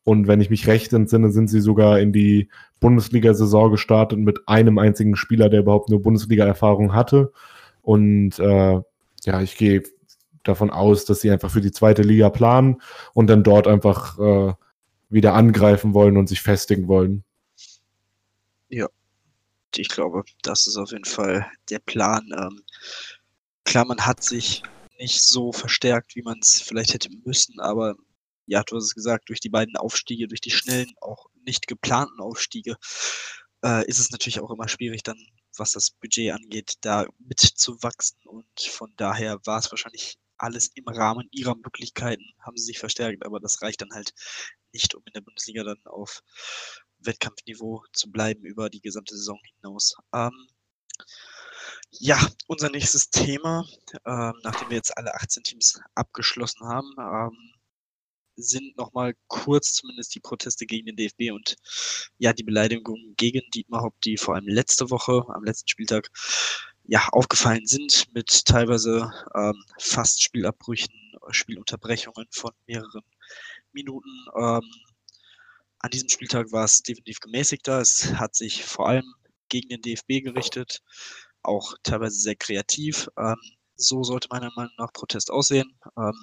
Und 0.05 0.27
wenn 0.27 0.41
ich 0.41 0.51
mich 0.51 0.67
recht 0.67 0.93
entsinne, 0.93 1.31
sind 1.31 1.49
sie 1.49 1.61
sogar 1.61 2.01
in 2.01 2.13
die 2.13 2.49
Bundesliga-Saison 2.81 3.71
gestartet 3.71 4.19
mit 4.19 4.41
einem 4.47 4.79
einzigen 4.79 5.17
Spieler, 5.17 5.49
der 5.49 5.61
überhaupt 5.61 5.91
nur 5.91 6.03
Bundesliga-Erfahrung 6.03 6.95
hatte. 6.95 7.33
Und 7.83 8.39
äh, 8.39 8.81
ja, 9.25 9.43
ich 9.43 9.57
gehe 9.57 9.83
davon 10.43 10.71
aus, 10.71 11.05
dass 11.05 11.21
sie 11.21 11.31
einfach 11.31 11.51
für 11.51 11.61
die 11.61 11.73
zweite 11.73 12.03
Liga 12.03 12.31
planen 12.31 12.81
und 13.13 13.29
dann 13.29 13.45
dort 13.45 13.67
einfach 13.69 14.19
äh, 14.19 14.55
wieder 15.09 15.35
angreifen 15.35 15.95
wollen 15.95 16.17
und 16.17 16.29
sich 16.29 16.41
festigen 16.41 16.89
wollen. 16.89 17.25
Ja, 18.69 18.89
ich 19.77 19.89
glaube, 19.89 20.25
das 20.43 20.67
ist 20.67 20.77
auf 20.77 20.91
jeden 20.91 21.05
Fall 21.05 21.47
der 21.69 21.81
Plan. 21.81 22.27
Ähm, 22.37 22.63
klar, 23.65 23.85
man 23.85 24.05
hat 24.05 24.23
sich 24.23 24.63
nicht 24.99 25.23
so 25.23 25.53
verstärkt, 25.53 26.17
wie 26.17 26.23
man 26.23 26.39
es 26.41 26.63
vielleicht 26.63 26.95
hätte 26.95 27.11
müssen, 27.25 27.61
aber 27.61 27.95
ja, 28.47 28.63
du 28.63 28.77
hast 28.77 28.85
es 28.85 28.95
gesagt, 28.95 29.29
durch 29.29 29.41
die 29.41 29.49
beiden 29.49 29.77
Aufstiege, 29.77 30.29
durch 30.29 30.41
die 30.41 30.51
schnellen, 30.51 30.93
auch 31.01 31.27
nicht 31.45 31.67
geplanten 31.69 32.21
Aufstiege, 32.21 32.77
äh, 33.65 33.87
ist 33.87 33.99
es 33.99 34.11
natürlich 34.11 34.41
auch 34.41 34.51
immer 34.51 34.69
schwierig, 34.69 35.03
dann, 35.03 35.19
was 35.57 35.73
das 35.73 35.91
Budget 35.91 36.33
angeht, 36.33 36.75
da 36.81 37.07
mitzuwachsen. 37.19 38.19
Und 38.25 38.61
von 38.61 38.93
daher 38.97 39.39
war 39.47 39.59
es 39.59 39.71
wahrscheinlich 39.71 40.19
alles 40.39 40.69
im 40.75 40.89
Rahmen 40.89 41.29
ihrer 41.31 41.55
Möglichkeiten, 41.55 42.25
haben 42.41 42.57
sie 42.57 42.65
sich 42.65 42.79
verstärkt, 42.79 43.25
aber 43.25 43.39
das 43.39 43.63
reicht 43.63 43.81
dann 43.81 43.93
halt 43.93 44.13
nicht, 44.73 44.95
um 44.95 45.03
in 45.07 45.13
der 45.13 45.21
Bundesliga 45.21 45.63
dann 45.63 45.81
auf 45.85 46.23
Wettkampfniveau 46.99 47.85
zu 47.93 48.11
bleiben 48.11 48.45
über 48.45 48.71
die 48.71 48.81
gesamte 48.81 49.17
Saison 49.17 49.39
hinaus. 49.45 49.95
Ähm, 50.13 50.49
ja, 51.91 52.19
unser 52.47 52.71
nächstes 52.71 53.11
Thema, 53.11 53.67
ähm, 54.07 54.35
nachdem 54.43 54.71
wir 54.71 54.77
jetzt 54.77 54.97
alle 54.97 55.15
18 55.15 55.43
Teams 55.43 55.81
abgeschlossen 55.95 56.67
haben, 56.67 56.91
ähm, 56.99 57.52
sind 58.37 58.77
nochmal 58.77 59.15
kurz 59.29 59.75
zumindest 59.75 60.15
die 60.15 60.21
Proteste 60.21 60.67
gegen 60.67 60.87
den 60.87 60.97
DFB 60.97 61.33
und 61.33 61.57
ja, 62.19 62.33
die 62.33 62.43
Beleidigungen 62.43 63.15
gegen 63.17 63.43
Dietmar 63.55 63.83
Hopp, 63.83 64.01
die 64.03 64.17
vor 64.17 64.35
allem 64.35 64.47
letzte 64.47 64.91
Woche, 64.91 65.25
am 65.29 65.45
letzten 65.45 65.69
Spieltag, 65.69 66.11
ja, 66.85 67.09
aufgefallen 67.13 67.67
sind 67.67 68.07
mit 68.15 68.45
teilweise 68.45 69.11
ähm, 69.35 69.63
fast 69.79 70.23
Spielabbrüchen, 70.23 70.93
Spielunterbrechungen 71.31 72.27
von 72.31 72.53
mehreren 72.67 73.03
Minuten. 73.73 74.11
Ähm, 74.37 74.69
an 75.79 75.91
diesem 75.91 76.09
Spieltag 76.09 76.53
war 76.53 76.65
es 76.65 76.83
definitiv 76.83 77.21
gemäßigter. 77.21 77.81
Es 77.81 78.15
hat 78.15 78.35
sich 78.35 78.65
vor 78.65 78.89
allem 78.89 79.15
gegen 79.49 79.69
den 79.69 79.83
DFB 79.83 80.25
gerichtet, 80.25 80.83
auch 81.43 81.75
teilweise 81.83 82.17
sehr 82.17 82.37
kreativ. 82.37 83.09
Ähm, 83.19 83.37
so 83.77 84.03
sollte 84.03 84.29
meiner 84.31 84.53
Meinung 84.55 84.73
nach 84.79 84.93
Protest 84.93 85.31
aussehen. 85.31 85.79
Ähm, 85.97 86.15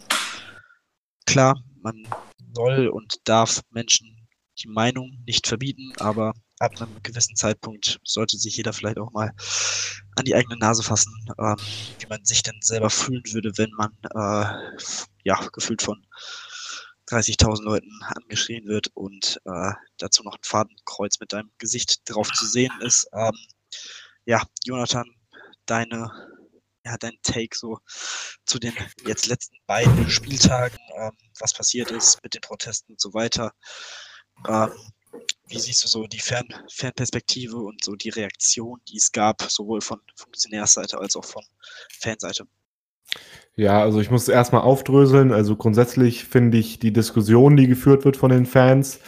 klar, 1.30 1.64
man 1.82 2.08
soll 2.54 2.88
und 2.88 3.18
darf 3.26 3.62
Menschen 3.70 4.28
die 4.64 4.68
Meinung 4.68 5.24
nicht 5.28 5.48
verbieten, 5.48 5.94
aber 6.00 6.34
ab 6.58 6.82
einem 6.82 7.02
gewissen 7.04 7.36
Zeitpunkt 7.36 8.00
sollte 8.04 8.38
sich 8.38 8.58
jeder 8.58 8.74
vielleicht 8.74 8.98
auch 8.98 9.12
mal 9.12 9.32
an 10.16 10.26
die 10.26 10.36
eigene 10.36 10.58
Nase 10.58 10.82
fassen, 10.82 11.14
ähm, 11.38 11.56
wie 12.00 12.08
man 12.08 12.26
sich 12.26 12.42
denn 12.42 12.58
selber 12.62 12.90
fühlen 12.90 13.24
würde, 13.32 13.52
wenn 13.58 13.70
man 13.78 13.92
äh, 14.04 14.82
ja 15.24 15.40
gefühlt 15.54 15.84
von 15.84 16.04
30.000 17.08 17.64
Leuten 17.64 17.92
angeschrien 18.04 18.68
wird 18.68 18.88
und 18.96 19.40
äh, 19.46 19.72
dazu 19.98 20.24
noch 20.24 20.34
ein 20.34 20.44
Fadenkreuz 20.44 21.20
mit 21.20 21.32
deinem 21.32 21.52
Gesicht 21.60 22.02
drauf 22.06 22.30
zu 22.32 22.46
sehen 22.48 22.74
ist. 22.82 23.08
Ähm, 23.14 23.38
ja, 24.26 24.42
Jonathan, 24.66 25.06
deine, 25.68 26.12
ja, 26.86 26.98
dein 26.98 27.18
Take 27.24 27.58
so 27.58 27.80
zu 28.46 28.60
den 28.60 28.74
jetzt 29.06 29.28
letzten 29.28 29.58
beiden 29.68 30.10
Spieltagen, 30.10 30.78
ähm, 30.98 31.12
was 31.40 31.54
passiert 31.54 31.92
ist 31.92 32.22
mit 32.24 32.34
den 32.34 32.42
Protesten 32.42 32.94
und 32.94 33.02
so 33.02 33.14
weiter. 33.14 33.52
Ähm, 34.48 34.72
wie 35.48 35.60
siehst 35.60 35.84
du 35.84 35.88
so 35.88 36.06
die 36.06 36.20
Fern 36.20 36.48
Fernperspektive 36.72 37.58
und 37.58 37.84
so 37.84 37.96
die 37.96 38.10
Reaktion, 38.10 38.80
die 38.88 38.98
es 38.98 39.12
gab, 39.12 39.42
sowohl 39.42 39.82
von 39.82 40.00
Funktionärsseite 40.16 41.00
als 41.00 41.16
auch 41.16 41.26
von 41.26 41.44
Fanseite? 41.92 42.46
Ja, 43.56 43.82
also 43.82 44.00
ich 44.00 44.12
muss 44.12 44.28
erstmal 44.28 44.62
aufdröseln. 44.62 45.32
Also 45.32 45.56
grundsätzlich 45.56 46.26
finde 46.26 46.58
ich 46.60 46.80
die 46.80 46.94
Diskussion, 46.94 47.58
die 47.58 47.68
geführt 47.68 48.06
wird 48.06 48.18
von 48.18 48.30
den 48.30 48.46
Fans, 48.46 49.00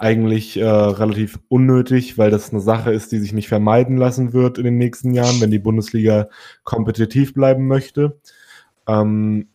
eigentlich 0.00 0.56
äh, 0.56 0.64
relativ 0.64 1.38
unnötig, 1.48 2.16
weil 2.16 2.30
das 2.30 2.50
eine 2.50 2.60
Sache 2.60 2.90
ist, 2.90 3.12
die 3.12 3.18
sich 3.18 3.34
nicht 3.34 3.48
vermeiden 3.48 3.98
lassen 3.98 4.32
wird 4.32 4.56
in 4.56 4.64
den 4.64 4.78
nächsten 4.78 5.12
Jahren, 5.12 5.40
wenn 5.42 5.50
die 5.50 5.58
Bundesliga 5.58 6.28
kompetitiv 6.64 7.34
bleiben 7.34 7.66
möchte. 7.66 8.18
Ähm, 8.88 9.48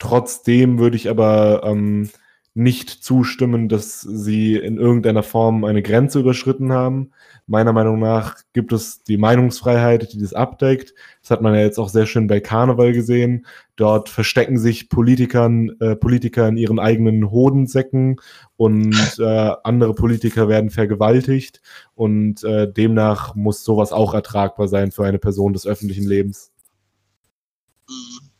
trotzdem 0.00 0.80
würde 0.80 0.96
ich 0.96 1.08
aber 1.08 1.62
ähm, 1.64 2.10
nicht 2.56 2.88
zustimmen, 2.88 3.68
dass 3.68 4.00
sie 4.00 4.54
in 4.54 4.78
irgendeiner 4.78 5.24
Form 5.24 5.64
eine 5.64 5.82
Grenze 5.82 6.20
überschritten 6.20 6.72
haben. 6.72 7.10
Meiner 7.48 7.72
Meinung 7.72 7.98
nach 7.98 8.36
gibt 8.52 8.72
es 8.72 9.02
die 9.02 9.16
Meinungsfreiheit, 9.16 10.12
die 10.12 10.20
das 10.20 10.34
abdeckt. 10.34 10.94
Das 11.20 11.32
hat 11.32 11.42
man 11.42 11.54
ja 11.54 11.60
jetzt 11.60 11.78
auch 11.78 11.88
sehr 11.88 12.06
schön 12.06 12.28
bei 12.28 12.38
Karneval 12.38 12.92
gesehen. 12.92 13.44
Dort 13.74 14.08
verstecken 14.08 14.56
sich 14.56 14.88
Politikern, 14.88 15.70
äh, 15.80 15.96
Politiker 15.96 16.46
in 16.46 16.56
ihren 16.56 16.78
eigenen 16.78 17.32
Hodensäcken 17.32 18.20
und 18.56 18.94
äh, 19.18 19.52
andere 19.64 19.94
Politiker 19.94 20.48
werden 20.48 20.70
vergewaltigt. 20.70 21.60
Und 21.96 22.44
äh, 22.44 22.72
demnach 22.72 23.34
muss 23.34 23.64
sowas 23.64 23.92
auch 23.92 24.14
ertragbar 24.14 24.68
sein 24.68 24.92
für 24.92 25.04
eine 25.04 25.18
Person 25.18 25.54
des 25.54 25.66
öffentlichen 25.66 26.06
Lebens. 26.06 26.52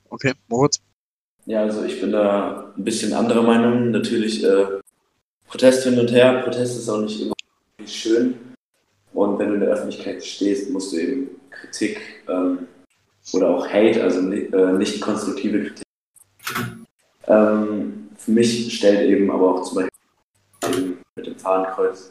Okay, 0.09 0.32
Moritz? 0.47 0.81
Ja, 1.46 1.60
also 1.62 1.84
ich 1.84 2.00
bin 2.00 2.12
da 2.12 2.72
ein 2.76 2.84
bisschen 2.84 3.12
anderer 3.12 3.42
Meinung. 3.42 3.90
Natürlich 3.90 4.42
äh, 4.44 4.66
Protest 5.46 5.84
hin 5.84 5.98
und 5.98 6.10
her. 6.10 6.42
Protest 6.42 6.78
ist 6.78 6.88
auch 6.88 7.02
nicht 7.02 7.20
immer 7.20 7.34
schön. 7.86 8.34
Und 9.12 9.38
wenn 9.38 9.48
du 9.48 9.54
in 9.54 9.60
der 9.60 9.70
Öffentlichkeit 9.70 10.24
stehst, 10.24 10.70
musst 10.70 10.92
du 10.92 10.96
eben 10.96 11.30
Kritik 11.50 12.00
ähm, 12.28 12.66
oder 13.32 13.50
auch 13.50 13.68
Hate, 13.68 14.02
also 14.02 14.20
äh, 14.32 14.72
nicht 14.72 15.00
konstruktive 15.00 15.64
Kritik. 15.64 15.84
Ähm, 17.26 18.08
für 18.16 18.30
mich 18.30 18.76
stellt 18.76 19.08
eben 19.08 19.30
aber 19.30 19.54
auch 19.54 19.62
zum 19.62 19.86
Beispiel 20.62 20.96
mit 21.16 21.26
dem 21.26 21.36
Fahnenkreuz 21.36 22.10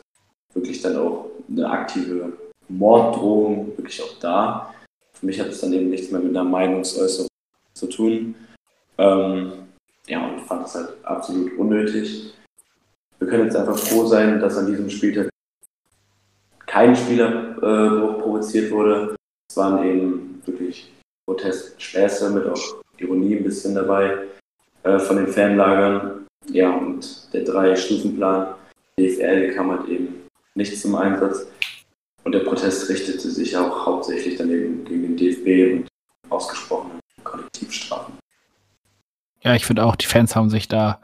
wirklich 0.53 0.81
dann 0.81 0.95
auch 0.97 1.25
eine 1.49 1.69
aktive 1.69 2.33
Morddrohung 2.69 3.73
wirklich 3.77 4.01
auch 4.01 4.19
da. 4.19 4.73
Für 5.13 5.25
mich 5.25 5.39
hat 5.39 5.47
es 5.47 5.61
dann 5.61 5.73
eben 5.73 5.89
nichts 5.89 6.11
mehr 6.11 6.21
mit 6.21 6.29
einer 6.29 6.43
Meinungsäußerung 6.43 7.29
zu 7.73 7.87
tun. 7.87 8.35
Ähm, 8.97 9.53
ja, 10.07 10.27
und 10.27 10.41
fand 10.41 10.67
es 10.67 10.75
halt 10.75 10.89
absolut 11.03 11.57
unnötig. 11.57 12.33
Wir 13.19 13.27
können 13.27 13.45
jetzt 13.45 13.55
einfach 13.55 13.77
froh 13.77 14.05
sein, 14.05 14.39
dass 14.39 14.57
an 14.57 14.67
diesem 14.67 14.89
Spieltag 14.89 15.29
kein 16.65 16.95
Spieler 16.95 17.55
äh, 17.57 18.21
provoziert 18.21 18.71
wurde. 18.71 19.15
Es 19.49 19.57
waren 19.57 19.85
eben 19.85 20.41
wirklich 20.45 20.91
Protestspäße 21.25 22.31
mit 22.31 22.47
auch 22.47 22.83
Ironie 22.97 23.37
ein 23.37 23.43
bisschen 23.43 23.75
dabei 23.75 24.17
äh, 24.83 24.99
von 24.99 25.17
den 25.17 25.27
Fanlagern. 25.27 26.25
Ja, 26.49 26.71
und 26.71 27.33
der 27.33 27.43
Drei-Stufen-Plan 27.43 28.55
DFL 28.99 29.53
kam 29.53 29.71
halt 29.71 29.87
eben 29.87 30.27
nicht 30.55 30.79
zum 30.79 30.95
Einsatz. 30.95 31.47
Und 32.23 32.33
der 32.33 32.39
Protest 32.39 32.89
richtete 32.89 33.29
sich 33.29 33.55
auch 33.55 33.85
hauptsächlich 33.85 34.37
dann 34.37 34.49
eben 34.49 34.85
gegen 34.85 35.03
den 35.03 35.17
DFB 35.17 35.73
und 35.73 35.87
ausgesprochene 36.29 36.99
Kollektivstrafen. 37.23 38.22
Ja, 39.43 39.55
ich 39.55 39.65
finde 39.65 39.85
auch, 39.85 39.95
die 39.95 40.05
Fans 40.05 40.35
haben 40.35 40.49
sich 40.49 40.67
da 40.67 40.99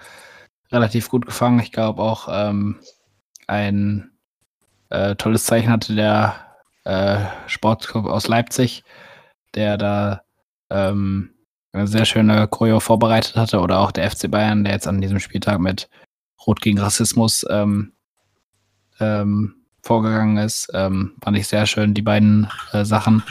relativ 0.72 1.10
gut 1.10 1.26
gefangen. 1.26 1.60
Ich 1.60 1.72
glaube 1.72 2.02
auch, 2.02 2.28
ähm, 2.32 2.80
ein 3.48 4.12
äh, 4.90 5.16
tolles 5.16 5.46
Zeichen 5.46 5.70
hatte 5.70 5.96
der 5.96 6.36
äh, 6.86 7.20
Sportclub 7.48 8.06
aus 8.06 8.28
Leipzig, 8.28 8.84
der 9.56 9.78
da 9.78 10.22
ähm, 10.70 11.32
eine 11.72 11.88
sehr 11.88 12.06
schöne 12.06 12.48
Choreo 12.48 12.80
vorbereitet 12.80 13.36
hatte. 13.36 13.60
Oder 13.60 13.80
auch 13.80 13.92
der 13.92 14.10
FC 14.10 14.32
Bayern, 14.32 14.64
der 14.64 14.74
jetzt 14.74 14.88
an 14.88 15.02
diesem 15.02 15.20
Spieltag 15.20 15.60
mit 15.60 15.90
Rot 16.46 16.62
gegen 16.62 16.80
Rassismus 16.80 17.46
ähm, 17.50 17.94
ähm, 19.00 19.56
vorgegangen 19.84 20.38
ist. 20.38 20.70
Ähm, 20.74 21.16
fand 21.24 21.38
ich 21.38 21.48
sehr 21.48 21.66
schön, 21.66 21.94
die 21.94 22.02
beiden 22.02 22.48
äh, 22.72 22.86
Sachen. 22.86 23.24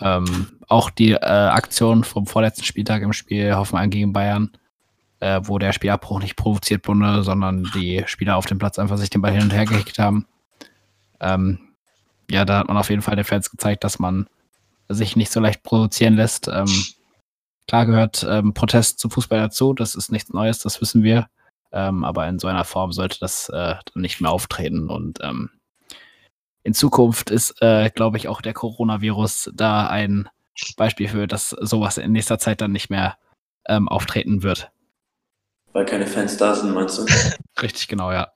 Ähm, 0.00 0.48
auch 0.68 0.90
die 0.90 1.12
äh, 1.12 1.16
Aktion 1.16 2.04
vom 2.04 2.26
vorletzten 2.26 2.64
Spieltag 2.64 3.02
im 3.02 3.12
Spiel 3.12 3.54
Hoffenheim 3.54 3.90
gegen 3.90 4.12
Bayern 4.12 4.50
äh, 5.20 5.40
wo 5.44 5.58
der 5.58 5.72
Spielabbruch 5.72 6.20
nicht 6.20 6.36
provoziert 6.36 6.86
wurde, 6.86 7.22
sondern 7.22 7.64
die 7.74 8.02
Spieler 8.06 8.36
auf 8.36 8.46
dem 8.46 8.58
Platz 8.58 8.78
einfach 8.78 8.98
sich 8.98 9.10
den 9.10 9.22
Ball 9.22 9.32
hin 9.32 9.42
und 9.42 9.52
her 9.52 9.64
gehickt 9.64 9.98
haben. 9.98 10.26
Ähm, 11.20 11.58
ja, 12.30 12.44
da 12.44 12.58
hat 12.58 12.68
man 12.68 12.76
auf 12.76 12.90
jeden 12.90 13.02
Fall 13.02 13.16
den 13.16 13.24
Fans 13.24 13.50
gezeigt, 13.50 13.84
dass 13.84 13.98
man 13.98 14.28
sich 14.88 15.16
nicht 15.16 15.32
so 15.32 15.40
leicht 15.40 15.62
provozieren 15.62 16.14
lässt. 16.14 16.48
Ähm, 16.48 16.68
klar 17.66 17.86
gehört 17.86 18.26
ähm, 18.28 18.54
Protest 18.54 19.00
zum 19.00 19.10
Fußball 19.10 19.40
dazu, 19.40 19.74
das 19.74 19.94
ist 19.94 20.12
nichts 20.12 20.32
Neues, 20.32 20.60
das 20.60 20.80
wissen 20.80 21.02
wir. 21.02 21.28
Ähm, 21.70 22.04
aber 22.04 22.26
in 22.28 22.38
so 22.38 22.48
einer 22.48 22.64
Form 22.64 22.92
sollte 22.92 23.18
das 23.18 23.48
äh, 23.50 23.74
dann 23.92 24.02
nicht 24.02 24.20
mehr 24.20 24.30
auftreten. 24.30 24.88
Und 24.88 25.18
ähm, 25.22 25.50
in 26.62 26.74
Zukunft 26.74 27.30
ist, 27.30 27.62
äh, 27.62 27.90
glaube 27.90 28.16
ich, 28.16 28.28
auch 28.28 28.40
der 28.40 28.54
Coronavirus 28.54 29.50
da 29.54 29.88
ein 29.88 30.28
Beispiel 30.76 31.08
für, 31.08 31.26
dass 31.26 31.50
sowas 31.50 31.98
in 31.98 32.12
nächster 32.12 32.38
Zeit 32.38 32.60
dann 32.60 32.72
nicht 32.72 32.90
mehr 32.90 33.16
ähm, 33.66 33.88
auftreten 33.88 34.42
wird. 34.42 34.70
Weil 35.72 35.84
keine 35.86 36.06
Fans 36.06 36.36
da 36.36 36.54
sind, 36.54 36.74
meinst 36.74 36.98
du? 36.98 37.06
Richtig, 37.62 37.88
genau, 37.88 38.10
ja. 38.10 38.32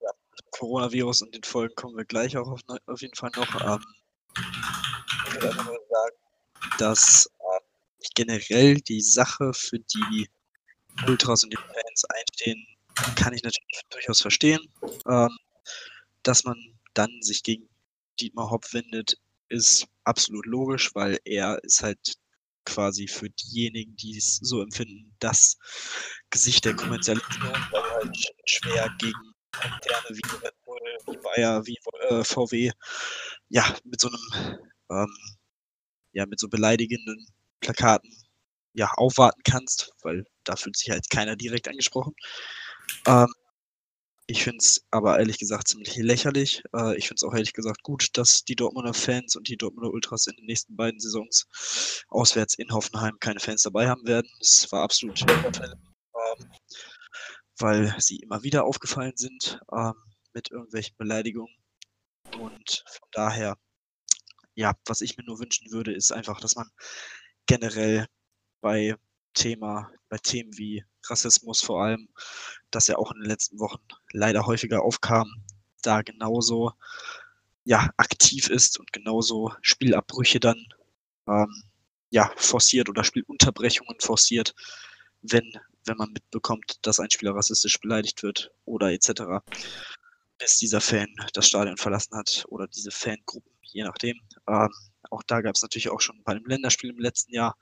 ja. 0.00 0.10
Coronavirus 0.52 1.22
und 1.22 1.34
den 1.34 1.42
Folgen 1.42 1.74
kommen 1.74 1.96
wir 1.96 2.04
gleich 2.04 2.36
auch 2.36 2.48
auf, 2.48 2.60
auf 2.86 3.00
jeden 3.02 3.14
Fall 3.14 3.30
noch. 3.36 3.60
Ähm, 3.60 3.84
ich 5.26 5.34
würde 5.34 5.48
einfach 5.50 5.66
nur 5.66 5.78
sagen, 5.90 6.16
dass 6.78 7.26
äh, 7.38 7.60
generell 8.14 8.76
die 8.76 9.02
Sache, 9.02 9.52
für 9.52 9.78
die 9.78 10.28
Ultras 11.06 11.44
und 11.44 11.52
die 11.52 11.58
Fans 11.58 12.04
einstehen, 12.04 12.66
kann 13.16 13.34
ich 13.34 13.42
natürlich 13.42 13.82
durchaus 13.90 14.22
verstehen. 14.22 14.60
Ähm, 15.06 15.36
dass 16.26 16.44
man 16.44 16.56
dann 16.94 17.10
sich 17.22 17.42
gegen 17.42 17.68
Dietmar 18.20 18.50
Hopp 18.50 18.72
wendet, 18.72 19.16
ist 19.48 19.86
absolut 20.04 20.46
logisch, 20.46 20.94
weil 20.94 21.18
er 21.24 21.62
ist 21.62 21.82
halt 21.82 22.14
quasi 22.64 23.06
für 23.06 23.30
diejenigen, 23.30 23.94
die 23.96 24.16
es 24.16 24.36
so 24.36 24.60
empfinden, 24.60 25.14
das 25.20 25.56
Gesicht 26.30 26.64
der 26.64 26.74
Kommerzialisierung, 26.74 27.52
weil 27.70 27.82
halt 27.82 28.16
schwer 28.44 28.90
gegen 28.98 29.34
Konzerne 29.52 30.08
wie 30.10 30.44
Red 30.44 30.64
Bull, 30.64 30.80
wie 31.06 31.16
Bayer, 31.18 31.64
wie 31.64 31.78
äh, 32.08 32.24
VW, 32.24 32.72
ja, 33.48 33.76
mit 33.84 34.00
so 34.00 34.08
einem, 34.08 34.58
ähm, 34.90 35.16
ja, 36.12 36.26
mit 36.26 36.40
so 36.40 36.48
beleidigenden 36.48 37.26
Plakaten, 37.60 38.10
ja, 38.72 38.90
aufwarten 38.96 39.42
kannst, 39.44 39.92
weil 40.02 40.24
da 40.44 40.56
fühlt 40.56 40.76
sich 40.76 40.90
halt 40.90 41.08
keiner 41.08 41.36
direkt 41.36 41.68
angesprochen. 41.68 42.14
Ähm, 43.06 43.32
ich 44.28 44.42
finde 44.42 44.58
es 44.58 44.84
aber 44.90 45.18
ehrlich 45.18 45.38
gesagt 45.38 45.68
ziemlich 45.68 45.96
lächerlich. 45.96 46.62
Äh, 46.74 46.96
ich 46.96 47.06
finde 47.08 47.18
es 47.18 47.22
auch 47.22 47.34
ehrlich 47.34 47.52
gesagt 47.52 47.82
gut, 47.82 48.08
dass 48.14 48.44
die 48.44 48.56
Dortmunder 48.56 48.94
Fans 48.94 49.36
und 49.36 49.48
die 49.48 49.56
Dortmunder 49.56 49.92
Ultras 49.92 50.26
in 50.26 50.36
den 50.36 50.46
nächsten 50.46 50.74
beiden 50.76 50.98
Saisons 50.98 52.04
auswärts 52.08 52.54
in 52.54 52.72
Hoffenheim 52.72 53.18
keine 53.20 53.40
Fans 53.40 53.62
dabei 53.62 53.88
haben 53.88 54.06
werden. 54.06 54.28
Es 54.40 54.70
war 54.72 54.82
absolut 54.82 55.20
ähm, 55.22 56.50
weil 57.58 57.94
sie 57.98 58.16
immer 58.16 58.42
wieder 58.42 58.64
aufgefallen 58.64 59.16
sind 59.16 59.60
ähm, 59.72 59.94
mit 60.32 60.50
irgendwelchen 60.50 60.96
Beleidigungen. 60.96 61.54
Und 62.38 62.84
von 62.88 63.08
daher, 63.12 63.56
ja, 64.54 64.74
was 64.86 65.00
ich 65.00 65.16
mir 65.16 65.24
nur 65.24 65.38
wünschen 65.38 65.70
würde, 65.70 65.94
ist 65.94 66.12
einfach, 66.12 66.40
dass 66.40 66.56
man 66.56 66.68
generell 67.46 68.06
bei 68.60 68.96
Thema, 69.34 69.90
bei 70.08 70.18
Themen 70.18 70.56
wie 70.58 70.84
Rassismus 71.10 71.60
vor 71.60 71.82
allem, 71.82 72.08
das 72.70 72.86
ja 72.88 72.96
auch 72.96 73.12
in 73.12 73.20
den 73.20 73.28
letzten 73.28 73.58
Wochen 73.58 73.82
leider 74.12 74.46
häufiger 74.46 74.82
aufkam, 74.82 75.44
da 75.82 76.02
genauso 76.02 76.72
ja, 77.64 77.90
aktiv 77.96 78.48
ist 78.48 78.78
und 78.78 78.92
genauso 78.92 79.52
Spielabbrüche 79.60 80.40
dann 80.40 80.66
ähm, 81.28 81.62
ja, 82.10 82.30
forciert 82.36 82.88
oder 82.88 83.04
Spielunterbrechungen 83.04 83.98
forciert, 84.00 84.54
wenn, 85.22 85.52
wenn 85.84 85.96
man 85.96 86.12
mitbekommt, 86.12 86.78
dass 86.82 87.00
ein 87.00 87.10
Spieler 87.10 87.34
rassistisch 87.34 87.80
beleidigt 87.80 88.22
wird 88.22 88.52
oder 88.64 88.92
etc. 88.92 89.44
Bis 90.38 90.58
dieser 90.58 90.80
Fan 90.80 91.08
das 91.32 91.48
Stadion 91.48 91.76
verlassen 91.76 92.16
hat 92.16 92.44
oder 92.48 92.68
diese 92.68 92.90
Fangruppen, 92.90 93.50
je 93.62 93.82
nachdem. 93.82 94.20
Ähm, 94.48 94.70
auch 95.10 95.22
da 95.24 95.40
gab 95.40 95.54
es 95.56 95.62
natürlich 95.62 95.90
auch 95.90 96.00
schon 96.00 96.22
bei 96.24 96.32
einem 96.32 96.46
Länderspiel 96.46 96.90
im 96.90 96.98
letzten 96.98 97.32
Jahr 97.32 97.56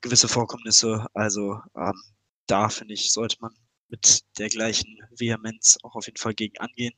gewisse 0.00 0.28
Vorkommnisse. 0.28 1.06
Also 1.14 1.60
ähm, 1.76 2.00
da 2.46 2.68
finde 2.68 2.94
ich, 2.94 3.12
sollte 3.12 3.36
man 3.40 3.54
mit 3.88 4.24
der 4.38 4.48
gleichen 4.48 4.98
Vehemenz 5.10 5.78
auch 5.82 5.94
auf 5.94 6.06
jeden 6.06 6.18
Fall 6.18 6.34
gegen 6.34 6.58
angehen. 6.58 6.94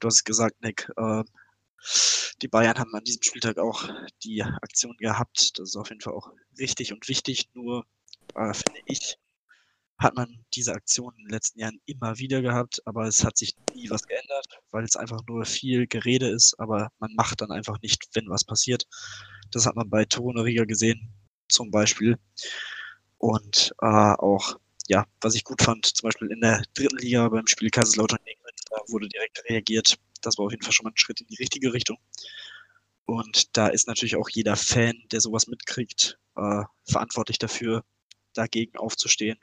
Du 0.00 0.08
hast 0.08 0.24
gesagt, 0.24 0.62
Nick, 0.62 0.90
äh, 0.96 1.24
die 2.40 2.48
Bayern 2.48 2.78
haben 2.78 2.94
an 2.94 3.04
diesem 3.04 3.22
Spieltag 3.22 3.58
auch 3.58 3.88
die 4.24 4.42
Aktion 4.42 4.96
gehabt. 4.98 5.58
Das 5.58 5.70
ist 5.70 5.76
auf 5.76 5.90
jeden 5.90 6.00
Fall 6.00 6.14
auch 6.14 6.30
richtig 6.58 6.92
und 6.92 7.08
wichtig. 7.08 7.50
Nur 7.54 7.84
äh, 8.34 8.54
finde 8.54 8.80
ich, 8.86 9.18
hat 9.98 10.16
man 10.16 10.44
diese 10.54 10.72
Aktion 10.72 11.14
in 11.16 11.24
den 11.24 11.30
letzten 11.30 11.60
Jahren 11.60 11.80
immer 11.86 12.18
wieder 12.18 12.42
gehabt, 12.42 12.82
aber 12.86 13.06
es 13.06 13.24
hat 13.24 13.36
sich 13.36 13.54
nie 13.74 13.88
was 13.88 14.02
geändert, 14.02 14.46
weil 14.70 14.84
es 14.84 14.96
einfach 14.96 15.20
nur 15.28 15.44
viel 15.44 15.86
Gerede 15.86 16.28
ist, 16.28 16.58
aber 16.58 16.90
man 16.98 17.14
macht 17.14 17.40
dann 17.40 17.52
einfach 17.52 17.80
nicht, 17.82 18.08
wenn 18.14 18.28
was 18.28 18.44
passiert. 18.44 18.86
Das 19.50 19.66
hat 19.66 19.76
man 19.76 19.88
bei 19.88 20.04
Torunariga 20.04 20.64
gesehen, 20.64 21.12
zum 21.48 21.70
Beispiel. 21.70 22.18
Und 23.18 23.72
äh, 23.80 23.86
auch, 23.86 24.58
ja, 24.92 25.06
was 25.20 25.34
ich 25.34 25.44
gut 25.44 25.62
fand, 25.62 25.86
zum 25.86 26.08
Beispiel 26.08 26.30
in 26.30 26.40
der 26.40 26.62
dritten 26.74 26.98
Liga 26.98 27.28
beim 27.28 27.46
Spiel 27.46 27.70
Kaiserslautern 27.70 28.18
gegen 28.24 28.40
da 28.70 28.78
wurde 28.88 29.08
direkt 29.08 29.42
reagiert. 29.50 29.98
Das 30.22 30.38
war 30.38 30.46
auf 30.46 30.52
jeden 30.52 30.62
Fall 30.62 30.72
schon 30.72 30.84
mal 30.84 30.90
ein 30.90 30.96
Schritt 30.96 31.20
in 31.20 31.26
die 31.26 31.36
richtige 31.36 31.72
Richtung. 31.74 31.98
Und 33.04 33.56
da 33.56 33.68
ist 33.68 33.86
natürlich 33.86 34.16
auch 34.16 34.30
jeder 34.30 34.56
Fan, 34.56 34.94
der 35.10 35.20
sowas 35.20 35.46
mitkriegt, 35.46 36.18
äh, 36.36 36.62
verantwortlich 36.84 37.38
dafür, 37.38 37.84
dagegen 38.32 38.78
aufzustehen 38.78 39.38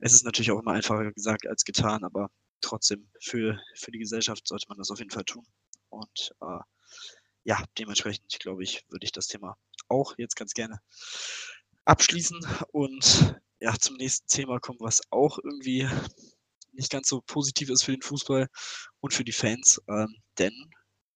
es 0.00 0.14
ist 0.14 0.24
natürlich 0.24 0.50
auch 0.50 0.60
immer 0.60 0.72
einfacher 0.72 1.12
gesagt 1.12 1.46
als 1.46 1.64
getan, 1.64 2.04
aber 2.04 2.30
trotzdem 2.60 3.08
für, 3.20 3.60
für 3.74 3.90
die 3.90 3.98
Gesellschaft 3.98 4.48
sollte 4.48 4.66
man 4.68 4.78
das 4.78 4.90
auf 4.90 4.98
jeden 4.98 5.10
Fall 5.10 5.24
tun. 5.24 5.46
Und 5.90 6.34
äh, 6.40 6.58
ja, 7.44 7.62
dementsprechend, 7.78 8.38
glaube 8.40 8.62
ich, 8.62 8.84
würde 8.88 9.04
ich 9.04 9.12
das 9.12 9.26
Thema 9.26 9.56
auch 9.88 10.14
jetzt 10.18 10.36
ganz 10.36 10.54
gerne 10.54 10.80
abschließen 11.84 12.40
und 12.72 13.40
ja, 13.60 13.74
zum 13.78 13.96
nächsten 13.96 14.26
Thema 14.28 14.58
kommen, 14.58 14.80
was 14.80 15.00
auch 15.10 15.38
irgendwie 15.38 15.88
nicht 16.72 16.90
ganz 16.90 17.08
so 17.08 17.20
positiv 17.20 17.70
ist 17.70 17.82
für 17.82 17.92
den 17.92 18.02
Fußball 18.02 18.48
und 19.00 19.14
für 19.14 19.24
die 19.24 19.32
Fans, 19.32 19.80
ähm, 19.88 20.14
denn 20.38 20.52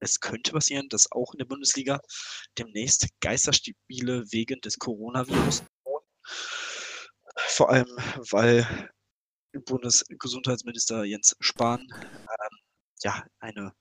es 0.01 0.21
könnte 0.21 0.53
passieren, 0.53 0.89
dass 0.91 1.11
auch 1.13 1.33
in 1.33 1.39
der 1.39 1.47
Bundesliga 1.47 2.01
demnächst 2.59 3.09
Geisterspiele 3.21 4.25
wegen 4.31 4.61
des 4.61 4.79
Coronavirus 4.79 5.63
vor 7.37 7.71
allem, 7.71 7.89
weil 8.31 8.91
Bundesgesundheitsminister 9.65 11.05
Jens 11.05 11.37
Spahn 11.41 11.81
ähm, 11.81 12.59
ja 13.03 13.25
eine 13.41 13.73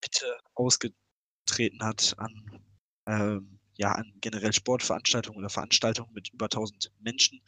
Bitte 0.00 0.38
ausgetreten 0.54 1.82
hat 1.82 2.14
an 2.18 2.64
ähm, 3.06 3.58
ja 3.74 3.92
an 3.92 4.12
generell 4.20 4.52
Sportveranstaltungen 4.52 5.38
oder 5.38 5.50
Veranstaltungen 5.50 6.12
mit 6.12 6.30
über 6.32 6.46
1000 6.46 6.92
Menschen, 7.00 7.42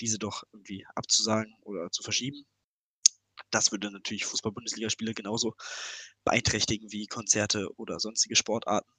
diese 0.00 0.18
doch 0.18 0.44
irgendwie 0.52 0.86
abzusagen 0.94 1.54
oder 1.62 1.90
zu 1.90 2.02
verschieben. 2.02 2.46
Das 3.50 3.70
würde 3.70 3.90
natürlich 3.90 4.24
Fußball-Bundesligaspiele 4.26 5.14
genauso 5.14 5.54
beeinträchtigen 6.24 6.90
wie 6.90 7.06
Konzerte 7.06 7.68
oder 7.76 8.00
sonstige 8.00 8.36
Sportarten. 8.36 8.90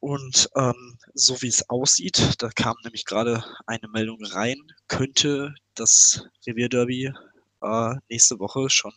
Und 0.00 0.50
ähm, 0.56 0.98
so 1.14 1.40
wie 1.40 1.48
es 1.48 1.68
aussieht, 1.70 2.34
da 2.38 2.50
kam 2.50 2.76
nämlich 2.82 3.04
gerade 3.04 3.44
eine 3.66 3.88
Meldung 3.88 4.22
rein, 4.24 4.56
könnte 4.88 5.54
das 5.74 6.26
Revierderby 6.46 7.12
äh, 7.62 7.94
nächste 8.08 8.38
Woche 8.38 8.68
schon 8.68 8.92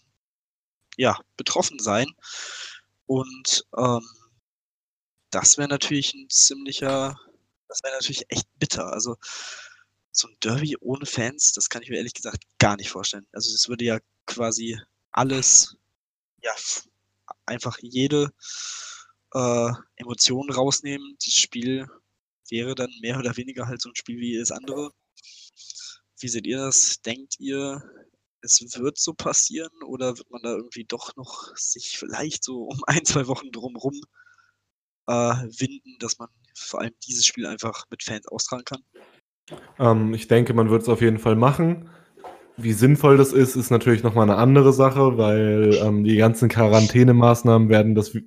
ja, 0.97 1.17
betroffen 1.37 1.79
sein. 1.79 2.07
Und 3.05 3.65
ähm, 3.77 4.05
das 5.39 5.59
wäre 5.59 5.67
natürlich 5.67 6.15
ein 6.15 6.27
ziemlicher, 6.31 7.15
das 7.67 7.83
wäre 7.83 7.93
natürlich 7.93 8.25
echt 8.29 8.47
bitter. 8.57 8.91
Also 8.91 9.17
so 10.11 10.27
ein 10.27 10.35
Derby 10.43 10.75
ohne 10.79 11.05
Fans, 11.05 11.53
das 11.53 11.69
kann 11.69 11.83
ich 11.83 11.89
mir 11.89 11.97
ehrlich 11.97 12.15
gesagt 12.15 12.43
gar 12.57 12.75
nicht 12.75 12.89
vorstellen. 12.89 13.27
Also 13.31 13.53
es 13.53 13.69
würde 13.69 13.85
ja 13.85 13.99
quasi 14.25 14.79
alles, 15.11 15.77
ja, 16.41 16.51
einfach 17.45 17.77
jede 17.81 18.33
äh, 19.35 19.71
Emotionen 19.97 20.51
rausnehmen. 20.51 21.17
Das 21.23 21.33
Spiel 21.35 21.87
wäre 22.49 22.73
dann 22.73 22.91
mehr 23.01 23.19
oder 23.19 23.37
weniger 23.37 23.67
halt 23.67 23.79
so 23.79 23.89
ein 23.89 23.95
Spiel 23.95 24.19
wie 24.19 24.39
das 24.39 24.51
andere. 24.51 24.91
Wie 26.19 26.29
seht 26.29 26.47
ihr 26.47 26.57
das? 26.57 26.99
Denkt 27.03 27.39
ihr, 27.39 27.83
es 28.41 28.59
wird 28.79 28.97
so 28.97 29.13
passieren 29.13 29.83
oder 29.85 30.17
wird 30.17 30.31
man 30.31 30.41
da 30.41 30.55
irgendwie 30.55 30.85
doch 30.85 31.15
noch 31.15 31.55
sich 31.55 31.99
vielleicht 31.99 32.43
so 32.43 32.63
um 32.63 32.83
ein, 32.87 33.05
zwei 33.05 33.27
Wochen 33.27 33.51
drumrum 33.51 34.01
äh, 35.07 35.13
winden, 35.13 35.97
dass 35.99 36.19
man 36.19 36.29
vor 36.55 36.81
allem 36.81 36.93
dieses 37.07 37.25
Spiel 37.25 37.45
einfach 37.45 37.85
mit 37.89 38.03
Fans 38.03 38.27
austragen 38.27 38.65
kann? 38.65 38.81
Ähm, 39.79 40.13
ich 40.13 40.27
denke, 40.27 40.53
man 40.53 40.69
wird 40.69 40.83
es 40.83 40.89
auf 40.89 41.01
jeden 41.01 41.19
Fall 41.19 41.35
machen. 41.35 41.89
Wie 42.59 42.73
sinnvoll 42.73 43.17
das 43.17 43.33
ist, 43.33 43.55
ist 43.55 43.69
natürlich 43.69 44.01
nochmal 44.01 44.23
eine 44.23 44.39
andere 44.39 44.73
Sache, 44.73 45.17
weil 45.19 45.75
ähm, 45.75 46.03
die 46.03 46.17
ganzen 46.17 46.49
Quarantänemaßnahmen 46.49 47.69
werden 47.69 47.93
das 47.93 48.17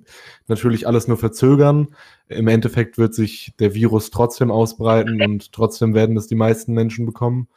natürlich 0.47 0.87
alles 0.87 1.09
nur 1.09 1.17
verzögern. 1.17 1.95
Im 2.29 2.47
Endeffekt 2.47 2.97
wird 2.97 3.13
sich 3.13 3.53
der 3.59 3.73
Virus 3.73 4.09
trotzdem 4.09 4.49
ausbreiten 4.49 5.21
und 5.21 5.51
trotzdem 5.51 5.93
werden 5.93 6.15
das 6.15 6.27
die 6.27 6.35
meisten 6.35 6.73
Menschen 6.73 7.05
bekommen. 7.05 7.49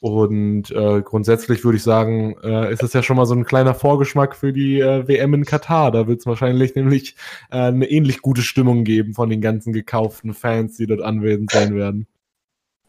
Und 0.00 0.70
äh, 0.70 1.02
grundsätzlich 1.02 1.64
würde 1.64 1.76
ich 1.76 1.82
sagen, 1.82 2.36
äh, 2.44 2.72
ist 2.72 2.84
es 2.84 2.92
ja 2.92 3.02
schon 3.02 3.16
mal 3.16 3.26
so 3.26 3.34
ein 3.34 3.44
kleiner 3.44 3.74
Vorgeschmack 3.74 4.36
für 4.36 4.52
die 4.52 4.78
äh, 4.80 5.08
WM 5.08 5.34
in 5.34 5.44
Katar. 5.44 5.90
Da 5.90 6.06
wird 6.06 6.20
es 6.20 6.26
wahrscheinlich 6.26 6.76
nämlich 6.76 7.16
äh, 7.50 7.56
eine 7.56 7.90
ähnlich 7.90 8.22
gute 8.22 8.42
Stimmung 8.42 8.84
geben 8.84 9.14
von 9.14 9.28
den 9.28 9.40
ganzen 9.40 9.72
gekauften 9.72 10.34
Fans, 10.34 10.76
die 10.76 10.86
dort 10.86 11.02
anwesend 11.02 11.50
sein 11.50 11.74
werden. 11.74 12.06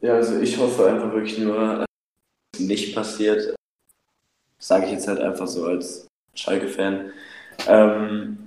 Ja, 0.02 0.14
also 0.14 0.40
ich 0.40 0.57
hoffe 0.57 0.88
einfach 0.88 1.11
wirklich 1.11 1.40
nur, 1.40 1.77
dass 1.77 1.86
es 2.56 2.60
nicht 2.61 2.95
passiert. 2.95 3.56
Sage 4.60 4.86
ich 4.86 4.91
jetzt 4.91 5.07
halt 5.07 5.19
einfach 5.19 5.48
so 5.48 5.65
als 5.65 6.07
Schalke-Fan. 6.36 7.11
Ähm, 7.68 8.38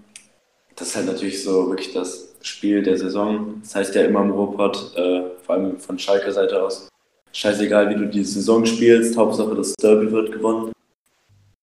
das 0.76 0.88
ist 0.88 0.96
halt 0.96 1.06
natürlich 1.06 1.42
so 1.42 1.68
wirklich 1.68 1.92
das 1.92 2.36
Spiel 2.42 2.82
der 2.82 2.96
Saison. 2.96 3.60
Das 3.60 3.74
heißt 3.74 3.94
ja 3.96 4.04
immer 4.04 4.22
im 4.22 4.30
Ruhrpott, 4.30 4.96
äh, 4.96 5.22
vor 5.42 5.56
allem 5.56 5.80
von 5.80 5.98
Schalke-Seite 5.98 6.62
aus, 6.62 6.88
scheißegal, 7.32 7.90
wie 7.90 7.94
du 7.94 8.06
die 8.06 8.24
Saison 8.24 8.64
spielst, 8.64 9.16
Hauptsache 9.16 9.54
das 9.54 9.74
Derby 9.74 10.10
wird 10.10 10.32
gewonnen. 10.32 10.72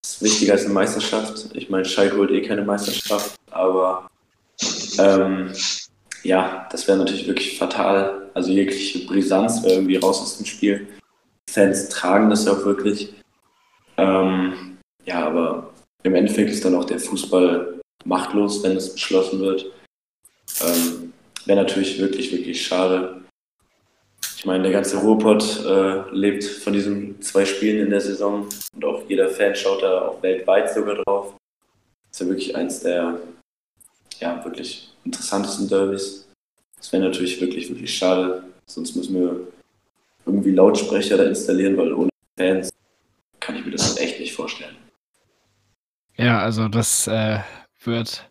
Das 0.01 0.13
ist 0.13 0.23
wichtiger 0.23 0.53
als 0.53 0.65
eine 0.65 0.73
Meisterschaft. 0.73 1.49
Ich 1.53 1.69
meine, 1.69 1.85
Schalke 1.85 2.17
holt 2.17 2.31
eh 2.31 2.41
keine 2.41 2.63
Meisterschaft, 2.63 3.35
aber 3.51 4.09
ähm, 4.97 5.53
ja, 6.23 6.67
das 6.71 6.87
wäre 6.87 6.97
natürlich 6.97 7.27
wirklich 7.27 7.57
fatal. 7.57 8.29
Also 8.33 8.51
jegliche 8.51 9.05
Brisanz 9.05 9.63
wäre 9.63 9.75
irgendwie 9.75 9.97
raus 9.97 10.21
aus 10.21 10.37
dem 10.37 10.45
Spiel. 10.45 10.87
Fans 11.49 11.89
tragen 11.89 12.29
das 12.29 12.45
ja 12.45 12.53
auch 12.53 12.65
wirklich. 12.65 13.13
Ähm, 13.97 14.77
ja, 15.05 15.25
aber 15.25 15.73
im 16.03 16.15
Endeffekt 16.15 16.51
ist 16.51 16.63
dann 16.63 16.75
auch 16.75 16.85
der 16.85 16.99
Fußball 16.99 17.79
machtlos, 18.05 18.63
wenn 18.63 18.77
es 18.77 18.93
beschlossen 18.93 19.39
wird. 19.39 19.65
Ähm, 20.61 21.13
wäre 21.45 21.61
natürlich 21.61 21.99
wirklich, 21.99 22.31
wirklich 22.31 22.65
schade. 22.65 23.18
Ich 24.39 24.45
meine, 24.45 24.63
der 24.63 24.71
ganze 24.71 24.95
Ruhrpott 24.95 25.65
äh, 25.65 26.09
lebt 26.15 26.45
von 26.45 26.71
diesen 26.71 27.21
zwei 27.21 27.43
Spielen 27.43 27.83
in 27.83 27.89
der 27.89 27.99
Saison 27.99 28.47
und 28.73 28.85
auch 28.85 29.03
jeder 29.09 29.27
Fan 29.27 29.53
schaut 29.53 29.83
da 29.83 30.07
auch 30.07 30.23
weltweit 30.23 30.73
sogar 30.73 30.95
drauf. 30.95 31.35
Ist 32.09 32.21
ja 32.21 32.27
wirklich 32.27 32.55
eins 32.55 32.79
der 32.79 33.19
ja, 34.21 34.41
wirklich 34.45 34.93
interessantesten 35.03 35.67
Derbys. 35.67 36.25
Das 36.77 36.89
wäre 36.93 37.03
natürlich 37.03 37.41
wirklich, 37.41 37.67
wirklich 37.67 37.93
schade. 37.93 38.45
Sonst 38.65 38.95
müssen 38.95 39.13
wir 39.15 39.47
irgendwie 40.25 40.51
Lautsprecher 40.51 41.17
da 41.17 41.25
installieren, 41.25 41.75
weil 41.75 41.91
ohne 41.91 42.09
Fans 42.37 42.69
kann 43.41 43.57
ich 43.57 43.65
mir 43.65 43.71
das 43.71 43.97
echt 43.97 44.21
nicht 44.21 44.33
vorstellen. 44.33 44.77
Ja, 46.15 46.39
also 46.39 46.69
das 46.69 47.07
äh, 47.07 47.39
wird 47.83 48.29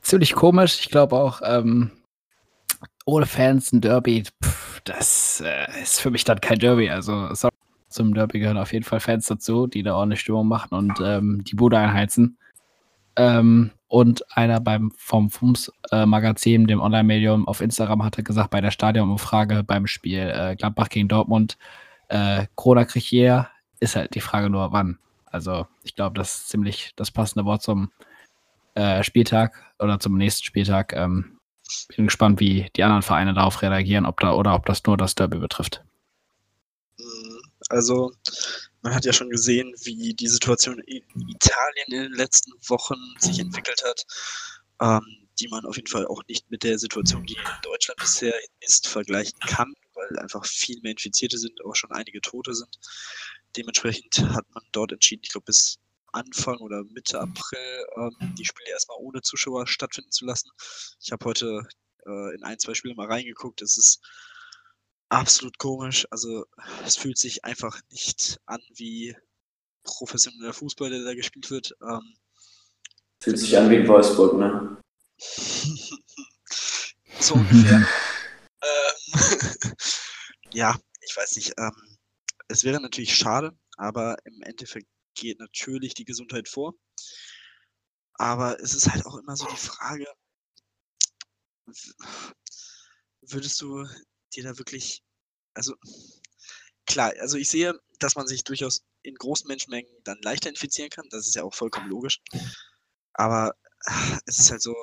ziemlich 0.00 0.32
komisch. 0.32 0.80
Ich 0.80 0.88
glaube 0.88 1.16
auch, 1.16 1.42
ähm, 1.44 1.90
ohne 3.04 3.26
Fans 3.26 3.72
ein 3.72 3.82
Derby, 3.82 4.24
pff, 4.42 4.71
das 4.84 5.42
äh, 5.44 5.82
ist 5.82 6.00
für 6.00 6.10
mich 6.10 6.24
dann 6.24 6.40
kein 6.40 6.58
Derby. 6.58 6.90
Also 6.90 7.34
sorry, 7.34 7.52
zum 7.88 8.14
Derby 8.14 8.40
gehören 8.40 8.58
auf 8.58 8.72
jeden 8.72 8.84
Fall 8.84 9.00
Fans 9.00 9.26
dazu, 9.26 9.66
die 9.66 9.82
da 9.82 9.94
ordentlich 9.94 10.20
Stimmung 10.20 10.48
machen 10.48 10.74
und 10.74 11.00
ähm, 11.04 11.44
die 11.44 11.54
Bude 11.54 11.78
einheizen. 11.78 12.38
Ähm, 13.16 13.70
und 13.88 14.24
einer 14.34 14.58
beim 14.58 14.90
vom 14.96 15.28
FUMS 15.28 15.70
äh, 15.90 16.06
dem 16.06 16.80
Online-Medium 16.80 17.46
auf 17.46 17.60
Instagram, 17.60 18.02
hatte 18.02 18.22
gesagt 18.22 18.50
bei 18.50 18.62
der 18.62 18.70
Stadionumfrage 18.70 19.64
beim 19.64 19.86
Spiel 19.86 20.32
äh, 20.34 20.56
Gladbach 20.56 20.88
gegen 20.88 21.08
Dortmund, 21.08 21.58
äh, 22.08 22.46
Corona 22.54 22.86
kriegt 22.86 23.10
jeder, 23.10 23.50
ist 23.80 23.96
halt 23.96 24.14
die 24.14 24.20
Frage 24.20 24.48
nur 24.48 24.72
wann. 24.72 24.98
Also 25.26 25.66
ich 25.82 25.94
glaube, 25.94 26.18
das 26.18 26.36
ist 26.36 26.48
ziemlich 26.48 26.92
das 26.96 27.10
passende 27.10 27.44
Wort 27.44 27.62
zum 27.62 27.90
äh, 28.74 29.02
Spieltag 29.02 29.74
oder 29.78 29.98
zum 29.98 30.16
nächsten 30.16 30.44
Spieltag. 30.44 30.94
Ähm, 30.94 31.38
bin 31.96 32.06
gespannt, 32.06 32.40
wie 32.40 32.70
die 32.76 32.82
anderen 32.82 33.02
Vereine 33.02 33.34
darauf 33.34 33.62
reagieren, 33.62 34.06
ob 34.06 34.20
da 34.20 34.32
oder 34.32 34.54
ob 34.54 34.66
das 34.66 34.84
nur 34.84 34.96
das 34.96 35.14
Derby 35.14 35.38
betrifft. 35.38 35.82
Mhm. 36.98 37.42
Also 37.68 38.12
man 38.82 38.94
hat 38.94 39.04
ja 39.04 39.12
schon 39.12 39.30
gesehen, 39.30 39.72
wie 39.82 40.14
die 40.14 40.28
Situation 40.28 40.78
in 40.80 41.02
Italien 41.28 41.86
in 41.86 42.02
den 42.02 42.12
letzten 42.12 42.52
Wochen 42.68 42.96
sich 43.18 43.38
entwickelt 43.38 43.82
hat, 43.84 44.04
ähm, 44.80 45.28
die 45.38 45.48
man 45.48 45.64
auf 45.64 45.76
jeden 45.76 45.88
Fall 45.88 46.06
auch 46.06 46.22
nicht 46.28 46.50
mit 46.50 46.62
der 46.62 46.78
Situation, 46.78 47.24
die 47.24 47.34
in 47.34 47.62
Deutschland 47.62 47.98
bisher 48.00 48.34
ist, 48.60 48.88
vergleichen 48.88 49.38
kann, 49.40 49.72
weil 49.94 50.18
einfach 50.18 50.44
viel 50.44 50.80
mehr 50.82 50.92
Infizierte 50.92 51.38
sind, 51.38 51.64
auch 51.64 51.76
schon 51.76 51.92
einige 51.92 52.20
Tote 52.20 52.54
sind. 52.54 52.78
Dementsprechend 53.56 54.18
hat 54.30 54.46
man 54.52 54.64
dort 54.72 54.92
entschieden, 54.92 55.22
ich 55.24 55.30
glaube 55.30 55.46
bis 55.46 55.78
Anfang 56.12 56.58
oder 56.58 56.84
Mitte 56.84 57.20
April 57.20 57.86
ähm, 57.96 58.34
die 58.36 58.44
Spiele 58.44 58.70
erstmal 58.70 58.98
ohne 59.00 59.22
Zuschauer 59.22 59.66
stattfinden 59.66 60.10
zu 60.10 60.24
lassen. 60.24 60.50
Ich 61.00 61.12
habe 61.12 61.24
heute 61.24 61.62
äh, 62.06 62.34
in 62.34 62.42
ein, 62.44 62.58
zwei 62.58 62.74
Spiele 62.74 62.94
mal 62.94 63.06
reingeguckt. 63.06 63.62
Es 63.62 63.76
ist 63.76 64.00
absolut 65.08 65.58
komisch. 65.58 66.06
Also 66.10 66.46
es 66.84 66.96
fühlt 66.96 67.18
sich 67.18 67.44
einfach 67.44 67.80
nicht 67.90 68.40
an 68.46 68.60
wie 68.74 69.16
professioneller 69.84 70.52
Fußball, 70.52 70.90
der 70.90 71.02
da 71.02 71.14
gespielt 71.14 71.50
wird. 71.50 71.74
Ähm, 71.82 72.14
fühlt 73.20 73.38
sich 73.38 73.56
an 73.56 73.70
wie 73.70 73.76
in 73.76 73.88
Wolfsburg, 73.88 74.34
ne? 74.34 74.76
so 77.20 77.34
ungefähr. 77.34 77.86
ähm, 78.62 79.72
ja, 80.52 80.76
ich 81.00 81.16
weiß 81.16 81.36
nicht. 81.36 81.52
Ähm, 81.58 81.98
es 82.48 82.64
wäre 82.64 82.80
natürlich 82.80 83.14
schade, 83.14 83.56
aber 83.76 84.16
im 84.24 84.42
Endeffekt 84.42 84.88
geht 85.14 85.38
natürlich 85.38 85.94
die 85.94 86.04
Gesundheit 86.04 86.48
vor. 86.48 86.74
Aber 88.14 88.60
es 88.60 88.74
ist 88.74 88.90
halt 88.90 89.06
auch 89.06 89.16
immer 89.16 89.36
so 89.36 89.46
die 89.46 89.56
Frage, 89.56 90.06
würdest 93.22 93.60
du 93.60 93.86
dir 94.34 94.44
da 94.44 94.58
wirklich, 94.58 95.02
also 95.54 95.74
klar, 96.86 97.12
also 97.20 97.36
ich 97.36 97.48
sehe, 97.48 97.78
dass 97.98 98.16
man 98.16 98.26
sich 98.26 98.44
durchaus 98.44 98.84
in 99.02 99.14
großen 99.14 99.48
Menschenmengen 99.48 99.90
dann 100.04 100.18
leichter 100.22 100.48
infizieren 100.48 100.90
kann, 100.90 101.08
das 101.10 101.26
ist 101.26 101.34
ja 101.34 101.42
auch 101.42 101.54
vollkommen 101.54 101.88
logisch. 101.88 102.20
Aber 103.14 103.54
es 104.26 104.38
ist 104.38 104.50
halt 104.50 104.62
so, 104.62 104.74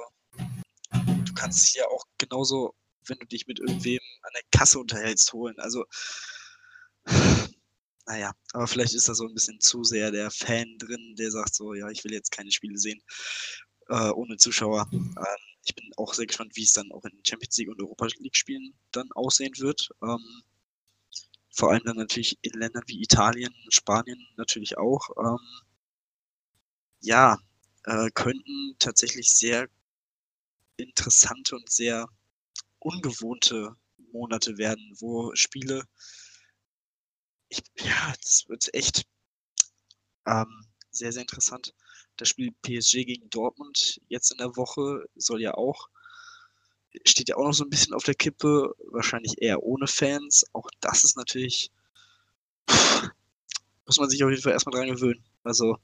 du 0.92 1.34
kannst 1.34 1.66
es 1.66 1.74
ja 1.74 1.86
auch 1.88 2.04
genauso, 2.18 2.76
wenn 3.08 3.20
du 3.20 3.26
dich 3.26 3.48
mit 3.48 3.60
irgendwem 3.60 4.00
an 4.22 4.32
der 4.36 4.44
Kasse 4.52 4.80
unterhältst, 4.80 5.32
holen. 5.34 5.58
Also, 5.60 5.86
naja, 8.10 8.34
aber 8.54 8.68
vielleicht 8.68 8.96
ist 8.96 9.08
da 9.08 9.14
so 9.14 9.26
ein 9.28 9.34
bisschen 9.36 9.60
zu 9.62 9.84
sehr 9.84 10.12
der 10.12 10.32
Fan 10.32 10.78
drin, 10.80 11.16
der 11.18 11.32
sagt 11.32 11.54
so, 11.56 11.76
ja, 11.76 11.90
ich 11.90 12.04
will 12.04 12.12
jetzt 12.12 12.32
keine 12.32 12.52
Spiele 12.52 12.78
sehen 12.78 13.02
äh, 13.90 14.10
ohne 14.10 14.38
Zuschauer. 14.38 14.88
Ähm, 14.92 15.16
ich 15.66 15.76
bin 15.76 15.92
auch 15.98 16.14
sehr 16.14 16.26
gespannt, 16.26 16.56
wie 16.56 16.64
es 16.64 16.74
dann 16.74 16.92
auch 16.92 17.04
in 17.06 17.22
Champions 17.24 17.58
League 17.58 17.70
und 17.70 17.82
Europa 17.82 18.08
League 18.20 18.36
Spielen 18.36 18.74
dann 18.92 19.12
aussehen 19.12 19.54
wird. 19.60 19.90
Ähm, 20.02 20.44
vor 21.52 21.72
allem 21.72 21.84
dann 21.86 21.98
natürlich 21.98 22.38
in 22.42 22.60
Ländern 22.60 22.84
wie 22.88 23.02
Italien, 23.02 23.54
Spanien 23.70 24.26
natürlich 24.38 24.78
auch. 24.78 25.10
Ähm, 25.18 25.40
ja, 27.02 27.38
äh, 27.86 28.10
könnten 28.12 28.76
tatsächlich 28.80 29.32
sehr 29.32 29.68
interessante 30.78 31.56
und 31.56 31.70
sehr 31.70 32.08
ungewohnte 32.80 33.76
Monate 34.12 34.58
werden, 34.58 34.96
wo 35.00 35.36
Spiele, 35.36 35.84
ich, 37.50 37.64
ja, 37.80 38.14
das 38.22 38.46
wird 38.48 38.74
echt 38.74 39.06
ähm, 40.26 40.66
sehr, 40.92 41.12
sehr 41.12 41.22
interessant. 41.22 41.74
Das 42.18 42.30
Spiel 42.30 42.52
PSG 42.62 43.06
gegen 43.06 43.30
Dortmund 43.30 44.02
jetzt 44.08 44.32
in 44.32 44.38
der 44.38 44.56
Woche 44.56 45.06
soll 45.16 45.42
ja 45.42 45.54
auch, 45.56 45.90
steht 47.06 47.30
ja 47.30 47.38
auch 47.38 47.46
noch 47.46 47.54
so 47.54 47.64
ein 47.64 47.70
bisschen 47.70 47.94
auf 47.94 48.04
der 48.04 48.16
Kippe, 48.16 48.74
wahrscheinlich 48.92 49.42
eher 49.42 49.64
ohne 49.64 49.88
Fans. 49.88 50.46
Auch 50.54 50.70
das 50.80 51.04
ist 51.04 51.18
natürlich, 51.18 51.72
muss 53.86 53.98
man 53.98 54.10
sich 54.10 54.24
auf 54.24 54.30
jeden 54.30 54.42
Fall 54.42 54.54
erstmal 54.54 54.76
dran 54.76 54.94
gewöhnen. 54.94 55.24
Also 55.44 55.78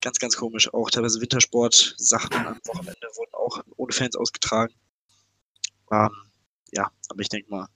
ganz, 0.00 0.18
ganz 0.18 0.36
komisch. 0.36 0.72
Auch 0.72 0.90
teilweise 0.90 1.20
Wintersport-Sachen 1.20 2.34
am 2.34 2.60
Wochenende 2.66 3.08
wurden 3.16 3.34
auch 3.34 3.62
ohne 3.76 3.92
Fans 3.92 4.16
ausgetragen. 4.16 4.74
Ähm, 5.90 6.10
ja, 6.72 6.90
aber 7.08 7.20
ich 7.20 7.28
denke 7.28 7.50
mal, 7.50 7.68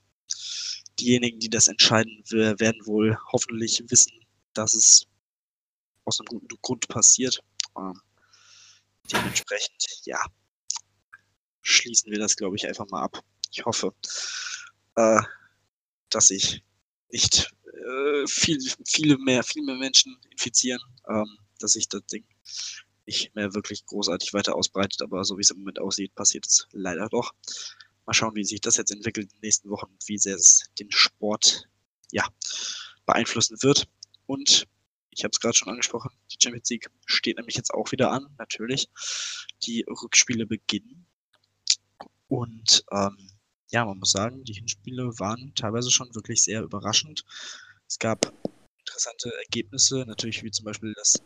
diejenigen, 0.99 1.39
die 1.39 1.49
das 1.49 1.67
entscheiden, 1.67 2.23
werden 2.29 2.85
wohl 2.85 3.17
hoffentlich 3.31 3.83
wissen, 3.87 4.13
dass 4.53 4.73
es 4.73 5.07
aus 6.05 6.19
einem 6.19 6.27
guten 6.27 6.55
Grund 6.61 6.87
passiert 6.87 7.41
ähm, 7.77 8.01
dementsprechend, 9.11 9.85
ja, 10.03 10.19
schließen 11.61 12.11
wir 12.11 12.19
das, 12.19 12.35
glaube 12.35 12.55
ich, 12.55 12.67
einfach 12.67 12.87
mal 12.89 13.03
ab. 13.03 13.23
Ich 13.51 13.65
hoffe, 13.65 13.93
äh, 14.95 15.21
dass 16.09 16.27
sich 16.27 16.63
nicht 17.09 17.53
äh, 17.65 18.27
viel, 18.27 18.59
viele 18.85 19.17
mehr, 19.17 19.43
viel 19.43 19.63
mehr 19.63 19.75
Menschen 19.75 20.17
infizieren, 20.31 20.81
ähm, 21.09 21.37
dass 21.59 21.73
sich 21.73 21.87
das 21.87 22.05
Ding 22.05 22.25
nicht 23.05 23.33
mehr 23.35 23.53
wirklich 23.53 23.85
großartig 23.85 24.33
weiter 24.33 24.55
ausbreitet, 24.55 25.01
aber 25.01 25.23
so 25.23 25.37
wie 25.37 25.41
es 25.41 25.51
im 25.51 25.59
Moment 25.59 25.79
aussieht, 25.79 26.13
passiert 26.15 26.45
es 26.45 26.67
leider 26.71 27.07
doch. 27.07 27.33
Mal 28.07 28.13
schauen, 28.13 28.35
wie 28.35 28.45
sich 28.45 28.61
das 28.61 28.77
jetzt 28.77 28.91
entwickelt 28.91 29.25
in 29.25 29.37
den 29.37 29.41
nächsten 29.41 29.69
Wochen 29.69 29.91
und 29.91 30.07
wie 30.07 30.17
sehr 30.17 30.35
es 30.35 30.63
den 30.79 30.89
Sport 30.91 31.67
ja, 32.11 32.25
beeinflussen 33.05 33.57
wird. 33.61 33.89
Und 34.27 34.65
ich 35.11 35.25
habe 35.25 35.31
es 35.33 35.41
gerade 35.41 35.55
schon 35.55 35.67
angesprochen, 35.67 36.11
die 36.31 36.37
Champions 36.41 36.69
League 36.69 36.89
steht 37.05 37.35
nämlich 37.35 37.57
jetzt 37.57 37.73
auch 37.73 37.91
wieder 37.91 38.11
an, 38.11 38.33
natürlich. 38.37 38.89
Die 39.63 39.83
Rückspiele 39.89 40.45
beginnen. 40.45 41.05
Und 42.29 42.85
ähm, 42.91 43.31
ja, 43.71 43.83
man 43.83 43.97
muss 43.97 44.11
sagen, 44.11 44.45
die 44.45 44.53
Hinspiele 44.53 45.19
waren 45.19 45.53
teilweise 45.55 45.91
schon 45.91 46.15
wirklich 46.15 46.41
sehr 46.43 46.61
überraschend. 46.61 47.25
Es 47.87 47.99
gab 47.99 48.31
interessante 48.79 49.33
Ergebnisse, 49.43 50.05
natürlich 50.07 50.43
wie 50.43 50.51
zum 50.51 50.63
Beispiel 50.63 50.93
das 50.95 51.21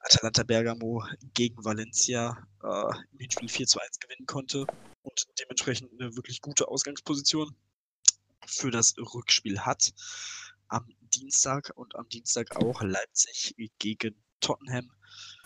Atalanta 0.00 0.42
Bergamo 0.42 1.04
gegen 1.34 1.64
Valencia 1.64 2.36
äh, 2.64 2.96
im 3.12 3.18
Hinspiel 3.20 3.48
4 3.48 3.66
zu 3.68 3.78
1 3.78 4.00
gewinnen 4.00 4.26
konnte 4.26 4.66
und 5.06 5.26
dementsprechend 5.38 5.92
eine 5.92 6.16
wirklich 6.16 6.40
gute 6.40 6.68
Ausgangsposition 6.68 7.54
für 8.46 8.70
das 8.70 8.94
Rückspiel 8.98 9.60
hat. 9.60 9.92
Am 10.68 10.86
Dienstag 11.14 11.72
und 11.76 11.94
am 11.94 12.08
Dienstag 12.08 12.56
auch 12.56 12.82
Leipzig 12.82 13.54
gegen 13.78 14.16
Tottenham. 14.40 14.90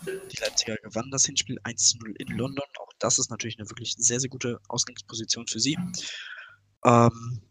Die 0.06 0.40
Leipziger 0.40 0.76
gewannen 0.76 1.10
das 1.10 1.26
Hinspiel 1.26 1.58
1 1.62 1.90
zu 1.90 1.98
0 1.98 2.14
in 2.18 2.28
London. 2.28 2.64
Auch 2.78 2.92
das 2.98 3.18
ist 3.18 3.30
natürlich 3.30 3.58
eine 3.58 3.68
wirklich 3.68 3.94
sehr, 3.98 4.18
sehr 4.18 4.30
gute 4.30 4.60
Ausgangsposition 4.68 5.46
für 5.46 5.60
sie. 5.60 5.78
Ähm, 6.84 7.42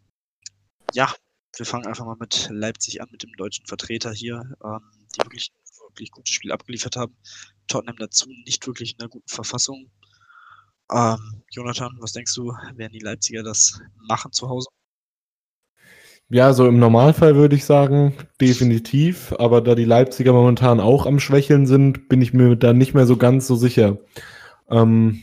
ja, 0.94 1.14
wir 1.56 1.66
fangen 1.66 1.86
einfach 1.86 2.06
mal 2.06 2.18
mit 2.20 2.50
Leipzig 2.52 3.02
an, 3.02 3.10
mit 3.12 3.22
dem 3.22 3.34
deutschen 3.34 3.68
Vertreter 3.68 4.12
hier, 4.12 4.58
ähm, 4.64 4.82
die 5.16 5.24
wirklich 5.24 5.54
wirklich 5.90 6.12
gutes 6.12 6.34
Spiel 6.34 6.52
abgeliefert 6.52 6.96
haben. 6.96 7.16
Tottenham 7.68 7.98
dazu 7.98 8.30
nicht 8.46 8.66
wirklich 8.68 8.94
in 8.94 9.00
einer 9.00 9.10
guten 9.10 9.28
Verfassung. 9.28 9.92
Ähm, 10.92 11.44
Jonathan, 11.52 11.98
was 12.00 12.14
denkst 12.14 12.34
du, 12.36 12.54
werden 12.76 12.94
die 12.94 13.00
Leipziger 13.00 13.44
das 13.44 13.82
machen 14.08 14.32
zu 14.32 14.50
Hause? 14.50 14.70
Ja, 16.32 16.54
so 16.54 16.68
im 16.68 16.78
Normalfall 16.78 17.36
würde 17.36 17.56
ich 17.56 17.66
sagen, 17.66 18.14
definitiv. 18.40 19.34
Aber 19.40 19.62
da 19.62 19.74
die 19.74 19.86
Leipziger 19.86 20.32
momentan 20.32 20.80
auch 20.80 21.08
am 21.08 21.20
Schwächeln 21.20 21.66
sind, 21.66 22.08
bin 22.08 22.22
ich 22.22 22.34
mir 22.34 22.56
da 22.56 22.72
nicht 22.74 22.94
mehr 22.94 23.08
so 23.08 23.18
ganz 23.18 23.48
so 23.48 23.56
sicher. 23.56 23.98
Ähm, 24.70 25.22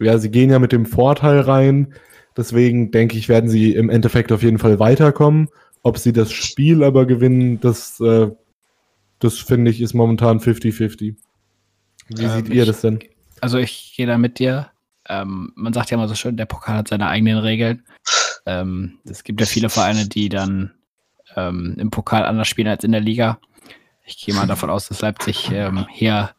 ja, 0.00 0.18
sie 0.18 0.32
gehen 0.32 0.50
ja 0.50 0.58
mit 0.58 0.72
dem 0.72 0.86
Vorteil 0.86 1.40
rein. 1.40 1.94
Deswegen 2.36 2.90
denke 2.90 3.16
ich, 3.16 3.28
werden 3.28 3.48
sie 3.48 3.74
im 3.74 3.90
Endeffekt 3.90 4.32
auf 4.32 4.42
jeden 4.42 4.58
Fall 4.58 4.80
weiterkommen. 4.80 5.48
Ob 5.84 5.98
sie 5.98 6.12
das 6.12 6.32
Spiel 6.32 6.82
aber 6.82 7.06
gewinnen, 7.06 7.60
das, 7.60 8.00
äh, 8.00 8.30
das 9.20 9.38
finde 9.38 9.70
ich, 9.70 9.80
ist 9.80 9.94
momentan 9.94 10.40
50-50. 10.40 11.14
Wie 12.08 12.22
ähm, 12.24 12.30
seht 12.30 12.48
ihr 12.48 12.66
das 12.66 12.80
denn? 12.80 12.98
Also 13.40 13.58
ich 13.58 13.94
gehe 13.96 14.08
da 14.08 14.18
mit 14.18 14.40
dir. 14.40 14.70
Ähm, 15.08 15.52
man 15.54 15.72
sagt 15.72 15.90
ja 15.90 15.96
immer 15.96 16.08
so 16.08 16.14
schön, 16.14 16.36
der 16.36 16.46
Pokal 16.46 16.76
hat 16.78 16.88
seine 16.88 17.08
eigenen 17.08 17.38
Regeln. 17.38 17.84
Ähm, 18.46 18.98
es 19.04 19.24
gibt 19.24 19.40
ja 19.40 19.46
viele 19.46 19.68
Vereine, 19.68 20.08
die 20.08 20.28
dann 20.28 20.72
ähm, 21.36 21.76
im 21.78 21.90
Pokal 21.90 22.24
anders 22.24 22.48
spielen 22.48 22.68
als 22.68 22.84
in 22.84 22.92
der 22.92 23.00
Liga. 23.00 23.38
Ich 24.04 24.18
gehe 24.18 24.34
mal 24.34 24.46
davon 24.46 24.70
aus, 24.70 24.88
dass 24.88 25.00
Leipzig 25.00 25.50
ähm, 25.50 25.86
hier 25.90 26.30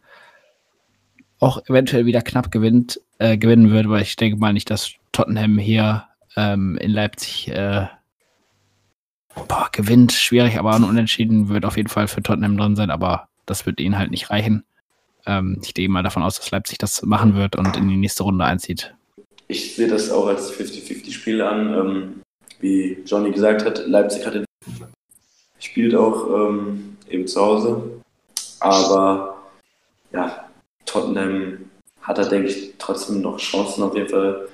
auch 1.39 1.63
eventuell 1.67 2.05
wieder 2.05 2.21
knapp 2.21 2.51
gewinnt, 2.51 3.01
äh, 3.17 3.37
gewinnen 3.37 3.71
wird, 3.71 3.89
weil 3.89 4.01
ich 4.01 4.15
denke 4.15 4.39
mal 4.39 4.53
nicht, 4.53 4.69
dass 4.69 4.91
Tottenham 5.11 5.57
hier 5.57 6.05
ähm, 6.35 6.77
in 6.77 6.91
Leipzig 6.91 7.49
äh, 7.49 7.87
boah, 9.47 9.69
gewinnt. 9.71 10.11
Schwierig, 10.13 10.57
aber 10.59 10.75
ein 10.75 10.83
Unentschieden 10.83 11.49
wird 11.49 11.65
auf 11.65 11.77
jeden 11.77 11.89
Fall 11.89 12.07
für 12.07 12.23
Tottenham 12.23 12.57
drin 12.57 12.75
sein, 12.75 12.89
aber 12.89 13.27
das 13.45 13.65
wird 13.65 13.79
ihnen 13.79 13.97
halt 13.97 14.11
nicht 14.11 14.29
reichen. 14.29 14.63
Ähm, 15.25 15.59
ich 15.63 15.73
gehe 15.73 15.89
mal 15.89 16.03
davon 16.03 16.23
aus, 16.23 16.37
dass 16.37 16.51
Leipzig 16.51 16.77
das 16.77 17.01
machen 17.01 17.35
wird 17.35 17.55
und 17.55 17.75
in 17.75 17.87
die 17.87 17.97
nächste 17.97 18.23
Runde 18.23 18.45
einzieht. 18.45 18.93
Ich 19.47 19.75
sehe 19.75 19.87
das 19.87 20.09
auch 20.09 20.27
als 20.27 20.51
50-50-Spiel 20.51 21.41
an. 21.41 21.73
Ähm, 21.73 22.21
wie 22.59 22.97
Johnny 23.05 23.31
gesagt 23.31 23.65
hat, 23.65 23.85
Leipzig 23.87 24.25
hat 24.25 24.35
den 24.35 24.45
spielt 25.59 25.95
auch 25.95 26.27
ähm, 26.29 26.97
eben 27.09 27.27
zu 27.27 27.41
Hause. 27.41 28.01
Aber 28.59 29.43
ja, 30.11 30.49
Tottenham 30.85 31.69
hat 32.01 32.17
da, 32.17 32.23
denke 32.23 32.49
ich, 32.49 32.73
trotzdem 32.77 33.21
noch 33.21 33.37
Chancen, 33.37 33.83
auf 33.83 33.95
jeden 33.95 34.09
Fall 34.09 34.47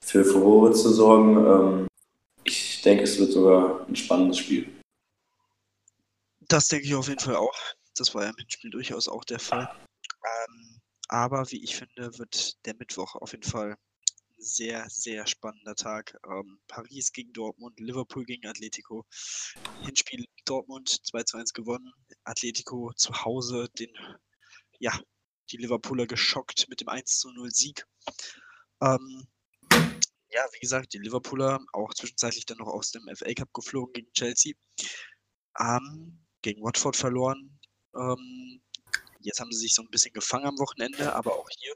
für 0.00 0.24
Furore 0.24 0.72
zu 0.72 0.90
sorgen. 0.92 1.36
Ähm, 1.46 1.86
ich 2.44 2.82
denke, 2.82 3.04
es 3.04 3.18
wird 3.18 3.32
sogar 3.32 3.86
ein 3.88 3.96
spannendes 3.96 4.38
Spiel. 4.38 4.68
Das 6.48 6.68
denke 6.68 6.86
ich 6.86 6.94
auf 6.94 7.08
jeden 7.08 7.20
Fall 7.20 7.36
auch. 7.36 7.54
Das 7.96 8.14
war 8.14 8.24
ja 8.24 8.30
im 8.30 8.48
Spiel 8.48 8.70
durchaus 8.70 9.08
auch 9.08 9.24
der 9.24 9.40
Fall. 9.40 9.68
Ähm, 10.26 10.80
aber 11.08 11.50
wie 11.52 11.62
ich 11.62 11.76
finde, 11.76 12.18
wird 12.18 12.64
der 12.66 12.74
Mittwoch 12.74 13.14
auf 13.16 13.32
jeden 13.32 13.48
Fall 13.48 13.76
sehr, 14.38 14.86
sehr 14.90 15.26
spannender 15.26 15.74
Tag. 15.74 16.18
Ähm, 16.26 16.58
Paris 16.68 17.12
gegen 17.12 17.32
Dortmund, 17.32 17.78
Liverpool 17.80 18.24
gegen 18.24 18.46
Atletico. 18.46 19.06
Hinspiel 19.82 20.26
Dortmund 20.44 20.88
2 21.06 21.22
zu 21.22 21.36
1 21.38 21.52
gewonnen. 21.52 21.92
Atletico 22.24 22.92
zu 22.96 23.24
Hause 23.24 23.68
den, 23.78 23.90
ja, 24.78 24.98
die 25.50 25.56
Liverpooler 25.58 26.06
geschockt 26.06 26.68
mit 26.68 26.80
dem 26.80 26.88
1 26.88 27.18
zu 27.18 27.30
0 27.32 27.50
Sieg. 27.50 27.86
Ähm, 28.82 29.26
ja, 30.28 30.44
wie 30.52 30.60
gesagt, 30.60 30.92
die 30.92 30.98
Liverpooler 30.98 31.60
auch 31.72 31.94
zwischenzeitlich 31.94 32.46
dann 32.46 32.58
noch 32.58 32.68
aus 32.68 32.90
dem 32.90 33.08
FA 33.14 33.32
Cup 33.32 33.52
geflogen 33.54 33.92
gegen 33.92 34.12
Chelsea. 34.12 34.54
Ähm, 35.58 36.26
gegen 36.42 36.62
Watford 36.62 36.96
verloren. 36.96 37.58
Ähm, 37.94 38.62
jetzt 39.26 39.40
haben 39.40 39.52
sie 39.52 39.60
sich 39.60 39.74
so 39.74 39.82
ein 39.82 39.90
bisschen 39.90 40.12
gefangen 40.12 40.46
am 40.46 40.58
Wochenende, 40.58 41.14
aber 41.14 41.32
auch 41.38 41.48
hier 41.58 41.74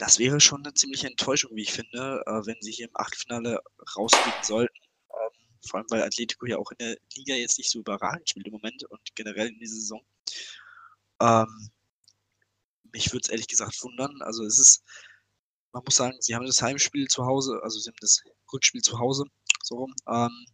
das 0.00 0.18
wäre 0.18 0.40
schon 0.40 0.64
eine 0.64 0.72
ziemliche 0.72 1.08
Enttäuschung, 1.08 1.54
wie 1.54 1.62
ich 1.62 1.72
finde, 1.72 2.22
äh, 2.26 2.46
wenn 2.46 2.56
sie 2.60 2.72
hier 2.72 2.86
im 2.88 2.96
Achtelfinale 2.96 3.60
rausfliegen 3.96 4.42
sollten. 4.42 4.78
Ähm, 5.10 5.58
vor 5.68 5.80
allem, 5.80 5.90
weil 5.90 6.02
Atletico 6.02 6.46
ja 6.46 6.56
auch 6.56 6.70
in 6.70 6.78
der 6.78 6.96
Liga 7.14 7.34
jetzt 7.34 7.58
nicht 7.58 7.70
so 7.70 7.80
überragend 7.80 8.28
spielt 8.28 8.46
im 8.46 8.54
Moment 8.54 8.82
und 8.84 9.00
generell 9.14 9.48
in 9.48 9.58
dieser 9.58 9.74
Saison. 9.74 10.02
Ähm, 11.20 11.70
mich 12.92 13.12
würde 13.12 13.24
es 13.24 13.28
ehrlich 13.28 13.46
gesagt 13.46 13.82
wundern. 13.82 14.22
Also 14.22 14.44
es 14.44 14.58
ist, 14.58 14.82
man 15.72 15.84
muss 15.84 15.96
sagen, 15.96 16.16
sie 16.20 16.34
haben 16.34 16.46
das 16.46 16.62
Heimspiel 16.62 17.06
zu 17.08 17.26
Hause, 17.26 17.60
also 17.62 17.78
sie 17.78 17.90
haben 17.90 17.98
das 18.00 18.22
Rückspiel 18.52 18.80
zu 18.80 18.98
Hause, 18.98 19.24
so 19.62 19.76
rum, 19.76 19.94
ähm, 20.08 20.46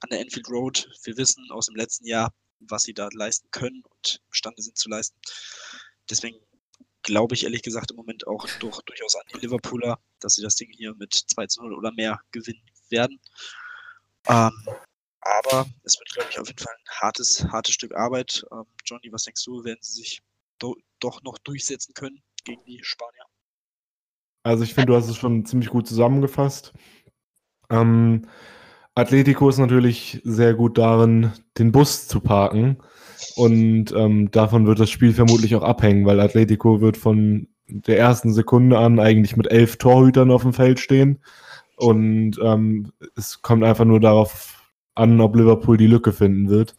an 0.00 0.08
der 0.10 0.20
Enfield 0.20 0.48
Road. 0.48 0.88
Wir 1.04 1.16
wissen 1.18 1.46
aus 1.50 1.66
dem 1.66 1.76
letzten 1.76 2.06
Jahr, 2.06 2.32
was 2.60 2.82
sie 2.84 2.94
da 2.94 3.08
leisten 3.12 3.50
können 3.50 3.82
und 3.84 4.20
imstande 4.26 4.62
sind 4.62 4.76
zu 4.76 4.88
leisten. 4.88 5.18
Deswegen 6.10 6.38
glaube 7.02 7.34
ich 7.34 7.44
ehrlich 7.44 7.62
gesagt 7.62 7.90
im 7.90 7.96
Moment 7.96 8.26
auch 8.26 8.46
durch, 8.60 8.80
durchaus 8.82 9.14
an 9.14 9.22
die 9.32 9.38
Liverpooler, 9.40 9.98
dass 10.20 10.34
sie 10.34 10.42
das 10.42 10.56
Ding 10.56 10.70
hier 10.70 10.94
mit 10.94 11.14
2 11.14 11.46
zu 11.46 11.62
0 11.62 11.74
oder 11.74 11.92
mehr 11.92 12.20
gewinnen 12.32 12.64
werden. 12.90 13.20
Ähm, 14.26 14.52
aber 15.20 15.66
es 15.84 15.98
wird, 15.98 16.10
glaube 16.10 16.28
ich, 16.30 16.38
auf 16.38 16.48
jeden 16.48 16.58
Fall 16.58 16.74
ein 16.74 17.00
hartes, 17.00 17.44
hartes 17.44 17.74
Stück 17.74 17.94
Arbeit. 17.94 18.44
Ähm, 18.52 18.64
Johnny, 18.84 19.12
was 19.12 19.24
denkst 19.24 19.44
du, 19.44 19.64
werden 19.64 19.78
sie 19.80 20.02
sich 20.02 20.22
do 20.58 20.76
doch 21.00 21.22
noch 21.22 21.38
durchsetzen 21.38 21.94
können 21.94 22.22
gegen 22.44 22.64
die 22.64 22.80
Spanier? 22.82 23.24
Also 24.42 24.64
ich 24.64 24.74
finde, 24.74 24.92
du 24.92 24.96
hast 24.96 25.08
es 25.08 25.16
schon 25.16 25.44
ziemlich 25.44 25.68
gut 25.70 25.86
zusammengefasst. 25.86 26.72
Ähm, 27.70 28.28
Atletico 28.98 29.48
ist 29.48 29.58
natürlich 29.58 30.20
sehr 30.24 30.54
gut 30.54 30.76
darin, 30.76 31.30
den 31.56 31.70
Bus 31.70 32.08
zu 32.08 32.18
parken. 32.18 32.78
Und 33.36 33.92
ähm, 33.96 34.32
davon 34.32 34.66
wird 34.66 34.80
das 34.80 34.90
Spiel 34.90 35.12
vermutlich 35.12 35.54
auch 35.54 35.62
abhängen, 35.62 36.04
weil 36.04 36.18
Atletico 36.18 36.80
wird 36.80 36.96
von 36.96 37.46
der 37.68 37.96
ersten 37.96 38.32
Sekunde 38.32 38.76
an 38.76 38.98
eigentlich 38.98 39.36
mit 39.36 39.52
elf 39.52 39.76
Torhütern 39.76 40.32
auf 40.32 40.42
dem 40.42 40.52
Feld 40.52 40.80
stehen. 40.80 41.20
Und 41.76 42.40
ähm, 42.42 42.90
es 43.14 43.40
kommt 43.40 43.62
einfach 43.62 43.84
nur 43.84 44.00
darauf 44.00 44.68
an, 44.96 45.20
ob 45.20 45.36
Liverpool 45.36 45.76
die 45.76 45.86
Lücke 45.86 46.12
finden 46.12 46.48
wird. 46.48 46.74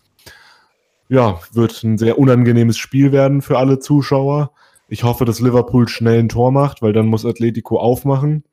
Ja, 1.08 1.40
wird 1.54 1.82
ein 1.86 1.98
sehr 1.98 2.20
unangenehmes 2.20 2.78
Spiel 2.78 3.14
werden 3.14 3.42
für 3.42 3.58
alle 3.58 3.80
Zuschauer. 3.80 4.52
Ich 4.90 5.06
hoffe, 5.06 5.24
dass 5.24 5.40
Liverpool 5.40 5.88
schnell 5.88 6.20
ein 6.20 6.28
Tor 6.28 6.52
macht, 6.52 6.82
weil 6.82 6.92
dann 6.92 7.08
muss 7.08 7.26
Atletico 7.26 7.80
aufmachen. 7.80 8.44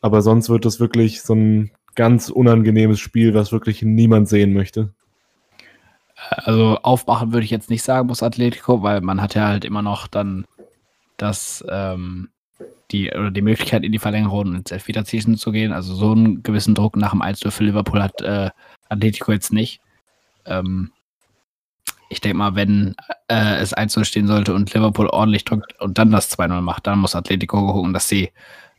Aber 0.00 0.22
sonst 0.22 0.48
wird 0.48 0.64
das 0.64 0.80
wirklich 0.80 1.20
so 1.20 1.34
ein 1.34 1.72
ganz 1.96 2.28
unangenehmes 2.28 3.00
Spiel, 3.00 3.34
was 3.34 3.50
wirklich 3.50 3.82
niemand 3.82 4.28
sehen 4.28 4.52
möchte. 4.52 4.94
Also 6.30 6.78
aufmachen 6.82 7.32
würde 7.32 7.44
ich 7.44 7.50
jetzt 7.50 7.68
nicht 7.68 7.82
sagen, 7.82 8.06
muss 8.06 8.22
Atletico, 8.22 8.82
weil 8.82 9.00
man 9.00 9.20
hat 9.20 9.34
ja 9.34 9.48
halt 9.48 9.64
immer 9.64 9.82
noch 9.82 10.06
dann 10.06 10.46
das, 11.16 11.64
ähm, 11.68 12.30
die, 12.90 13.10
oder 13.10 13.30
die 13.30 13.42
Möglichkeit, 13.42 13.84
in 13.84 13.92
die 13.92 13.98
Verlängerung 13.98 14.40
und 14.40 14.54
ins 14.54 14.70
Elfmeterschießen 14.70 15.36
zu 15.36 15.52
gehen. 15.52 15.72
Also 15.72 15.94
so 15.94 16.12
einen 16.12 16.42
gewissen 16.42 16.74
Druck 16.74 16.96
nach 16.96 17.10
dem 17.10 17.22
1 17.22 17.40
für 17.40 17.64
Liverpool 17.64 18.02
hat 18.02 18.20
äh, 18.22 18.50
Atletico 18.88 19.32
jetzt 19.32 19.52
nicht. 19.52 19.80
Ähm, 20.46 20.92
ich 22.08 22.20
denke 22.20 22.38
mal, 22.38 22.54
wenn 22.54 22.94
äh, 23.28 23.56
es 23.56 23.74
1 23.74 23.98
stehen 24.06 24.26
sollte 24.26 24.54
und 24.54 24.72
Liverpool 24.72 25.08
ordentlich 25.08 25.44
drückt 25.44 25.78
und 25.80 25.98
dann 25.98 26.12
das 26.12 26.30
2-0 26.38 26.60
macht, 26.60 26.86
dann 26.86 27.00
muss 27.00 27.16
Atletico 27.16 27.72
gucken, 27.72 27.92
dass 27.92 28.08
sie 28.08 28.30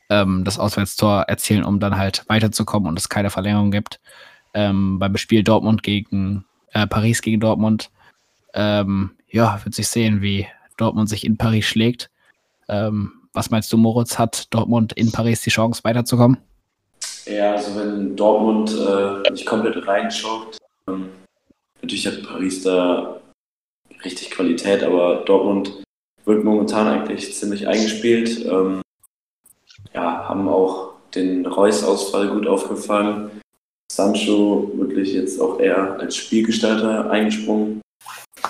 ähm, 0.10 0.44
das 0.44 0.60
Auswärtstor 0.60 1.24
erzielen, 1.24 1.64
um 1.64 1.80
dann 1.80 1.98
halt 1.98 2.24
weiterzukommen 2.28 2.90
und 2.90 3.00
es 3.00 3.10
keine 3.10 3.30
Verlängerung 3.30 3.72
gibt. 3.72 4.00
Ähm, 4.54 5.00
beim 5.00 5.18
Spiel 5.18 5.44
Dortmund 5.44 5.84
gegen 5.84 6.46
äh, 6.74 6.88
Paris 6.88 7.22
gegen 7.22 7.40
Dortmund. 7.40 7.90
Ähm, 8.54 9.12
ja, 9.30 9.60
wird 9.64 9.76
sich 9.76 9.88
sehen, 9.88 10.22
wie 10.22 10.48
Dortmund 10.78 11.10
sich 11.10 11.26
in 11.26 11.38
Paris 11.38 11.66
schlägt. 11.66 12.10
Ähm, 12.70 13.12
was 13.34 13.52
meinst 13.52 13.72
du, 13.72 13.78
Moritz? 13.78 14.18
Hat 14.18 14.54
Dortmund 14.54 14.94
in 14.94 15.12
Paris 15.12 15.42
die 15.42 15.50
Chance, 15.50 15.84
weiterzukommen? 15.84 16.38
Ja, 17.26 17.54
also 17.54 17.76
wenn 17.80 18.16
Dortmund 18.16 18.72
äh, 18.72 19.30
nicht 19.32 19.46
komplett 19.46 19.86
reinschaut, 19.86 20.58
ähm, 20.88 21.10
natürlich 21.82 22.08
hat 22.08 22.24
Paris 22.24 22.64
da 22.64 23.20
richtig 24.04 24.32
Qualität, 24.32 24.84
aber 24.84 25.24
Dortmund 25.26 25.84
wird 26.26 26.44
momentan 26.44 26.88
eigentlich 26.88 27.34
ziemlich 27.36 27.68
eingespielt. 27.68 28.46
Ähm, 28.46 28.82
ja, 29.98 30.28
haben 30.30 30.48
auch 30.48 30.94
den 31.16 31.46
Reus-Ausfall 31.46 32.28
gut 32.30 32.48
aufgefangen 32.48 33.32
Sancho 33.92 34.72
wirklich 34.76 35.14
jetzt 35.14 35.42
auch 35.42 35.60
eher 35.60 36.00
als 36.00 36.16
Spielgestalter 36.16 37.10
eingesprungen. 37.10 37.82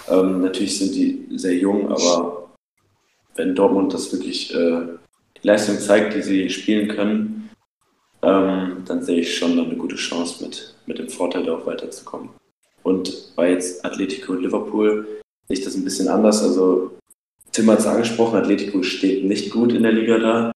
Ähm, 0.09 0.41
natürlich 0.41 0.77
sind 0.77 0.93
die 0.93 1.25
sehr 1.37 1.55
jung, 1.55 1.89
aber 1.89 2.49
wenn 3.35 3.55
Dortmund 3.55 3.93
das 3.93 4.11
wirklich 4.11 4.53
äh, 4.53 4.81
die 5.41 5.47
Leistung 5.47 5.79
zeigt, 5.79 6.15
die 6.15 6.21
sie 6.21 6.49
spielen 6.49 6.89
können, 6.89 7.49
ähm, 8.23 8.83
dann 8.85 9.03
sehe 9.03 9.21
ich 9.21 9.37
schon 9.37 9.57
eine 9.57 9.77
gute 9.77 9.95
Chance 9.95 10.43
mit, 10.43 10.75
mit 10.85 10.97
dem 10.97 11.07
Vorteil, 11.07 11.45
da 11.45 11.55
auch 11.55 11.65
weiterzukommen. 11.65 12.29
Und 12.83 13.33
bei 13.35 13.51
jetzt 13.51 13.85
Atletico 13.85 14.33
und 14.33 14.41
Liverpool 14.41 15.07
sehe 15.47 15.57
ich 15.57 15.63
das 15.63 15.75
ein 15.75 15.83
bisschen 15.83 16.07
anders. 16.09 16.41
Also 16.41 16.97
Tim 17.53 17.69
hat 17.69 17.79
es 17.79 17.87
angesprochen, 17.87 18.37
Atletico 18.37 18.83
steht 18.83 19.23
nicht 19.23 19.51
gut 19.51 19.71
in 19.71 19.83
der 19.83 19.93
Liga 19.93 20.17
da. 20.17 20.51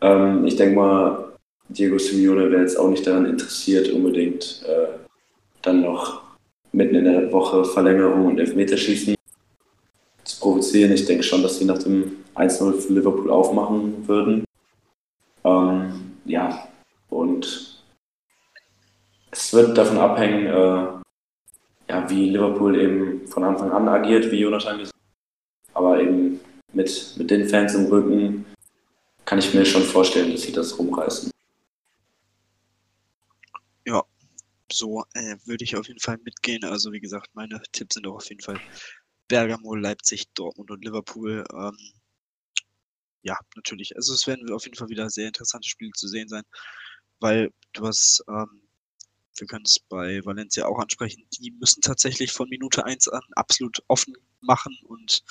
Ähm, 0.00 0.46
ich 0.46 0.56
denke 0.56 0.76
mal, 0.76 1.32
Diego 1.68 1.98
Simeone 1.98 2.50
wäre 2.50 2.62
jetzt 2.62 2.78
auch 2.78 2.88
nicht 2.88 3.06
daran 3.06 3.26
interessiert, 3.26 3.90
unbedingt 3.90 4.62
äh, 4.66 4.98
dann 5.62 5.82
noch 5.82 6.22
mitten 6.72 6.96
in 6.96 7.04
der 7.04 7.32
Woche 7.32 7.64
Verlängerung 7.64 8.26
und 8.26 8.38
Elfmeterschießen 8.38 9.14
zu 10.24 10.40
provozieren. 10.40 10.92
Ich 10.92 11.06
denke 11.06 11.22
schon, 11.22 11.42
dass 11.42 11.58
sie 11.58 11.64
nach 11.64 11.78
dem 11.78 12.24
1-0 12.34 12.80
für 12.80 12.92
Liverpool 12.92 13.30
aufmachen 13.30 14.06
würden. 14.08 14.44
Ähm, 15.44 16.16
ja, 16.24 16.68
und 17.08 17.82
es 19.30 19.52
wird 19.52 19.76
davon 19.76 19.98
abhängen, 19.98 20.46
äh, 20.46 20.86
ja, 21.88 22.08
wie 22.08 22.30
Liverpool 22.30 22.78
eben 22.78 23.26
von 23.26 23.44
Anfang 23.44 23.70
an 23.72 23.88
agiert, 23.88 24.30
wie 24.30 24.40
Jonathan 24.40 24.78
gesagt 24.78 24.94
hat. 24.94 25.76
Aber 25.76 26.00
eben 26.00 26.40
mit, 26.72 27.14
mit 27.16 27.30
den 27.30 27.48
Fans 27.48 27.74
im 27.74 27.86
Rücken 27.86 28.44
kann 29.30 29.38
ich 29.38 29.54
mir 29.54 29.64
schon 29.64 29.84
vorstellen, 29.84 30.32
dass 30.32 30.42
sie 30.42 30.50
das 30.50 30.76
rumreißen. 30.76 31.30
Ja, 33.86 34.02
so 34.72 35.04
äh, 35.14 35.36
würde 35.44 35.62
ich 35.62 35.76
auf 35.76 35.86
jeden 35.86 36.00
Fall 36.00 36.18
mitgehen. 36.24 36.64
Also 36.64 36.90
wie 36.90 36.98
gesagt, 36.98 37.30
meine 37.34 37.62
Tipps 37.70 37.94
sind 37.94 38.08
auch 38.08 38.16
auf 38.16 38.28
jeden 38.28 38.40
Fall 38.40 38.58
Bergamo, 39.28 39.76
Leipzig, 39.76 40.26
Dortmund 40.34 40.72
und 40.72 40.84
Liverpool. 40.84 41.44
Ähm, 41.54 41.76
ja, 43.22 43.38
natürlich. 43.54 43.94
Also 43.94 44.14
es 44.14 44.26
werden 44.26 44.52
auf 44.52 44.64
jeden 44.64 44.76
Fall 44.76 44.88
wieder 44.88 45.08
sehr 45.08 45.28
interessante 45.28 45.68
Spiele 45.68 45.92
zu 45.92 46.08
sehen 46.08 46.28
sein, 46.28 46.42
weil 47.20 47.52
du 47.72 47.86
hast 47.86 48.24
ähm, 48.28 48.62
wir 49.36 49.46
können 49.46 49.64
es 49.64 49.78
bei 49.78 50.24
Valencia 50.24 50.66
auch 50.66 50.80
ansprechen, 50.80 51.24
die 51.38 51.52
müssen 51.52 51.82
tatsächlich 51.82 52.32
von 52.32 52.48
Minute 52.48 52.84
1 52.84 53.06
an 53.06 53.22
absolut 53.36 53.78
offen 53.86 54.14
machen 54.40 54.76
und 54.88 55.22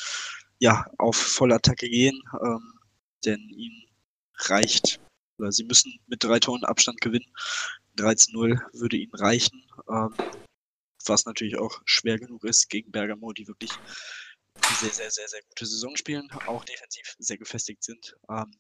ja, 0.60 0.86
auf 0.98 1.18
Vollattacke 1.18 1.90
gehen, 1.90 2.18
ähm, 2.42 2.80
denn 3.26 3.42
ihnen 3.50 3.89
reicht, 4.40 4.99
oder 5.38 5.52
sie 5.52 5.64
müssen 5.64 5.99
mit 6.07 6.24
drei 6.24 6.40
Toren 6.40 6.64
Abstand 6.64 7.02
gewinnen. 7.02 7.32
13-0 7.98 8.60
würde 8.74 8.98
ihnen 8.98 9.14
reichen, 9.14 9.64
ähm, 9.90 10.14
was 11.06 11.26
natürlich 11.26 11.57
auch 11.57 11.82
schwer 11.86 12.20
genug 12.20 12.44
ist 12.44 12.70
gegen 12.70 12.91
Bergamo, 12.91 13.34
die 13.34 13.48
wirklich 13.48 13.72
sehr, 14.80 14.91
sehr, 14.91 15.11
sehr, 15.11 15.28
sehr 15.28 15.41
gute 15.49 15.66
Saison 15.66 15.95
spielen, 15.95 16.30
auch 16.48 16.64
defensiv 16.66 17.16
sehr 17.20 17.38
gefestigt 17.38 17.84
sind. 17.84 18.16
Ähm, 18.30 18.52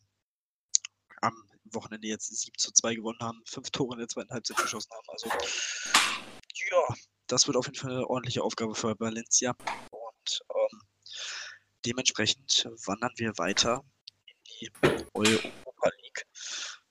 am 1.21 1.33
Wochenende 1.71 2.07
jetzt 2.07 2.27
7 2.27 2.57
zu 2.57 2.71
2 2.71 2.95
gewonnen 2.95 3.19
haben, 3.21 3.41
fünf 3.45 3.69
Tore 3.71 3.93
in 3.93 3.99
der 3.99 4.07
zweiten 4.07 4.31
Halbzeit 4.31 4.57
geschossen 4.57 4.91
haben. 4.91 5.09
Also 5.09 5.29
ja, 6.71 6.95
das 7.27 7.47
wird 7.47 7.57
auf 7.57 7.65
jeden 7.65 7.77
Fall 7.77 7.91
eine 7.91 8.07
ordentliche 8.07 8.43
Aufgabe 8.43 8.75
für 8.75 8.99
Valencia. 8.99 9.55
Und 9.91 10.41
ähm, 10.53 10.81
dementsprechend 11.85 12.67
wandern 12.85 13.13
wir 13.17 13.37
weiter 13.37 13.83
in 14.25 14.35
die 14.45 14.71
League. 15.19 15.68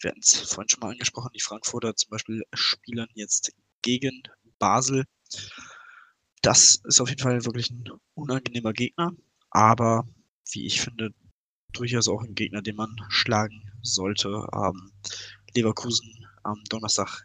Wir 0.01 0.11
hatten 0.11 0.21
es 0.21 0.53
vorhin 0.53 0.69
schon 0.69 0.81
mal 0.81 0.93
angesprochen, 0.93 1.31
die 1.35 1.41
Frankfurter 1.41 1.97
zum 1.97 2.11
Beispiel 2.11 2.45
spielen 2.53 3.09
jetzt 3.15 3.53
gegen 3.83 4.23
Basel. 4.59 5.05
Das 6.43 6.81
ist 6.85 7.01
auf 7.01 7.09
jeden 7.09 7.23
Fall 7.23 7.45
wirklich 7.45 7.71
ein 7.71 7.85
unangenehmer 8.15 8.73
Gegner, 8.73 9.13
aber 9.51 10.09
wie 10.53 10.67
ich 10.67 10.81
finde, 10.81 11.11
durchaus 11.73 12.09
auch 12.09 12.23
ein 12.23 12.35
Gegner, 12.35 12.63
den 12.63 12.77
man 12.77 12.95
schlagen 13.09 13.73
sollte. 13.83 14.29
Ähm, 14.55 14.93
Leverkusen 15.55 16.27
am 16.45 16.63
Donnerstag 16.69 17.25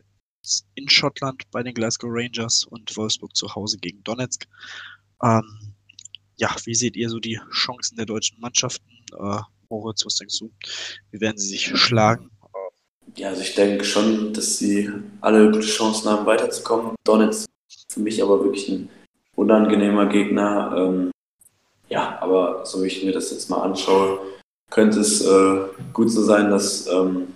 in 0.76 0.90
Schottland 0.90 1.50
bei 1.52 1.64
den 1.64 1.74
Glasgow 1.74 2.10
Rangers 2.12 2.66
und 2.66 2.96
Wolfsburg 2.98 3.36
zu 3.36 3.54
Hause 3.56 3.78
gegen 3.78 4.04
Donetsk. 4.04 4.46
Ähm, 5.22 5.76
ja, 6.36 6.56
wie 6.66 6.76
seht 6.76 6.96
ihr 6.96 7.10
so 7.10 7.20
die 7.20 7.40
Chancen 7.52 7.96
der 7.96 8.06
deutschen 8.06 8.40
Mannschaften? 8.40 8.90
Äh, 9.18 9.42
Moritz, 9.70 10.06
was 10.06 10.16
denkst 10.16 10.40
du? 10.40 10.52
Wie 11.12 11.22
werden 11.22 11.38
sie 11.38 11.48
sich 11.48 11.78
schlagen? 11.78 12.33
Ja, 13.16 13.30
also 13.30 13.42
ich 13.42 13.56
denke 13.56 13.84
schon, 13.84 14.34
dass 14.34 14.58
sie 14.58 14.90
alle 15.22 15.52
gute 15.52 15.68
Chancen 15.68 16.10
haben, 16.10 16.26
weiterzukommen. 16.26 16.96
Donetsk 17.04 17.48
für 17.90 18.00
mich 18.00 18.22
aber 18.24 18.44
wirklich 18.44 18.70
ein 18.70 18.90
unangenehmer 19.36 20.08
Gegner. 20.08 20.74
Ähm, 20.76 21.12
ja, 21.90 22.18
aber 22.22 22.66
so 22.66 22.82
wie 22.82 22.88
ich 22.88 23.04
mir 23.04 23.12
das 23.12 23.32
jetzt 23.32 23.50
mal 23.50 23.62
anschaue, 23.62 24.20
könnte 24.70 25.00
es 25.00 25.22
äh, 25.26 25.60
gut 25.94 26.10
so 26.10 26.24
sein, 26.24 26.50
dass 26.50 26.88
ähm, 26.88 27.28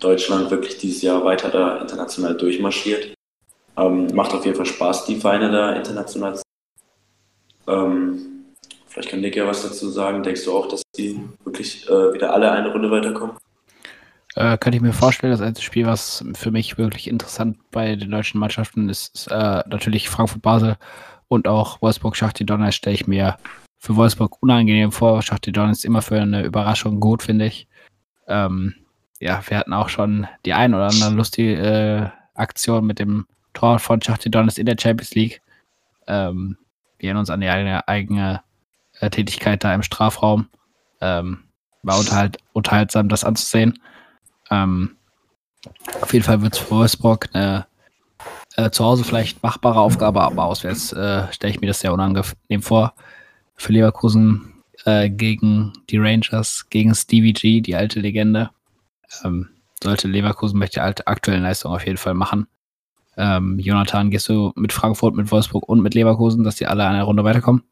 Deutschland 0.00 0.50
wirklich 0.50 0.78
dieses 0.78 1.00
Jahr 1.02 1.24
weiter 1.24 1.48
da 1.48 1.78
international 1.78 2.36
durchmarschiert. 2.36 3.14
Ähm, 3.76 4.08
macht 4.14 4.34
auf 4.34 4.44
jeden 4.44 4.56
Fall 4.56 4.66
Spaß, 4.66 5.06
die 5.06 5.16
Vereine 5.16 5.50
da 5.50 5.72
international 5.72 6.36
zu 6.36 6.42
ähm, 7.68 8.32
Vielleicht 8.88 9.08
kann 9.08 9.20
Nick 9.20 9.36
ja 9.36 9.46
was 9.46 9.62
dazu 9.62 9.88
sagen. 9.88 10.22
Denkst 10.22 10.44
du 10.44 10.52
auch, 10.52 10.68
dass 10.68 10.82
die 10.96 11.18
wirklich 11.44 11.88
äh, 11.88 12.12
wieder 12.12 12.34
alle 12.34 12.52
eine 12.52 12.70
Runde 12.70 12.90
weiterkommen? 12.90 13.36
Äh, 14.34 14.56
könnte 14.58 14.76
ich 14.76 14.82
mir 14.82 14.92
vorstellen, 14.92 15.32
das 15.32 15.42
einzige 15.42 15.64
Spiel, 15.64 15.86
was 15.86 16.24
für 16.34 16.50
mich 16.50 16.78
wirklich 16.78 17.08
interessant 17.08 17.58
bei 17.70 17.96
den 17.96 18.10
deutschen 18.10 18.40
Mannschaften 18.40 18.88
ist, 18.88 19.14
ist 19.14 19.26
äh, 19.28 19.62
natürlich 19.66 20.08
Frankfurt-Basel 20.08 20.76
und 21.28 21.48
auch 21.48 21.82
Wolfsburg-Schachti 21.82 22.46
Donner 22.46 22.72
stelle 22.72 22.94
ich 22.94 23.06
mir 23.06 23.36
für 23.82 23.96
Wolfsburg 23.96 24.40
unangenehm 24.40 24.92
vor. 24.92 25.22
Schachtelon 25.22 25.70
ist 25.70 25.84
immer 25.84 26.02
für 26.02 26.20
eine 26.20 26.44
Überraschung 26.44 27.00
gut, 27.00 27.24
finde 27.24 27.46
ich. 27.46 27.66
Ähm, 28.28 28.74
ja, 29.18 29.42
wir 29.48 29.58
hatten 29.58 29.72
auch 29.72 29.88
schon 29.88 30.28
die 30.46 30.54
ein 30.54 30.72
oder 30.72 30.86
andere 30.86 31.10
lustige 31.10 31.56
äh, 31.56 32.08
Aktion 32.38 32.86
mit 32.86 33.00
dem 33.00 33.26
Tor 33.54 33.80
von 33.80 34.00
Schachtelon 34.00 34.48
in 34.54 34.66
der 34.66 34.76
Champions 34.80 35.14
League. 35.16 35.42
Ähm, 36.06 36.56
wir 36.98 37.08
erinnern 37.08 37.20
uns 37.20 37.30
an 37.30 37.40
die 37.40 37.48
eigene, 37.48 37.88
eigene 37.88 38.42
äh, 39.00 39.10
Tätigkeit 39.10 39.64
da 39.64 39.74
im 39.74 39.82
Strafraum. 39.82 40.48
Ähm, 41.00 41.40
war 41.82 41.98
unterhalt, 41.98 42.38
unterhaltsam, 42.52 43.08
das 43.08 43.24
anzusehen. 43.24 43.80
Ähm, 44.52 44.96
auf 46.00 46.12
jeden 46.12 46.24
Fall 46.24 46.42
wird 46.42 46.54
es 46.54 46.58
für 46.58 46.70
Wolfsburg 46.70 47.28
eine 47.32 47.66
äh, 48.56 48.70
zu 48.70 48.84
Hause 48.84 49.04
vielleicht 49.04 49.42
machbare 49.42 49.80
Aufgabe, 49.80 50.20
aber 50.20 50.44
auswärts 50.44 50.92
äh, 50.92 51.32
stelle 51.32 51.54
ich 51.54 51.60
mir 51.60 51.68
das 51.68 51.80
sehr 51.80 51.92
unangenehm 51.92 52.60
vor 52.62 52.92
für 53.56 53.72
Leverkusen 53.72 54.52
äh, 54.84 55.08
gegen 55.08 55.72
die 55.88 55.98
Rangers, 55.98 56.66
gegen 56.68 56.94
Stevie 56.94 57.32
G, 57.32 57.60
die 57.60 57.76
alte 57.76 58.00
Legende. 58.00 58.50
Ähm, 59.24 59.48
sollte 59.82 60.08
Leverkusen 60.08 60.58
mit 60.58 60.76
der 60.76 60.84
aktuellen 60.84 61.42
Leistung 61.42 61.72
auf 61.72 61.86
jeden 61.86 61.98
Fall 61.98 62.14
machen. 62.14 62.46
Ähm, 63.16 63.58
Jonathan, 63.58 64.10
gehst 64.10 64.28
du 64.28 64.52
mit 64.56 64.72
Frankfurt, 64.72 65.14
mit 65.14 65.30
Wolfsburg 65.30 65.68
und 65.68 65.82
mit 65.82 65.94
Leverkusen, 65.94 66.44
dass 66.44 66.56
die 66.56 66.66
alle 66.66 66.86
eine 66.86 67.02
Runde 67.02 67.24
weiterkommen? 67.24 67.62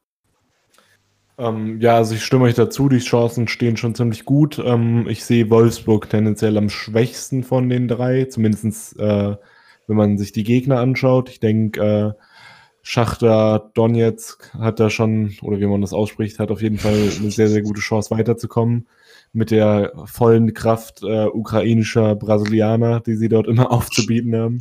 Ähm, 1.40 1.80
ja, 1.80 1.96
also 1.96 2.14
ich 2.14 2.22
stimme 2.22 2.44
euch 2.44 2.54
dazu, 2.54 2.90
die 2.90 2.98
Chancen 2.98 3.48
stehen 3.48 3.78
schon 3.78 3.94
ziemlich 3.94 4.26
gut. 4.26 4.60
Ähm, 4.62 5.08
ich 5.08 5.24
sehe 5.24 5.48
Wolfsburg 5.48 6.10
tendenziell 6.10 6.58
am 6.58 6.68
schwächsten 6.68 7.44
von 7.44 7.70
den 7.70 7.88
drei, 7.88 8.26
zumindest 8.26 8.98
äh, 9.00 9.36
wenn 9.86 9.96
man 9.96 10.18
sich 10.18 10.32
die 10.32 10.44
Gegner 10.44 10.80
anschaut. 10.80 11.30
Ich 11.30 11.40
denke, 11.40 11.80
äh, 11.80 12.22
Schachter 12.82 13.70
Donetsk 13.74 14.54
hat 14.54 14.80
da 14.80 14.90
schon, 14.90 15.34
oder 15.42 15.60
wie 15.60 15.66
man 15.66 15.80
das 15.80 15.92
ausspricht, 15.92 16.38
hat 16.38 16.50
auf 16.50 16.62
jeden 16.62 16.78
Fall 16.78 17.10
eine 17.20 17.30
sehr, 17.30 17.48
sehr 17.48 17.62
gute 17.62 17.80
Chance 17.80 18.10
weiterzukommen 18.10 18.86
mit 19.32 19.50
der 19.50 19.92
vollen 20.06 20.54
Kraft 20.54 21.02
äh, 21.02 21.26
ukrainischer 21.26 22.16
Brasilianer, 22.16 23.00
die 23.00 23.16
sie 23.16 23.28
dort 23.28 23.46
immer 23.48 23.70
aufzubieten 23.72 24.36
haben. 24.36 24.58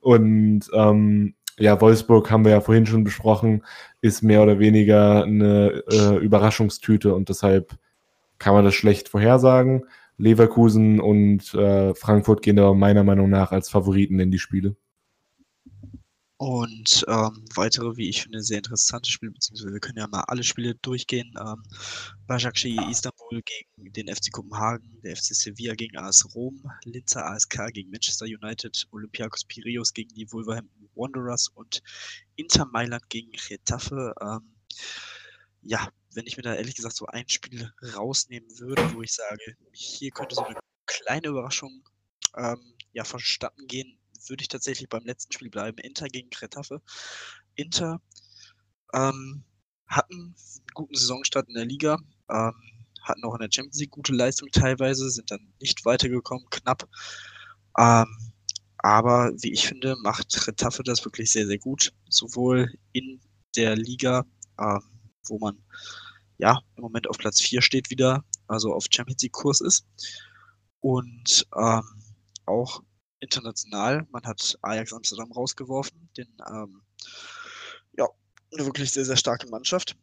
Und 0.00 0.70
ähm, 0.72 1.34
ja, 1.58 1.80
Wolfsburg 1.80 2.30
haben 2.30 2.44
wir 2.44 2.52
ja 2.52 2.60
vorhin 2.60 2.86
schon 2.86 3.04
besprochen, 3.04 3.64
ist 4.06 4.22
mehr 4.22 4.42
oder 4.42 4.58
weniger 4.58 5.24
eine 5.24 5.82
äh, 5.90 6.16
Überraschungstüte 6.16 7.14
und 7.14 7.28
deshalb 7.28 7.76
kann 8.38 8.54
man 8.54 8.64
das 8.64 8.74
schlecht 8.74 9.08
vorhersagen. 9.08 9.84
Leverkusen 10.18 11.00
und 11.00 11.52
äh, 11.54 11.94
Frankfurt 11.94 12.42
gehen 12.42 12.58
aber 12.58 12.74
meiner 12.74 13.04
Meinung 13.04 13.28
nach 13.28 13.52
als 13.52 13.68
Favoriten 13.68 14.18
in 14.18 14.30
die 14.30 14.38
Spiele. 14.38 14.76
Und 16.38 17.04
ähm, 17.08 17.44
weitere, 17.54 17.96
wie 17.96 18.10
ich 18.10 18.22
finde, 18.22 18.42
sehr 18.42 18.58
interessante 18.58 19.10
Spiele, 19.10 19.32
beziehungsweise 19.32 19.72
wir 19.72 19.80
können 19.80 19.98
ja 19.98 20.06
mal 20.06 20.24
alle 20.26 20.42
Spiele 20.42 20.74
durchgehen. 20.74 21.32
Ähm, 21.40 21.62
Başakşehir 22.26 22.90
Istanbul 22.90 23.15
gegen 23.42 23.92
den 23.92 24.14
FC 24.14 24.32
Kopenhagen, 24.32 25.00
der 25.02 25.16
FC 25.16 25.34
Sevilla 25.34 25.74
gegen 25.74 25.96
AS 25.96 26.24
Rom, 26.34 26.62
Linzer 26.84 27.26
ASK 27.26 27.72
gegen 27.72 27.90
Manchester 27.90 28.26
United, 28.26 28.86
Olympiakos 28.90 29.44
Piraeus 29.44 29.92
gegen 29.92 30.14
die 30.14 30.30
Wolverhampton 30.32 30.88
Wanderers 30.94 31.48
und 31.48 31.82
Inter 32.36 32.66
Mailand 32.66 33.08
gegen 33.08 33.32
Getafe. 33.32 34.14
Ähm, 34.20 34.54
ja, 35.62 35.88
wenn 36.14 36.26
ich 36.26 36.36
mir 36.36 36.42
da 36.42 36.54
ehrlich 36.54 36.76
gesagt 36.76 36.96
so 36.96 37.06
ein 37.06 37.28
Spiel 37.28 37.72
rausnehmen 37.94 38.48
würde, 38.58 38.94
wo 38.94 39.02
ich 39.02 39.12
sage, 39.12 39.56
hier 39.72 40.10
könnte 40.10 40.34
so 40.34 40.44
eine 40.44 40.58
kleine 40.86 41.28
Überraschung 41.28 41.82
ähm, 42.36 42.74
ja, 42.92 43.04
vonstatten 43.04 43.66
gehen, 43.66 43.98
würde 44.28 44.42
ich 44.42 44.48
tatsächlich 44.48 44.88
beim 44.88 45.04
letzten 45.04 45.32
Spiel 45.32 45.50
bleiben. 45.50 45.78
Inter 45.78 46.08
gegen 46.08 46.30
Kretaffe. 46.30 46.82
Inter 47.54 48.00
ähm, 48.94 49.44
hatten 49.86 50.14
einen 50.14 50.34
guten 50.74 50.94
Saisonstart 50.94 51.48
in 51.48 51.54
der 51.54 51.66
Liga, 51.66 51.98
ähm, 52.30 52.54
hatten 53.08 53.24
auch 53.24 53.34
in 53.34 53.40
der 53.40 53.48
Champions 53.52 53.78
League 53.78 53.90
gute 53.90 54.12
Leistung 54.12 54.48
teilweise, 54.52 55.10
sind 55.10 55.30
dann 55.30 55.52
nicht 55.60 55.84
weitergekommen, 55.84 56.46
knapp. 56.50 56.88
Ähm, 57.78 58.06
aber 58.78 59.32
wie 59.40 59.52
ich 59.52 59.66
finde, 59.66 59.96
macht 60.02 60.46
Retafe 60.46 60.82
das 60.82 61.04
wirklich 61.04 61.30
sehr, 61.30 61.46
sehr 61.46 61.58
gut. 61.58 61.92
Sowohl 62.08 62.72
in 62.92 63.20
der 63.56 63.76
Liga, 63.76 64.24
ähm, 64.60 64.82
wo 65.26 65.38
man 65.38 65.62
ja 66.38 66.60
im 66.76 66.82
Moment 66.82 67.08
auf 67.08 67.18
Platz 67.18 67.40
4 67.40 67.62
steht 67.62 67.90
wieder, 67.90 68.24
also 68.46 68.74
auf 68.74 68.86
Champions 68.90 69.22
League-Kurs 69.22 69.60
ist. 69.60 69.86
Und 70.80 71.46
ähm, 71.56 71.82
auch 72.44 72.82
international. 73.20 74.06
Man 74.10 74.24
hat 74.24 74.58
Ajax 74.62 74.92
Amsterdam 74.92 75.32
rausgeworfen, 75.32 76.08
den 76.16 76.28
ähm, 76.48 76.82
ja, 77.96 78.06
eine 78.52 78.66
wirklich 78.66 78.92
sehr, 78.92 79.04
sehr 79.04 79.16
starke 79.16 79.48
Mannschaft. 79.48 79.96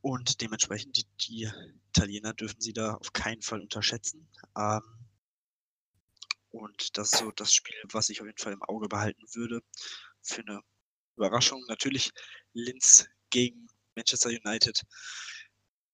Und 0.00 0.40
dementsprechend, 0.40 0.96
die, 0.96 1.06
die 1.20 1.50
Italiener 1.88 2.32
dürfen 2.32 2.60
sie 2.60 2.72
da 2.72 2.94
auf 2.94 3.12
keinen 3.12 3.42
Fall 3.42 3.60
unterschätzen. 3.60 4.28
Ähm, 4.56 4.82
und 6.50 6.96
das 6.96 7.12
ist 7.12 7.18
so 7.18 7.30
das 7.32 7.52
Spiel, 7.52 7.76
was 7.92 8.08
ich 8.08 8.20
auf 8.20 8.26
jeden 8.26 8.38
Fall 8.38 8.52
im 8.52 8.62
Auge 8.62 8.88
behalten 8.88 9.22
würde 9.34 9.60
für 10.22 10.42
eine 10.42 10.60
Überraschung. 11.16 11.64
Natürlich 11.68 12.10
Linz 12.52 13.06
gegen 13.30 13.68
Manchester 13.94 14.30
United. 14.30 14.82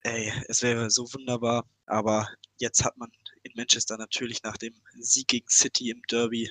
Ey, 0.03 0.33
es 0.49 0.63
wäre 0.63 0.91
so 0.91 1.05
wunderbar, 1.15 1.67
aber 1.87 2.29
jetzt 2.59 2.85
hat 2.85 2.97
man 2.99 3.11
in 3.43 3.53
Manchester 3.57 3.97
natürlich 3.97 4.43
nach 4.43 4.59
dem 4.59 4.75
Sieg 5.01 5.29
gegen 5.29 5.49
City 5.49 5.91
im 5.91 6.03
Derby 6.11 6.51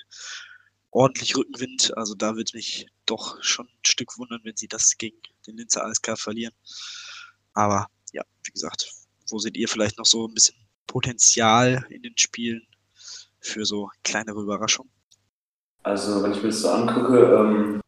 ordentlich 0.90 1.36
Rückenwind. 1.36 1.96
Also 1.96 2.16
da 2.16 2.36
würde 2.36 2.52
mich 2.56 2.88
doch 3.06 3.42
schon 3.44 3.68
ein 3.68 3.86
Stück 3.86 4.18
wundern, 4.18 4.42
wenn 4.44 4.58
sie 4.58 4.68
das 4.68 4.98
gegen 4.98 5.22
den 5.46 5.58
Linzer 5.58 5.86
ASK 5.86 6.18
verlieren. 6.18 6.54
Aber 7.54 7.88
ja, 8.12 8.24
wie 8.44 8.52
gesagt, 8.52 8.90
wo 9.30 9.40
seht 9.40 9.58
ihr 9.58 9.68
vielleicht 9.68 9.98
noch 9.98 10.06
so 10.06 10.28
ein 10.28 10.34
bisschen 10.34 10.56
Potenzial 10.88 11.86
in 11.90 12.02
den 12.02 12.18
Spielen 12.18 12.62
für 13.40 13.66
so 13.66 13.90
kleinere 14.04 14.42
Überraschungen? 14.42 14.92
Also, 15.84 16.24
wenn 16.24 16.32
ich 16.32 16.42
mir 16.42 16.50
das 16.50 16.62
so 16.62 16.70
angucke, 16.70 17.18
ähm, 17.18 17.82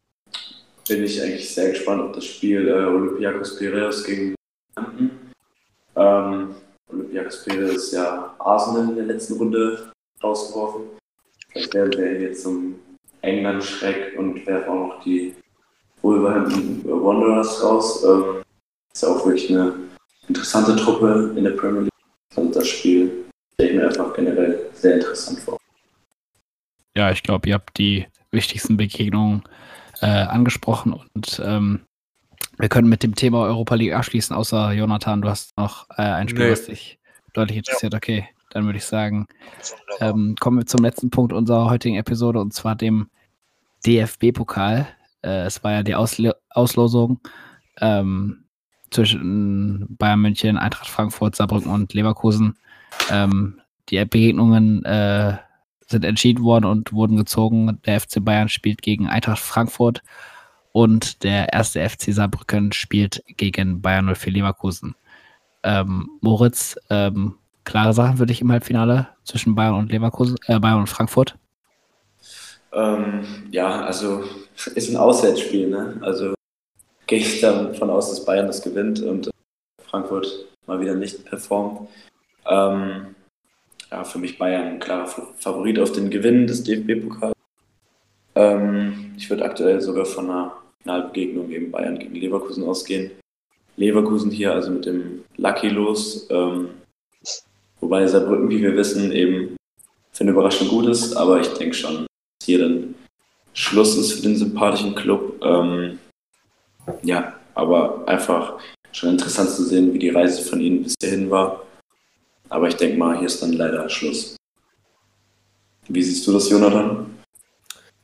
bin 0.86 1.04
ich 1.04 1.22
eigentlich 1.22 1.52
sehr 1.52 1.70
gespannt 1.70 2.02
auf 2.02 2.12
das 2.12 2.24
Spiel 2.24 2.68
äh, 2.68 2.84
Olympiakos 2.84 3.58
Piraeus 3.58 4.04
gegen 4.04 4.34
ähm, 5.96 6.54
Olympiakos 6.88 7.44
Piraeus 7.44 7.74
ist 7.74 7.92
ja 7.92 8.34
Arsenal 8.38 8.90
in 8.90 8.96
der 8.96 9.06
letzten 9.06 9.34
Runde 9.38 9.92
rausgeworfen. 10.22 10.82
Vielleicht 11.48 11.74
werden 11.74 11.92
wir 11.92 12.20
jetzt 12.20 12.42
zum 12.42 12.78
England-Schreck 13.22 14.18
und 14.18 14.46
werfen 14.46 14.68
auch 14.68 14.88
noch 14.88 15.02
die 15.02 15.34
Wolverhampton 16.02 16.84
Wanderers 16.84 17.62
raus. 17.62 18.04
Ähm, 18.04 18.42
ist 18.96 19.02
ja 19.02 19.10
auch 19.10 19.26
wirklich 19.26 19.50
eine 19.50 19.74
interessante 20.26 20.74
Truppe 20.74 21.34
in 21.36 21.44
der 21.44 21.50
Premier 21.50 21.82
League. 21.82 21.92
Also 22.34 22.50
das 22.50 22.66
Spiel 22.66 23.26
stelle 23.52 23.70
ich 23.70 23.76
mir 23.76 23.86
einfach 23.88 24.14
generell 24.14 24.70
sehr 24.72 24.94
interessant 24.94 25.38
vor. 25.40 25.58
Ja, 26.96 27.10
ich 27.10 27.22
glaube, 27.22 27.46
ihr 27.46 27.54
habt 27.54 27.76
die 27.76 28.06
wichtigsten 28.30 28.78
Begegnungen 28.78 29.42
äh, 30.00 30.06
angesprochen 30.06 30.94
und 30.94 31.42
ähm, 31.44 31.84
wir 32.56 32.70
können 32.70 32.88
mit 32.88 33.02
dem 33.02 33.14
Thema 33.14 33.42
Europa 33.42 33.74
League 33.74 33.92
abschließen, 33.92 34.34
außer 34.34 34.72
Jonathan, 34.72 35.20
du 35.20 35.28
hast 35.28 35.54
noch 35.58 35.90
äh, 35.90 36.02
ein 36.02 36.30
Spiel, 36.30 36.46
nee. 36.46 36.52
was 36.52 36.64
dich 36.64 36.98
deutlich 37.34 37.58
interessiert. 37.58 37.92
Ja. 37.92 37.98
Okay, 37.98 38.28
dann 38.48 38.64
würde 38.64 38.78
ich 38.78 38.86
sagen, 38.86 39.26
ähm, 40.00 40.36
kommen 40.40 40.56
wir 40.56 40.66
zum 40.66 40.82
letzten 40.82 41.10
Punkt 41.10 41.34
unserer 41.34 41.68
heutigen 41.68 41.96
Episode 41.96 42.40
und 42.40 42.54
zwar 42.54 42.76
dem 42.76 43.10
DFB-Pokal. 43.84 44.86
Äh, 45.22 45.44
es 45.44 45.62
war 45.62 45.72
ja 45.72 45.82
die 45.82 45.94
Ausl 45.94 46.32
Auslosung 46.48 47.20
ähm, 47.78 48.45
zwischen 48.96 49.86
Bayern 49.96 50.20
München, 50.20 50.56
Eintracht 50.56 50.88
Frankfurt, 50.88 51.36
Saarbrücken 51.36 51.70
und 51.70 51.92
Leverkusen. 51.94 52.56
Ähm, 53.10 53.60
die 53.88 54.04
Begegnungen 54.04 54.84
äh, 54.84 55.36
sind 55.86 56.04
entschieden 56.04 56.42
worden 56.42 56.64
und 56.64 56.92
wurden 56.92 57.16
gezogen. 57.16 57.78
Der 57.86 58.00
FC 58.00 58.24
Bayern 58.24 58.48
spielt 58.48 58.82
gegen 58.82 59.06
Eintracht 59.06 59.38
Frankfurt 59.38 60.02
und 60.72 61.22
der 61.22 61.52
erste 61.52 61.86
FC 61.88 62.12
Saarbrücken 62.12 62.72
spielt 62.72 63.22
gegen 63.36 63.82
Bayern 63.82 64.12
04 64.14 64.32
Leverkusen. 64.32 64.96
Ähm, 65.62 66.08
Moritz, 66.20 66.76
ähm, 66.90 67.34
klare 67.64 67.92
Sachen 67.92 68.16
für 68.16 68.26
dich 68.26 68.40
im 68.40 68.50
Halbfinale 68.50 69.08
zwischen 69.24 69.54
Bayern 69.54 69.74
und 69.74 69.92
Leverkusen, 69.92 70.36
äh, 70.46 70.58
Bayern 70.58 70.80
und 70.80 70.88
Frankfurt? 70.88 71.36
Ähm, 72.72 73.24
ja, 73.50 73.82
also 73.82 74.24
ist 74.74 74.90
ein 74.90 74.96
Auswärtsspiel, 74.96 75.68
ne? 75.68 75.98
Also 76.00 76.35
gehe 77.06 77.18
ich 77.18 77.40
davon 77.40 77.90
aus, 77.90 78.10
dass 78.10 78.24
Bayern 78.24 78.46
das 78.46 78.62
gewinnt 78.62 79.00
und 79.00 79.30
Frankfurt 79.82 80.46
mal 80.66 80.80
wieder 80.80 80.94
nicht 80.94 81.24
performt. 81.24 81.88
Ähm, 82.48 83.14
ja, 83.90 84.04
für 84.04 84.18
mich 84.18 84.38
Bayern 84.38 84.66
ein 84.66 84.80
klarer 84.80 85.06
Favorit 85.06 85.78
auf 85.78 85.92
den 85.92 86.10
Gewinn 86.10 86.46
des 86.46 86.64
DFB-Pokals. 86.64 87.34
Ähm, 88.34 89.14
ich 89.16 89.30
würde 89.30 89.44
aktuell 89.44 89.80
sogar 89.80 90.04
von 90.04 90.30
einer 90.30 90.56
Finalbegegnung 90.82 91.50
eben 91.50 91.70
Bayern 91.70 91.98
gegen 91.98 92.14
Leverkusen 92.14 92.64
ausgehen. 92.64 93.10
Leverkusen 93.76 94.30
hier 94.30 94.52
also 94.52 94.70
mit 94.70 94.86
dem 94.86 95.24
Lucky 95.36 95.68
los, 95.68 96.26
ähm, 96.30 96.70
wobei 97.80 98.06
Saarbrücken, 98.06 98.48
wie 98.48 98.62
wir 98.62 98.76
wissen, 98.76 99.12
eben 99.12 99.56
für 100.12 100.22
eine 100.22 100.30
Überraschung 100.30 100.68
gut 100.68 100.86
ist, 100.86 101.14
aber 101.14 101.40
ich 101.40 101.48
denke 101.54 101.74
schon, 101.74 102.06
dass 102.38 102.46
hier 102.46 102.60
dann 102.60 102.94
Schluss 103.52 103.96
ist 103.96 104.12
für 104.12 104.22
den 104.22 104.36
sympathischen 104.36 104.94
Club. 104.94 105.42
Ähm, 105.44 105.98
ja, 107.02 107.34
aber 107.54 108.06
einfach 108.06 108.58
schon 108.92 109.10
interessant 109.10 109.50
zu 109.50 109.64
sehen, 109.64 109.92
wie 109.92 109.98
die 109.98 110.10
Reise 110.10 110.42
von 110.42 110.60
ihnen 110.60 110.82
bis 110.82 110.94
hierhin 111.00 111.30
war. 111.30 111.62
Aber 112.48 112.68
ich 112.68 112.76
denke 112.76 112.96
mal, 112.98 113.18
hier 113.18 113.26
ist 113.26 113.42
dann 113.42 113.52
leider 113.52 113.88
Schluss. 113.88 114.36
Wie 115.88 116.02
siehst 116.02 116.26
du 116.26 116.32
das, 116.32 116.48
Jonathan? 116.50 117.06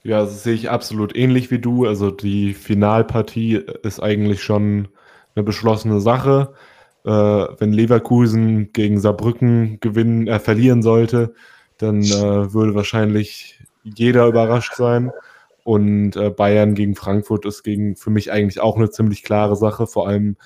Ja, 0.04 0.20
das 0.20 0.42
sehe 0.42 0.54
ich 0.54 0.70
absolut 0.70 1.16
ähnlich 1.16 1.50
wie 1.50 1.58
du. 1.58 1.86
Also 1.86 2.10
die 2.10 2.54
Finalpartie 2.54 3.62
ist 3.82 4.00
eigentlich 4.00 4.42
schon 4.42 4.88
eine 5.34 5.44
beschlossene 5.44 6.00
Sache. 6.00 6.54
Äh, 7.04 7.10
wenn 7.10 7.72
Leverkusen 7.72 8.72
gegen 8.72 9.00
Saarbrücken 9.00 9.78
gewinnen, 9.80 10.26
äh, 10.26 10.38
verlieren 10.38 10.82
sollte, 10.82 11.34
dann 11.78 12.02
äh, 12.02 12.52
würde 12.52 12.74
wahrscheinlich 12.74 13.60
jeder 13.82 14.26
überrascht 14.26 14.74
sein. 14.74 15.10
Und 15.64 16.16
äh, 16.16 16.30
Bayern 16.30 16.74
gegen 16.74 16.94
Frankfurt 16.96 17.44
ist 17.46 17.62
gegen 17.62 17.96
für 17.96 18.10
mich 18.10 18.32
eigentlich 18.32 18.60
auch 18.60 18.76
eine 18.76 18.90
ziemlich 18.90 19.22
klare 19.22 19.56
Sache, 19.56 19.86
vor 19.86 20.08
allem 20.08 20.36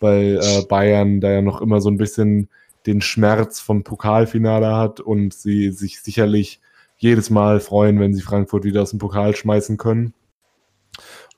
weil 0.00 0.38
äh, 0.42 0.62
Bayern 0.68 1.20
da 1.20 1.30
ja 1.30 1.42
noch 1.42 1.60
immer 1.60 1.80
so 1.80 1.90
ein 1.90 1.96
bisschen 1.96 2.48
den 2.86 3.00
Schmerz 3.00 3.60
vom 3.60 3.82
Pokalfinale 3.82 4.76
hat 4.76 5.00
und 5.00 5.34
sie 5.34 5.72
sich 5.72 6.00
sicherlich 6.00 6.60
jedes 6.96 7.30
Mal 7.30 7.60
freuen, 7.60 8.00
wenn 8.00 8.14
sie 8.14 8.22
Frankfurt 8.22 8.64
wieder 8.64 8.82
aus 8.82 8.90
dem 8.90 8.98
Pokal 8.98 9.34
schmeißen 9.34 9.76
können. 9.76 10.14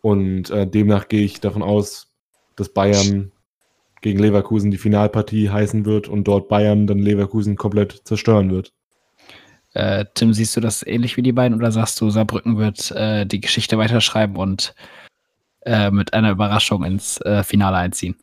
Und 0.00 0.50
äh, 0.50 0.66
demnach 0.66 1.08
gehe 1.08 1.24
ich 1.24 1.40
davon 1.40 1.62
aus, 1.62 2.10
dass 2.56 2.70
Bayern 2.70 3.32
gegen 4.00 4.18
Leverkusen 4.18 4.70
die 4.70 4.78
Finalpartie 4.78 5.50
heißen 5.50 5.84
wird 5.84 6.08
und 6.08 6.24
dort 6.24 6.48
Bayern 6.48 6.86
dann 6.86 6.98
Leverkusen 6.98 7.56
komplett 7.56 8.02
zerstören 8.04 8.50
wird. 8.50 8.72
Äh, 9.72 10.04
Tim, 10.14 10.32
siehst 10.32 10.56
du 10.56 10.60
das 10.60 10.84
ähnlich 10.84 11.16
wie 11.16 11.22
die 11.22 11.32
beiden 11.32 11.56
oder 11.56 11.70
sagst 11.70 12.00
du, 12.00 12.10
Saarbrücken 12.10 12.58
wird 12.58 12.90
äh, 12.90 13.24
die 13.24 13.40
Geschichte 13.40 13.78
weiterschreiben 13.78 14.36
und 14.36 14.74
äh, 15.62 15.90
mit 15.90 16.12
einer 16.12 16.32
Überraschung 16.32 16.84
ins 16.84 17.20
äh, 17.20 17.44
Finale 17.44 17.76
einziehen? 17.76 18.16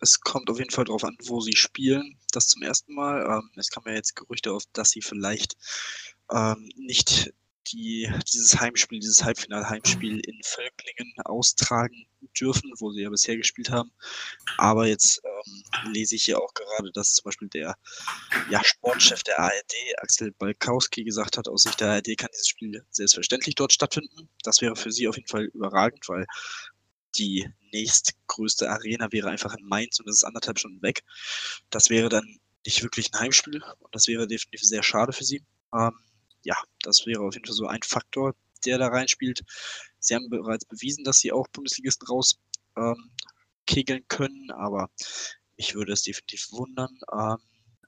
Es 0.00 0.20
kommt 0.20 0.50
auf 0.50 0.58
jeden 0.58 0.70
Fall 0.70 0.84
darauf 0.84 1.04
an, 1.04 1.16
wo 1.26 1.40
sie 1.40 1.56
spielen. 1.56 2.16
Das 2.32 2.48
zum 2.48 2.62
ersten 2.62 2.94
Mal. 2.94 3.24
Ähm, 3.26 3.50
es 3.56 3.70
kamen 3.70 3.86
ja 3.88 3.94
jetzt 3.94 4.14
Gerüchte 4.16 4.52
auf, 4.52 4.64
dass 4.72 4.90
sie 4.90 5.02
vielleicht 5.02 5.56
ähm, 6.32 6.68
nicht 6.76 7.32
die, 7.72 8.10
dieses 8.32 8.58
Heimspiel, 8.58 9.00
dieses 9.00 9.24
Halbfinal-Heimspiel 9.24 10.20
in 10.20 10.40
Völklingen 10.42 11.12
austragen 11.24 12.07
dürfen, 12.38 12.72
wo 12.78 12.90
sie 12.90 13.02
ja 13.02 13.10
bisher 13.10 13.36
gespielt 13.36 13.70
haben. 13.70 13.90
Aber 14.56 14.86
jetzt 14.86 15.22
ähm, 15.24 15.92
lese 15.92 16.16
ich 16.16 16.24
hier 16.24 16.40
auch 16.40 16.52
gerade, 16.54 16.90
dass 16.92 17.14
zum 17.14 17.24
Beispiel 17.24 17.48
der 17.48 17.76
ja, 18.50 18.62
Sportchef 18.64 19.22
der 19.22 19.38
ARD, 19.38 19.74
Axel 19.98 20.32
Balkowski, 20.32 21.04
gesagt 21.04 21.38
hat, 21.38 21.48
aus 21.48 21.62
Sicht 21.62 21.80
der 21.80 21.90
ARD 21.90 22.16
kann 22.16 22.30
dieses 22.32 22.48
Spiel 22.48 22.84
selbstverständlich 22.90 23.54
dort 23.54 23.72
stattfinden. 23.72 24.28
Das 24.42 24.60
wäre 24.60 24.76
für 24.76 24.92
sie 24.92 25.08
auf 25.08 25.16
jeden 25.16 25.28
Fall 25.28 25.44
überragend, 25.44 26.08
weil 26.08 26.26
die 27.16 27.48
nächstgrößte 27.72 28.70
Arena 28.70 29.10
wäre 29.10 29.30
einfach 29.30 29.54
in 29.54 29.66
Mainz 29.66 29.98
und 29.98 30.08
das 30.08 30.16
ist 30.16 30.24
anderthalb 30.24 30.58
Stunden 30.58 30.82
weg. 30.82 31.02
Das 31.70 31.90
wäre 31.90 32.08
dann 32.08 32.38
nicht 32.64 32.82
wirklich 32.82 33.12
ein 33.12 33.20
Heimspiel 33.20 33.62
und 33.78 33.94
das 33.94 34.08
wäre 34.08 34.26
definitiv 34.26 34.62
sehr 34.62 34.82
schade 34.82 35.12
für 35.12 35.24
sie. 35.24 35.44
Ähm, 35.74 35.92
ja, 36.42 36.56
das 36.82 37.06
wäre 37.06 37.22
auf 37.22 37.34
jeden 37.34 37.46
Fall 37.46 37.54
so 37.54 37.66
ein 37.66 37.82
Faktor, 37.82 38.34
der 38.64 38.78
da 38.78 38.88
reinspielt. 38.88 39.42
Sie 40.00 40.14
haben 40.14 40.28
bereits 40.28 40.64
bewiesen, 40.64 41.04
dass 41.04 41.18
sie 41.18 41.32
auch 41.32 41.46
Bundesligisten 41.48 42.06
rauskegeln 42.06 44.00
ähm, 44.00 44.08
können, 44.08 44.50
aber 44.52 44.90
mich 45.56 45.74
würde 45.74 45.92
es 45.92 46.02
definitiv 46.02 46.52
wundern. 46.52 46.98
Ähm, 47.12 47.38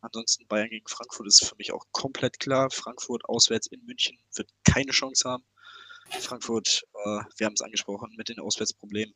ansonsten 0.00 0.46
Bayern 0.48 0.70
gegen 0.70 0.88
Frankfurt 0.88 1.26
ist 1.26 1.44
für 1.44 1.56
mich 1.56 1.72
auch 1.72 1.84
komplett 1.92 2.40
klar. 2.40 2.70
Frankfurt 2.70 3.24
auswärts 3.26 3.66
in 3.68 3.84
München 3.84 4.18
wird 4.34 4.50
keine 4.64 4.92
Chance 4.92 5.28
haben. 5.28 5.44
Frankfurt, 6.18 6.82
äh, 7.04 7.20
wir 7.36 7.46
haben 7.46 7.54
es 7.54 7.62
angesprochen, 7.62 8.12
mit 8.16 8.28
den 8.28 8.40
Auswärtsproblemen. 8.40 9.14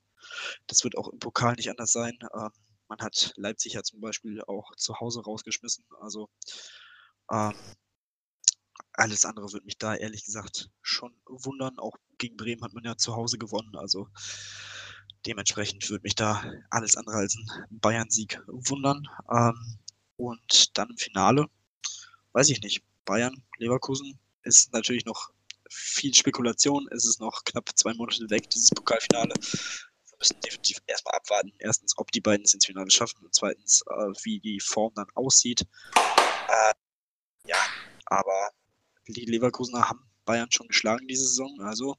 Das 0.67 0.85
wird 0.85 0.97
auch 0.97 1.09
im 1.09 1.19
Pokal 1.19 1.55
nicht 1.55 1.71
anders 1.71 1.93
sein. 1.93 2.17
Ähm, 2.35 2.51
man 2.89 2.99
hat 3.01 3.33
Leipzig 3.37 3.73
ja 3.73 3.83
zum 3.83 4.01
Beispiel 4.01 4.41
auch 4.43 4.75
zu 4.77 5.01
Hause 5.01 5.23
rausgeschmissen. 5.23 5.85
Also 6.01 6.29
ähm, 7.33 7.55
alles 8.93 9.25
andere 9.25 9.53
würde 9.53 9.67
mich 9.67 9.79
da 9.79 9.95
ehrlich 9.95 10.25
gesagt 10.25 10.71
schon 10.83 11.13
wundern. 11.27 11.79
Auch 11.79 11.97
gegen 12.25 12.37
Bremen 12.39 12.63
hat 12.63 12.73
man 12.73 12.85
ja 12.85 12.97
zu 12.97 13.15
Hause 13.15 13.37
gewonnen. 13.37 13.77
Also 13.77 14.09
dementsprechend 15.27 15.89
würde 15.91 16.03
mich 16.03 16.15
da 16.15 16.43
alles 16.71 16.97
andere 16.97 17.17
als 17.17 17.37
ein 17.37 17.47
Bayern-Sieg 17.71 18.41
wundern. 18.47 19.07
Ähm, 19.31 19.79
und 20.17 20.79
dann 20.79 20.91
im 20.91 20.97
Finale, 20.97 21.47
weiß 22.33 22.49
ich 22.51 22.63
nicht. 22.63 22.83
Bayern, 23.05 23.43
Leverkusen 23.59 24.19
ist 24.43 24.73
natürlich 24.73 25.05
noch 25.05 25.31
viel 25.69 26.15
Spekulation. 26.15 26.89
Es 26.91 27.05
ist 27.07 27.21
noch 27.21 27.45
knapp 27.45 27.69
zwei 27.75 27.93
Monate 27.93 28.31
weg, 28.31 28.49
dieses 28.49 28.71
Pokalfinale. 28.71 29.35
Wir 29.35 30.19
müssen 30.19 30.41
definitiv 30.41 30.79
erstmal 30.87 31.17
abwarten. 31.17 31.53
Erstens, 31.59 31.99
ob 31.99 32.11
die 32.13 32.21
beiden 32.21 32.45
es 32.45 32.55
ins 32.55 32.65
Finale 32.65 32.91
schaffen 32.91 33.23
und 33.23 33.35
zweitens, 33.35 33.83
äh, 33.91 34.13
wie 34.23 34.41
die 34.41 34.61
Form 34.61 34.93
dann 34.95 35.11
aussieht. 35.15 35.67
Äh, 35.95 36.73
ja, 37.47 37.59
aber 38.07 38.51
die 39.09 39.27
Leverkusener 39.27 39.91
haben 39.91 40.01
Bayern 40.25 40.51
schon 40.51 40.69
geschlagen 40.69 41.07
diese 41.07 41.27
Saison. 41.27 41.61
Also 41.61 41.97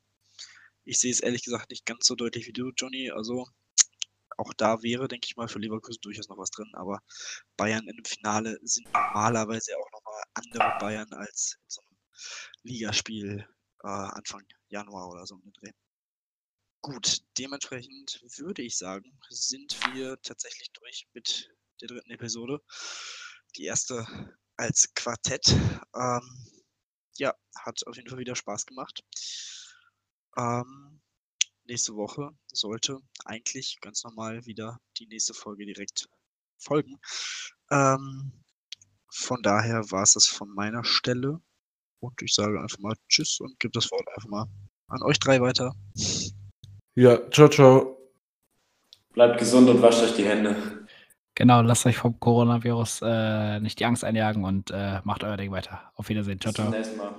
ich 0.85 0.99
sehe 0.99 1.11
es 1.11 1.19
ehrlich 1.19 1.43
gesagt 1.43 1.69
nicht 1.69 1.85
ganz 1.85 2.05
so 2.05 2.15
deutlich 2.15 2.47
wie 2.47 2.53
du, 2.53 2.71
Johnny. 2.77 3.11
Also 3.11 3.47
auch 4.37 4.53
da 4.53 4.81
wäre, 4.83 5.07
denke 5.07 5.27
ich 5.27 5.35
mal, 5.35 5.47
für 5.47 5.59
Leverkusen 5.59 6.01
durchaus 6.01 6.29
noch 6.29 6.37
was 6.37 6.51
drin. 6.51 6.71
Aber 6.73 6.99
Bayern 7.57 7.85
dem 7.85 8.05
Finale 8.05 8.57
sind 8.63 8.91
normalerweise 8.91 9.77
auch 9.77 9.91
nochmal 9.91 10.23
andere 10.33 10.77
Bayern 10.79 11.11
als 11.13 11.57
in 11.57 11.69
so 11.69 11.81
einem 11.81 11.97
Ligaspiel 12.63 13.47
äh, 13.83 13.87
Anfang 13.87 14.43
Januar 14.67 15.09
oder 15.09 15.25
so 15.25 15.35
um 15.35 15.53
Dreh. 15.53 15.71
Gut, 16.81 17.21
dementsprechend 17.39 18.21
würde 18.37 18.61
ich 18.61 18.77
sagen, 18.77 19.17
sind 19.29 19.75
wir 19.95 20.21
tatsächlich 20.21 20.71
durch 20.73 21.07
mit 21.13 21.49
der 21.81 21.87
dritten 21.87 22.11
Episode. 22.11 22.61
Die 23.55 23.63
erste 23.63 24.05
als 24.55 24.93
Quartett. 24.93 25.47
Ähm, 25.95 26.21
ja, 27.17 27.33
hat 27.55 27.87
auf 27.87 27.95
jeden 27.95 28.09
Fall 28.09 28.19
wieder 28.19 28.35
Spaß 28.35 28.65
gemacht. 28.65 29.03
Ähm, 30.37 31.01
nächste 31.67 31.95
Woche 31.95 32.31
sollte 32.51 32.99
eigentlich 33.25 33.77
ganz 33.81 34.03
normal 34.03 34.45
wieder 34.45 34.79
die 34.97 35.07
nächste 35.07 35.33
Folge 35.33 35.65
direkt 35.65 36.07
folgen. 36.57 36.99
Ähm, 37.71 38.31
von 39.11 39.41
daher 39.41 39.89
war 39.91 40.03
es 40.03 40.13
das 40.13 40.27
von 40.27 40.53
meiner 40.53 40.83
Stelle. 40.83 41.39
Und 41.99 42.21
ich 42.21 42.33
sage 42.33 42.59
einfach 42.59 42.79
mal 42.79 42.95
Tschüss 43.09 43.39
und 43.39 43.59
gebe 43.59 43.71
das 43.71 43.89
Wort 43.91 44.07
einfach 44.15 44.29
mal 44.29 44.45
an 44.87 45.01
euch 45.03 45.19
drei 45.19 45.39
weiter. 45.41 45.73
Ja, 46.95 47.19
ciao, 47.31 47.49
ciao. 47.49 47.97
Bleibt 49.13 49.39
gesund 49.39 49.69
und 49.69 49.81
wascht 49.81 50.03
euch 50.03 50.15
die 50.15 50.25
Hände. 50.25 50.85
Genau, 51.35 51.61
lasst 51.61 51.85
euch 51.85 51.97
vom 51.97 52.19
Coronavirus 52.19 53.01
äh, 53.03 53.59
nicht 53.59 53.79
die 53.79 53.85
Angst 53.85 54.03
einjagen 54.03 54.43
und 54.45 54.71
äh, 54.71 55.01
macht 55.03 55.23
euer 55.23 55.37
Ding 55.37 55.51
weiter. 55.51 55.91
Auf 55.95 56.09
Wiedersehen. 56.09 56.39
Ciao, 56.39 56.53
Bis 56.53 56.55
zum 56.55 56.71
ciao. 56.71 56.77
nächsten 56.77 56.97
Mal. 56.97 57.13